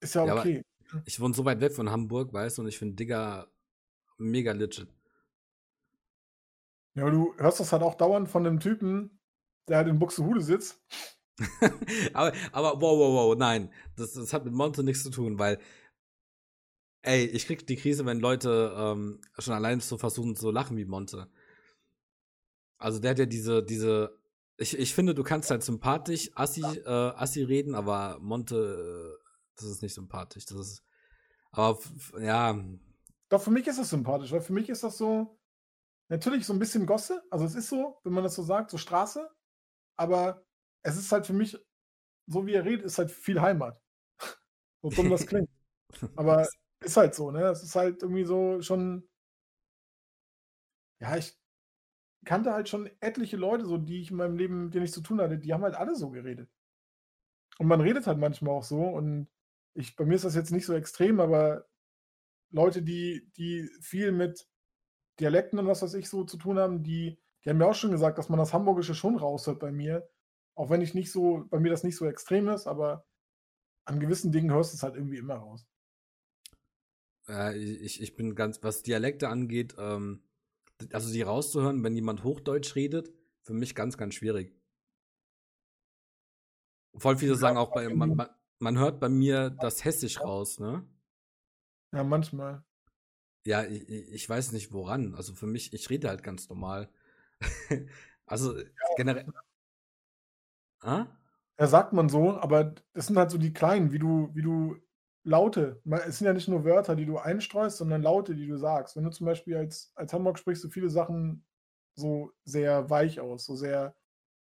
ist 0.00 0.14
ja 0.14 0.34
okay. 0.34 0.62
Ja, 0.90 1.02
ich 1.04 1.20
wohne 1.20 1.34
so 1.34 1.44
weit 1.44 1.60
weg 1.60 1.74
von 1.74 1.90
Hamburg, 1.90 2.32
weißt 2.32 2.56
du, 2.56 2.62
und 2.62 2.68
ich 2.68 2.78
finde 2.78 2.94
Digger 2.94 3.52
mega 4.16 4.52
legit. 4.52 4.88
Ja, 6.94 7.10
du 7.10 7.34
hörst 7.38 7.60
das 7.60 7.72
halt 7.72 7.82
auch 7.82 7.94
dauernd 7.94 8.28
von 8.28 8.46
einem 8.46 8.60
Typen, 8.60 9.20
der 9.68 9.78
halt 9.78 9.88
in 9.88 9.98
Buxtehude 9.98 10.40
sitzt. 10.40 10.82
aber, 12.12 12.32
aber 12.52 12.80
wow, 12.80 12.98
wow, 12.98 13.14
wow, 13.14 13.36
nein. 13.36 13.72
Das, 13.96 14.12
das 14.14 14.32
hat 14.32 14.44
mit 14.44 14.54
Monte 14.54 14.82
nichts 14.82 15.02
zu 15.02 15.10
tun, 15.10 15.38
weil, 15.38 15.60
ey, 17.02 17.24
ich 17.26 17.46
krieg 17.46 17.66
die 17.66 17.76
Krise, 17.76 18.04
wenn 18.06 18.20
Leute 18.20 18.74
ähm, 18.76 19.20
schon 19.38 19.54
allein 19.54 19.80
so 19.80 19.98
versuchen 19.98 20.34
zu 20.34 20.50
lachen 20.50 20.76
wie 20.76 20.84
Monte. 20.84 21.30
Also 22.78 22.98
der 22.98 23.12
hat 23.12 23.18
ja 23.18 23.26
diese, 23.26 23.62
diese, 23.62 24.18
ich, 24.56 24.76
ich 24.78 24.94
finde, 24.94 25.14
du 25.14 25.22
kannst 25.22 25.50
halt 25.50 25.62
sympathisch 25.62 26.30
Assi, 26.34 26.62
äh, 26.62 26.88
Assi 26.88 27.42
reden, 27.42 27.74
aber 27.74 28.18
Monte, 28.20 29.18
äh, 29.20 29.28
das 29.56 29.66
ist 29.66 29.82
nicht 29.82 29.94
sympathisch. 29.94 30.46
Das 30.46 30.58
ist, 30.58 30.82
aber 31.50 31.78
ja. 32.20 32.58
Doch, 33.28 33.42
für 33.42 33.50
mich 33.50 33.66
ist 33.66 33.78
das 33.78 33.90
sympathisch, 33.90 34.32
weil 34.32 34.40
für 34.40 34.52
mich 34.52 34.68
ist 34.68 34.82
das 34.82 34.98
so, 34.98 35.37
natürlich 36.08 36.46
so 36.46 36.52
ein 36.52 36.58
bisschen 36.58 36.86
Gosse. 36.86 37.22
Also 37.30 37.44
es 37.44 37.54
ist 37.54 37.68
so, 37.68 37.98
wenn 38.04 38.12
man 38.12 38.24
das 38.24 38.34
so 38.34 38.42
sagt, 38.42 38.70
so 38.70 38.78
Straße. 38.78 39.30
Aber 39.96 40.44
es 40.82 40.96
ist 40.96 41.12
halt 41.12 41.26
für 41.26 41.32
mich, 41.32 41.56
so 42.26 42.46
wie 42.46 42.54
er 42.54 42.64
redet, 42.64 42.84
ist 42.84 42.98
halt 42.98 43.10
viel 43.10 43.40
Heimat. 43.40 43.80
so 44.82 44.90
dumm 44.90 45.10
das 45.10 45.26
klingt. 45.26 45.50
Aber 46.16 46.46
ist 46.80 46.96
halt 46.96 47.14
so, 47.14 47.30
ne? 47.30 47.44
Es 47.44 47.62
ist 47.62 47.74
halt 47.74 48.02
irgendwie 48.02 48.24
so 48.24 48.60
schon. 48.62 49.08
Ja, 51.00 51.16
ich 51.16 51.36
kannte 52.24 52.52
halt 52.52 52.68
schon 52.68 52.90
etliche 53.00 53.36
Leute, 53.36 53.64
so 53.66 53.78
die 53.78 54.00
ich 54.00 54.10
in 54.10 54.16
meinem 54.16 54.36
Leben, 54.36 54.64
mit 54.64 54.74
denen 54.74 54.84
ich 54.84 54.92
zu 54.92 55.00
tun 55.00 55.20
hatte, 55.20 55.38
die 55.38 55.52
haben 55.52 55.62
halt 55.62 55.76
alle 55.76 55.94
so 55.96 56.10
geredet. 56.10 56.50
Und 57.58 57.66
man 57.68 57.80
redet 57.80 58.06
halt 58.06 58.18
manchmal 58.18 58.54
auch 58.54 58.64
so 58.64 58.82
und 58.82 59.28
ich, 59.74 59.96
bei 59.96 60.04
mir 60.04 60.14
ist 60.14 60.24
das 60.24 60.34
jetzt 60.34 60.50
nicht 60.50 60.66
so 60.66 60.74
extrem, 60.74 61.20
aber 61.20 61.66
Leute, 62.50 62.82
die, 62.82 63.30
die 63.36 63.68
viel 63.80 64.12
mit 64.12 64.48
Dialekten 65.20 65.58
und 65.58 65.66
was 65.66 65.82
weiß 65.82 65.94
ich 65.94 66.08
so 66.08 66.24
zu 66.24 66.36
tun 66.36 66.58
haben, 66.58 66.82
die, 66.82 67.18
die 67.44 67.50
haben 67.50 67.58
mir 67.58 67.66
auch 67.66 67.74
schon 67.74 67.90
gesagt, 67.90 68.18
dass 68.18 68.28
man 68.28 68.38
das 68.38 68.52
Hamburgische 68.52 68.94
schon 68.94 69.16
raushört 69.16 69.58
bei 69.58 69.72
mir. 69.72 70.08
Auch 70.54 70.70
wenn 70.70 70.80
ich 70.80 70.94
nicht 70.94 71.12
so, 71.12 71.44
bei 71.50 71.58
mir 71.58 71.70
das 71.70 71.84
nicht 71.84 71.96
so 71.96 72.06
extrem 72.06 72.48
ist, 72.48 72.66
aber 72.66 73.06
an 73.84 74.00
gewissen 74.00 74.32
Dingen 74.32 74.52
hörst 74.52 74.72
du 74.72 74.76
es 74.76 74.82
halt 74.82 74.96
irgendwie 74.96 75.18
immer 75.18 75.36
raus. 75.36 75.66
Äh, 77.28 77.56
ich, 77.58 78.02
ich 78.02 78.16
bin 78.16 78.34
ganz, 78.34 78.62
was 78.62 78.82
Dialekte 78.82 79.28
angeht, 79.28 79.76
ähm, 79.78 80.22
also 80.92 81.12
die 81.12 81.22
rauszuhören, 81.22 81.82
wenn 81.82 81.94
jemand 81.94 82.24
Hochdeutsch 82.24 82.74
redet, 82.74 83.12
für 83.42 83.54
mich 83.54 83.74
ganz, 83.74 83.96
ganz 83.96 84.14
schwierig. 84.14 84.54
Voll 86.96 87.16
viele 87.16 87.32
ja, 87.32 87.38
sagen 87.38 87.56
auch 87.56 87.72
bei, 87.72 87.88
man, 87.88 88.16
man, 88.16 88.28
man 88.58 88.78
hört 88.78 89.00
bei 89.00 89.08
mir 89.08 89.50
das 89.50 89.84
Hessisch 89.84 90.20
raus, 90.20 90.58
ne? 90.58 90.86
Ja, 91.92 92.04
manchmal. 92.04 92.64
Ja, 93.48 93.64
ich, 93.64 93.88
ich 93.88 94.28
weiß 94.28 94.52
nicht 94.52 94.74
woran. 94.74 95.14
Also 95.14 95.32
für 95.32 95.46
mich, 95.46 95.72
ich 95.72 95.88
rede 95.88 96.10
halt 96.10 96.22
ganz 96.22 96.50
normal. 96.50 96.90
also 98.26 98.58
ja, 98.58 98.64
generell. 98.94 99.24
Ah? 100.80 101.06
Ja, 101.58 101.66
sagt 101.66 101.94
man 101.94 102.10
so, 102.10 102.36
aber 102.36 102.74
das 102.92 103.06
sind 103.06 103.16
halt 103.16 103.30
so 103.30 103.38
die 103.38 103.54
kleinen, 103.54 103.90
wie 103.90 103.98
du, 103.98 104.28
wie 104.34 104.42
du 104.42 104.76
Laute. 105.24 105.80
Es 106.06 106.18
sind 106.18 106.26
ja 106.26 106.34
nicht 106.34 106.48
nur 106.48 106.64
Wörter, 106.64 106.94
die 106.94 107.06
du 107.06 107.16
einstreust, 107.16 107.78
sondern 107.78 108.02
Laute, 108.02 108.34
die 108.34 108.46
du 108.46 108.58
sagst. 108.58 108.96
Wenn 108.96 109.04
du 109.04 109.10
zum 109.10 109.24
Beispiel 109.24 109.56
als, 109.56 109.92
als 109.94 110.12
Hamburg 110.12 110.38
sprichst, 110.38 110.64
du 110.64 110.68
viele 110.68 110.90
Sachen 110.90 111.46
so 111.94 112.32
sehr 112.44 112.90
weich 112.90 113.18
aus, 113.18 113.46
so 113.46 113.56
sehr, 113.56 113.96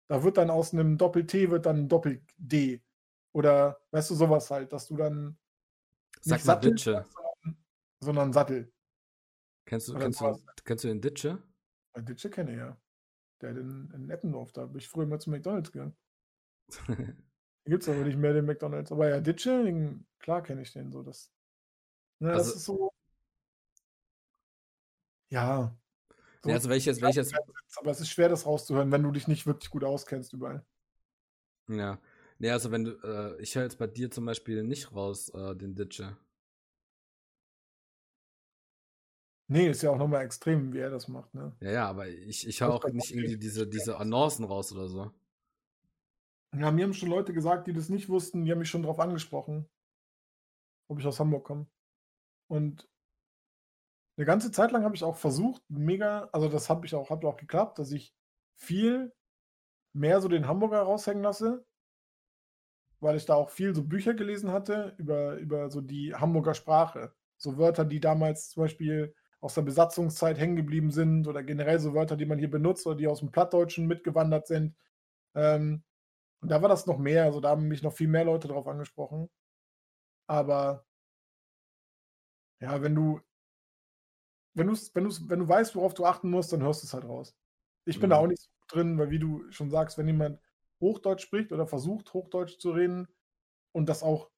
da 0.10 0.22
wird 0.22 0.38
dann 0.38 0.52
aus 0.52 0.74
einem 0.74 1.00
Doppel-T 1.00 1.50
wird 1.50 1.66
dann 1.66 1.86
ein 1.86 1.90
Doppel-D. 1.90 2.84
Oder 3.32 3.82
weißt 3.90 4.12
du, 4.12 4.16
sowas 4.16 4.52
halt, 4.52 4.72
dass 4.72 4.86
du 4.86 4.96
dann 4.96 5.40
Sag 6.22 6.36
nicht 6.36 6.46
Sattel, 6.46 6.70
Ditsche. 6.70 7.06
sondern 8.00 8.32
Sattel. 8.32 8.72
Kennst 9.72 9.88
du, 9.88 9.94
kennst, 9.94 10.20
du, 10.20 10.38
kennst 10.66 10.84
du 10.84 10.90
den 10.90 11.00
Ditsche? 11.00 11.42
Ja, 11.96 12.02
Ditsche 12.02 12.30
kenne 12.30 12.52
ich 12.52 12.58
ja. 12.58 12.78
Der 13.40 13.52
in, 13.52 13.90
in 13.96 14.10
Eppendorf, 14.10 14.52
da 14.52 14.66
bin 14.66 14.80
ich 14.80 14.90
früher 14.90 15.06
mal 15.06 15.22
zu 15.22 15.30
McDonalds 15.30 15.72
gegangen. 15.72 15.96
Gibt 17.64 17.84
es 17.84 17.88
aber 17.88 18.04
nicht 18.04 18.18
mehr 18.18 18.34
den 18.34 18.44
McDonalds. 18.44 18.92
Aber 18.92 19.08
ja, 19.08 19.22
Ditsche, 19.22 19.64
den, 19.64 20.06
klar 20.20 20.44
kenne 20.44 20.64
ich 20.64 20.74
den 20.74 20.92
so. 20.92 21.04
Das, 21.04 21.32
ne, 22.20 22.34
also, 22.34 22.50
das 22.50 22.58
ist 22.58 22.66
so. 22.66 22.92
Ja. 25.30 25.74
So 26.44 26.50
ja 26.50 26.56
also 26.56 26.68
welches, 26.68 27.02
welches. 27.02 27.32
Aber 27.78 27.92
es 27.92 28.02
ist 28.02 28.10
schwer, 28.10 28.28
das 28.28 28.46
rauszuhören, 28.46 28.92
wenn 28.92 29.04
du 29.04 29.12
dich 29.12 29.30
nicht 29.30 29.48
wirklich 29.48 29.70
gut 29.70 29.86
auskennst 29.86 30.34
überall. 30.34 30.66
Ja. 31.70 31.98
Nee, 32.40 32.52
also 32.52 32.72
wenn 32.72 32.84
du, 32.84 32.92
äh, 33.06 33.42
ich 33.42 33.56
höre 33.56 33.64
jetzt 33.64 33.78
bei 33.78 33.88
dir 33.88 34.12
zum 34.12 34.26
Beispiel 34.26 34.64
nicht 34.64 34.94
raus, 34.94 35.30
äh, 35.30 35.56
den 35.56 35.76
Ditsche. 35.76 36.18
Nee, 39.52 39.68
ist 39.68 39.82
ja 39.82 39.92
auch 39.92 39.98
nochmal 39.98 40.24
extrem, 40.24 40.72
wie 40.72 40.80
er 40.80 40.90
das 40.90 41.10
macht, 41.10 41.34
ne? 41.34 41.54
Ja, 41.60 41.72
ja, 41.72 41.90
aber 41.90 42.08
ich, 42.08 42.48
ich 42.48 42.62
höre 42.62 42.74
auch 42.74 42.86
nicht 42.86 43.14
irgendwie 43.14 43.36
diese, 43.36 43.68
diese 43.68 43.98
Annoncen 43.98 44.46
raus 44.46 44.72
oder 44.72 44.88
so. 44.88 45.12
Ja, 46.56 46.72
mir 46.72 46.86
haben 46.86 46.94
schon 46.94 47.10
Leute 47.10 47.34
gesagt, 47.34 47.68
die 47.68 47.74
das 47.74 47.90
nicht 47.90 48.08
wussten, 48.08 48.46
die 48.46 48.52
haben 48.52 48.60
mich 48.60 48.70
schon 48.70 48.84
drauf 48.84 48.98
angesprochen, 49.02 49.68
ob 50.88 51.00
ich 51.00 51.06
aus 51.06 51.20
Hamburg 51.20 51.44
komme. 51.44 51.68
Und 52.48 52.88
eine 54.16 54.26
ganze 54.26 54.54
Zeit 54.54 54.72
lang 54.72 54.86
habe 54.86 54.96
ich 54.96 55.04
auch 55.04 55.18
versucht, 55.18 55.62
mega, 55.68 56.30
also 56.32 56.48
das 56.48 56.70
habe 56.70 56.86
ich 56.86 56.96
auch, 56.96 57.10
hat 57.10 57.26
auch 57.26 57.36
geklappt, 57.36 57.78
dass 57.78 57.92
ich 57.92 58.16
viel 58.56 59.12
mehr 59.92 60.22
so 60.22 60.30
den 60.30 60.48
Hamburger 60.48 60.84
raushängen 60.84 61.24
lasse, 61.24 61.66
weil 63.02 63.18
ich 63.18 63.26
da 63.26 63.36
auch 63.36 63.50
viel 63.50 63.76
so 63.76 63.84
Bücher 63.84 64.14
gelesen 64.14 64.54
hatte 64.54 64.96
über, 64.98 65.36
über 65.36 65.70
so 65.70 65.82
die 65.82 66.16
Hamburger 66.16 66.54
Sprache. 66.54 67.14
So 67.36 67.58
Wörter, 67.58 67.84
die 67.84 68.00
damals 68.00 68.52
zum 68.52 68.64
Beispiel 68.64 69.14
aus 69.42 69.56
der 69.56 69.64
Besatzungszeit 69.64 70.38
hängen 70.38 70.56
geblieben 70.56 70.92
sind 70.92 71.28
oder 71.28 71.44
generell 71.44 71.80
so 71.80 71.94
Wörter, 71.94 72.16
die 72.16 72.26
man 72.26 72.40
hier 72.40 72.50
benutzt 72.50 72.86
oder 72.86 72.96
die 72.96 73.08
aus 73.08 73.20
dem 73.20 73.32
Plattdeutschen 73.32 73.88
mitgewandert 73.88 74.48
sind. 74.48 74.76
Ähm, 75.36 75.84
und 76.42 76.50
da 76.50 76.62
war 76.62 76.70
das 76.70 76.86
noch 76.86 76.98
mehr, 77.00 77.26
also 77.26 77.42
da 77.42 77.50
haben 77.50 77.68
mich 77.68 77.82
noch 77.82 77.94
viel 77.94 78.08
mehr 78.08 78.24
Leute 78.24 78.48
drauf 78.48 78.68
angesprochen. 78.68 79.30
Aber 80.28 80.86
ja, 82.60 82.82
wenn 82.84 82.94
du, 82.94 83.20
wenn 84.54 84.68
du, 84.68 84.74
wenn 84.94 85.04
du, 85.06 85.30
wenn 85.30 85.40
du 85.40 85.48
weißt, 85.48 85.76
worauf 85.76 85.96
du 85.96 86.06
achten 86.06 86.30
musst, 86.30 86.54
dann 86.54 86.62
hörst 86.62 86.84
du 86.84 86.88
es 86.88 86.94
halt 86.94 87.06
raus. 87.06 87.36
Ich 87.86 88.00
bin 88.00 88.10
mhm. 88.10 88.12
da 88.12 88.18
auch 88.18 88.28
nicht 88.28 88.42
so 88.42 88.50
drin, 88.68 88.98
weil 89.00 89.10
wie 89.10 89.20
du 89.20 89.50
schon 89.52 89.72
sagst, 89.72 89.98
wenn 89.98 90.08
jemand 90.08 90.40
Hochdeutsch 90.80 91.24
spricht 91.24 91.52
oder 91.52 91.66
versucht, 91.66 92.14
Hochdeutsch 92.14 92.60
zu 92.60 92.72
reden 92.72 93.08
und 93.72 93.90
das 93.90 94.04
auch 94.04 94.30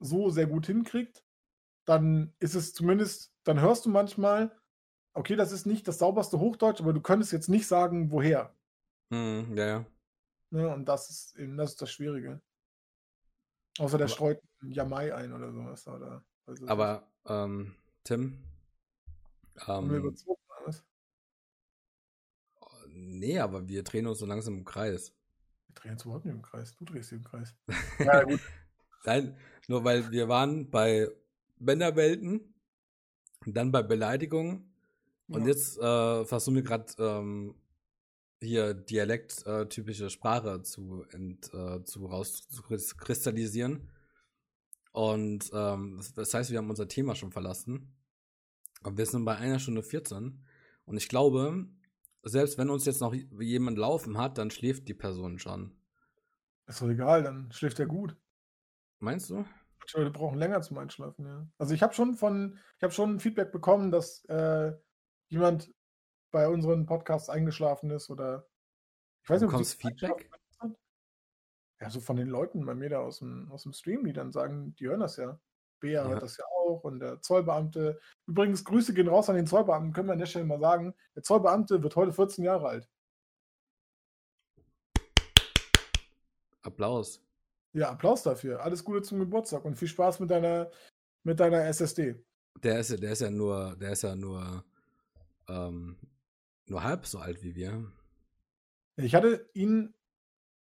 so 0.00 0.30
sehr 0.30 0.46
gut 0.46 0.66
hinkriegt, 0.66 1.24
dann 1.88 2.34
ist 2.38 2.54
es 2.54 2.74
zumindest, 2.74 3.32
dann 3.44 3.60
hörst 3.60 3.86
du 3.86 3.90
manchmal, 3.90 4.54
okay, 5.14 5.36
das 5.36 5.52
ist 5.52 5.66
nicht 5.66 5.88
das 5.88 5.98
sauberste 5.98 6.38
Hochdeutsch, 6.38 6.80
aber 6.80 6.92
du 6.92 7.00
könntest 7.00 7.32
jetzt 7.32 7.48
nicht 7.48 7.66
sagen, 7.66 8.10
woher. 8.10 8.54
Hm, 9.10 9.56
ja, 9.56 9.66
ja. 9.66 9.86
Ne, 10.50 10.68
und 10.68 10.86
das 10.86 11.08
ist 11.08 11.36
eben, 11.38 11.56
das 11.56 11.70
ist 11.70 11.82
das 11.82 11.90
Schwierige. 11.90 12.42
Außer 13.78 13.96
der 13.96 14.06
aber, 14.06 14.14
streut 14.14 14.42
Jamai 14.62 15.14
ein 15.14 15.32
oder 15.32 15.50
sowas. 15.50 15.86
Oder, 15.88 16.24
also 16.46 16.66
aber, 16.68 17.10
ähm, 17.26 17.74
Tim? 18.04 18.44
Ähm, 19.66 19.94
überzogen, 19.94 20.42
was? 20.66 20.84
Nee, 22.88 23.38
aber 23.38 23.66
wir 23.66 23.82
drehen 23.82 24.06
uns 24.06 24.18
so 24.18 24.26
langsam 24.26 24.58
im 24.58 24.64
Kreis. 24.64 25.14
Wir 25.68 25.74
drehen 25.74 25.92
uns 25.92 26.04
überhaupt 26.04 26.26
nicht 26.26 26.34
im 26.34 26.42
Kreis. 26.42 26.76
Du 26.76 26.84
drehst 26.84 27.12
dich 27.12 27.18
im 27.18 27.24
Kreis. 27.24 27.54
ja, 27.98 28.24
gut. 28.24 28.40
Nein, 29.04 29.38
nur 29.68 29.84
weil 29.84 30.10
wir 30.10 30.28
waren 30.28 30.70
bei 30.70 31.08
Männerwelten, 31.60 32.54
dann 33.46 33.72
bei 33.72 33.82
Beleidigungen 33.82 34.68
und 35.28 35.42
ja. 35.42 35.48
jetzt 35.48 35.78
äh, 35.78 36.24
versuchen 36.24 36.56
wir 36.56 36.62
gerade 36.62 36.92
ähm, 36.98 37.54
hier 38.40 38.74
dialekttypische 38.74 40.06
äh, 40.06 40.10
Sprache 40.10 40.62
zu, 40.62 41.04
ent, 41.10 41.52
äh, 41.52 41.82
zu 41.84 42.06
rauszukristallisieren. 42.06 43.90
Und 44.92 45.50
ähm, 45.52 46.00
das 46.14 46.34
heißt, 46.34 46.50
wir 46.50 46.58
haben 46.58 46.70
unser 46.70 46.88
Thema 46.88 47.14
schon 47.14 47.32
verlassen. 47.32 47.94
Aber 48.82 48.96
wir 48.96 49.06
sind 49.06 49.24
bei 49.24 49.36
einer 49.36 49.58
Stunde 49.58 49.82
14. 49.82 50.44
Und 50.84 50.96
ich 50.96 51.08
glaube, 51.08 51.66
selbst 52.22 52.58
wenn 52.58 52.70
uns 52.70 52.86
jetzt 52.86 53.00
noch 53.00 53.14
jemand 53.14 53.76
laufen 53.76 54.18
hat, 54.18 54.38
dann 54.38 54.50
schläft 54.50 54.88
die 54.88 54.94
Person 54.94 55.38
schon. 55.38 55.76
Ist 56.66 56.80
doch 56.80 56.88
egal, 56.88 57.22
dann 57.22 57.50
schläft 57.52 57.78
er 57.80 57.86
gut. 57.86 58.16
Meinst 58.98 59.30
du? 59.30 59.44
Manche 59.94 59.98
Leute 60.04 60.10
brauchen 60.18 60.38
länger 60.38 60.60
zum 60.60 60.76
Einschlafen, 60.78 61.26
ja. 61.26 61.48
Also, 61.58 61.72
ich 61.74 61.82
habe 61.82 61.94
schon 61.94 62.14
von 62.14 62.58
ich 62.76 62.82
habe 62.82 62.92
schon 62.92 63.20
Feedback 63.20 63.52
bekommen, 63.52 63.90
dass, 63.90 64.24
äh, 64.26 64.74
jemand 65.28 65.72
bei 66.30 66.48
unseren 66.48 66.86
Podcasts 66.86 67.30
eingeschlafen 67.30 67.90
ist 67.90 68.10
oder 68.10 68.48
ich 69.24 69.30
weiß 69.30 69.42
nicht, 69.42 69.52
ob 69.54 69.66
Feedback? 69.66 70.30
Ja, 71.80 71.90
so 71.90 72.00
von 72.00 72.16
den 72.16 72.28
Leuten 72.28 72.66
bei 72.66 72.74
mir 72.74 72.90
da 72.90 73.00
aus'm 73.02 73.48
aus'm 73.50 73.72
Stream, 73.74 74.04
die 74.04 74.12
dann 74.12 74.32
sagen, 74.32 74.74
die 74.76 74.88
hören 74.88 75.00
das 75.00 75.16
ja. 75.16 75.40
Bea 75.80 76.02
hört 76.08 76.14
Ja. 76.14 76.20
das 76.20 76.36
ja 76.36 76.44
auch 76.46 76.82
und 76.84 77.00
der 77.00 77.20
Zollbeamte. 77.22 78.00
Übrigens, 78.26 78.64
Grüße 78.64 78.94
gehen 78.94 79.08
raus 79.08 79.30
an 79.30 79.36
den 79.36 79.46
Zollbeamten, 79.46 79.92
können 79.92 80.08
wir 80.08 80.12
an 80.14 80.18
der 80.18 80.26
Stelle 80.26 80.44
mal 80.46 80.60
sagen. 80.60 80.94
Der 81.14 81.22
Zollbeamte 81.22 81.82
wird 81.82 81.94
heute 81.96 82.12
14 82.12 82.44
Jahre 82.44 82.68
alt. 82.68 82.88
Applaus. 86.64 87.20
Ja, 87.72 87.90
Applaus 87.90 88.22
dafür. 88.22 88.62
Alles 88.62 88.84
Gute 88.84 89.02
zum 89.02 89.18
Geburtstag 89.18 89.64
und 89.64 89.76
viel 89.76 89.88
Spaß 89.88 90.20
mit 90.20 90.30
deiner 90.30 90.70
mit 91.22 91.40
deiner 91.40 91.64
SSD. 91.66 92.24
Der 92.62 92.80
ist 92.80 92.90
ja 92.90 92.96
der 92.96 93.12
ist 93.12 93.20
ja 93.20 93.30
nur 93.30 93.76
der 93.76 93.92
ist 93.92 94.02
ja 94.02 94.16
nur, 94.16 94.64
ähm, 95.48 95.98
nur 96.66 96.82
halb 96.82 97.06
so 97.06 97.18
alt 97.18 97.42
wie 97.42 97.54
wir. 97.54 97.92
Ich 98.96 99.14
hatte 99.14 99.48
ihn 99.54 99.94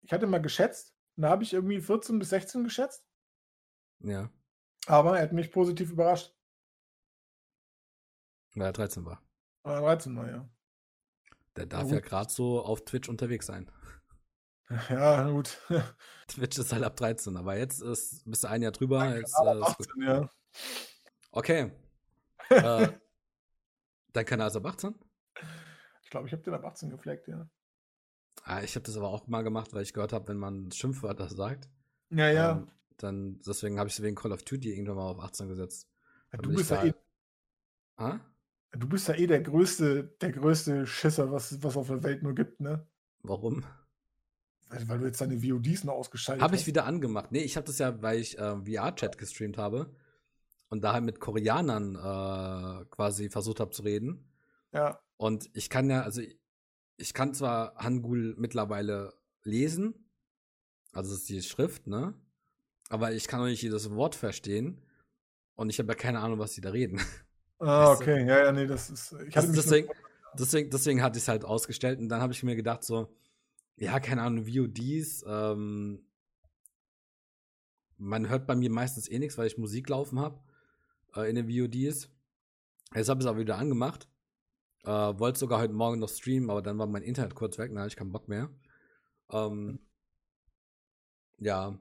ich 0.01 0.13
hatte 0.13 0.27
mal 0.27 0.41
geschätzt, 0.41 0.95
da 1.17 1.29
habe 1.29 1.43
ich 1.43 1.53
irgendwie 1.53 1.81
14 1.81 2.19
bis 2.19 2.29
16 2.29 2.63
geschätzt. 2.63 3.05
Ja. 3.99 4.29
Aber 4.85 5.17
er 5.17 5.23
hat 5.23 5.33
mich 5.33 5.51
positiv 5.51 5.91
überrascht. 5.91 6.33
Weil 8.55 8.67
er 8.67 8.73
13 8.73 9.05
war. 9.05 9.21
Oder 9.63 9.81
13 9.81 10.15
war, 10.15 10.29
ja. 10.29 10.49
Der 11.57 11.65
darf 11.65 11.89
ja 11.89 11.99
gut. 11.99 12.05
grad 12.05 12.31
so 12.31 12.63
auf 12.63 12.85
Twitch 12.85 13.09
unterwegs 13.09 13.47
sein. 13.47 13.69
Ja, 14.89 15.29
gut. 15.29 15.61
Twitch 16.27 16.57
ist 16.57 16.73
halt 16.73 16.83
ab 16.83 16.95
13, 16.97 17.37
aber 17.37 17.57
jetzt 17.57 17.81
ist 17.81 18.23
bist 18.29 18.43
du 18.43 18.49
ein 18.49 18.61
Jahr 18.61 18.71
drüber, 18.71 18.99
Mein 18.99 19.17
jetzt, 19.17 19.33
äh, 19.41 19.47
ab 19.47 19.57
ist 19.61 19.77
gut. 19.77 19.87
18, 19.89 20.01
ja. 20.03 20.29
Okay. 21.31 21.71
Äh, 22.49 22.93
dein 24.13 24.25
Kanal 24.25 24.47
ist 24.47 24.55
ab 24.55 24.65
18? 24.65 24.95
Ich 26.01 26.09
glaube, 26.09 26.27
ich 26.27 26.33
habe 26.33 26.43
den 26.43 26.53
ab 26.53 26.63
18 26.63 26.89
gefleckt, 26.89 27.27
ja. 27.27 27.49
Ah, 28.43 28.61
ich 28.63 28.75
habe 28.75 28.85
das 28.85 28.95
aber 28.95 29.09
auch 29.09 29.27
mal 29.27 29.41
gemacht, 29.43 29.73
weil 29.73 29.83
ich 29.83 29.91
gehört 29.93 30.13
habe, 30.13 30.29
wenn 30.29 30.37
man 30.37 30.71
Schimpfwörter 30.71 31.27
sagt, 31.29 31.69
Ja, 32.09 32.29
ja. 32.31 32.51
ähm, 32.51 32.71
dann 32.97 33.39
deswegen 33.45 33.79
habe 33.79 33.89
ich 33.89 34.01
wegen 34.01 34.15
Call 34.15 34.31
of 34.31 34.43
Duty 34.43 34.71
irgendwann 34.71 34.95
mal 34.95 35.09
auf 35.11 35.19
18 35.19 35.49
gesetzt. 35.49 35.89
Ja, 36.31 36.39
du 36.39 36.53
bist 36.53 36.71
ja 36.71 36.77
da 36.77 36.85
eh 36.85 36.93
Ah? 37.97 38.19
du 38.71 38.87
bist 38.87 39.07
ja 39.09 39.15
eh 39.15 39.27
der 39.27 39.41
größte 39.41 40.03
der 40.21 40.31
größte 40.31 40.85
Schisser, 40.87 41.31
was 41.31 41.61
was 41.63 41.75
auf 41.77 41.87
der 41.87 42.03
Welt 42.03 42.23
nur 42.23 42.33
gibt, 42.35 42.59
ne? 42.61 42.87
Warum? 43.23 43.63
Weil 44.69 44.99
du 44.99 45.05
jetzt 45.05 45.21
deine 45.21 45.41
VODs 45.41 45.83
noch 45.85 45.93
ausgeschaltet 45.93 46.43
Habe 46.43 46.55
ich 46.55 46.61
hast. 46.61 46.67
wieder 46.67 46.85
angemacht. 46.85 47.31
Nee, 47.31 47.41
ich 47.41 47.55
habe 47.55 47.65
das 47.65 47.77
ja, 47.79 48.01
weil 48.01 48.19
ich 48.19 48.37
äh, 48.37 48.55
VR-Chat 48.65 49.17
gestreamt 49.17 49.57
habe 49.57 49.89
und 50.69 50.83
da 50.83 50.93
halt 50.93 51.03
mit 51.05 51.19
Koreanern 51.19 51.95
äh, 51.95 52.85
quasi 52.89 53.29
versucht 53.29 53.59
habe 53.59 53.71
zu 53.71 53.83
reden. 53.83 54.29
Ja. 54.73 54.99
Und 55.15 55.49
ich 55.53 55.69
kann 55.69 55.89
ja, 55.89 56.01
also 56.01 56.21
ich, 56.21 56.37
ich 56.97 57.13
kann 57.13 57.33
zwar 57.33 57.75
Hangul 57.75 58.35
mittlerweile 58.37 59.13
lesen, 59.43 59.93
also 60.91 61.11
das 61.11 61.19
ist 61.21 61.29
die 61.29 61.41
Schrift, 61.41 61.87
ne? 61.87 62.13
Aber 62.89 63.11
ich 63.11 63.27
kann 63.27 63.41
auch 63.41 63.45
nicht 63.45 63.61
jedes 63.61 63.89
Wort 63.91 64.15
verstehen. 64.15 64.81
Und 65.55 65.69
ich 65.69 65.79
habe 65.79 65.89
ja 65.89 65.95
keine 65.95 66.19
Ahnung, 66.19 66.39
was 66.39 66.53
die 66.53 66.61
da 66.61 66.69
reden. 66.69 67.01
Ah, 67.59 67.91
Weißt 67.91 68.01
du? 68.01 68.03
okay. 68.03 68.25
Ja, 68.27 68.45
ja, 68.45 68.51
nee, 68.51 68.65
das 68.67 68.89
ist 68.89 69.13
ich 69.27 69.33
Das, 69.33 69.45
hatte 69.45 69.53
nur 69.53 69.63
deswegen, 69.63 69.89
deswegen, 70.33 70.69
deswegen 70.69 71.01
hatte 71.03 71.17
ich 71.17 71.23
es 71.23 71.27
halt 71.27 71.45
ausgestellt 71.45 71.99
und 71.99 72.09
dann 72.09 72.21
habe 72.21 72.33
ich 72.33 72.43
mir 72.43 72.55
gedacht, 72.55 72.83
so, 72.83 73.13
ja, 73.77 73.99
keine 73.99 74.23
Ahnung, 74.23 74.45
VODs, 74.47 75.23
ähm, 75.27 76.03
man 77.97 78.29
hört 78.29 78.47
bei 78.47 78.55
mir 78.55 78.71
meistens 78.71 79.09
eh 79.09 79.19
nichts, 79.19 79.37
weil 79.37 79.47
ich 79.47 79.57
Musik 79.57 79.89
laufen 79.89 80.19
habe 80.19 80.39
äh, 81.15 81.29
in 81.29 81.35
den 81.35 81.47
VODs. 81.47 82.09
Jetzt 82.95 83.09
habe 83.09 83.19
ich 83.19 83.25
es 83.25 83.29
aber 83.29 83.39
wieder 83.39 83.57
angemacht. 83.57 84.07
Äh, 84.83 84.89
wollte 84.89 85.39
sogar 85.39 85.59
heute 85.59 85.73
Morgen 85.73 85.99
noch 85.99 86.09
streamen, 86.09 86.49
aber 86.49 86.61
dann 86.61 86.77
war 86.77 86.87
mein 86.87 87.03
Internet 87.03 87.35
kurz 87.35 87.57
weg, 87.57 87.69
dann 87.69 87.79
hatte 87.79 87.89
ich 87.89 87.95
keinen 87.95 88.11
Bock 88.11 88.27
mehr. 88.27 88.49
Ähm, 89.31 89.79
ja. 91.39 91.77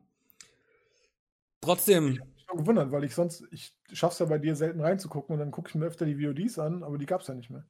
Trotzdem, 1.61 2.13
Ich 2.13 2.21
habe 2.21 2.31
mich 2.31 2.47
nur 2.49 2.57
gewundert, 2.59 2.93
weil 2.93 3.05
ich 3.05 3.15
sonst 3.15 3.45
ich 3.51 3.75
schaff's 3.93 4.19
ja 4.19 4.27
bei 4.27 4.39
dir 4.39 4.55
selten 4.55 4.81
reinzugucken 4.81 5.35
und 5.35 5.39
dann 5.39 5.51
gucke 5.51 5.69
ich 5.69 5.75
mir 5.75 5.87
öfter 5.87 6.05
die 6.05 6.17
VODs 6.17 6.59
an, 6.59 6.83
aber 6.83 6.99
die 6.99 7.07
gab's 7.07 7.29
ja 7.29 7.35
nicht 7.35 7.51
mehr. 7.51 7.67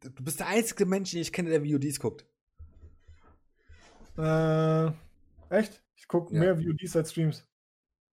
du 0.00 0.22
bist 0.22 0.40
der 0.40 0.48
einzige 0.48 0.84
Mensch, 0.86 1.12
den 1.12 1.22
ich 1.22 1.32
kenne, 1.32 1.50
der 1.50 1.64
VODs 1.64 2.00
guckt. 2.00 2.26
Äh, 4.20 4.92
echt? 5.50 5.82
Ich 5.96 6.06
gucke 6.08 6.34
Ja. 6.34 6.40
mehr 6.40 6.58
VODs 6.58 6.96
als 6.96 7.10
Streams. 7.12 7.46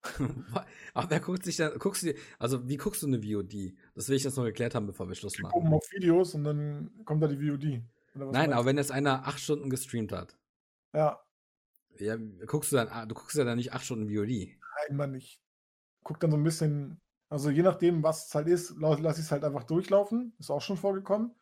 Aber 0.94 1.10
wer 1.10 1.20
guckt 1.20 1.44
sich 1.44 1.58
da, 1.58 1.70
guckst 1.70 2.04
du 2.04 2.14
dir, 2.14 2.20
also 2.38 2.68
wie 2.68 2.78
guckst 2.78 3.02
du 3.02 3.08
eine 3.08 3.22
VOD? 3.24 3.76
Das 3.96 4.08
will 4.08 4.16
ich 4.18 4.24
jetzt 4.24 4.38
noch 4.38 4.44
geklärt 4.46 4.76
haben, 4.76 4.86
bevor 4.86 5.08
wir 5.08 5.16
Schluss 5.16 5.36
Ich 5.36 5.42
machen. 5.42 5.54
gucke 5.54 5.76
auf 5.76 5.92
Videos 5.92 6.36
und 6.36 6.44
dann 6.44 6.92
kommt 7.06 7.24
da 7.24 7.28
die 7.28 7.38
VOD. 7.38 7.82
Nein, 8.14 8.54
aber 8.54 8.66
wenn 8.66 8.78
jetzt 8.78 8.92
einer 8.92 9.28
acht 9.28 9.40
Stunden 9.40 9.70
gestreamt 9.70 10.12
hat? 10.12 10.38
Ja, 10.94 11.20
ja, 11.98 12.18
guckst 12.46 12.72
du 12.72 12.76
dann, 12.76 12.90
ah, 12.90 13.06
du 13.06 13.16
guckst 13.16 13.36
ja 13.38 13.44
dann 13.46 13.58
nicht 13.58 13.74
acht 13.74 13.86
Stunden 13.86 14.08
VOD. 14.10 14.56
nein, 14.88 14.98
Mann, 14.98 15.16
ich 15.16 15.42
gucke 16.04 16.20
dann 16.20 16.32
so 16.32 16.38
ein 16.38 16.44
bisschen, 16.44 17.02
also 17.30 17.50
je 17.50 17.64
nachdem, 17.64 18.04
was 18.04 18.28
es 18.28 18.36
halt 18.36 18.48
ist, 18.48 18.78
lasse 18.78 19.02
ich 19.20 19.26
es 19.26 19.32
halt 19.32 19.44
einfach 19.44 19.64
durchlaufen. 19.64 20.34
Ist 20.40 20.52
auch 20.52 20.62
schon 20.62 20.78
vorgekommen. 20.78 21.34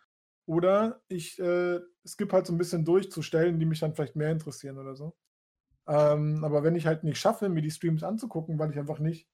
Oder 0.46 1.02
ich 1.08 1.40
äh, 1.40 1.80
skippe 2.06 2.34
halt 2.34 2.48
so 2.48 2.54
ein 2.54 2.58
bisschen 2.58 2.86
durch 2.86 3.12
zu 3.12 3.22
Stellen, 3.22 3.60
die 3.60 3.66
mich 3.66 3.80
dann 3.80 3.94
vielleicht 3.94 4.16
mehr 4.16 4.32
interessieren 4.32 4.78
oder 4.78 4.96
so. 4.96 5.16
Ähm, 5.88 6.44
aber 6.44 6.64
wenn 6.64 6.76
ich 6.76 6.86
halt 6.86 7.04
nicht 7.04 7.18
schaffe, 7.20 7.50
mir 7.50 7.62
die 7.62 7.72
Streams 7.72 8.04
anzugucken, 8.04 8.58
weil 8.60 8.72
ich 8.72 8.80
einfach 8.80 9.00
nicht. 9.00 9.28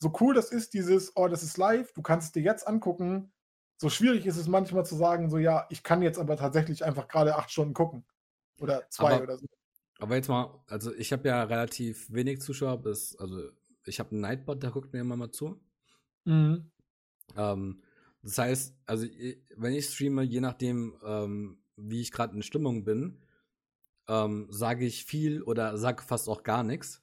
So 0.00 0.12
cool 0.20 0.34
das 0.34 0.52
ist, 0.52 0.74
dieses, 0.74 1.16
oh, 1.16 1.28
das 1.28 1.42
ist 1.42 1.56
live, 1.56 1.92
du 1.92 2.02
kannst 2.02 2.28
es 2.28 2.32
dir 2.32 2.42
jetzt 2.42 2.66
angucken. 2.66 3.32
So 3.76 3.88
schwierig 3.90 4.26
ist 4.26 4.36
es 4.36 4.48
manchmal 4.48 4.84
zu 4.86 4.96
sagen, 4.96 5.30
so 5.30 5.38
ja, 5.38 5.66
ich 5.70 5.82
kann 5.82 6.02
jetzt 6.02 6.18
aber 6.18 6.36
tatsächlich 6.36 6.84
einfach 6.84 7.08
gerade 7.08 7.36
acht 7.36 7.50
Stunden 7.50 7.74
gucken. 7.74 8.04
Oder 8.58 8.88
zwei 8.90 9.14
Aber- 9.14 9.22
oder 9.24 9.38
so. 9.38 9.46
Aber 10.00 10.14
jetzt 10.14 10.28
mal, 10.28 10.62
also 10.68 10.94
ich 10.94 11.12
habe 11.12 11.26
ja 11.28 11.42
relativ 11.42 12.12
wenig 12.12 12.40
Zuschauer, 12.40 12.80
bis, 12.80 13.16
also 13.16 13.50
ich 13.84 13.98
habe 13.98 14.12
einen 14.12 14.20
Nightbot, 14.20 14.62
der 14.62 14.70
guckt 14.70 14.92
mir 14.92 15.00
immer 15.00 15.16
mal 15.16 15.32
zu. 15.32 15.60
Mhm. 16.24 16.70
Ähm, 17.36 17.82
das 18.22 18.38
heißt, 18.38 18.76
also 18.86 19.06
wenn 19.56 19.74
ich 19.74 19.86
streame, 19.86 20.22
je 20.22 20.40
nachdem, 20.40 20.96
ähm, 21.04 21.58
wie 21.78 22.00
ich 22.00 22.12
gerade 22.12 22.34
in 22.34 22.42
Stimmung 22.42 22.84
bin, 22.84 23.18
ähm, 24.08 24.46
sage 24.50 24.84
ich 24.84 25.04
viel 25.04 25.42
oder 25.42 25.76
sage 25.78 26.02
fast 26.02 26.28
auch 26.28 26.42
gar 26.42 26.62
nichts. 26.62 27.02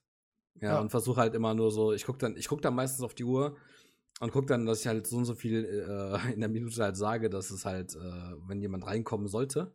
Ja, 0.62 0.74
Ja. 0.76 0.80
und 0.80 0.90
versuche 0.90 1.20
halt 1.20 1.34
immer 1.36 1.54
nur 1.54 1.72
so, 1.72 1.92
ich 1.94 2.06
gucke 2.06 2.20
dann, 2.20 2.38
ich 2.38 2.48
gucke 2.48 2.62
dann 2.62 2.76
meistens 2.76 3.04
auf 3.04 3.14
die 3.14 3.26
Uhr 3.26 3.58
und 4.22 4.32
gucke 4.32 4.48
dann, 4.48 4.66
dass 4.66 4.82
ich 4.82 4.88
halt 4.88 5.06
so 5.06 5.18
und 5.18 5.26
so 5.26 5.36
viel 5.36 5.66
äh, 5.66 6.16
in 6.34 6.40
der 6.40 6.50
Minute 6.50 6.82
halt 6.82 6.96
sage, 6.98 7.30
dass 7.30 7.52
es 7.52 7.66
halt, 7.66 7.94
äh, 7.96 8.34
wenn 8.48 8.62
jemand 8.62 8.86
reinkommen 8.86 9.28
sollte. 9.28 9.74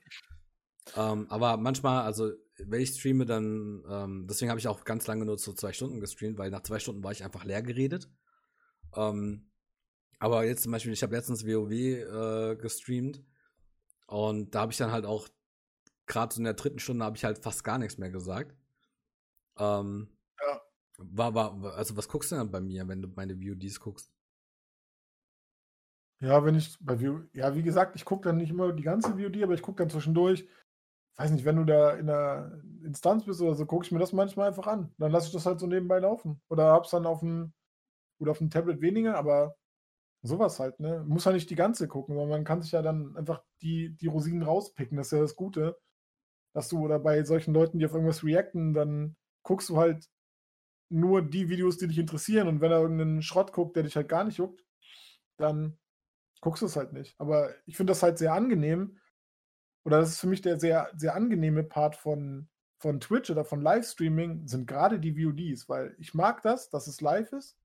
Ähm, 0.97 1.27
aber 1.29 1.57
manchmal, 1.59 2.03
also 2.03 2.33
wenn 2.59 2.81
ich 2.81 2.91
streame, 2.91 3.27
dann, 3.27 3.85
ähm, 3.89 4.27
deswegen 4.29 4.51
habe 4.51 4.59
ich 4.59 4.69
auch 4.69 4.85
ganz 4.85 5.07
lange 5.07 5.25
nur 5.25 5.39
so 5.39 5.53
zwei 5.53 5.73
Stunden 5.73 6.01
gestreamt, 6.01 6.39
weil 6.39 6.51
nach 6.51 6.63
zwei 6.63 6.79
Stunden 6.79 7.05
war 7.05 7.13
ich 7.13 7.23
einfach 7.25 7.45
leer 7.45 7.63
geredet. 7.63 8.11
Ähm, 8.97 9.51
aber 10.19 10.45
jetzt 10.45 10.63
zum 10.63 10.73
Beispiel, 10.73 10.93
ich 10.93 11.03
habe 11.03 11.15
letztens 11.15 11.47
WoW 11.47 11.71
äh, 11.71 12.57
gestreamt 12.57 13.23
und 14.11 14.55
da 14.55 14.63
habe 14.63 14.73
ich 14.73 14.79
dann 14.79 14.93
halt 14.93 15.07
auch, 15.07 15.29
gerade 16.07 16.35
so 16.35 16.41
in 16.41 16.45
der 16.45 16.55
dritten 16.55 16.79
Stunde, 16.81 17.05
habe 17.05 17.17
ich 17.17 17.25
halt 17.25 17.39
fast 17.39 17.65
gar 17.65 17.79
nichts 17.79 17.99
mehr 17.99 18.11
gesagt. 18.11 18.57
Ähm, 19.59 20.09
Ja. 20.41 20.61
War, 20.99 21.35
war, 21.35 21.77
also 21.77 21.97
was 21.97 22.09
guckst 22.09 22.33
du 22.33 22.37
denn 22.37 22.51
bei 22.51 22.61
mir, 22.61 22.87
wenn 22.89 23.03
du 23.03 23.09
meine 23.09 23.37
VODs 23.37 23.81
guckst? 23.81 24.13
Ja, 26.21 26.45
wenn 26.45 26.55
ich 26.55 26.77
bei 26.81 27.01
VO 27.01 27.23
ja, 27.33 27.55
wie 27.55 27.63
gesagt, 27.63 27.97
ich 27.97 28.05
gucke 28.05 28.29
dann 28.29 28.37
nicht 28.37 28.51
immer 28.51 28.73
die 28.73 28.83
ganze 28.83 29.15
VOD, 29.19 29.43
aber 29.43 29.55
ich 29.55 29.63
gucke 29.63 29.83
dann 29.83 29.91
zwischendurch. 29.91 30.47
Weiß 31.17 31.31
nicht, 31.31 31.45
wenn 31.45 31.57
du 31.57 31.65
da 31.65 31.93
in 31.95 32.07
der 32.07 32.63
Instanz 32.85 33.25
bist 33.25 33.41
oder 33.43 33.55
so, 33.55 33.67
gucke 33.67 33.87
ich 33.87 33.93
mir 33.93 33.99
das 33.99 34.13
manchmal 34.13 34.49
einfach 34.49 34.67
an. 34.67 34.95
Dann 34.99 35.13
lasse 35.13 35.29
ich 35.29 35.33
das 35.33 35.47
halt 35.47 35.61
so 35.61 35.67
nebenbei 35.67 35.99
laufen. 36.01 36.41
Oder 36.49 36.73
hab's 36.73 36.91
dann 36.91 37.07
auf 37.07 37.21
dem 37.21 37.53
oder 38.21 38.33
auf 38.33 38.39
dem 38.39 38.51
Tablet 38.51 38.81
weniger, 38.83 39.17
aber 39.17 39.57
sowas 40.23 40.61
halt, 40.61 40.81
ne? 40.81 41.05
Muss 41.07 41.25
ja 41.25 41.33
nicht 41.33 41.51
die 41.51 41.55
ganze 41.57 41.89
gucken, 41.89 42.15
sondern 42.15 42.31
man 42.31 42.45
kann 42.45 42.63
sich 42.63 42.73
ja 42.73 42.83
dann 42.83 43.17
einfach 43.17 43.43
die, 43.63 43.97
die 43.97 44.07
Rosinen 44.07 44.43
rauspicken. 44.43 44.97
Das 44.97 45.09
ist 45.09 45.13
ja 45.13 45.21
das 45.21 45.37
Gute. 45.37 45.79
Dass 46.53 46.69
du 46.69 46.81
oder 46.81 46.99
bei 46.99 47.25
solchen 47.25 47.55
Leuten, 47.55 47.79
die 47.79 47.87
auf 47.87 47.93
irgendwas 47.93 48.25
reacten, 48.25 48.75
dann 48.75 49.17
guckst 49.43 49.69
du 49.69 49.77
halt 49.77 50.09
nur 50.91 51.23
die 51.23 51.49
Videos, 51.49 51.79
die 51.79 51.87
dich 51.87 51.99
interessieren. 51.99 52.49
Und 52.49 52.61
wenn 52.61 52.73
er 52.73 52.81
irgendeinen 52.81 53.23
Schrott 53.23 53.53
guckt, 53.53 53.77
der 53.77 53.85
dich 53.85 53.97
halt 53.97 54.09
gar 54.09 54.25
nicht 54.25 54.39
juckt, 54.39 54.65
dann 55.37 55.79
guckst 56.41 56.63
du 56.63 56.67
es 56.67 56.77
halt 56.77 56.93
nicht. 56.93 57.15
Aber 57.19 57.55
ich 57.67 57.77
finde 57.77 57.93
das 57.93 58.03
halt 58.03 58.19
sehr 58.19 58.35
angenehm. 58.35 58.99
Oder 59.85 60.01
das 60.01 60.11
ist 60.11 60.21
für 60.21 60.27
mich 60.27 60.43
der 60.43 60.59
sehr, 60.59 60.91
sehr 60.97 61.15
angenehme 61.15 61.63
Part 61.63 61.97
von, 61.97 62.49
von 62.79 63.01
Twitch 63.01 63.31
oder 63.31 63.45
von 63.45 63.63
Livestreaming, 63.63 64.47
sind 64.47 64.67
gerade 64.67 65.01
die 65.01 65.15
VODs, 65.15 65.69
weil 65.69 65.95
ich 65.99 66.13
mag 66.13 66.43
das, 66.43 66.69
dass 66.69 66.87
es 66.87 67.01
live 67.01 67.33
ist 67.33 67.57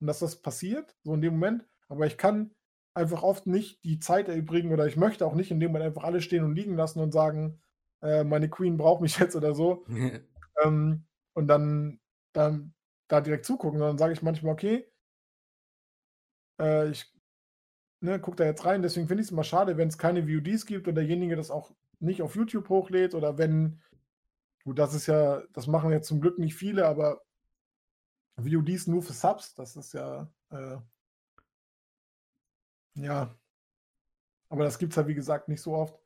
und 0.00 0.06
dass 0.06 0.20
das 0.20 0.40
passiert, 0.40 0.96
so 1.02 1.14
in 1.14 1.20
dem 1.20 1.34
Moment. 1.34 1.68
Aber 1.90 2.06
ich 2.06 2.16
kann 2.16 2.54
einfach 2.94 3.22
oft 3.22 3.46
nicht 3.46 3.82
die 3.84 3.98
Zeit 3.98 4.28
erübrigen 4.28 4.72
oder 4.72 4.86
ich 4.86 4.96
möchte 4.96 5.26
auch 5.26 5.34
nicht 5.34 5.50
in 5.50 5.60
dem 5.60 5.72
Moment 5.72 5.86
einfach 5.86 6.04
alle 6.04 6.20
stehen 6.20 6.44
und 6.44 6.54
liegen 6.54 6.76
lassen 6.76 7.00
und 7.00 7.12
sagen, 7.12 7.60
äh, 8.02 8.24
meine 8.24 8.48
Queen 8.48 8.76
braucht 8.76 9.00
mich 9.02 9.18
jetzt 9.18 9.36
oder 9.36 9.54
so. 9.54 9.84
Ähm, 10.64 11.06
und 11.32 11.46
dann, 11.46 12.00
dann 12.34 12.74
da 13.08 13.22
direkt 13.22 13.46
zugucken, 13.46 13.78
sondern 13.78 13.96
sage 13.96 14.12
ich 14.12 14.20
manchmal, 14.20 14.52
okay, 14.52 14.86
äh, 16.60 16.90
ich 16.90 17.10
ne, 18.00 18.20
gucke 18.20 18.36
da 18.36 18.44
jetzt 18.44 18.66
rein. 18.66 18.82
Deswegen 18.82 19.08
finde 19.08 19.22
ich 19.22 19.28
es 19.28 19.32
immer 19.32 19.44
schade, 19.44 19.78
wenn 19.78 19.88
es 19.88 19.96
keine 19.96 20.28
VODs 20.28 20.66
gibt 20.66 20.86
und 20.88 20.96
derjenige 20.96 21.36
das 21.36 21.50
auch 21.50 21.70
nicht 21.98 22.20
auf 22.20 22.36
YouTube 22.36 22.68
hochlädt 22.68 23.14
oder 23.14 23.38
wenn, 23.38 23.80
gut, 24.64 24.78
das 24.78 24.92
ist 24.92 25.06
ja, 25.06 25.42
das 25.52 25.66
machen 25.66 25.90
jetzt 25.92 26.08
zum 26.08 26.20
Glück 26.20 26.38
nicht 26.38 26.56
viele, 26.56 26.86
aber 26.86 27.22
VODs 28.36 28.86
nur 28.86 29.02
für 29.02 29.12
Subs, 29.12 29.54
das 29.54 29.76
ist 29.76 29.94
ja, 29.94 30.30
äh, 30.50 30.76
ja, 32.94 33.34
aber 34.48 34.64
das 34.64 34.78
gibt 34.78 34.92
es 34.92 34.96
ja, 34.96 35.06
wie 35.06 35.14
gesagt, 35.14 35.48
nicht 35.48 35.62
so 35.62 35.74
oft. 35.74 35.98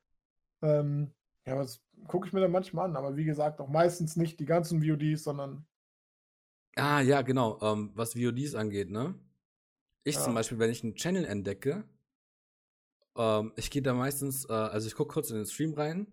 Ähm, 0.62 1.12
ja, 1.46 1.56
das 1.56 1.82
gucke 2.06 2.26
ich 2.26 2.32
mir 2.32 2.40
dann 2.40 2.52
manchmal 2.52 2.86
an, 2.86 2.96
aber 2.96 3.16
wie 3.16 3.24
gesagt, 3.24 3.60
auch 3.60 3.68
meistens 3.68 4.16
nicht 4.16 4.38
die 4.38 4.44
ganzen 4.44 4.82
VODs, 4.82 5.24
sondern. 5.24 5.66
Ah, 6.76 7.00
ja, 7.00 7.22
genau. 7.22 7.60
Ähm, 7.62 7.92
was 7.94 8.14
VODs 8.14 8.54
angeht, 8.54 8.90
ne? 8.90 9.14
Ich 10.04 10.16
ja. 10.16 10.22
zum 10.22 10.34
Beispiel, 10.34 10.58
wenn 10.58 10.70
ich 10.70 10.82
einen 10.82 10.96
Channel 10.96 11.24
entdecke, 11.24 11.84
ähm, 13.16 13.52
ich 13.56 13.70
gehe 13.70 13.82
da 13.82 13.94
meistens, 13.94 14.44
äh, 14.48 14.52
also 14.52 14.86
ich 14.86 14.94
gucke 14.94 15.14
kurz 15.14 15.30
in 15.30 15.36
den 15.36 15.46
Stream 15.46 15.72
rein 15.72 16.06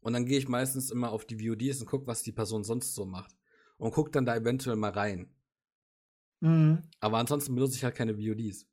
und 0.00 0.12
dann 0.12 0.26
gehe 0.26 0.38
ich 0.38 0.48
meistens 0.48 0.90
immer 0.90 1.10
auf 1.10 1.24
die 1.24 1.36
VODs 1.36 1.80
und 1.80 1.86
gucke, 1.86 2.06
was 2.06 2.22
die 2.22 2.32
Person 2.32 2.64
sonst 2.64 2.94
so 2.94 3.04
macht. 3.04 3.36
Und 3.78 3.92
gucke 3.92 4.10
dann 4.10 4.26
da 4.26 4.36
eventuell 4.36 4.76
mal 4.76 4.90
rein. 4.90 5.34
Mhm. 6.40 6.82
Aber 7.00 7.18
ansonsten 7.18 7.54
benutze 7.54 7.76
ich 7.76 7.84
halt 7.84 7.94
keine 7.94 8.16
VODs. 8.16 8.66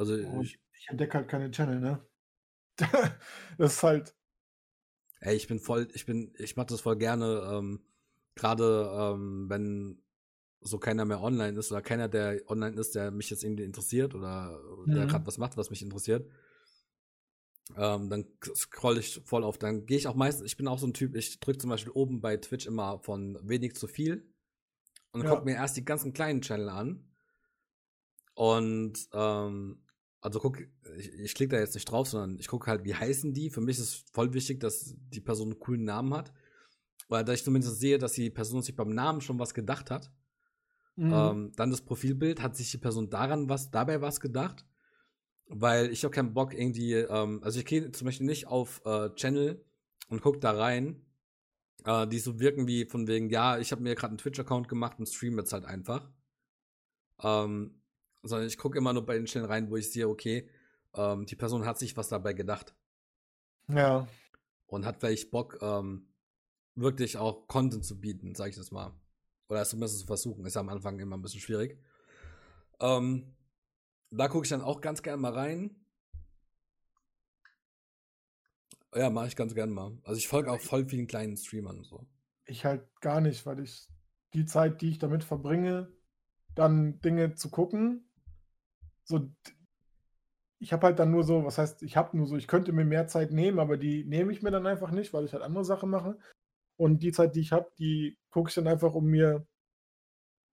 Also 0.00 0.14
oh, 0.14 0.40
ich, 0.40 0.58
ich 0.78 0.88
entdecke 0.88 1.18
halt 1.18 1.28
keine 1.28 1.50
Channel, 1.50 1.78
ne? 1.78 2.02
das 3.58 3.74
ist 3.74 3.82
halt. 3.82 4.16
Ey, 5.20 5.36
ich 5.36 5.46
bin 5.46 5.60
voll, 5.60 5.88
ich 5.92 6.06
bin, 6.06 6.32
ich 6.38 6.56
mache 6.56 6.68
das 6.68 6.80
voll 6.80 6.96
gerne, 6.96 7.46
ähm, 7.52 7.84
gerade 8.34 8.90
ähm, 8.94 9.50
wenn 9.50 10.02
so 10.62 10.78
keiner 10.78 11.04
mehr 11.04 11.20
online 11.20 11.58
ist 11.58 11.70
oder 11.70 11.82
keiner, 11.82 12.08
der 12.08 12.40
online 12.46 12.80
ist, 12.80 12.94
der 12.94 13.10
mich 13.10 13.28
jetzt 13.28 13.44
irgendwie 13.44 13.64
interessiert 13.64 14.14
oder 14.14 14.58
mhm. 14.86 14.94
der 14.94 15.06
gerade 15.06 15.26
was 15.26 15.36
macht, 15.36 15.58
was 15.58 15.68
mich 15.68 15.82
interessiert. 15.82 16.26
Ähm, 17.76 18.08
dann 18.08 18.24
scroll 18.54 18.96
ich 18.96 19.20
voll 19.26 19.44
auf. 19.44 19.58
Dann 19.58 19.84
gehe 19.84 19.98
ich 19.98 20.08
auch 20.08 20.14
meistens, 20.14 20.46
ich 20.46 20.56
bin 20.56 20.66
auch 20.66 20.78
so 20.78 20.86
ein 20.86 20.94
Typ, 20.94 21.14
ich 21.14 21.40
drücke 21.40 21.58
zum 21.58 21.68
Beispiel 21.68 21.92
oben 21.92 22.22
bei 22.22 22.38
Twitch 22.38 22.64
immer 22.66 23.00
von 23.00 23.38
wenig 23.42 23.76
zu 23.76 23.86
viel 23.86 24.32
und 25.12 25.24
ja. 25.24 25.28
gucke 25.28 25.44
mir 25.44 25.56
erst 25.56 25.76
die 25.76 25.84
ganzen 25.84 26.14
kleinen 26.14 26.40
Channel 26.40 26.70
an. 26.70 27.06
Und 28.32 29.06
ähm, 29.12 29.82
also 30.20 30.38
guck, 30.38 30.60
ich, 30.96 31.12
ich 31.14 31.34
klicke 31.34 31.56
da 31.56 31.60
jetzt 31.60 31.74
nicht 31.74 31.90
drauf, 31.90 32.08
sondern 32.08 32.38
ich 32.38 32.48
gucke 32.48 32.70
halt, 32.70 32.84
wie 32.84 32.94
heißen 32.94 33.32
die. 33.32 33.50
Für 33.50 33.60
mich 33.60 33.78
ist 33.78 33.84
es 33.84 34.04
voll 34.12 34.32
wichtig, 34.34 34.60
dass 34.60 34.94
die 34.96 35.20
Person 35.20 35.50
einen 35.50 35.60
coolen 35.60 35.84
Namen 35.84 36.14
hat. 36.14 36.32
Weil 37.08 37.24
da 37.24 37.32
ich 37.32 37.42
zumindest 37.42 37.80
sehe, 37.80 37.98
dass 37.98 38.12
die 38.12 38.30
Person 38.30 38.62
sich 38.62 38.76
beim 38.76 38.94
Namen 38.94 39.20
schon 39.20 39.38
was 39.38 39.54
gedacht 39.54 39.90
hat. 39.90 40.12
Mhm. 40.96 41.12
Ähm, 41.12 41.52
dann 41.56 41.70
das 41.70 41.80
Profilbild, 41.80 42.42
hat 42.42 42.56
sich 42.56 42.70
die 42.70 42.78
Person 42.78 43.08
daran 43.08 43.48
was, 43.48 43.70
dabei 43.70 44.00
was 44.02 44.20
gedacht? 44.20 44.66
Weil 45.46 45.90
ich 45.90 46.04
habe 46.04 46.14
keinen 46.14 46.34
Bock 46.34 46.54
irgendwie, 46.54 46.94
ähm, 46.94 47.40
also 47.42 47.58
ich 47.58 47.66
gehe 47.66 47.90
zum 47.90 48.04
Beispiel 48.04 48.26
nicht 48.26 48.46
auf 48.46 48.82
äh, 48.84 49.08
Channel 49.14 49.64
und 50.08 50.20
gucke 50.20 50.38
da 50.38 50.52
rein, 50.52 51.04
äh, 51.84 52.06
die 52.06 52.18
so 52.18 52.38
wirken 52.38 52.68
wie 52.68 52.84
von 52.84 53.08
wegen, 53.08 53.30
ja, 53.30 53.58
ich 53.58 53.72
habe 53.72 53.82
mir 53.82 53.94
gerade 53.94 54.10
einen 54.10 54.18
Twitch-Account 54.18 54.68
gemacht 54.68 54.98
und 54.98 55.08
stream 55.08 55.38
jetzt 55.38 55.52
halt 55.52 55.64
einfach. 55.64 56.08
Ähm, 57.22 57.79
sondern 58.22 58.48
ich 58.48 58.58
gucke 58.58 58.78
immer 58.78 58.92
nur 58.92 59.06
bei 59.06 59.14
den 59.14 59.26
Stellen 59.26 59.46
rein, 59.46 59.70
wo 59.70 59.76
ich 59.76 59.92
sehe, 59.92 60.08
okay, 60.08 60.48
ähm, 60.94 61.26
die 61.26 61.36
Person 61.36 61.64
hat 61.64 61.78
sich 61.78 61.96
was 61.96 62.08
dabei 62.08 62.32
gedacht. 62.32 62.74
Ja. 63.68 64.06
Und 64.66 64.84
hat 64.84 65.00
vielleicht 65.00 65.30
Bock, 65.30 65.58
ähm, 65.62 66.10
wirklich 66.74 67.16
auch 67.16 67.46
Content 67.46 67.84
zu 67.84 68.00
bieten, 68.00 68.34
sage 68.34 68.50
ich 68.50 68.56
das 68.56 68.70
mal. 68.70 68.92
Oder 69.48 69.64
zumindest 69.64 70.00
zu 70.00 70.06
versuchen. 70.06 70.44
Ist 70.44 70.54
ja 70.54 70.60
am 70.60 70.68
Anfang 70.68 70.98
immer 70.98 71.16
ein 71.16 71.22
bisschen 71.22 71.40
schwierig. 71.40 71.78
Ähm, 72.80 73.34
da 74.10 74.28
gucke 74.28 74.44
ich 74.44 74.50
dann 74.50 74.62
auch 74.62 74.80
ganz 74.80 75.02
gerne 75.02 75.20
mal 75.20 75.32
rein. 75.32 75.76
Ja, 78.94 79.10
mache 79.10 79.28
ich 79.28 79.36
ganz 79.36 79.54
gerne 79.54 79.72
mal. 79.72 79.98
Also 80.02 80.18
ich 80.18 80.28
folge 80.28 80.50
auch 80.50 80.60
voll 80.60 80.88
vielen 80.88 81.06
kleinen 81.06 81.36
Streamern 81.36 81.84
so. 81.84 82.06
Ich 82.44 82.64
halt 82.64 82.82
gar 83.00 83.20
nicht, 83.20 83.46
weil 83.46 83.60
ich 83.60 83.88
die 84.34 84.46
Zeit, 84.46 84.80
die 84.80 84.90
ich 84.90 84.98
damit 84.98 85.22
verbringe, 85.22 85.92
dann 86.54 87.00
Dinge 87.00 87.34
zu 87.34 87.50
gucken, 87.50 88.09
so, 89.04 89.28
ich 90.58 90.72
habe 90.72 90.86
halt 90.86 90.98
dann 90.98 91.10
nur 91.10 91.24
so, 91.24 91.44
was 91.44 91.58
heißt, 91.58 91.82
ich 91.82 91.96
habe 91.96 92.16
nur 92.16 92.26
so, 92.26 92.36
ich 92.36 92.46
könnte 92.46 92.72
mir 92.72 92.84
mehr 92.84 93.06
Zeit 93.06 93.32
nehmen, 93.32 93.58
aber 93.58 93.76
die 93.76 94.04
nehme 94.04 94.32
ich 94.32 94.42
mir 94.42 94.50
dann 94.50 94.66
einfach 94.66 94.90
nicht, 94.90 95.12
weil 95.12 95.24
ich 95.24 95.32
halt 95.32 95.42
andere 95.42 95.64
Sachen 95.64 95.90
mache. 95.90 96.18
Und 96.76 97.02
die 97.02 97.12
Zeit, 97.12 97.34
die 97.34 97.40
ich 97.40 97.52
habe, 97.52 97.70
die 97.78 98.18
gucke 98.30 98.48
ich 98.50 98.54
dann 98.54 98.68
einfach, 98.68 98.94
um 98.94 99.06
mir 99.06 99.46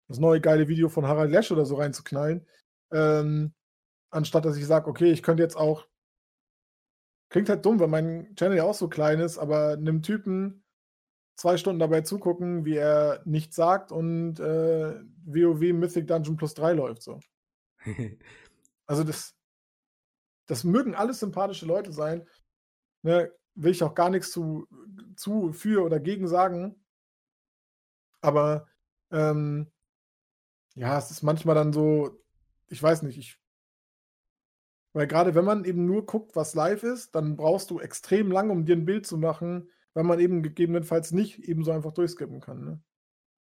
das 0.08 0.20
neue 0.20 0.42
geile 0.42 0.68
Video 0.68 0.90
von 0.90 1.06
Harald 1.06 1.32
Lesch 1.32 1.52
oder 1.52 1.66
so 1.66 1.76
reinzuknallen. 1.76 2.46
Ähm, 2.92 3.54
anstatt 4.10 4.46
dass 4.46 4.58
ich 4.58 4.66
sage, 4.66 4.90
okay, 4.90 5.12
ich 5.12 5.24
könnte 5.24 5.44
jetzt 5.44 5.58
auch. 5.58 5.88
Klingt 7.30 7.50
halt 7.50 7.66
dumm, 7.66 7.80
weil 7.80 7.90
mein 7.90 8.34
Channel 8.36 8.58
ja 8.58 8.64
auch 8.64 8.74
so 8.74 8.88
klein 8.88 9.20
ist, 9.20 9.38
aber 9.38 9.74
einem 9.74 10.02
Typen 10.02 10.64
zwei 11.36 11.58
Stunden 11.58 11.80
dabei 11.80 12.02
zugucken, 12.02 12.66
wie 12.66 12.78
er 12.78 13.22
nichts 13.26 13.56
sagt 13.56 13.92
und 13.92 14.40
äh, 14.40 14.96
WoW 15.26 15.74
Mythic 15.74 16.08
Dungeon 16.08 16.38
plus 16.38 16.54
3 16.54 16.74
läuft 16.74 17.04
so. 17.04 17.20
Also 18.86 19.04
das, 19.04 19.36
das 20.48 20.64
mögen 20.64 20.96
alles 20.96 21.20
sympathische 21.20 21.66
Leute 21.66 21.92
sein. 21.92 22.28
Ne, 23.04 23.32
will 23.56 23.72
ich 23.72 23.84
auch 23.84 23.96
gar 23.96 24.10
nichts 24.10 24.32
zu, 24.32 24.68
zu, 25.16 25.52
für 25.52 25.84
oder 25.84 26.00
gegen 26.00 26.28
sagen. 26.28 26.76
Aber 28.22 28.68
ähm, 29.12 29.72
ja, 30.76 30.98
es 30.98 31.12
ist 31.12 31.24
manchmal 31.24 31.56
dann 31.56 31.74
so, 31.74 32.24
ich 32.68 32.82
weiß 32.82 33.04
nicht, 33.04 33.18
ich. 33.18 33.40
Weil 34.94 35.08
gerade 35.08 35.36
wenn 35.36 35.46
man 35.46 35.66
eben 35.66 35.86
nur 35.86 36.06
guckt, 36.06 36.36
was 36.36 36.56
live 36.56 36.84
ist, 36.84 37.14
dann 37.14 37.36
brauchst 37.36 37.70
du 37.70 37.80
extrem 37.80 38.32
lang, 38.32 38.50
um 38.50 38.66
dir 38.66 38.76
ein 38.76 38.86
Bild 38.86 39.06
zu 39.06 39.18
machen, 39.18 39.70
weil 39.94 40.04
man 40.04 40.20
eben 40.20 40.42
gegebenenfalls 40.44 41.12
nicht 41.12 41.40
eben 41.40 41.64
so 41.64 41.72
einfach 41.72 41.94
durchskippen 41.94 42.40
kann. 42.40 42.64
Ne? 42.64 42.82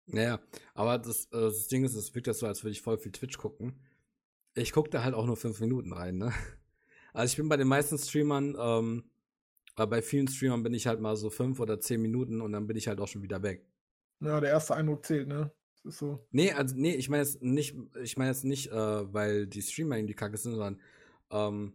Naja, 0.05 0.39
aber 0.73 0.97
das, 0.99 1.25
äh, 1.25 1.41
das 1.41 1.67
Ding 1.67 1.83
ist, 1.83 1.95
es 1.95 2.13
wirkt 2.13 2.27
ja 2.27 2.33
so, 2.33 2.47
als 2.47 2.63
würde 2.63 2.71
ich 2.71 2.81
voll 2.81 2.97
viel 2.97 3.11
Twitch 3.11 3.37
gucken 3.37 3.79
ich 4.55 4.71
gucke 4.71 4.89
da 4.89 5.03
halt 5.03 5.15
auch 5.15 5.25
nur 5.25 5.37
fünf 5.37 5.59
Minuten 5.59 5.93
rein, 5.93 6.17
ne? 6.17 6.31
Also 7.15 7.33
ich 7.33 7.37
bin 7.37 7.47
bei 7.47 7.57
den 7.57 7.67
meisten 7.67 7.95
Streamern, 7.99 8.57
ähm, 8.59 9.03
aber 9.75 9.97
bei 9.97 10.01
vielen 10.01 10.27
Streamern 10.27 10.63
bin 10.63 10.73
ich 10.73 10.87
halt 10.87 10.99
mal 10.99 11.15
so 11.15 11.29
fünf 11.29 11.59
oder 11.59 11.79
zehn 11.79 12.01
Minuten 12.01 12.41
und 12.41 12.53
dann 12.53 12.65
bin 12.65 12.75
ich 12.75 12.87
halt 12.87 12.99
auch 12.99 13.07
schon 13.07 13.21
wieder 13.21 13.43
weg. 13.43 13.67
Ja, 14.19 14.39
der 14.41 14.49
erste 14.49 14.73
Eindruck 14.73 15.05
zählt, 15.05 15.27
ne? 15.27 15.51
Das 15.75 15.93
ist 15.93 15.99
so. 15.99 16.25
Nee, 16.31 16.53
also 16.53 16.75
nee, 16.75 16.95
ich 16.95 17.09
meine 17.09 17.21
jetzt 17.21 17.43
nicht, 17.43 17.75
ich 18.01 18.17
meine 18.17 18.31
jetzt 18.31 18.45
nicht, 18.45 18.71
äh, 18.71 19.13
weil 19.13 19.45
die 19.45 19.61
Streamer 19.61 19.97
irgendwie 19.97 20.15
kacke 20.15 20.37
sind, 20.37 20.53
sondern 20.53 20.81
ähm, 21.29 21.73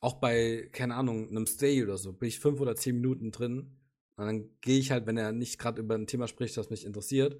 auch 0.00 0.14
bei, 0.14 0.70
keine 0.72 0.94
Ahnung, 0.94 1.28
einem 1.28 1.46
Stay 1.46 1.82
oder 1.82 1.98
so, 1.98 2.14
bin 2.14 2.28
ich 2.28 2.40
fünf 2.40 2.58
oder 2.60 2.74
zehn 2.74 2.96
Minuten 2.96 3.32
drin. 3.32 3.76
Und 4.16 4.26
dann 4.26 4.50
gehe 4.60 4.78
ich 4.78 4.90
halt, 4.90 5.06
wenn 5.06 5.16
er 5.16 5.32
nicht 5.32 5.58
gerade 5.58 5.80
über 5.80 5.94
ein 5.94 6.06
Thema 6.06 6.26
spricht, 6.26 6.56
das 6.56 6.70
mich 6.70 6.84
interessiert, 6.84 7.38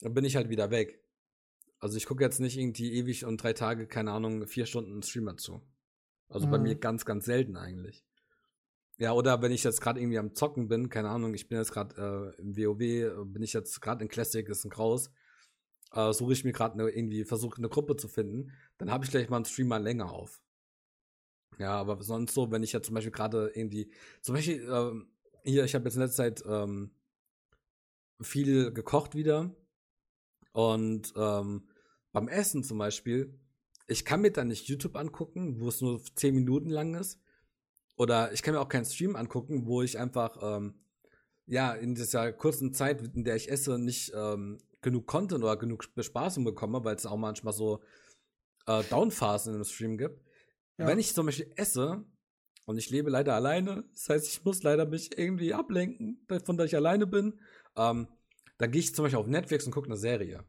dann 0.00 0.14
bin 0.14 0.24
ich 0.24 0.36
halt 0.36 0.48
wieder 0.48 0.70
weg. 0.70 1.00
Also 1.80 1.96
ich 1.96 2.06
gucke 2.06 2.24
jetzt 2.24 2.40
nicht 2.40 2.58
irgendwie 2.58 2.92
ewig 2.92 3.24
und 3.24 3.42
drei 3.42 3.52
Tage, 3.52 3.86
keine 3.86 4.12
Ahnung, 4.12 4.46
vier 4.46 4.66
Stunden 4.66 5.02
Streamer 5.02 5.36
zu. 5.36 5.62
Also 6.28 6.46
mhm. 6.46 6.50
bei 6.50 6.58
mir 6.58 6.74
mhm. 6.74 6.80
ganz, 6.80 7.04
ganz 7.04 7.24
selten 7.24 7.56
eigentlich. 7.56 8.04
Ja, 8.98 9.12
oder 9.12 9.40
wenn 9.42 9.52
ich 9.52 9.62
jetzt 9.62 9.80
gerade 9.80 10.00
irgendwie 10.00 10.18
am 10.18 10.34
Zocken 10.34 10.66
bin, 10.66 10.88
keine 10.88 11.08
Ahnung, 11.10 11.32
ich 11.34 11.48
bin 11.48 11.58
jetzt 11.58 11.72
gerade 11.72 12.34
äh, 12.36 12.40
im 12.40 12.56
WoW, 12.56 13.24
bin 13.32 13.42
ich 13.42 13.52
jetzt 13.52 13.80
gerade 13.80 14.02
in 14.02 14.08
Classic, 14.08 14.46
ist 14.48 14.64
ein 14.64 14.70
Kraus, 14.70 15.12
äh, 15.92 16.12
suche 16.12 16.32
ich 16.32 16.44
mir 16.44 16.52
gerade 16.52 16.76
ne, 16.76 16.88
irgendwie, 16.90 17.24
versuche 17.24 17.58
eine 17.58 17.68
Gruppe 17.68 17.96
zu 17.96 18.08
finden, 18.08 18.52
dann 18.76 18.90
habe 18.90 19.04
ich 19.04 19.10
gleich 19.12 19.28
mal 19.28 19.36
einen 19.36 19.44
Streamer 19.44 19.78
länger 19.78 20.10
auf. 20.10 20.42
Ja, 21.58 21.76
aber 21.76 22.02
sonst 22.02 22.34
so, 22.34 22.50
wenn 22.50 22.64
ich 22.64 22.72
jetzt 22.72 22.86
zum 22.86 22.94
Beispiel 22.96 23.12
gerade 23.12 23.52
irgendwie, 23.54 23.92
zum 24.20 24.34
Beispiel, 24.34 24.68
äh, 24.68 25.48
hier, 25.48 25.64
ich 25.64 25.76
habe 25.76 25.84
jetzt 25.84 25.94
in 25.94 26.02
letzter 26.02 26.24
Zeit 26.24 26.42
ähm, 26.44 26.90
viel 28.20 28.72
gekocht 28.72 29.14
wieder 29.14 29.54
und 30.58 31.12
ähm, 31.14 31.68
beim 32.10 32.26
Essen 32.26 32.64
zum 32.64 32.78
Beispiel, 32.78 33.32
ich 33.86 34.04
kann 34.04 34.22
mir 34.22 34.32
dann 34.32 34.48
nicht 34.48 34.66
YouTube 34.66 34.96
angucken, 34.96 35.60
wo 35.60 35.68
es 35.68 35.80
nur 35.80 36.02
10 36.02 36.34
Minuten 36.34 36.68
lang 36.68 36.96
ist. 36.96 37.20
Oder 37.96 38.32
ich 38.32 38.42
kann 38.42 38.54
mir 38.54 38.60
auch 38.60 38.68
keinen 38.68 38.84
Stream 38.84 39.14
angucken, 39.14 39.66
wo 39.66 39.82
ich 39.82 40.00
einfach, 40.00 40.36
ähm, 40.42 40.74
ja, 41.46 41.72
in 41.74 41.94
dieser 41.94 42.32
kurzen 42.32 42.74
Zeit, 42.74 43.00
in 43.14 43.22
der 43.22 43.36
ich 43.36 43.48
esse, 43.48 43.78
nicht 43.78 44.10
ähm, 44.16 44.58
genug 44.80 45.06
Content 45.06 45.44
oder 45.44 45.56
genug 45.56 45.94
Bespaßung 45.94 46.42
bekomme, 46.42 46.82
weil 46.82 46.96
es 46.96 47.06
auch 47.06 47.16
manchmal 47.16 47.52
so 47.52 47.80
äh, 48.66 48.82
Downphasen 48.82 49.54
im 49.54 49.62
Stream 49.62 49.96
gibt. 49.96 50.20
Ja. 50.76 50.88
Wenn 50.88 50.98
ich 50.98 51.14
zum 51.14 51.26
Beispiel 51.26 51.52
esse 51.54 52.04
und 52.64 52.78
ich 52.78 52.90
lebe 52.90 53.10
leider 53.10 53.36
alleine, 53.36 53.84
das 53.92 54.08
heißt, 54.08 54.26
ich 54.26 54.44
muss 54.44 54.64
leider 54.64 54.86
mich 54.86 55.16
irgendwie 55.16 55.54
ablenken, 55.54 56.26
von 56.44 56.56
der 56.56 56.66
ich 56.66 56.74
alleine 56.74 57.06
bin, 57.06 57.38
ähm, 57.76 58.08
da 58.58 58.66
gehe 58.66 58.80
ich 58.80 58.94
zum 58.94 59.04
Beispiel 59.04 59.18
auf 59.20 59.26
Netflix 59.26 59.64
und 59.66 59.72
gucke 59.72 59.86
eine 59.86 59.96
Serie. 59.96 60.44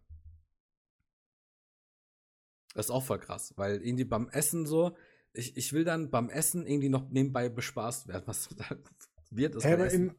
Das 2.74 2.88
ist 2.88 2.92
auch 2.92 3.04
voll 3.04 3.20
krass, 3.20 3.54
weil 3.58 3.82
irgendwie 3.84 4.04
beim 4.06 4.30
Essen 4.30 4.66
so, 4.66 4.96
ich, 5.34 5.58
ich 5.58 5.74
will 5.74 5.84
dann 5.84 6.10
beim 6.10 6.30
Essen 6.30 6.66
irgendwie 6.68 6.90
noch 6.90 7.10
nebenbei 7.10 7.50
bespaßt 7.50 8.08
werden. 8.08 8.24
Was 8.28 8.50
wird 9.32 9.56
es? 9.56 9.64
Hey, 9.64 9.74
aber 9.74 9.92
in, 9.92 10.14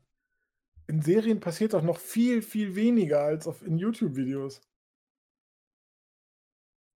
in 0.88 1.02
Serien 1.02 1.40
passiert 1.40 1.72
doch 1.74 1.82
noch 1.82 1.98
viel, 1.98 2.42
viel 2.42 2.74
weniger 2.74 3.20
als 3.22 3.46
auf, 3.46 3.62
in 3.62 3.78
YouTube-Videos. 3.78 4.60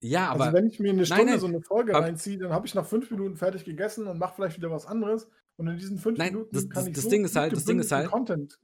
Ja, 0.02 0.30
aber. 0.32 0.46
also 0.46 0.58
wenn 0.58 0.68
ich 0.68 0.80
mir 0.80 0.90
eine 0.90 0.98
Nein, 0.98 1.06
Stunde 1.06 1.26
nein, 1.26 1.40
so 1.40 1.48
eine 1.48 1.62
Folge 1.62 1.96
aber- 1.96 2.06
reinziehe, 2.06 2.38
dann 2.38 2.52
habe 2.52 2.68
ich 2.68 2.76
nach 2.76 2.86
fünf 2.86 3.10
Minuten 3.10 3.38
fertig 3.38 3.64
gegessen 3.64 4.06
und 4.08 4.18
mache 4.20 4.36
vielleicht 4.36 4.58
wieder 4.58 4.70
was 4.70 4.86
anderes. 4.86 5.28
Und 5.56 5.68
in 5.68 5.78
diesen 5.78 5.98
fünf 5.98 6.18
Nein, 6.18 6.34
Minuten 6.34 6.50
das- 6.54 6.64
kann 6.70 6.76
das- 6.84 6.88
ich 6.88 6.94
das 6.96 7.04
so 7.06 7.10
Ding 7.10 7.24
ist 7.26 7.34
gut 7.34 7.42
halt- 7.42 7.54
das 7.54 7.66
Ding 7.66 7.80
ist 7.80 7.92
halt- 7.92 8.10
Content. 8.12 8.60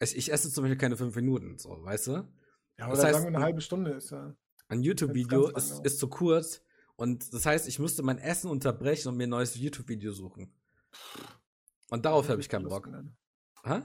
Ich, 0.00 0.16
ich 0.16 0.32
esse 0.32 0.50
zum 0.52 0.64
Beispiel 0.64 0.78
keine 0.78 0.96
fünf 0.96 1.14
Minuten, 1.16 1.58
so, 1.58 1.82
weißt 1.84 2.08
du? 2.08 2.12
Ja, 2.78 2.88
das 2.88 2.98
oder 2.98 3.08
heißt, 3.08 3.26
eine 3.26 3.36
ein- 3.38 3.42
halbe 3.42 3.60
Stunde 3.60 3.92
ist 3.92 4.10
ja. 4.10 4.34
Ein 4.68 4.82
YouTube-Video 4.82 5.48
ist, 5.50 5.84
ist 5.84 5.98
zu 5.98 6.08
kurz 6.08 6.62
und 6.96 7.32
das 7.34 7.44
heißt, 7.46 7.68
ich 7.68 7.78
müsste 7.78 8.02
mein 8.02 8.18
Essen 8.18 8.50
unterbrechen 8.50 9.08
und 9.08 9.16
mir 9.16 9.24
ein 9.26 9.30
neues 9.30 9.54
YouTube-Video 9.56 10.12
suchen. 10.12 10.52
Und 11.90 12.04
darauf 12.04 12.28
habe 12.28 12.40
ich 12.40 12.48
keinen 12.48 12.68
Bock. 12.68 12.88
Hä? 13.64 13.82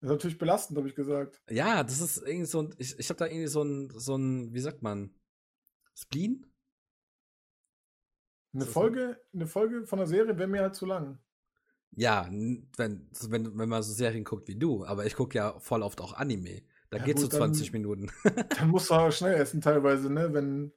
Das 0.00 0.10
ist 0.10 0.16
natürlich 0.16 0.38
belastend, 0.38 0.76
habe 0.76 0.88
ich 0.88 0.94
gesagt. 0.94 1.42
Ja, 1.48 1.82
das 1.82 2.00
ist 2.00 2.18
irgendwie 2.18 2.44
so 2.44 2.62
ein, 2.62 2.74
ich, 2.78 2.98
ich 2.98 3.08
habe 3.08 3.18
da 3.18 3.26
irgendwie 3.26 3.46
so 3.46 3.62
ein, 3.62 3.90
so 3.96 4.16
ein, 4.16 4.52
wie 4.52 4.60
sagt 4.60 4.82
man, 4.82 5.14
Spleen? 5.94 6.46
Eine. 8.52 8.66
Folge, 8.66 9.20
eine 9.32 9.46
Folge 9.46 9.86
von 9.86 9.98
einer 9.98 10.06
Serie 10.06 10.36
wäre 10.38 10.48
mir 10.48 10.60
halt 10.60 10.76
zu 10.76 10.86
lang. 10.86 11.18
Ja, 11.96 12.26
wenn, 12.30 12.68
wenn, 13.28 13.58
wenn 13.58 13.68
man 13.68 13.82
so 13.82 13.92
Serien 13.92 14.24
guckt 14.24 14.48
wie 14.48 14.56
du, 14.58 14.84
aber 14.84 15.06
ich 15.06 15.14
gucke 15.14 15.36
ja 15.38 15.58
voll 15.60 15.82
oft 15.82 16.00
auch 16.00 16.14
Anime. 16.14 16.62
Da 16.90 16.98
Ja, 16.98 17.04
geht's 17.04 17.22
gut, 17.22 17.32
so 17.32 17.38
dann- 17.38 17.54
20 17.54 17.72
Minuten. 17.72 18.10
Dann 18.58 18.68
musst 18.70 18.90
du 18.90 18.94
aber 18.94 19.10
schnell 19.12 19.34
essen 19.34 19.60
teilweise, 19.60 20.12
ne? 20.12 20.32
Wenn. 20.32 20.72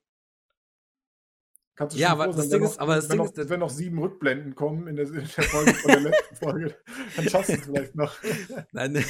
Kannst 1.75 1.95
du 1.95 1.99
Ja, 2.01 2.09
schon 2.09 2.21
aber 2.21 2.27
das 2.33 2.35
sein, 2.37 2.49
Ding 2.49 2.63
ist- 2.63 2.71
noch, 2.75 2.79
aber 2.79 2.95
das 2.95 3.07
Ding 3.07 3.17
noch, 3.17 3.31
ist, 3.31 3.49
wenn 3.49 3.59
noch 3.59 3.69
sieben 3.69 3.99
Rückblenden 3.99 4.55
kommen 4.55 4.87
in 4.87 4.95
der, 4.95 5.05
in 5.07 5.13
der 5.13 5.25
Folge 5.27 5.73
von 5.75 5.91
der 5.91 5.99
letzten 6.01 6.35
Folge, 6.35 6.75
dann 7.15 7.29
schaffst 7.29 7.49
du 7.49 7.53
es 7.53 7.61
vielleicht 7.65 7.95
noch. 7.95 8.15
Nein, 8.71 8.93
nein, 8.93 9.05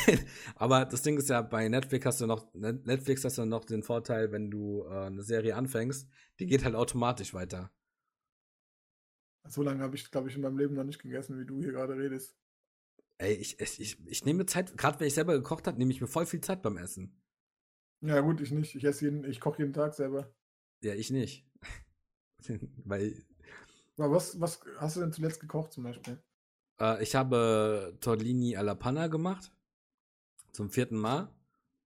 aber 0.55 0.83
das 0.85 1.01
Ding 1.01 1.17
ist 1.17 1.29
ja, 1.29 1.41
bei 1.41 1.67
Netflix 1.69 2.05
hast 2.05 2.19
du 2.19 2.25
noch, 2.25 2.53
Net- 2.53 2.85
Netflix 2.85 3.23
hast 3.23 3.37
du 3.37 3.45
noch 3.45 3.63
den 3.63 3.83
Vorteil, 3.83 4.33
wenn 4.33 4.51
du 4.51 4.83
äh, 4.89 5.05
eine 5.05 5.23
Serie 5.23 5.55
anfängst, 5.55 6.09
die 6.39 6.45
geht 6.47 6.65
halt 6.65 6.75
automatisch 6.75 7.33
weiter. 7.33 7.71
So 9.49 9.61
lange 9.63 9.81
habe 9.83 9.95
ich, 9.95 10.09
glaube 10.11 10.29
ich, 10.29 10.35
in 10.35 10.41
meinem 10.41 10.57
Leben 10.57 10.75
noch 10.75 10.83
nicht 10.83 11.01
gegessen, 11.01 11.39
wie 11.39 11.45
du 11.45 11.59
hier 11.61 11.71
gerade 11.71 11.95
redest. 11.97 12.35
Ey, 13.19 13.33
ich, 13.35 13.59
ich, 13.59 13.79
ich, 13.79 14.07
ich 14.07 14.25
nehme 14.25 14.39
mir 14.39 14.45
Zeit, 14.47 14.75
gerade 14.77 14.99
wenn 14.99 15.07
ich 15.07 15.13
selber 15.15 15.33
gekocht 15.33 15.67
habe, 15.67 15.77
nehme 15.77 15.91
ich 15.91 16.01
mir 16.01 16.07
voll 16.07 16.25
viel 16.25 16.41
Zeit 16.41 16.61
beim 16.63 16.77
Essen. 16.77 17.15
Ja, 18.01 18.21
gut, 18.21 18.41
ich 18.41 18.49
nicht. 18.51 18.73
Ich 18.75 18.83
esse 18.83 19.05
jeden, 19.05 19.23
ich 19.23 19.39
koche 19.39 19.59
jeden 19.61 19.73
Tag 19.73 19.93
selber. 19.93 20.33
Ja, 20.81 20.93
ich 20.95 21.09
nicht. 21.11 21.45
Weil 22.85 23.25
Aber 23.97 24.11
was, 24.15 24.39
was 24.39 24.61
hast 24.77 24.95
du 24.95 25.01
denn 25.01 25.11
zuletzt 25.13 25.39
gekocht 25.39 25.71
zum 25.73 25.83
Beispiel? 25.83 26.23
äh, 26.79 27.03
ich 27.03 27.15
habe 27.15 27.97
Torlini 28.01 28.55
alla 28.57 28.75
Panna 28.75 29.07
gemacht. 29.07 29.51
Zum 30.51 30.69
vierten 30.69 30.97
Mal. 30.97 31.33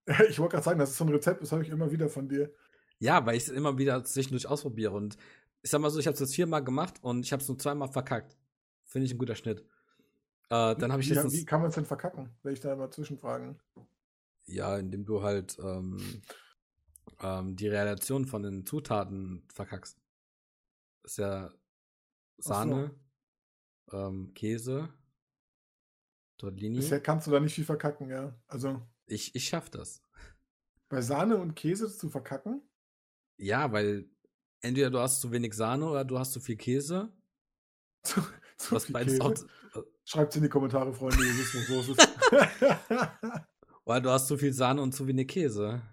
Ich 0.30 0.40
wollte 0.40 0.54
gerade 0.54 0.64
sagen, 0.64 0.80
das 0.80 0.92
ist 0.92 0.98
so 0.98 1.06
ein 1.06 1.10
Rezept, 1.10 1.42
das 1.42 1.52
habe 1.52 1.64
ich 1.64 1.70
immer 1.70 1.92
wieder 1.92 2.10
von 2.10 2.28
dir. 2.30 2.54
Ja, 3.00 3.26
weil 3.26 3.36
ich 3.36 3.44
es 3.44 3.50
immer 3.50 3.78
wieder 3.78 4.04
zwischendurch 4.04 4.48
ausprobiere. 4.48 4.94
Und 4.96 5.18
ich 5.62 5.70
sag 5.70 5.80
mal 5.82 5.90
so, 5.90 6.00
ich 6.00 6.08
habe 6.08 6.14
es 6.14 6.20
jetzt 6.20 6.36
viermal 6.36 6.64
gemacht 6.64 6.96
und 7.04 7.22
ich 7.26 7.32
habe 7.32 7.42
es 7.42 7.48
nur 7.48 7.58
zweimal 7.58 7.92
verkackt. 7.92 8.38
Finde 8.86 9.06
ich 9.06 9.14
ein 9.14 9.18
guter 9.18 9.36
Schnitt. 9.36 9.62
Äh, 10.50 10.76
dann 10.76 10.92
habe 10.92 11.02
ich 11.02 11.10
wie, 11.10 11.14
letztens, 11.14 11.34
wie 11.34 11.46
kann 11.46 11.62
man 11.62 11.70
es 11.70 11.76
denn 11.76 11.86
verkacken? 11.86 12.30
Will 12.44 12.54
ich 12.54 12.60
da 12.60 12.76
mal 12.76 12.92
zwischenfragen. 12.92 13.60
ja, 14.46 14.78
indem 14.78 15.06
du 15.06 15.22
halt 15.24 15.58
ähm, 15.60 16.22
ähm, 17.20 17.56
die 17.56 17.68
Relation 17.68 18.26
von 18.26 18.44
den 18.44 18.66
Zutaten 18.66 19.48
verkackst. 19.54 19.98
Ist 21.04 21.18
ja 21.18 21.50
so. 22.38 22.50
Sahne, 22.50 22.96
ähm, 23.92 24.34
Käse, 24.34 24.90
Tortellini. 26.38 26.78
Bisher 26.78 27.00
kannst 27.00 27.28
du 27.28 27.32
da 27.32 27.40
nicht 27.40 27.54
viel 27.56 27.66
verkacken, 27.66 28.10
ja. 28.10 28.36
Also 28.48 28.82
Ich, 29.06 29.36
ich 29.36 29.48
schaff 29.48 29.70
das. 29.70 30.04
bei 30.90 31.02
Sahne 31.02 31.38
und 31.38 31.56
Käse 31.56 31.96
zu 31.96 32.10
verkacken? 32.10 32.62
Ja, 33.38 33.72
weil 33.72 34.10
entweder 34.62 34.90
du 34.90 35.00
hast 35.00 35.22
zu 35.22 35.32
wenig 35.32 35.54
Sahne 35.54 35.90
oder 35.90 36.06
du 36.06 36.18
hast 36.20 36.32
zu 36.34 36.40
viel 36.40 36.56
Käse. 36.58 37.12
Zu, 38.04 38.20
zu 38.58 38.76
Was 38.76 38.86
viel 38.86 38.94
beides 38.94 39.20
Käse? 39.20 39.46
auch, 39.76 39.84
Schreibt 40.06 40.36
in 40.36 40.42
die 40.42 40.50
Kommentare, 40.50 40.92
Freunde, 40.92 41.24
ihr 41.24 41.38
wisst, 41.38 41.54
was 41.56 41.68
los 41.70 41.90
ist. 41.90 42.10
oder 43.86 44.02
du 44.02 44.10
hast 44.10 44.28
zu 44.28 44.38
viel 44.38 44.54
Sahne 44.54 44.82
und 44.82 44.92
zu 44.94 45.06
wenig 45.08 45.28
Käse. 45.28 45.84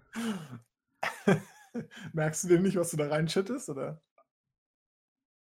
Merkst 2.13 2.43
du 2.43 2.47
denn 2.47 2.63
nicht, 2.63 2.75
was 2.77 2.89
du 2.91 2.97
da 2.97 3.07
reinschüttest, 3.07 3.69
oder? 3.69 4.01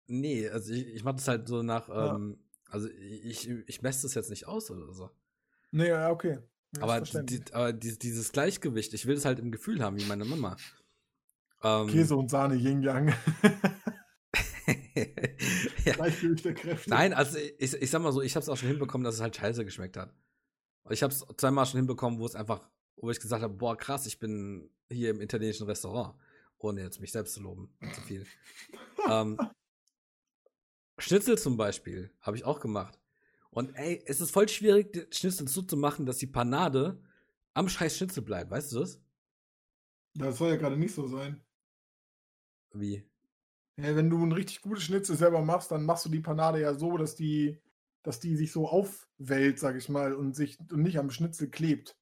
Nee, 0.06 0.48
also 0.48 0.72
ich, 0.72 0.86
ich 0.86 1.04
mach 1.04 1.14
das 1.14 1.26
halt 1.28 1.48
so 1.48 1.62
nach, 1.62 1.88
Ja. 1.88 2.14
ähm, 2.14 2.38
also 2.68 2.88
ich, 2.88 3.48
ich 3.48 3.82
messe 3.82 4.02
das 4.02 4.14
jetzt 4.14 4.30
nicht 4.30 4.46
aus 4.46 4.70
oder 4.70 4.92
so. 4.92 5.10
Nee, 5.72 5.88
ja, 5.88 6.10
okay. 6.10 6.38
Aber 6.80 7.00
die, 7.00 7.42
aber 7.52 7.72
die, 7.72 7.98
dieses 7.98 8.32
Gleichgewicht, 8.32 8.94
ich 8.94 9.06
will 9.06 9.16
es 9.16 9.24
halt 9.24 9.38
im 9.40 9.50
Gefühl 9.52 9.82
haben, 9.82 9.98
wie 9.98 10.04
meine 10.06 10.24
Mama. 10.24 10.56
Ähm, 11.62 11.86
Käse 11.88 12.16
und 12.16 12.30
Sahne, 12.30 12.54
Yin 12.56 12.82
Yang. 12.82 13.08
ja. 15.84 15.92
Gleichgewicht 15.94 16.44
der 16.44 16.54
Kräfte. 16.54 16.90
Nein, 16.90 17.12
also 17.12 17.38
ich, 17.38 17.74
ich 17.74 17.90
sag 17.90 18.02
mal 18.02 18.12
so, 18.12 18.20
ich 18.22 18.34
habe 18.34 18.42
es 18.42 18.48
auch 18.48 18.56
schon 18.56 18.68
hinbekommen, 18.68 19.04
dass 19.04 19.16
es 19.16 19.20
halt 19.20 19.36
scheiße 19.36 19.64
geschmeckt 19.64 19.96
hat. 19.96 20.14
Ich 20.90 21.02
habe 21.02 21.12
es 21.12 21.24
zweimal 21.36 21.66
schon 21.66 21.78
hinbekommen, 21.78 22.18
wo 22.18 22.26
es 22.26 22.34
einfach, 22.34 22.68
wo 22.96 23.10
ich 23.10 23.20
gesagt 23.20 23.42
habe, 23.42 23.54
boah, 23.54 23.76
krass, 23.76 24.06
ich 24.06 24.18
bin 24.18 24.70
hier 24.90 25.10
im 25.10 25.20
italienischen 25.20 25.66
Restaurant, 25.66 26.16
ohne 26.58 26.82
jetzt 26.82 27.00
mich 27.00 27.12
selbst 27.12 27.34
zu 27.34 27.40
loben, 27.40 27.72
zu 27.94 28.00
viel. 28.00 28.26
ähm, 29.08 29.38
Schnitzel 30.98 31.38
zum 31.38 31.56
Beispiel 31.56 32.12
habe 32.20 32.36
ich 32.36 32.44
auch 32.44 32.60
gemacht. 32.60 32.98
Und 33.50 33.74
ey, 33.76 34.02
es 34.06 34.20
ist 34.20 34.30
voll 34.30 34.48
schwierig, 34.48 35.08
Schnitzel 35.14 35.46
so 35.46 35.62
zu 35.62 35.76
machen, 35.76 36.06
dass 36.06 36.18
die 36.18 36.26
Panade 36.26 37.02
am 37.54 37.68
scheiß 37.68 37.96
Schnitzel 37.96 38.22
bleibt, 38.22 38.50
weißt 38.50 38.72
du 38.72 38.80
das? 38.80 39.00
Das 40.14 40.38
soll 40.38 40.50
ja 40.50 40.56
gerade 40.56 40.76
nicht 40.76 40.94
so 40.94 41.06
sein. 41.06 41.42
Wie? 42.74 43.02
Ja, 43.78 43.96
wenn 43.96 44.10
du 44.10 44.22
ein 44.24 44.32
richtig 44.32 44.60
gutes 44.60 44.84
Schnitzel 44.84 45.16
selber 45.16 45.42
machst, 45.42 45.70
dann 45.70 45.84
machst 45.84 46.04
du 46.04 46.08
die 46.10 46.20
Panade 46.20 46.60
ja 46.60 46.74
so, 46.74 46.96
dass 46.96 47.14
die, 47.14 47.58
dass 48.02 48.20
die 48.20 48.36
sich 48.36 48.52
so 48.52 48.68
aufwellt, 48.68 49.58
sag 49.58 49.76
ich 49.76 49.88
mal, 49.88 50.14
und 50.14 50.34
sich 50.36 50.58
und 50.70 50.82
nicht 50.82 50.98
am 50.98 51.10
Schnitzel 51.10 51.48
klebt. 51.50 51.96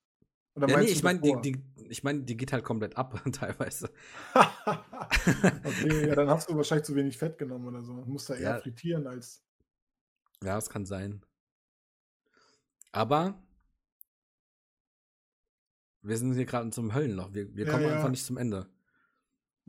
Oder 0.56 0.68
Ja, 0.68 0.76
nee, 0.76 0.90
ich 0.90 1.02
meine, 1.02 1.20
die, 1.20 1.34
die, 1.40 1.62
ich 1.88 2.02
mein, 2.02 2.26
die 2.26 2.36
geht 2.36 2.52
halt 2.52 2.64
komplett 2.64 2.96
ab, 2.96 3.22
teilweise. 3.32 3.90
okay, 5.64 6.06
ja, 6.08 6.14
dann 6.14 6.28
hast 6.28 6.48
du 6.50 6.56
wahrscheinlich 6.56 6.86
zu 6.86 6.94
wenig 6.96 7.16
Fett 7.18 7.38
genommen 7.38 7.66
oder 7.68 7.82
so. 7.82 7.94
Du 7.94 8.10
musst 8.10 8.28
da 8.30 8.34
eher 8.34 8.54
Ja. 8.54 8.60
frittieren 8.60 9.06
als. 9.06 9.42
Ja, 10.42 10.54
das 10.56 10.68
kann 10.70 10.84
sein. 10.86 11.22
Aber 12.92 13.34
wir 16.02 16.16
sind 16.18 16.34
hier 16.34 16.44
gerade 16.46 16.70
zum 16.70 16.94
Höllenloch. 16.94 17.32
Wir, 17.32 17.54
wir 17.54 17.64
Ja, 17.64 17.72
kommen 17.72 17.86
einfach 17.86 18.08
nicht 18.10 18.24
zum 18.24 18.36
Ende. 18.36 18.66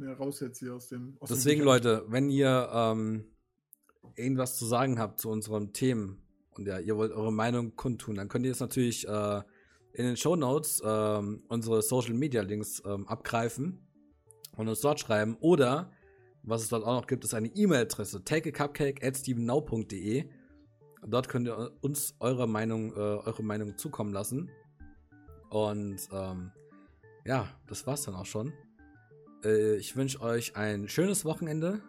Ja, 0.01 0.13
raus 0.13 0.39
jetzt 0.39 0.59
hier 0.59 0.73
aus 0.73 0.87
dem. 0.87 1.17
Aus 1.19 1.29
dem 1.29 1.35
Deswegen, 1.35 1.61
Büchern. 1.61 1.75
Leute, 1.75 2.05
wenn 2.07 2.29
ihr 2.29 2.69
ähm, 2.73 3.25
irgendwas 4.15 4.57
zu 4.57 4.65
sagen 4.65 4.99
habt 4.99 5.19
zu 5.19 5.29
unseren 5.29 5.73
Themen 5.73 6.21
und 6.55 6.67
ja, 6.67 6.79
ihr 6.79 6.97
wollt 6.97 7.11
eure 7.11 7.31
Meinung 7.31 7.75
kundtun, 7.75 8.15
dann 8.15 8.27
könnt 8.27 8.45
ihr 8.45 8.49
jetzt 8.49 8.61
natürlich 8.61 9.07
äh, 9.07 9.41
in 9.93 10.05
den 10.05 10.17
Show 10.17 10.35
Notes 10.35 10.81
ähm, 10.83 11.43
unsere 11.49 11.81
Social 11.81 12.13
Media 12.13 12.41
Links 12.41 12.81
ähm, 12.85 13.07
abgreifen 13.07 13.87
und 14.57 14.67
uns 14.67 14.81
dort 14.81 14.99
schreiben. 14.99 15.37
Oder, 15.39 15.91
was 16.43 16.63
es 16.63 16.69
dort 16.69 16.83
auch 16.83 17.01
noch 17.01 17.07
gibt, 17.07 17.23
ist 17.23 17.33
eine 17.33 17.47
E-Mail-Adresse, 17.47 18.23
takeacupcake 18.23 19.05
at 19.05 19.17
stevennow.de. 19.17 20.29
Dort 21.05 21.29
könnt 21.29 21.47
ihr 21.47 21.71
uns 21.81 22.15
eure 22.19 22.47
Meinung, 22.47 22.93
äh, 22.93 22.99
eure 22.99 23.43
Meinung 23.43 23.77
zukommen 23.77 24.13
lassen. 24.13 24.49
Und 25.49 25.99
ähm, 26.11 26.51
ja, 27.25 27.47
das 27.67 27.85
war's 27.85 28.03
dann 28.03 28.15
auch 28.15 28.25
schon. 28.25 28.53
Äh, 29.43 29.75
ich 29.75 29.95
wünsche 29.95 30.21
euch 30.21 30.55
ein 30.55 30.87
schönes 30.87 31.25
Wochenende. 31.25 31.81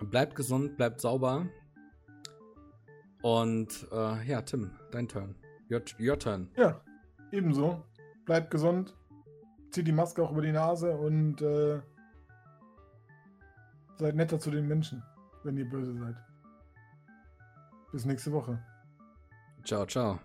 Bleibt 0.00 0.34
gesund, 0.34 0.76
bleibt 0.76 1.00
sauber. 1.00 1.46
Und 3.22 3.86
äh, 3.92 4.24
ja, 4.24 4.42
Tim, 4.42 4.70
dein 4.90 5.08
Turn. 5.08 5.34
Your, 5.70 5.82
your 5.98 6.18
turn. 6.18 6.48
Ja, 6.56 6.80
ebenso. 7.32 7.84
Bleibt 8.24 8.50
gesund. 8.50 8.94
Zieht 9.70 9.86
die 9.86 9.92
Maske 9.92 10.22
auch 10.22 10.30
über 10.30 10.42
die 10.42 10.52
Nase 10.52 10.96
und 10.96 11.42
äh, 11.42 11.80
seid 13.96 14.14
netter 14.14 14.38
zu 14.38 14.50
den 14.50 14.66
Menschen, 14.68 15.02
wenn 15.42 15.56
ihr 15.56 15.68
böse 15.68 15.94
seid. 15.96 16.16
Bis 17.92 18.04
nächste 18.04 18.32
Woche. 18.32 18.62
Ciao, 19.64 19.84
ciao. 19.86 20.20